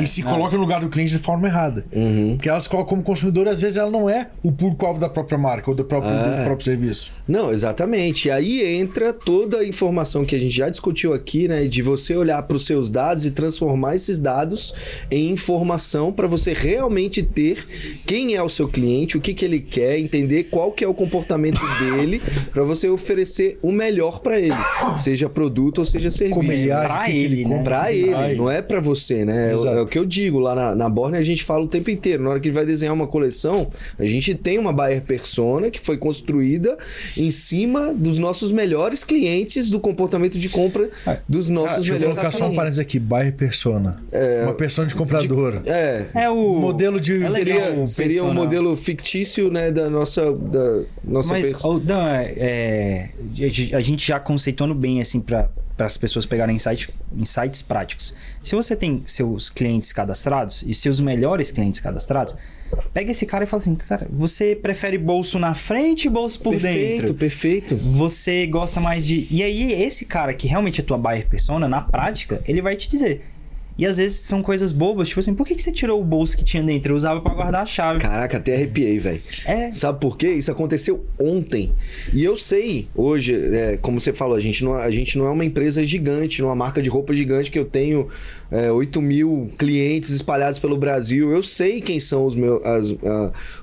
E 0.00 0.06
se 0.06 0.22
coloca 0.22 0.56
no 0.56 0.62
lugar 0.62 0.80
do 0.80 0.88
cliente 0.88 1.12
de 1.12 1.18
forma 1.18 1.46
errada. 1.48 1.84
Uhum. 1.92 2.34
Porque 2.36 2.48
elas 2.48 2.66
colocam 2.66 2.90
como 2.90 3.02
consumidor, 3.02 3.48
às 3.48 3.60
vezes 3.60 3.76
ela 3.76 3.90
não 3.90 4.08
é 4.08 4.28
o 4.42 4.50
público-alvo 4.50 4.98
da 5.00 5.08
própria 5.08 5.36
marca 5.36 5.70
ou 5.70 5.76
do 5.76 5.84
próprio, 5.84 6.12
É. 6.12 6.38
do 6.40 6.44
próprio 6.44 6.64
serviço. 6.64 7.10
Não, 7.26 7.50
exatamente. 7.50 8.28
E 8.28 8.30
aí 8.30 8.76
entra 8.80 9.12
toda 9.12 9.58
a 9.58 9.66
informação 9.66 10.24
que 10.24 10.34
a 10.34 10.38
gente 10.40 10.54
já 10.54 10.68
discutiu 10.68 11.12
aqui, 11.12 11.48
né? 11.48 11.64
De 11.66 11.82
você 11.82 12.16
olhar 12.16 12.42
para 12.42 12.56
os 12.56 12.64
seus 12.64 12.88
dados 12.88 13.24
e 13.24 13.30
transformar 13.30 13.94
esses 13.94 14.18
dados 14.18 14.74
em 15.10 15.30
informação 15.30 16.12
para 16.12 16.26
você 16.26 16.52
realmente 16.52 17.22
ter 17.22 17.66
quem 18.06 18.34
é 18.34 18.42
o 18.42 18.48
seu 18.48 18.68
cliente, 18.68 19.16
o 19.16 19.20
que, 19.20 19.34
que 19.34 19.44
ele 19.44 19.60
quer, 19.60 19.98
entender 19.98 20.44
qual 20.44 20.72
que 20.72 20.84
é 20.84 20.88
o 20.88 20.94
comportamento 20.94 21.60
dele, 21.78 22.22
para 22.52 22.62
você 22.64 22.88
oferecer 22.88 23.58
o 23.62 23.70
melhor 23.72 24.20
para 24.20 24.38
ele, 24.38 24.54
seja 24.96 25.28
produto 25.28 25.78
ou 25.78 25.84
seja 25.84 26.10
serviço. 26.10 26.38
Como 26.38 26.52
ele 26.52 26.66
né? 26.66 27.62
Pra 27.62 27.92
ele, 27.92 28.36
não 28.36 28.50
é 28.50 28.62
pra 28.62 28.80
você, 28.80 29.24
né? 29.24 29.50
É, 29.50 29.54
Exato. 29.54 29.71
É 29.78 29.80
o 29.80 29.86
que 29.86 29.98
eu 29.98 30.04
digo 30.04 30.38
lá 30.38 30.54
na, 30.54 30.74
na 30.74 30.88
Borne, 30.88 31.16
a 31.18 31.22
gente 31.22 31.42
fala 31.44 31.64
o 31.64 31.68
tempo 31.68 31.90
inteiro. 31.90 32.22
Na 32.22 32.30
hora 32.30 32.40
que 32.40 32.48
ele 32.48 32.54
vai 32.54 32.64
desenhar 32.66 32.94
uma 32.94 33.06
coleção, 33.06 33.68
a 33.98 34.04
gente 34.04 34.34
tem 34.34 34.58
uma 34.58 34.72
buyer 34.72 35.02
persona 35.02 35.70
que 35.70 35.80
foi 35.80 35.96
construída 35.96 36.76
em 37.16 37.30
cima 37.30 37.92
dos 37.92 38.18
nossos 38.18 38.52
melhores 38.52 39.04
clientes, 39.04 39.70
do 39.70 39.80
comportamento 39.80 40.38
de 40.38 40.48
compra 40.48 40.88
dos 41.28 41.48
nossos 41.48 41.72
Ah, 41.72 41.80
Deixa 41.80 41.90
eu 41.90 41.94
melhores 41.94 42.16
colocar 42.16 42.30
só 42.30 42.36
um 42.36 42.38
clientes. 42.40 42.56
parênteses 42.56 42.80
aqui. 42.80 42.98
Buyer 42.98 43.32
persona. 43.34 44.02
Uma 44.44 44.54
persona 44.54 44.86
de 44.88 44.94
comprador. 44.94 45.62
É, 45.66 46.06
É 46.14 46.30
o. 46.30 46.54
Modelo 46.58 47.00
de... 47.00 47.22
É 47.22 47.26
seria, 47.26 47.72
o 47.74 47.86
seria 47.86 48.22
um 48.22 48.26
persona. 48.26 48.34
modelo 48.34 48.76
fictício, 48.76 49.50
né, 49.50 49.70
da 49.70 49.88
nossa, 49.90 50.32
da 50.32 50.80
nossa 51.04 51.32
Mas, 51.34 51.50
perso- 51.50 51.68
ô, 51.68 51.78
Dan, 51.78 52.08
é, 52.20 53.08
a 53.74 53.80
gente 53.80 54.06
já 54.06 54.18
conceituando 54.20 54.74
bem, 54.74 55.00
assim, 55.00 55.20
para 55.20 55.48
as 55.78 55.96
pessoas 55.96 56.26
pegarem 56.26 56.56
insight, 56.56 56.92
insights 57.16 57.62
práticos. 57.62 58.14
Se 58.42 58.54
você 58.54 58.76
tem 58.76 59.02
seus 59.06 59.50
clientes 59.50 59.92
cadastrados 59.92 60.62
e 60.62 60.72
seus 60.74 61.00
melhores 61.00 61.50
clientes 61.50 61.80
cadastrados, 61.80 62.36
pega 62.92 63.10
esse 63.10 63.26
cara 63.26 63.44
e 63.44 63.46
fala 63.46 63.60
assim, 63.60 63.74
cara, 63.74 64.06
você 64.10 64.54
prefere 64.54 64.98
bolso 64.98 65.38
na 65.38 65.54
frente 65.54 66.06
e 66.06 66.10
bolso 66.10 66.40
por 66.40 66.50
perfeito, 66.50 67.00
dentro? 67.00 67.14
perfeito. 67.14 67.76
Você 67.76 68.46
gosta 68.46 68.80
mais 68.80 69.06
de... 69.06 69.26
E 69.30 69.42
aí, 69.42 69.72
esse 69.72 70.04
cara 70.04 70.32
que 70.34 70.46
realmente 70.46 70.80
é 70.80 70.84
tua 70.84 70.98
buyer 70.98 71.26
persona, 71.28 71.68
na 71.68 71.80
prática, 71.80 72.42
ele 72.46 72.62
vai 72.62 72.76
te 72.76 72.88
dizer... 72.88 73.31
E 73.78 73.86
às 73.86 73.96
vezes 73.96 74.20
são 74.20 74.42
coisas 74.42 74.70
bobas, 74.70 75.08
tipo 75.08 75.18
assim, 75.20 75.34
por 75.34 75.46
que, 75.46 75.54
que 75.54 75.62
você 75.62 75.72
tirou 75.72 76.00
o 76.00 76.04
bolso 76.04 76.36
que 76.36 76.44
tinha 76.44 76.62
dentro? 76.62 76.92
Eu 76.92 76.96
usava 76.96 77.20
pra 77.20 77.32
guardar 77.32 77.62
a 77.62 77.66
chave. 77.66 78.00
Caraca, 78.00 78.36
até 78.36 78.54
arrepiei, 78.54 78.98
velho. 78.98 79.22
É. 79.46 79.72
Sabe 79.72 79.98
por 79.98 80.16
quê? 80.18 80.28
Isso 80.34 80.50
aconteceu 80.52 81.04
ontem. 81.18 81.72
E 82.12 82.22
eu 82.22 82.36
sei, 82.36 82.86
hoje, 82.94 83.34
é, 83.34 83.78
como 83.80 83.98
você 83.98 84.12
falou, 84.12 84.36
a 84.36 84.40
gente, 84.40 84.62
não, 84.62 84.74
a 84.74 84.90
gente 84.90 85.16
não 85.16 85.26
é 85.26 85.30
uma 85.30 85.44
empresa 85.44 85.84
gigante, 85.86 86.42
uma 86.42 86.54
marca 86.54 86.82
de 86.82 86.90
roupa 86.90 87.14
gigante 87.14 87.50
que 87.50 87.58
eu 87.58 87.64
tenho 87.64 88.08
é, 88.50 88.70
8 88.70 89.00
mil 89.00 89.50
clientes 89.58 90.10
espalhados 90.10 90.58
pelo 90.58 90.76
Brasil. 90.76 91.32
Eu 91.32 91.42
sei 91.42 91.80
quem 91.80 91.98
são 91.98 92.26
os, 92.26 92.34
meu, 92.36 92.60
as- 92.64 92.94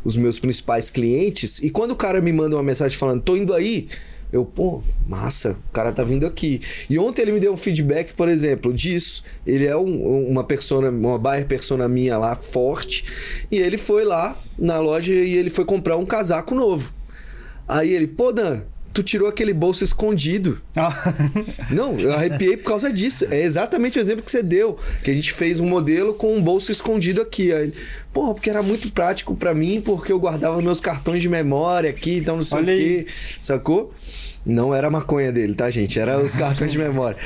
os 0.03 0.17
meus 0.17 0.39
principais 0.39 0.89
clientes. 0.89 1.59
E 1.59 1.69
quando 1.69 1.91
o 1.91 1.95
cara 1.95 2.19
me 2.19 2.33
manda 2.33 2.55
uma 2.55 2.63
mensagem 2.63 2.97
falando, 2.97 3.21
tô 3.21 3.37
indo 3.37 3.53
aí. 3.53 3.87
Eu, 4.31 4.45
pô, 4.45 4.83
massa, 5.07 5.57
o 5.69 5.73
cara 5.73 5.91
tá 5.91 6.03
vindo 6.03 6.25
aqui. 6.25 6.61
E 6.89 6.99
ontem 6.99 7.23
ele 7.23 7.31
me 7.31 7.39
deu 7.39 7.51
um 7.51 7.57
feedback, 7.57 8.13
por 8.13 8.29
exemplo, 8.29 8.71
disso. 8.71 9.23
Ele 9.45 9.65
é 9.65 9.75
um- 9.75 10.27
uma 10.29 10.43
persona, 10.43 10.89
uma 10.89 11.17
buyer 11.17 11.47
persona 11.47 11.87
minha 11.89 12.17
lá, 12.17 12.35
forte. 12.35 13.03
E 13.51 13.57
ele 13.57 13.77
foi 13.77 14.05
lá 14.05 14.39
na 14.57 14.79
loja 14.79 15.13
e 15.13 15.33
ele 15.33 15.49
foi 15.49 15.65
comprar 15.65 15.97
um 15.97 16.05
casaco 16.05 16.53
novo. 16.53 16.93
Aí 17.67 17.91
ele, 17.93 18.07
pô, 18.07 18.31
Dan, 18.31 18.61
tu 18.99 19.03
tirou 19.03 19.29
aquele 19.29 19.53
bolso 19.53 19.83
escondido. 19.83 20.61
Não, 21.71 21.97
eu 21.97 22.13
arrepiei 22.13 22.57
por 22.57 22.65
causa 22.65 22.91
disso. 22.91 23.25
É 23.31 23.41
exatamente 23.41 23.97
o 23.97 24.01
exemplo 24.01 24.23
que 24.23 24.31
você 24.31 24.43
deu. 24.43 24.77
Que 25.03 25.11
a 25.11 25.13
gente 25.13 25.31
fez 25.31 25.61
um 25.61 25.67
modelo 25.67 26.13
com 26.13 26.35
um 26.35 26.41
bolso 26.41 26.71
escondido 26.71 27.21
aqui. 27.21 27.53
Aí 27.53 27.71
porra, 28.13 28.33
porque 28.33 28.49
era 28.49 28.61
muito 28.61 28.91
prático 28.91 29.35
pra 29.35 29.53
mim, 29.53 29.81
porque 29.81 30.11
eu 30.11 30.19
guardava 30.19 30.61
meus 30.61 30.79
cartões 30.79 31.21
de 31.21 31.29
memória 31.29 31.89
aqui, 31.89 32.17
então 32.17 32.35
não 32.35 32.43
sei 32.43 32.57
Olha 32.57 32.73
o 32.73 32.77
aí. 32.77 33.03
quê. 33.03 33.05
Sacou? 33.41 33.93
Não 34.45 34.73
era 34.73 34.87
a 34.87 34.91
maconha 34.91 35.31
dele, 35.31 35.53
tá, 35.53 35.69
gente? 35.69 35.99
Era 35.99 36.17
os 36.19 36.33
cartões 36.33 36.71
de 36.71 36.77
memória. 36.77 37.17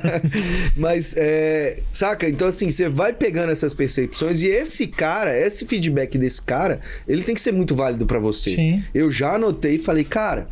Mas, 0.74 1.14
é, 1.16 1.78
saca? 1.92 2.28
Então, 2.28 2.48
assim, 2.48 2.70
você 2.70 2.88
vai 2.88 3.12
pegando 3.12 3.52
essas 3.52 3.72
percepções 3.72 4.42
e 4.42 4.48
esse 4.48 4.86
cara, 4.86 5.38
esse 5.38 5.66
feedback 5.66 6.18
desse 6.18 6.42
cara, 6.42 6.80
ele 7.06 7.22
tem 7.22 7.34
que 7.34 7.40
ser 7.40 7.52
muito 7.52 7.74
válido 7.74 8.06
pra 8.06 8.18
você. 8.18 8.54
Sim. 8.54 8.84
Eu 8.94 9.10
já 9.10 9.34
anotei 9.34 9.76
e 9.76 9.78
falei, 9.78 10.02
cara, 10.02 10.48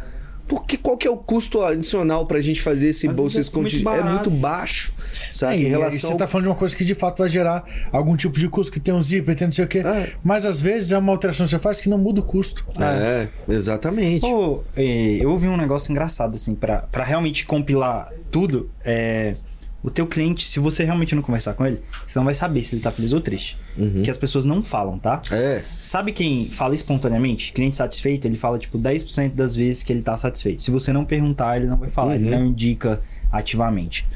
porque 0.46 0.76
qual 0.76 0.96
que 0.96 1.06
é 1.06 1.10
o 1.10 1.16
custo 1.16 1.62
adicional 1.62 2.26
pra 2.26 2.40
gente 2.40 2.60
fazer 2.60 2.88
esse 2.88 3.08
Às 3.08 3.16
vezes 3.16 3.18
é 3.18 3.22
muito 3.22 3.40
escondido? 3.40 3.88
É 3.88 3.96
barato. 3.96 4.10
muito 4.10 4.30
baixo, 4.30 4.92
sabe? 5.32 5.54
É, 5.54 5.56
em 5.58 5.62
e 5.62 5.68
relação 5.68 6.10
você 6.12 6.16
tá 6.16 6.26
falando 6.26 6.44
de 6.44 6.48
uma 6.50 6.54
coisa 6.54 6.76
que 6.76 6.84
de 6.84 6.94
fato 6.94 7.18
vai 7.18 7.28
gerar 7.28 7.64
algum 7.90 8.16
tipo 8.16 8.38
de 8.38 8.48
custo, 8.48 8.72
que 8.72 8.80
tem 8.80 8.92
um 8.92 9.02
zíper, 9.02 9.34
tem 9.36 9.46
não 9.46 9.52
sei 9.52 9.64
o 9.64 9.68
quê. 9.68 9.78
É. 9.78 10.12
Mas 10.22 10.44
às 10.44 10.60
vezes 10.60 10.92
é 10.92 10.98
uma 10.98 11.12
alteração 11.12 11.46
que 11.46 11.50
você 11.50 11.58
faz 11.58 11.80
que 11.80 11.88
não 11.88 11.98
muda 11.98 12.20
o 12.20 12.22
custo. 12.22 12.64
É, 12.78 13.28
exatamente. 13.48 14.20
Pô, 14.20 14.62
é, 14.76 14.84
eu 15.20 15.30
ouvi 15.30 15.48
um 15.48 15.56
negócio 15.56 15.90
engraçado, 15.90 16.34
assim, 16.34 16.54
pra, 16.54 16.78
pra 16.78 17.04
realmente 17.04 17.46
compilar 17.46 18.12
tudo. 18.30 18.70
É, 18.84 19.36
o 19.84 19.90
teu 19.90 20.06
cliente, 20.06 20.48
se 20.48 20.58
você 20.58 20.82
realmente 20.82 21.14
não 21.14 21.22
conversar 21.22 21.52
com 21.54 21.64
ele, 21.66 21.78
você 22.06 22.18
não 22.18 22.24
vai 22.24 22.34
saber 22.34 22.64
se 22.64 22.74
ele 22.74 22.80
tá 22.82 22.90
feliz 22.90 23.12
ou 23.12 23.20
triste. 23.20 23.56
Que 24.02 24.10
as 24.10 24.16
pessoas 24.16 24.44
não 24.46 24.62
falam, 24.62 24.98
tá? 24.98 25.20
É, 25.30 25.62
Sabe 25.78 26.10
quem 26.12 26.48
fala 26.50 26.74
espontaneamente? 26.74 27.52
Cliente 27.52 27.76
satisfeito, 27.76 28.26
ele 28.26 28.36
fala, 28.36 28.58
tipo, 28.58 28.78
10% 28.78 29.34
das 29.34 29.54
vezes 29.54 29.82
que 29.82 29.92
ele 29.92 30.00
tá 30.02 30.16
satisfeito. 30.16 30.62
Se 30.62 30.70
você 30.70 30.90
não 30.92 31.04
perguntar, 31.04 31.58
ele 31.58 31.66
não 31.66 31.76
vai 31.76 31.90
falar, 31.90 32.14
ele 32.16 32.24
Uhum. 32.24 32.30
não 32.40 32.46
indica 32.46 33.02
ativamente. 33.30 34.06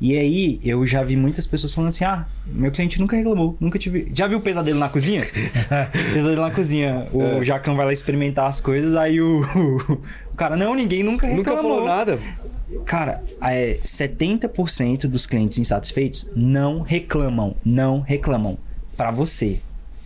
E 0.00 0.16
aí, 0.18 0.60
eu 0.64 0.84
já 0.84 1.04
vi 1.04 1.14
muitas 1.14 1.46
pessoas 1.46 1.72
falando 1.72 1.90
assim: 1.90 2.04
ah, 2.04 2.26
meu 2.44 2.72
cliente 2.72 2.98
nunca 3.00 3.14
reclamou, 3.16 3.56
nunca 3.60 3.78
tive. 3.78 4.10
Já 4.12 4.26
viu 4.26 4.38
o 4.38 4.40
pesadelo 4.40 4.76
na 4.80 4.88
cozinha? 4.88 5.22
pesadelo 6.12 6.42
na 6.42 6.50
cozinha. 6.50 7.06
O 7.12 7.22
É. 7.22 7.44
Jacão 7.44 7.76
vai 7.76 7.86
lá 7.86 7.92
experimentar 7.92 8.48
as 8.48 8.60
coisas, 8.60 8.96
aí 8.96 9.20
o, 9.20 9.42
o 10.32 10.36
cara, 10.36 10.56
não, 10.56 10.74
ninguém 10.74 11.04
nunca 11.04 11.28
reclamou. 11.28 11.52
nunca 11.52 11.62
falou 11.62 11.84
nada. 11.86 12.18
Cara, 12.84 13.22
é, 13.42 13.78
70% 13.82 15.06
dos 15.06 15.26
clientes 15.26 15.58
insatisfeitos 15.58 16.30
não 16.34 16.80
reclamam, 16.80 17.54
não 17.64 18.00
reclamam 18.00 18.58
pra 18.96 19.10
você. 19.10 19.60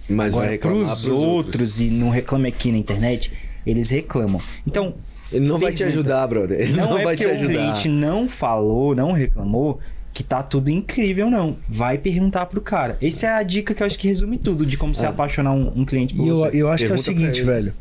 Mas 0.09 0.35
vai 0.35 0.45
Agora, 0.45 0.51
reclamar 0.53 0.87
pros, 0.87 1.05
pros 1.05 1.23
outros, 1.23 1.81
e 1.81 1.91
não 1.91 2.11
reclame 2.11 2.49
aqui 2.49 2.71
na 2.71 2.79
internet, 2.79 3.33
eles 3.67 3.91
reclamam. 3.91 4.41
Então, 4.67 4.95
Ele 5.33 5.45
não 5.49 5.59
vai 5.59 5.73
te 5.73 5.79
Pergunta. 5.79 5.99
ajudar, 5.99 6.27
brother. 6.29 6.61
Ele 6.61 6.73
não, 6.75 6.91
não, 6.91 6.99
é 6.99 7.05
vai 7.05 7.17
te 7.17 7.25
porque 7.25 7.33
o 7.33 7.35
ajudar. 7.35 7.53
cliente 7.53 7.89
não 7.89 8.29
falou, 8.29 8.95
não 8.95 9.11
reclamou, 9.11 9.81
que 10.15 10.23
tá 10.23 10.41
tudo 10.43 10.71
incrível, 10.71 11.29
não. 11.29 11.57
Vai 11.69 11.99
perguntar 11.99 12.47
pro 12.47 12.61
cara. 12.61 12.97
Essa 13.03 13.27
é 13.27 13.31
a 13.33 13.43
dica 13.43 13.75
que 13.75 13.83
eu 13.83 13.87
acho 13.87 13.99
que 13.99 14.07
resume 14.07 14.39
tudo 14.39 14.65
de 14.65 14.77
como 14.79 14.95
se 14.95 15.05
Ah. 15.05 15.09
apaixonar 15.09 15.53
um, 15.53 15.73
um 15.81 15.85
cliente 15.85 16.15
por 16.15 16.25
E 16.25 16.29
eu, 16.29 16.37
você. 16.37 16.57
eu 16.63 16.69
acho 16.71 16.85
que 16.87 16.93
é 16.93 16.95
o 16.95 17.03
Pergunta 17.03 17.03
seguinte, 17.03 17.43
velho. 17.43 17.73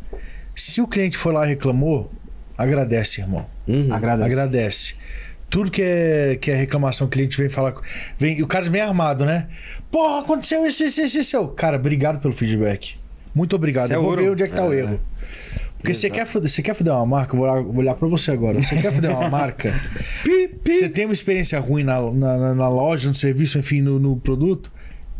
Se 0.55 0.81
o 0.81 0.87
cliente 0.87 1.15
foi 1.17 1.31
lá 1.33 1.45
e 1.45 1.49
reclamou, 1.49 2.11
agradece, 2.57 3.21
irmão. 3.21 3.45
Uhum. 3.67 3.93
Agradece. 3.93 4.33
Agradece. 4.33 4.95
Tudo 5.49 5.69
que 5.71 5.81
é, 5.81 6.37
que 6.41 6.49
é 6.51 6.55
reclamação, 6.55 7.07
o 7.07 7.09
cliente 7.09 7.37
vem 7.37 7.47
falar. 7.49 7.73
Vem, 8.17 8.39
e 8.39 8.43
o 8.43 8.47
cara 8.47 8.69
vem 8.69 8.81
armado, 8.81 9.25
né? 9.25 9.47
Porra, 9.91 10.21
aconteceu 10.21 10.65
isso, 10.65 10.83
isso, 10.83 11.01
isso, 11.01 11.19
isso. 11.19 11.47
Cara, 11.49 11.77
obrigado 11.77 12.19
pelo 12.19 12.33
feedback. 12.33 12.95
Muito 13.33 13.55
obrigado. 13.55 13.91
É 13.91 13.95
Eu 13.95 14.01
vou 14.01 14.09
ouro. 14.11 14.23
ver 14.23 14.29
onde 14.31 14.43
é 14.43 14.47
que 14.47 14.55
tá 14.55 14.65
o 14.65 14.73
É. 14.73 14.79
erro. 14.79 14.99
Porque 15.77 15.93
você 15.93 16.09
quer, 16.09 16.25
fuder, 16.25 16.49
você 16.49 16.63
quer 16.63 16.73
fuder 16.73 16.91
uma 16.93 17.05
marca, 17.05 17.37
vou 17.37 17.45
olhar, 17.45 17.61
vou 17.61 17.77
olhar 17.77 17.93
pra 17.93 18.07
você 18.07 18.31
agora. 18.31 18.59
Você 18.59 18.75
quer 18.81 18.91
fuder 18.91 19.11
uma 19.11 19.29
marca? 19.29 19.71
Você 20.65 20.89
tem 20.89 21.05
uma 21.05 21.13
experiência 21.13 21.59
ruim 21.59 21.83
na, 21.83 22.01
na, 22.11 22.37
na- 22.37 22.55
na 22.55 22.67
loja, 22.67 23.07
no 23.07 23.13
serviço, 23.13 23.59
enfim, 23.59 23.81
no, 23.81 23.99
no 23.99 24.17
produto, 24.17 24.71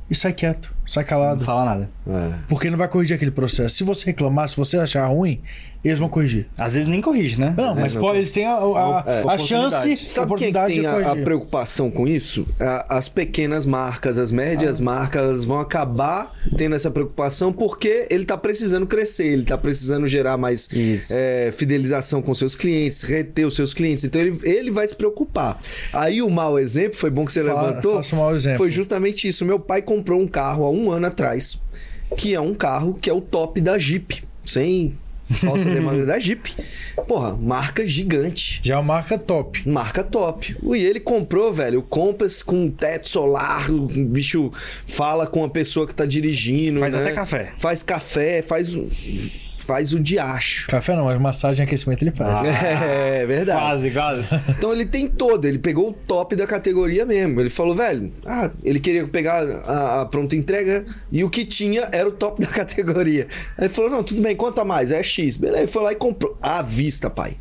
e 0.10 0.16
sai 0.16 0.34
quieto, 0.34 0.74
sai 0.88 1.04
Não 1.04 1.10
calado. 1.10 1.46
fala 1.46 1.66
nada. 1.66 1.90
É. 2.08 2.34
Porque 2.48 2.70
não 2.70 2.78
vai 2.78 2.88
corrigir 2.88 3.16
aquele 3.16 3.32
processo. 3.32 3.76
Se 3.76 3.84
você 3.84 4.06
reclamar, 4.08 4.48
se 4.50 4.56
você 4.58 4.78
achar 4.78 5.06
ruim, 5.08 5.42
eles 5.84 6.00
vão 6.00 6.10
corrigir. 6.10 6.48
Às 6.58 6.74
vezes 6.74 6.88
nem 6.90 7.00
corrige, 7.00 7.40
né? 7.40 7.54
Não, 7.56 7.70
Às 7.72 7.78
mas 7.78 7.94
não 7.94 8.02
pode, 8.02 8.18
eles 8.18 8.32
têm 8.32 8.46
a, 8.46 8.56
a, 8.56 9.04
É. 9.06 9.24
a 9.28 9.38
chance, 9.38 9.76
a 9.94 9.96
Sabe 9.98 10.36
quem 10.36 10.48
é 10.48 10.52
que 10.52 10.74
tem 10.76 10.86
a, 10.86 11.12
a 11.12 11.16
preocupação 11.16 11.92
com 11.92 12.08
isso? 12.08 12.48
As 12.90 13.08
pequenas 13.08 13.66
marcas, 13.68 14.18
as 14.18 14.32
Ah. 14.32 14.36
médias 14.36 14.80
marcas, 14.80 15.22
elas 15.22 15.44
vão 15.44 15.60
acabar 15.60 16.34
tendo 16.58 16.76
essa 16.76 16.90
preocupação 16.90 17.52
porque 17.54 18.08
ele 18.10 18.26
tá 18.26 18.36
precisando 18.38 18.88
crescer, 18.88 19.28
ele 19.28 19.44
tá 19.46 19.58
precisando 19.58 20.08
gerar 20.08 20.38
mais 20.38 20.68
é, 21.12 21.52
fidelização 21.56 22.20
com 22.22 22.34
seus 22.34 22.56
clientes, 22.56 23.02
reter 23.04 23.46
os 23.46 23.56
seus 23.56 23.74
clientes. 23.74 24.04
Então 24.04 24.20
ele, 24.22 24.38
ele 24.44 24.72
vai 24.72 24.88
se 24.88 24.96
preocupar. 24.96 25.60
Aí 25.94 26.20
o 26.22 26.30
mau 26.30 26.58
exemplo, 26.58 26.98
foi 26.98 27.10
bom 27.12 27.26
que 27.26 27.32
você 27.32 27.44
Fa- 27.44 27.62
levantou, 27.62 28.02
um 28.14 28.16
mau 28.16 28.36
exemplo. 28.36 28.58
foi 28.58 28.72
justamente 28.72 29.28
isso. 29.28 29.46
Meu 29.46 29.60
pai 29.60 29.82
comprou 29.84 30.20
um 30.20 30.28
carro 30.28 30.66
há 30.66 30.72
um 30.76 30.92
ano 30.92 31.08
atrás, 31.08 31.60
que 32.18 32.34
é 32.34 32.40
um 32.40 32.54
carro 32.54 32.94
que 32.94 33.10
é 33.10 33.14
o 33.14 33.22
top 33.22 33.62
da 33.62 33.78
Jeep, 33.78 34.24
sem 34.44 34.96
falsa 35.34 35.66
demanda 35.70 36.06
da 36.06 36.20
Jeep. 36.20 36.56
Porra, 37.08 37.36
marca 37.36 37.86
gigante. 37.86 38.60
Já 38.64 38.76
é 38.76 38.78
uma 38.78 38.84
marca 38.96 39.18
top. 39.18 39.68
Marca 39.68 40.04
top. 40.04 40.56
E 40.64 40.78
ele 40.78 41.00
comprou, 41.00 41.52
velho, 41.52 41.80
o 41.80 41.84
Compass 41.84 42.42
com 42.42 42.70
teto 42.70 43.10
solar. 43.10 43.72
O 43.72 43.88
bicho 43.88 44.52
fala 44.86 45.26
com 45.26 45.44
a 45.44 45.50
pessoa 45.50 45.88
que 45.88 45.96
tá 45.96 46.06
dirigindo. 46.06 46.80
Faz 46.80 46.94
né? 46.94 47.02
até 47.02 47.12
café. 47.14 47.54
Faz 47.58 47.84
café, 47.84 48.42
faz. 48.42 48.78
Faz 49.66 49.94
o 49.94 50.00
diacho. 50.00 50.68
Café 50.68 50.96
não, 50.96 51.06
mas 51.06 51.20
massagem 51.20 51.64
e 51.64 51.68
aquecimento 51.68 52.04
ele 52.04 52.12
faz. 52.12 52.48
É 52.48 53.26
verdade. 53.26 53.60
Quase, 53.60 53.92
quase. 53.92 54.26
Então 54.58 54.72
ele 54.72 54.86
tem 54.86 55.08
todo, 55.08 55.46
ele 55.46 55.60
pegou 55.60 55.90
o 55.90 55.94
top 55.94 56.36
da 56.36 56.46
categoria 56.48 57.06
mesmo. 57.06 57.40
Ele 57.42 57.50
falou, 57.50 57.76
velho, 57.76 58.12
ah, 58.26 58.50
ele 58.64 58.80
queria 58.80 59.06
pegar 59.08 59.44
a, 59.44 60.02
a 60.02 60.06
pronta 60.06 60.36
entrega 60.36 60.86
e 61.12 61.24
o 61.24 61.30
que 61.30 61.44
tinha 61.46 61.90
era 61.92 62.08
o 62.08 62.12
top 62.12 62.42
da 62.42 62.48
categoria. 62.54 63.28
Aí 63.58 63.66
ele 63.66 63.70
falou, 63.74 63.90
não, 63.92 64.04
tudo 64.04 64.22
bem, 64.22 64.36
conta 64.36 64.64
mais, 64.64 64.92
é 64.92 65.02
X. 65.04 65.38
Beleza, 65.38 65.60
ele 65.64 65.68
foi 65.72 65.84
lá 65.84 65.92
e 65.92 65.96
comprou. 65.96 66.38
À 66.42 66.62
vista, 66.62 67.10
pai. 67.10 67.38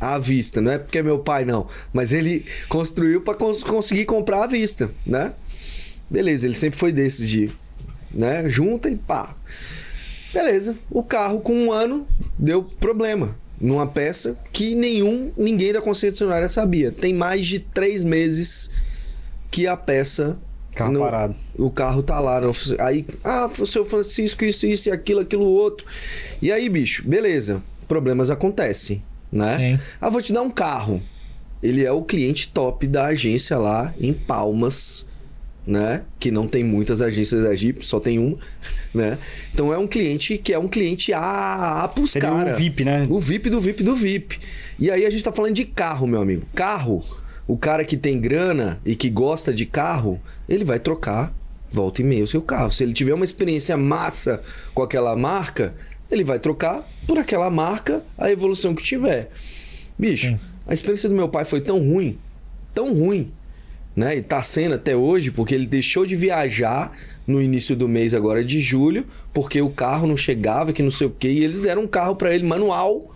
À 0.00 0.18
vista, 0.18 0.60
não 0.60 0.72
é 0.72 0.78
porque 0.78 0.98
é 0.98 1.02
meu 1.02 1.18
pai, 1.20 1.44
não. 1.44 1.66
Mas 1.92 2.12
ele 2.12 2.44
construiu 2.68 3.20
pra 3.20 3.34
cons- 3.34 3.62
conseguir 3.64 4.04
comprar 4.04 4.44
à 4.44 4.46
vista, 4.46 4.90
né? 5.06 5.32
Beleza, 6.10 6.46
ele 6.46 6.54
sempre 6.56 6.78
foi 6.78 6.92
desses 6.92 7.28
de, 7.28 7.50
né, 8.12 8.48
junta 8.48 8.90
e 8.90 8.96
pá. 8.96 9.34
Beleza, 10.32 10.76
o 10.90 11.02
carro 11.02 11.40
com 11.40 11.52
um 11.54 11.70
ano 11.72 12.06
deu 12.38 12.62
problema 12.62 13.34
numa 13.60 13.86
peça 13.86 14.36
que 14.52 14.74
nenhum, 14.74 15.30
ninguém 15.36 15.72
da 15.72 15.80
concessionária 15.82 16.48
sabia. 16.48 16.90
Tem 16.90 17.12
mais 17.14 17.46
de 17.46 17.58
três 17.58 18.02
meses 18.04 18.70
que 19.50 19.66
a 19.66 19.76
peça. 19.76 20.38
Carro 20.74 20.92
não- 20.92 21.00
parado. 21.02 21.34
O 21.58 21.70
carro 21.70 22.02
tá 22.02 22.18
lá. 22.18 22.40
ofici- 22.48 22.76
Aí, 22.80 23.04
ah, 23.22 23.48
seu 23.66 23.84
Francisco, 23.84 24.44
isso, 24.44 24.66
isso 24.66 24.88
e 24.88 24.92
aquilo, 24.92 25.20
aquilo 25.20 25.44
outro. 25.44 25.86
E 26.40 26.50
aí, 26.50 26.68
bicho, 26.68 27.06
beleza. 27.06 27.62
Problemas 27.86 28.30
acontecem, 28.30 29.02
né? 29.30 29.56
Sim. 29.58 29.80
Ah, 30.00 30.08
vou 30.08 30.22
te 30.22 30.32
dar 30.32 30.40
um 30.42 30.50
carro. 30.50 31.02
Ele 31.62 31.84
é 31.84 31.92
o 31.92 32.02
cliente 32.02 32.48
top 32.48 32.86
da 32.86 33.04
agência 33.06 33.58
lá 33.58 33.94
em 34.00 34.12
Palmas, 34.14 35.06
né? 35.66 36.02
Que 36.18 36.30
não 36.30 36.46
tem 36.48 36.64
muitas 36.64 37.00
agências 37.00 37.42
da 37.44 37.54
Jeep, 37.54 37.86
só 37.86 38.00
tem 38.00 38.18
uma, 38.18 38.36
né? 38.92 39.18
Então 39.52 39.72
é 39.72 39.78
um 39.78 39.86
cliente 39.86 40.38
que 40.38 40.52
é 40.52 40.58
um 40.58 40.68
cliente 40.68 41.12
A, 41.12 41.84
A 41.84 41.90
cara. 42.20 42.54
o 42.54 42.56
VIP, 42.56 42.84
né? 42.84 43.06
O 43.08 43.18
VIP 43.20 43.50
do 43.50 43.60
VIP 43.60 43.82
do 43.82 43.94
VIP. 43.94 44.38
E 44.78 44.90
aí 44.90 45.06
a 45.06 45.10
gente 45.10 45.24
tá 45.24 45.32
falando 45.32 45.54
de 45.54 45.64
carro, 45.64 46.06
meu 46.06 46.20
amigo. 46.20 46.46
Carro, 46.54 47.04
o 47.46 47.56
cara 47.56 47.84
que 47.84 47.96
tem 47.96 48.20
grana 48.20 48.80
e 48.84 48.94
que 48.94 49.08
gosta 49.10 49.52
de 49.52 49.66
carro, 49.66 50.20
ele 50.48 50.64
vai 50.64 50.78
trocar 50.78 51.34
volta 51.72 52.02
e 52.02 52.04
meia 52.04 52.22
o 52.22 52.26
seu 52.26 52.42
carro. 52.42 52.70
Se 52.70 52.82
ele 52.82 52.92
tiver 52.92 53.14
uma 53.14 53.24
experiência 53.24 53.76
massa 53.76 54.42
com 54.74 54.82
aquela 54.82 55.16
marca, 55.16 55.74
ele 56.10 56.22
vai 56.22 56.38
trocar 56.38 56.86
por 57.06 57.18
aquela 57.18 57.50
marca 57.50 58.04
a 58.18 58.30
evolução 58.30 58.74
que 58.74 58.82
tiver. 58.82 59.30
Bicho, 59.98 60.38
a 60.66 60.74
experiência 60.74 61.08
do 61.08 61.14
meu 61.14 61.28
pai 61.28 61.44
foi 61.44 61.60
tão 61.60 61.78
ruim, 61.78 62.18
tão 62.74 62.92
ruim, 62.94 63.32
né? 63.94 64.16
E 64.16 64.22
tá 64.22 64.42
sendo 64.42 64.74
até 64.74 64.96
hoje, 64.96 65.30
porque 65.30 65.54
ele 65.54 65.66
deixou 65.66 66.06
de 66.06 66.16
viajar 66.16 66.92
no 67.26 67.40
início 67.40 67.76
do 67.76 67.88
mês 67.88 68.14
agora 68.14 68.44
de 68.44 68.60
julho, 68.60 69.06
porque 69.32 69.60
o 69.60 69.70
carro 69.70 70.06
não 70.06 70.16
chegava, 70.16 70.72
que 70.72 70.82
não 70.82 70.90
sei 70.90 71.06
o 71.06 71.10
quê, 71.10 71.28
e 71.28 71.44
eles 71.44 71.60
deram 71.60 71.82
um 71.82 71.86
carro 71.86 72.16
pra 72.16 72.34
ele 72.34 72.44
manual, 72.44 73.14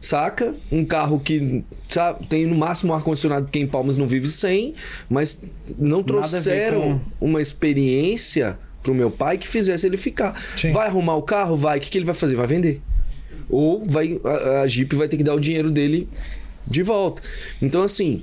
saca? 0.00 0.54
Um 0.70 0.84
carro 0.84 1.18
que 1.18 1.64
sabe, 1.88 2.26
tem 2.26 2.46
no 2.46 2.54
máximo 2.54 2.92
um 2.92 2.96
ar-condicionado, 2.96 3.46
porque 3.46 3.58
em 3.58 3.66
Palmas 3.66 3.98
não 3.98 4.06
vive 4.06 4.28
sem, 4.28 4.74
mas 5.08 5.40
não 5.78 6.02
trouxeram 6.02 7.00
uma 7.20 7.40
experiência 7.40 8.58
pro 8.82 8.94
meu 8.94 9.10
pai 9.10 9.36
que 9.36 9.48
fizesse 9.48 9.86
ele 9.86 9.96
ficar. 9.96 10.40
Sim. 10.56 10.70
Vai 10.70 10.86
arrumar 10.86 11.16
o 11.16 11.22
carro? 11.22 11.56
Vai. 11.56 11.78
O 11.78 11.80
que, 11.80 11.90
que 11.90 11.98
ele 11.98 12.04
vai 12.04 12.14
fazer? 12.14 12.36
Vai 12.36 12.46
vender. 12.46 12.80
Ou 13.48 13.84
vai, 13.84 14.20
a, 14.24 14.60
a 14.60 14.66
Jeep 14.66 14.94
vai 14.94 15.08
ter 15.08 15.16
que 15.16 15.24
dar 15.24 15.34
o 15.34 15.40
dinheiro 15.40 15.70
dele 15.70 16.08
de 16.66 16.82
volta. 16.82 17.22
Então, 17.60 17.82
assim, 17.82 18.22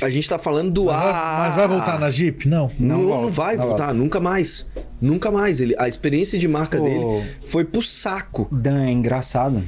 a 0.00 0.10
gente 0.10 0.28
tá 0.28 0.38
falando 0.38 0.70
do 0.72 0.84
Mas 0.86 0.96
vai, 0.96 1.12
ar. 1.12 1.38
mas 1.46 1.54
vai 1.56 1.68
voltar 1.68 1.98
na 1.98 2.10
Jeep? 2.10 2.48
Não. 2.48 2.70
Não, 2.78 2.96
Não 2.98 3.02
não, 3.02 3.08
volta, 3.08 3.30
vai 3.32 3.56
não 3.56 3.66
voltar, 3.66 3.94
nunca 3.94 4.20
mais. 4.20 4.66
Nunca 5.00 5.30
mais. 5.30 5.60
Ele, 5.60 5.74
a 5.78 5.88
experiência 5.88 6.38
de 6.38 6.46
marca 6.48 6.78
Pô. 6.78 6.84
dele 6.84 7.04
foi 7.46 7.64
pro 7.64 7.82
saco. 7.82 8.48
Dan, 8.50 8.84
é 8.84 8.90
engraçado. 8.90 9.62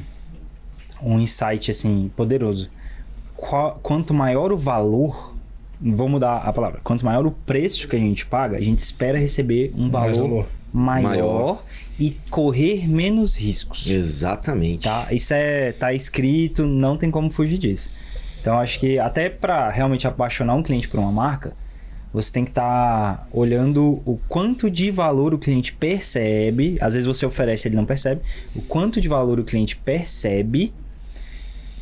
Um 1.02 1.18
insight, 1.18 1.70
assim, 1.70 2.10
poderoso. 2.16 2.70
Qua- 3.36 3.76
quanto 3.82 4.14
maior 4.14 4.52
o 4.52 4.56
valor, 4.56 5.34
vou 5.80 6.08
mudar 6.08 6.36
a 6.36 6.52
palavra, 6.52 6.80
quanto 6.84 7.04
maior 7.04 7.26
o 7.26 7.32
preço 7.32 7.88
que 7.88 7.96
a 7.96 7.98
gente 7.98 8.24
paga, 8.24 8.56
a 8.56 8.60
gente 8.60 8.78
espera 8.78 9.18
receber 9.18 9.72
um 9.76 9.90
valor, 9.90 10.14
valor. 10.14 10.46
maior, 10.72 11.08
Maior. 11.08 11.64
e 11.98 12.16
correr 12.30 12.88
menos 12.88 13.36
riscos. 13.36 13.88
Exatamente. 13.90 14.84
Tá? 14.84 15.08
Isso 15.10 15.34
é 15.34 15.72
tá 15.72 15.92
escrito, 15.92 16.64
não 16.66 16.96
tem 16.96 17.10
como 17.10 17.28
fugir 17.30 17.58
disso. 17.58 17.90
Então 18.42 18.58
acho 18.58 18.80
que 18.80 18.98
até 18.98 19.30
para 19.30 19.70
realmente 19.70 20.06
apaixonar 20.06 20.54
um 20.54 20.64
cliente 20.64 20.88
por 20.88 20.98
uma 20.98 21.12
marca, 21.12 21.54
você 22.12 22.30
tem 22.30 22.44
que 22.44 22.50
estar 22.50 23.28
olhando 23.32 24.02
o 24.04 24.18
quanto 24.28 24.68
de 24.68 24.90
valor 24.90 25.32
o 25.32 25.38
cliente 25.38 25.72
percebe. 25.72 26.76
Às 26.80 26.94
vezes 26.94 27.06
você 27.06 27.24
oferece 27.24 27.68
ele 27.68 27.76
não 27.76 27.86
percebe. 27.86 28.20
O 28.54 28.60
quanto 28.60 29.00
de 29.00 29.06
valor 29.06 29.38
o 29.38 29.44
cliente 29.44 29.76
percebe 29.76 30.74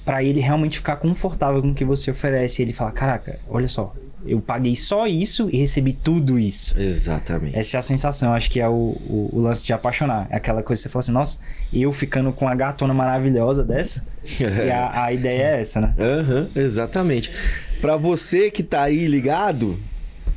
para 0.05 0.23
ele 0.23 0.39
realmente 0.39 0.77
ficar 0.77 0.97
confortável 0.97 1.63
com 1.63 1.71
o 1.71 1.75
que 1.75 1.85
você 1.85 2.11
oferece. 2.11 2.61
Ele 2.61 2.75
fala: 2.75 2.93
Caraca, 2.93 3.41
olha 3.49 3.67
só, 3.67 3.95
eu 4.25 4.41
paguei 4.41 4.75
só 4.75 5.07
isso 5.07 5.49
e 5.53 5.59
recebi 5.59 5.93
tudo 5.93 6.39
isso. 6.39 6.79
Exatamente. 6.79 7.57
Essa 7.57 7.77
é 7.77 7.81
a 7.81 7.83
sensação, 7.83 8.33
acho 8.35 8.51
que 8.51 8.61
é 8.61 8.69
o, 8.69 8.73
o, 8.73 9.31
o 9.33 9.41
lance 9.41 9.65
de 9.65 9.73
apaixonar. 9.73 10.27
É 10.31 10.37
aquela 10.37 10.63
coisa 10.63 10.81
que 10.81 10.83
você 10.83 10.89
fala 10.89 11.01
assim, 11.01 11.13
nossa, 11.13 11.39
eu 11.73 11.93
ficando 11.93 12.33
com 12.33 12.49
a 12.49 12.55
gatona 12.55 12.95
maravilhosa 12.95 13.65
dessa. 13.65 14.05
E 14.41 14.71
a, 14.71 15.05
a 15.05 15.13
ideia 15.13 15.43
é 15.43 15.61
essa, 15.61 15.81
né? 15.81 15.95
Aham, 15.99 16.51
exatamente. 16.55 17.33
Pra 17.81 17.97
você 17.97 18.51
que 18.51 18.63
tá 18.63 18.83
aí 18.83 19.07
ligado, 19.07 19.79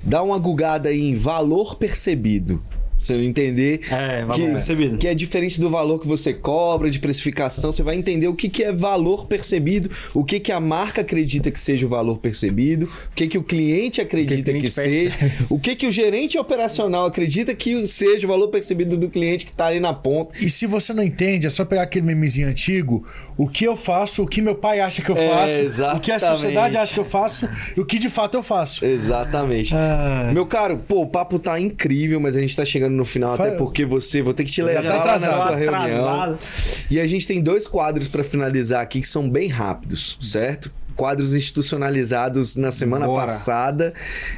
dá 0.02 0.24
uma 0.24 0.38
gugada 0.38 0.90
aí 0.90 1.02
em 1.02 1.16
valor 1.16 1.76
percebido. 1.76 2.64
Você 3.04 3.16
entender 3.18 3.82
É, 3.92 4.24
valor 4.24 4.36
que, 4.36 4.52
percebido. 4.52 4.98
que 4.98 5.08
é 5.08 5.14
diferente 5.14 5.60
do 5.60 5.70
valor 5.70 6.00
que 6.00 6.08
você 6.08 6.34
cobra, 6.34 6.90
de 6.90 7.00
precificação. 7.00 7.72
Você 7.72 7.84
vai 7.84 7.96
entender 7.96 8.28
o 8.28 8.34
que, 8.34 8.48
que 8.50 8.64
é 8.64 8.72
valor 8.72 9.26
percebido, 9.28 9.90
o 10.14 10.24
que, 10.24 10.40
que 10.40 10.52
a 10.52 10.60
marca 10.60 11.02
acredita 11.02 11.52
que 11.52 11.60
seja 11.60 11.86
o 11.86 11.90
valor 11.90 12.18
percebido, 12.20 12.86
o 12.86 13.16
que, 13.16 13.28
que 13.28 13.38
o 13.38 13.44
cliente 13.44 14.00
acredita 14.00 14.52
que, 14.54 14.60
cliente 14.60 14.70
seja, 14.72 15.18
o 15.50 15.60
que, 15.60 15.76
que 15.76 15.88
o 15.88 15.92
gerente 15.92 16.38
operacional 16.38 17.06
acredita 17.06 17.54
que 17.54 17.86
seja 17.86 18.26
o 18.26 18.30
valor 18.30 18.48
percebido 18.48 18.96
do 18.96 19.10
cliente 19.10 19.46
que 19.46 19.54
tá 19.54 19.66
ali 19.68 19.80
na 19.80 19.94
ponta. 19.94 20.34
E 20.42 20.50
se 20.50 20.66
você 20.66 20.94
não 20.94 21.04
entende, 21.04 21.46
é 21.46 21.50
só 21.50 21.66
pegar 21.66 21.84
aquele 21.84 22.06
memezinho 22.06 22.48
antigo, 22.48 23.06
o 23.38 23.48
que 23.48 23.66
eu 23.66 23.76
faço, 23.76 24.24
o 24.24 24.28
que 24.28 24.42
meu 24.42 24.56
pai 24.56 24.80
acha 24.80 25.02
que 25.02 25.10
eu 25.12 25.18
É, 25.18 25.30
faço, 25.30 25.98
o 25.98 26.00
que 26.00 26.12
a 26.12 26.20
sociedade 26.20 26.78
acha 26.78 26.94
que 26.94 27.00
eu 27.00 27.06
faço 27.06 27.48
e 27.76 27.80
o 27.82 27.86
que 27.86 28.00
de 28.00 28.10
fato 28.10 28.38
eu 28.38 28.44
faço. 28.44 28.86
Exatamente. 28.86 29.74
Ah. 29.76 30.32
Meu 30.34 30.46
caro, 30.46 30.78
pô, 30.88 31.02
o 31.02 31.08
papo 31.08 31.38
tá 31.40 31.60
incrível, 31.60 32.20
mas 32.20 32.38
a 32.38 32.42
gente 32.42 32.56
tá 32.56 32.64
chegando 32.64 32.93
no 32.94 33.04
final, 33.06 33.36
Fa- 33.36 33.48
até 33.48 33.58
porque 33.58 33.86
você, 33.86 34.22
vou 34.22 34.34
ter 34.34 34.44
que 34.46 34.52
te 34.52 34.62
levar 34.64 34.82
tá 34.84 34.88
lá 34.90 34.96
na 34.96 35.02
atrasado. 35.16 35.34
sua 35.48 35.56
reunião. 35.56 36.10
Atrasado. 36.10 36.40
E 36.90 37.00
a 37.00 37.08
gente 37.08 37.28
tem 37.28 37.42
dois 37.42 37.68
quadros 37.68 38.08
pra 38.08 38.24
finalizar 38.24 38.82
aqui 38.82 39.02
que 39.02 39.08
são 39.08 39.30
bem 39.30 39.48
rápidos, 39.50 40.18
certo? 40.22 40.72
Quadros 40.96 41.34
institucionalizados 41.34 42.56
na 42.56 42.72
semana 42.72 43.08
Bora. 43.08 43.26
passada, 43.26 43.94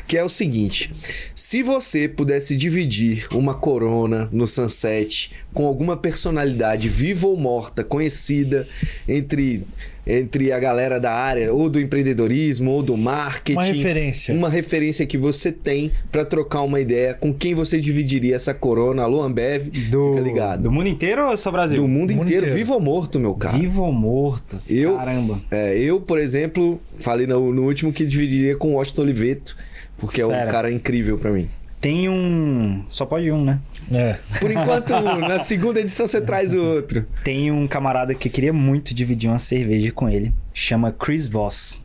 que 0.07 0.17
é 0.17 0.23
o 0.23 0.29
seguinte: 0.29 0.89
se 1.35 1.61
você 1.61 2.07
pudesse 2.07 2.55
dividir 2.55 3.27
uma 3.33 3.53
corona 3.53 4.29
no 4.31 4.47
Sunset 4.47 5.31
com 5.53 5.65
alguma 5.67 5.97
personalidade 5.97 6.87
viva 6.87 7.27
ou 7.27 7.35
morta, 7.35 7.83
conhecida 7.83 8.67
entre 9.05 9.65
entre 10.07 10.51
a 10.51 10.59
galera 10.59 10.99
da 10.99 11.11
área 11.11 11.53
ou 11.53 11.69
do 11.69 11.79
empreendedorismo 11.79 12.71
ou 12.71 12.83
do 12.83 12.95
marketing, 12.95 13.53
Uma 13.57 13.63
referência. 13.63 14.35
uma 14.35 14.49
referência 14.49 15.05
que 15.05 15.17
você 15.17 15.51
tem 15.51 15.91
pra 16.11 16.23
trocar 16.23 16.61
uma 16.61 16.79
ideia 16.79 17.13
com 17.13 17.33
quem 17.33 17.55
você 17.55 17.79
dividiria 17.79 18.35
essa 18.35 18.53
corona, 18.53 19.03
alô 19.03 19.21
Ambev, 19.23 19.69
Do, 19.89 20.11
fica 20.15 20.21
ligado. 20.21 20.63
do 20.63 20.71
mundo 20.71 20.87
inteiro 20.89 21.27
ou 21.27 21.35
só 21.35 21.51
Brasil? 21.51 21.81
Do 21.81 21.87
mundo, 21.87 22.09
Do 22.09 22.17
mundo 22.17 22.27
inteiro, 22.27 22.45
inteiro. 22.45 22.57
vivo 22.57 22.73
ou 22.73 22.79
morto, 22.79 23.19
meu 23.19 23.33
cara. 23.33 23.57
Vivo 23.57 23.81
ou 23.81 23.91
morto? 23.91 24.59
Eu- 24.69 24.95
Caramba. 24.97 25.41
É, 25.49 25.77
eu, 25.77 25.99
por 25.99 26.19
exemplo, 26.19 26.79
falei 26.99 27.25
no, 27.25 27.51
no 27.51 27.63
último 27.63 27.91
que 27.91 28.05
dividiria 28.05 28.55
com 28.55 28.69
o 28.69 28.73
Washington 28.75 29.01
Oliveto, 29.03 29.55
porque 29.97 30.21
é 30.21 30.25
um 30.25 30.29
Fera. 30.29 30.51
cara 30.51 30.71
incrível 30.71 31.17
pra 31.17 31.31
mim. 31.31 31.47
Tem 31.81 32.09
um. 32.09 32.83
Só 32.89 33.05
pode 33.05 33.31
um, 33.31 33.43
né? 33.43 33.59
É. 33.93 34.17
Por 34.39 34.51
enquanto, 34.51 34.91
na 35.19 35.39
segunda 35.39 35.79
edição 35.79 36.07
você 36.07 36.19
traz 36.19 36.53
o 36.53 36.61
outro. 36.61 37.05
Tem 37.23 37.51
um 37.51 37.67
camarada 37.67 38.15
que 38.15 38.27
eu 38.27 38.31
queria 38.31 38.53
muito 38.53 38.93
dividir 38.93 39.29
uma 39.29 39.39
cerveja 39.39 39.91
com 39.91 40.09
ele. 40.09 40.33
Chama 40.53 40.91
Chris 40.91 41.27
Voss. 41.27 41.83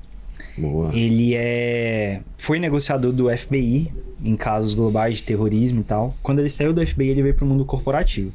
Boa. 0.56 0.94
Ele 0.94 1.34
é 1.34 2.20
foi 2.36 2.58
negociador 2.58 3.12
do 3.12 3.34
FBI 3.34 3.92
em 4.22 4.36
casos 4.36 4.74
globais 4.74 5.18
de 5.18 5.24
terrorismo 5.24 5.80
e 5.80 5.84
tal. 5.84 6.14
Quando 6.22 6.40
ele 6.40 6.48
saiu 6.48 6.72
do 6.72 6.84
FBI, 6.86 7.08
ele 7.08 7.22
veio 7.22 7.34
pro 7.34 7.46
mundo 7.46 7.64
corporativo. 7.64 8.32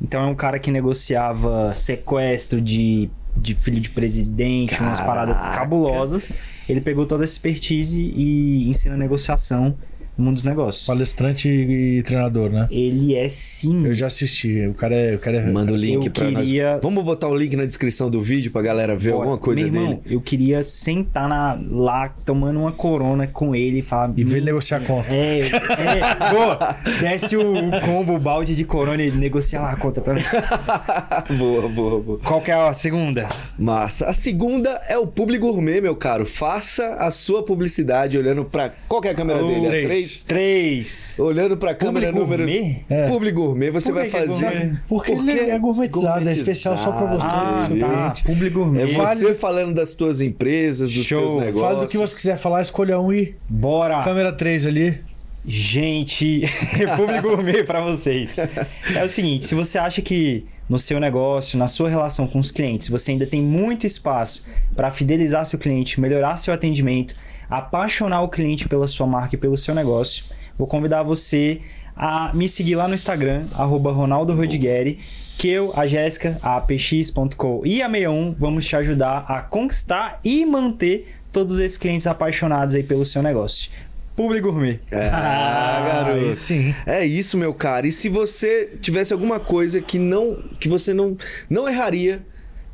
Então 0.00 0.22
é 0.22 0.26
um 0.26 0.34
cara 0.34 0.58
que 0.58 0.70
negociava 0.70 1.72
sequestro 1.74 2.60
de, 2.60 3.08
de 3.36 3.54
filho 3.54 3.80
de 3.80 3.90
presidente, 3.90 4.74
umas 4.80 4.98
Caraca. 4.98 5.04
paradas 5.04 5.56
cabulosas. 5.56 6.32
Ele 6.68 6.80
pegou 6.80 7.06
toda 7.06 7.22
essa 7.22 7.34
expertise 7.34 8.00
e 8.00 8.68
ensina 8.68 8.96
negociação 8.96 9.76
no 10.16 10.24
mundo 10.26 10.34
dos 10.34 10.44
negócios. 10.44 10.86
Palestrante 10.86 11.48
e 11.48 12.02
treinador, 12.02 12.50
né? 12.50 12.68
Ele 12.70 13.14
é 13.14 13.28
sim. 13.28 13.86
Eu 13.86 13.94
já 13.94 14.06
assisti. 14.06 14.66
O 14.68 14.74
cara 14.74 14.94
é. 14.94 15.14
O 15.14 15.18
cara 15.18 15.38
é... 15.38 15.50
Manda 15.50 15.72
o 15.72 15.76
link 15.76 16.06
Eu 16.06 16.12
pra 16.12 16.26
queria- 16.26 16.72
nós. 16.74 16.82
Vamos 16.82 17.02
botar 17.04 17.28
o 17.28 17.36
link 17.36 17.56
na 17.56 17.64
descrição 17.64 18.10
do 18.10 18.20
vídeo 18.20 18.50
pra 18.52 18.62
galera 18.62 18.94
ver 18.96 19.10
Bora. 19.10 19.22
alguma 19.22 19.38
coisa 19.38 19.62
Meu 19.62 19.68
irmão, 19.68 19.86
dele. 19.94 20.14
Eu 20.14 20.20
queria 20.20 20.62
sentar 20.64 21.28
na- 21.28 21.58
lá 21.70 22.08
tomando 22.24 22.60
uma 22.60 22.72
corona 22.72 23.26
com 23.26 23.54
ele 23.54 23.78
e 23.78 23.82
falar. 23.82 24.12
E 24.16 24.22
ver 24.24 24.32
ele 24.36 24.42
"Hum, 24.42 24.44
negociar 24.46 24.78
a 24.78 24.80
conta. 24.80 25.12
É, 25.14 25.38
é. 25.40 25.50
Boa. 26.32 26.76
Desce 27.00 27.36
o, 27.36 27.68
o 27.68 27.80
combo, 27.80 28.14
o 28.14 28.20
balde 28.20 28.54
de 28.54 28.64
corona 28.64 29.02
e 29.02 29.10
negocia 29.10 29.60
lá 29.60 29.72
a 29.72 29.76
conta 29.76 30.00
pra 30.00 30.14
mim. 30.14 30.22
boa, 31.38 31.68
boa, 31.68 32.00
boa. 32.00 32.18
Qual 32.20 32.40
que 32.40 32.50
é 32.50 32.54
a 32.54 32.72
segunda? 32.72 33.28
Massa. 33.58 34.06
A 34.06 34.12
segunda 34.12 34.70
é 34.88 34.98
o 34.98 35.06
Publi 35.06 35.38
Gourmet, 35.38 35.80
meu 35.80 35.96
caro. 35.96 36.24
Faça 36.26 36.96
a 36.96 37.10
sua 37.10 37.42
publicidade 37.42 38.16
olhando 38.18 38.44
pra. 38.44 38.70
Qual 38.88 39.00
que 39.00 39.08
é 39.08 39.10
a 39.10 39.14
câmera 39.14 39.42
Oh, 39.44 39.48
dele? 39.48 39.66
É 39.66 39.82
três. 39.86 40.01
Três? 40.02 40.24
Três. 40.24 41.16
Olhando 41.18 41.56
pra 41.56 41.74
câmera 41.74 42.06
Publi 42.12 42.20
número. 42.20 42.44
Gourmet? 42.44 42.84
É. 42.88 43.06
Publi 43.08 43.30
Gourmet, 43.32 43.70
você 43.70 43.92
vai 43.92 44.06
é 44.06 44.10
fazer. 44.10 44.44
gourmet? 44.50 44.78
Porque, 44.88 45.12
ele 45.12 45.30
é 45.50 45.58
gourmetizado, 45.58 46.28
é 46.28 46.32
especial 46.32 46.76
só 46.78 46.92
pra 46.92 47.06
você. 47.14 47.26
Ah, 47.30 47.68
tá. 47.80 48.12
Publi 48.24 48.50
gourmet. 48.50 48.82
É 48.82 48.86
você 48.86 48.94
Fale- 49.22 49.34
falando 49.34 49.74
das 49.74 49.94
tuas 49.94 50.20
empresas, 50.20 50.92
dos 50.92 51.04
Show. 51.04 51.20
teus 51.20 51.34
negócios. 51.36 51.60
Fala 51.60 51.80
do 51.84 51.90
que 51.90 51.96
você 51.96 52.16
quiser 52.16 52.38
falar, 52.38 52.62
escolha 52.62 52.98
um 53.00 53.12
e. 53.12 53.34
Bora. 53.48 54.02
Câmera 54.02 54.32
3 54.32 54.66
ali. 54.66 55.00
Gente, 55.44 56.42
Publi 56.96 57.20
Gourmet 57.20 57.64
pra 57.64 57.80
vocês. 57.80 58.38
É 58.38 59.04
o 59.04 59.08
seguinte, 59.08 59.44
se 59.44 59.54
você 59.56 59.76
acha 59.76 60.00
que 60.00 60.46
no 60.68 60.78
seu 60.78 61.00
negócio, 61.00 61.58
na 61.58 61.66
sua 61.66 61.88
relação 61.90 62.28
com 62.28 62.38
os 62.38 62.50
clientes, 62.52 62.88
você 62.88 63.10
ainda 63.10 63.26
tem 63.26 63.42
muito 63.42 63.84
espaço 63.86 64.46
para 64.76 64.90
fidelizar 64.90 65.44
seu 65.44 65.58
cliente, 65.58 66.00
melhorar 66.00 66.36
seu 66.36 66.54
atendimento, 66.54 67.14
apaixonar 67.48 68.22
o 68.22 68.28
cliente 68.28 68.68
pela 68.68 68.88
sua 68.88 69.06
marca 69.06 69.34
e 69.34 69.38
pelo 69.38 69.56
seu 69.56 69.74
negócio, 69.74 70.24
vou 70.58 70.66
convidar 70.66 71.02
você 71.02 71.60
a 71.96 72.32
me 72.34 72.48
seguir 72.48 72.74
lá 72.74 72.88
no 72.88 72.94
Instagram, 72.94 73.44
arroba 73.54 73.92
Ronaldo 73.92 74.34
Rodigueri, 74.34 74.98
que 75.38 75.48
eu, 75.48 75.72
a 75.74 75.86
Jéssica, 75.86 76.38
a 76.42 76.56
apx.com 76.56 77.62
e 77.64 77.82
a 77.82 77.90
61 77.90 78.34
vamos 78.38 78.66
te 78.66 78.76
ajudar 78.76 79.24
a 79.28 79.42
conquistar 79.42 80.20
e 80.24 80.44
manter 80.46 81.14
todos 81.30 81.58
esses 81.58 81.78
clientes 81.78 82.06
apaixonados 82.06 82.74
aí 82.74 82.82
pelo 82.82 83.04
seu 83.04 83.22
negócio. 83.22 83.70
Publi 84.14 84.40
Gourmet. 84.40 84.78
Ah, 84.92 85.82
garoto. 85.86 86.26
Aí 86.26 86.34
sim. 86.34 86.74
É 86.84 87.04
isso, 87.04 87.38
meu 87.38 87.54
cara. 87.54 87.86
E 87.86 87.92
se 87.92 88.10
você 88.10 88.70
tivesse 88.80 89.12
alguma 89.12 89.40
coisa 89.40 89.80
que 89.80 89.98
não 89.98 90.36
que 90.60 90.68
você 90.68 90.92
não 90.92 91.16
não 91.48 91.66
erraria, 91.66 92.22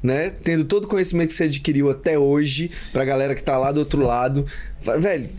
né? 0.02 0.30
Tendo 0.30 0.64
todo 0.64 0.84
o 0.84 0.88
conhecimento 0.88 1.28
que 1.28 1.34
você 1.34 1.44
adquiriu 1.44 1.90
até 1.90 2.18
hoje, 2.18 2.70
pra 2.92 3.04
galera 3.04 3.34
que 3.34 3.42
tá 3.42 3.56
lá 3.56 3.72
do 3.72 3.80
outro 3.80 4.02
lado, 4.02 4.44
velho, 4.98 5.30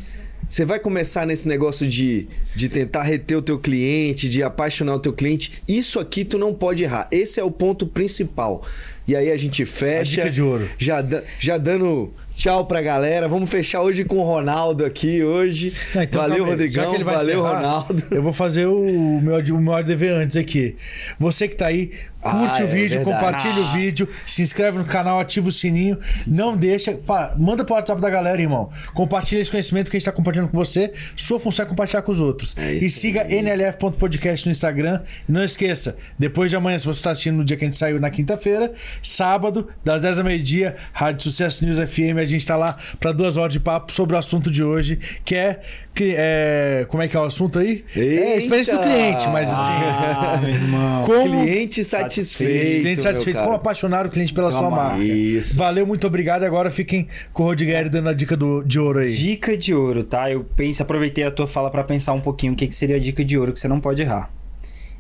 você 0.48 0.65
vai 0.65 0.80
começar 0.80 1.27
nesse 1.27 1.48
negócio 1.48 1.88
de, 1.88 2.27
de 2.56 2.69
tentar 2.69 3.03
reter 3.03 3.36
o 3.38 3.41
teu 3.41 3.60
cliente, 3.60 4.27
de 4.27 4.41
apaixonar 4.41 4.95
o 4.95 4.99
teu 4.99 5.14
cliente. 5.14 5.61
Isso 5.68 5.99
aqui 5.99 6.26
tu 6.26 6.40
não 6.40 6.56
pode 6.56 6.81
errar. 6.81 7.07
Esse 7.11 7.40
é 7.40 7.44
o 7.44 7.52
ponto 7.52 7.86
principal. 7.86 8.65
E 9.07 9.15
aí 9.15 9.31
a 9.31 9.38
gente 9.38 9.64
fecha. 9.64 10.22
A 10.22 10.23
dica 10.23 10.31
de 10.31 10.41
ouro. 10.41 10.68
Já, 10.77 11.06
já 11.40 11.57
dando 11.57 12.11
tchau 12.40 12.66
pra 12.66 12.82
galera. 12.82 13.28
Vamos 13.28 13.49
fechar 13.49 13.82
hoje 13.82 14.06
com 14.06 14.16
o 14.18 14.24
Ronaldo 14.24 14.86
aqui 14.86 15.22
hoje. 15.22 15.74
Não, 15.94 16.02
então, 16.03 16.22
valeu. 16.22 16.45
Já 16.45 16.49
Rodrigão. 16.49 16.90
que 16.90 16.95
ele 16.95 17.03
vai 17.03 17.16
Valeu, 17.16 17.40
encerrar, 17.41 17.56
Ronaldo. 17.57 18.03
Eu 18.10 18.24
vou 18.24 18.32
fazer 18.32 18.66
o 18.66 19.20
meu, 19.22 19.36
o 19.56 19.61
meu 19.61 19.74
ADV 19.74 20.07
antes 20.07 20.38
aqui. 20.38 20.78
Você 21.20 21.49
que 21.49 21.56
tá 21.57 21.68
aí, 21.68 21.88
curte 22.22 22.61
Ah, 22.61 22.61
o 22.61 22.64
é 22.64 22.66
vídeo, 22.66 22.98
verdade. 22.99 23.03
compartilha 23.06 23.61
o 23.61 23.72
vídeo, 23.74 24.07
se 24.26 24.41
inscreve 24.41 24.78
no 24.78 24.86
canal, 24.86 25.20
ativa 25.20 25.49
o 25.49 25.52
sininho. 25.52 25.98
Não 26.28 26.56
deixa. 26.56 26.94
pá, 26.94 27.34
manda 27.38 27.66
pro 27.66 27.76
WhatsApp 27.76 27.99
da 28.02 28.10
galera, 28.10 28.41
irmão. 28.41 28.70
Compartilha 28.94 29.41
esse 29.41 29.52
conhecimento 29.52 29.91
que 29.91 29.98
a 29.98 29.99
gente 29.99 30.06
tá 30.06 30.11
compartilhando 30.14 30.49
com 30.49 30.57
você. 30.57 30.94
Sua 31.18 31.40
função 31.41 31.66
é 31.66 31.68
compartilhar 31.68 32.03
com 32.03 32.11
os 32.14 32.22
outros. 32.22 32.56
É 32.57 32.74
e 32.74 32.90
siga 32.90 33.26
nlf.podcast 33.26 34.45
no 34.45 34.52
Instagram. 34.52 35.02
E 35.28 35.32
não 35.32 35.44
esqueça, 35.44 35.98
depois 36.18 36.49
de 36.49 36.56
amanhã, 36.56 36.80
se 36.80 36.86
você 36.86 36.99
está 36.99 37.11
assistindo 37.11 37.36
no 37.36 37.44
dia 37.44 37.57
que 37.57 37.66
a 37.66 37.68
gente 37.68 37.78
saiu 37.78 37.99
na 37.99 38.10
quinta-feira, 38.10 38.72
sábado, 39.03 39.68
das 39.84 40.02
10 40.02 40.20
ao 40.20 40.26
meio-dia, 40.26 40.78
Rádio 40.94 41.24
Sucesso 41.24 41.66
News 41.66 41.78
FM, 41.78 42.18
a 42.18 42.26
gente 42.30 42.45
tá 42.45 42.56
lá 42.56 42.77
para 42.99 43.11
duas 43.11 43.38
horas 43.38 43.51
de 43.53 43.60
papo 43.60 43.91
sobre 43.91 44.15
o 44.15 44.19
assunto 44.19 44.49
de 44.51 44.64
hoje, 44.64 44.97
que 45.26 45.35
é. 45.35 45.60
que 45.93 46.14
é- 46.18 46.85
como 46.88 47.03
é 47.03 47.07
que 47.07 47.18
é 47.18 47.19
o 47.19 47.23
assunto 47.23 47.60
aí? 47.60 47.84
É 47.95 48.34
a 48.34 48.38
experiência 48.38 48.77
do 48.77 48.84
Eita! 48.84 48.89
cliente, 48.95 49.27
mas 49.27 49.49
assim. 49.49 49.72
Ah, 49.73 50.39
meu 50.41 50.49
irmão. 50.56 51.03
Como 51.06 51.41
Cliente 51.43 51.84
satisfeito. 51.84 52.81
cliente 52.81 53.01
satisfeito, 53.01 53.39
como 53.39 53.53
apaixonar 53.56 54.06
o 54.06 54.10
cliente 54.10 54.34
pela 54.34 54.49
sua 54.51 54.61
Calma 54.61 54.77
marca. 54.77 55.03
Isso. 55.03 55.57
Valeu, 55.57 55.85
muito 55.85 56.07
obrigado. 56.07 56.43
Agora 56.43 56.69
fiquem 56.69 57.07
com 57.34 57.43
o 57.43 57.45
Rodrigues 57.47 57.89
dando 57.89 58.10
a 58.10 58.14
dica 58.14 58.38
do, 58.38 58.64
de 58.64 58.80
ouro 58.80 58.99
aí. 58.99 59.11
Dica 59.11 59.57
de 59.57 59.73
ouro, 59.73 60.03
tá? 60.03 60.31
Eu 60.31 60.43
penso, 60.56 60.81
aproveitei 60.84 61.23
a 61.26 61.31
tua 61.31 61.47
fala 61.47 61.69
pra 61.69 61.84
pensar 61.84 62.14
um 62.14 62.22
pouquinho 62.22 62.53
o 62.53 62.56
que, 62.56 62.68
que 62.68 62.76
seria 62.76 62.95
a 62.95 62.99
dica 62.99 63.23
de 63.26 63.38
ouro 63.38 63.51
que 63.51 63.60
você 63.60 63.68
não 63.68 63.80
pode 63.80 64.01
errar. 64.01 64.31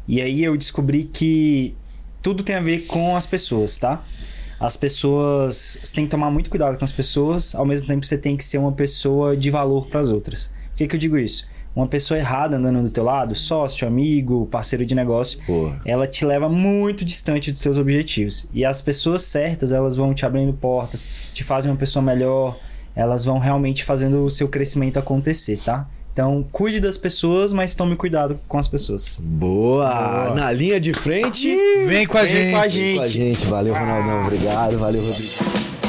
E 0.07 0.21
aí 0.21 0.43
eu 0.43 0.57
descobri 0.57 1.03
que 1.03 1.75
tudo 2.21 2.43
tem 2.43 2.55
a 2.55 2.59
ver 2.59 2.79
com 2.87 3.15
as 3.15 3.25
pessoas, 3.25 3.77
tá? 3.77 4.03
As 4.59 4.75
pessoas, 4.75 5.79
você 5.81 5.93
tem 5.93 6.03
que 6.03 6.11
tomar 6.11 6.29
muito 6.29 6.49
cuidado 6.49 6.77
com 6.77 6.83
as 6.83 6.91
pessoas, 6.91 7.55
ao 7.55 7.65
mesmo 7.65 7.87
tempo 7.87 8.05
você 8.05 8.17
tem 8.17 8.35
que 8.35 8.43
ser 8.43 8.57
uma 8.57 8.71
pessoa 8.71 9.37
de 9.37 9.49
valor 9.49 9.87
para 9.87 10.01
as 10.01 10.09
outras. 10.09 10.51
Por 10.71 10.77
que, 10.77 10.87
que 10.87 10.95
eu 10.95 10.99
digo 10.99 11.17
isso? 11.17 11.47
Uma 11.75 11.87
pessoa 11.87 12.17
errada 12.17 12.57
andando 12.57 12.81
do 12.81 12.89
teu 12.89 13.03
lado, 13.03 13.33
sócio, 13.35 13.87
amigo, 13.87 14.47
parceiro 14.47 14.85
de 14.85 14.93
negócio, 14.95 15.39
Pô. 15.45 15.71
ela 15.85 16.07
te 16.07 16.25
leva 16.25 16.49
muito 16.49 17.05
distante 17.05 17.51
dos 17.51 17.61
teus 17.61 17.77
objetivos. 17.77 18.49
E 18.51 18.65
as 18.65 18.81
pessoas 18.81 19.21
certas, 19.21 19.71
elas 19.71 19.95
vão 19.95 20.13
te 20.13 20.25
abrindo 20.25 20.51
portas, 20.51 21.07
te 21.33 21.43
fazem 21.43 21.71
uma 21.71 21.77
pessoa 21.77 22.03
melhor, 22.03 22.57
elas 22.95 23.23
vão 23.23 23.37
realmente 23.37 23.85
fazendo 23.85 24.25
o 24.25 24.29
seu 24.29 24.49
crescimento 24.49 24.97
acontecer, 24.97 25.57
tá? 25.63 25.87
Então, 26.13 26.45
cuide 26.51 26.79
das 26.79 26.97
pessoas, 26.97 27.53
mas 27.53 27.73
tome 27.75 27.95
cuidado 27.95 28.39
com 28.47 28.57
as 28.57 28.67
pessoas. 28.67 29.17
Boa. 29.21 29.89
Boa. 29.89 30.35
Na 30.35 30.51
linha 30.51 30.79
de 30.79 30.91
frente. 30.93 31.55
Vem 31.87 32.05
com 32.05 32.17
a 32.17 32.23
Vem 32.23 32.29
gente. 32.29 32.51
com 32.51 32.57
a 32.57 32.67
Vem 32.67 32.95
com 32.95 33.01
a 33.01 33.07
gente. 33.07 33.45
Valeu, 33.45 33.73
Ronaldão. 33.73 34.21
Obrigado. 34.25 34.77
Valeu, 34.77 35.01
Rodrigo. 35.01 35.88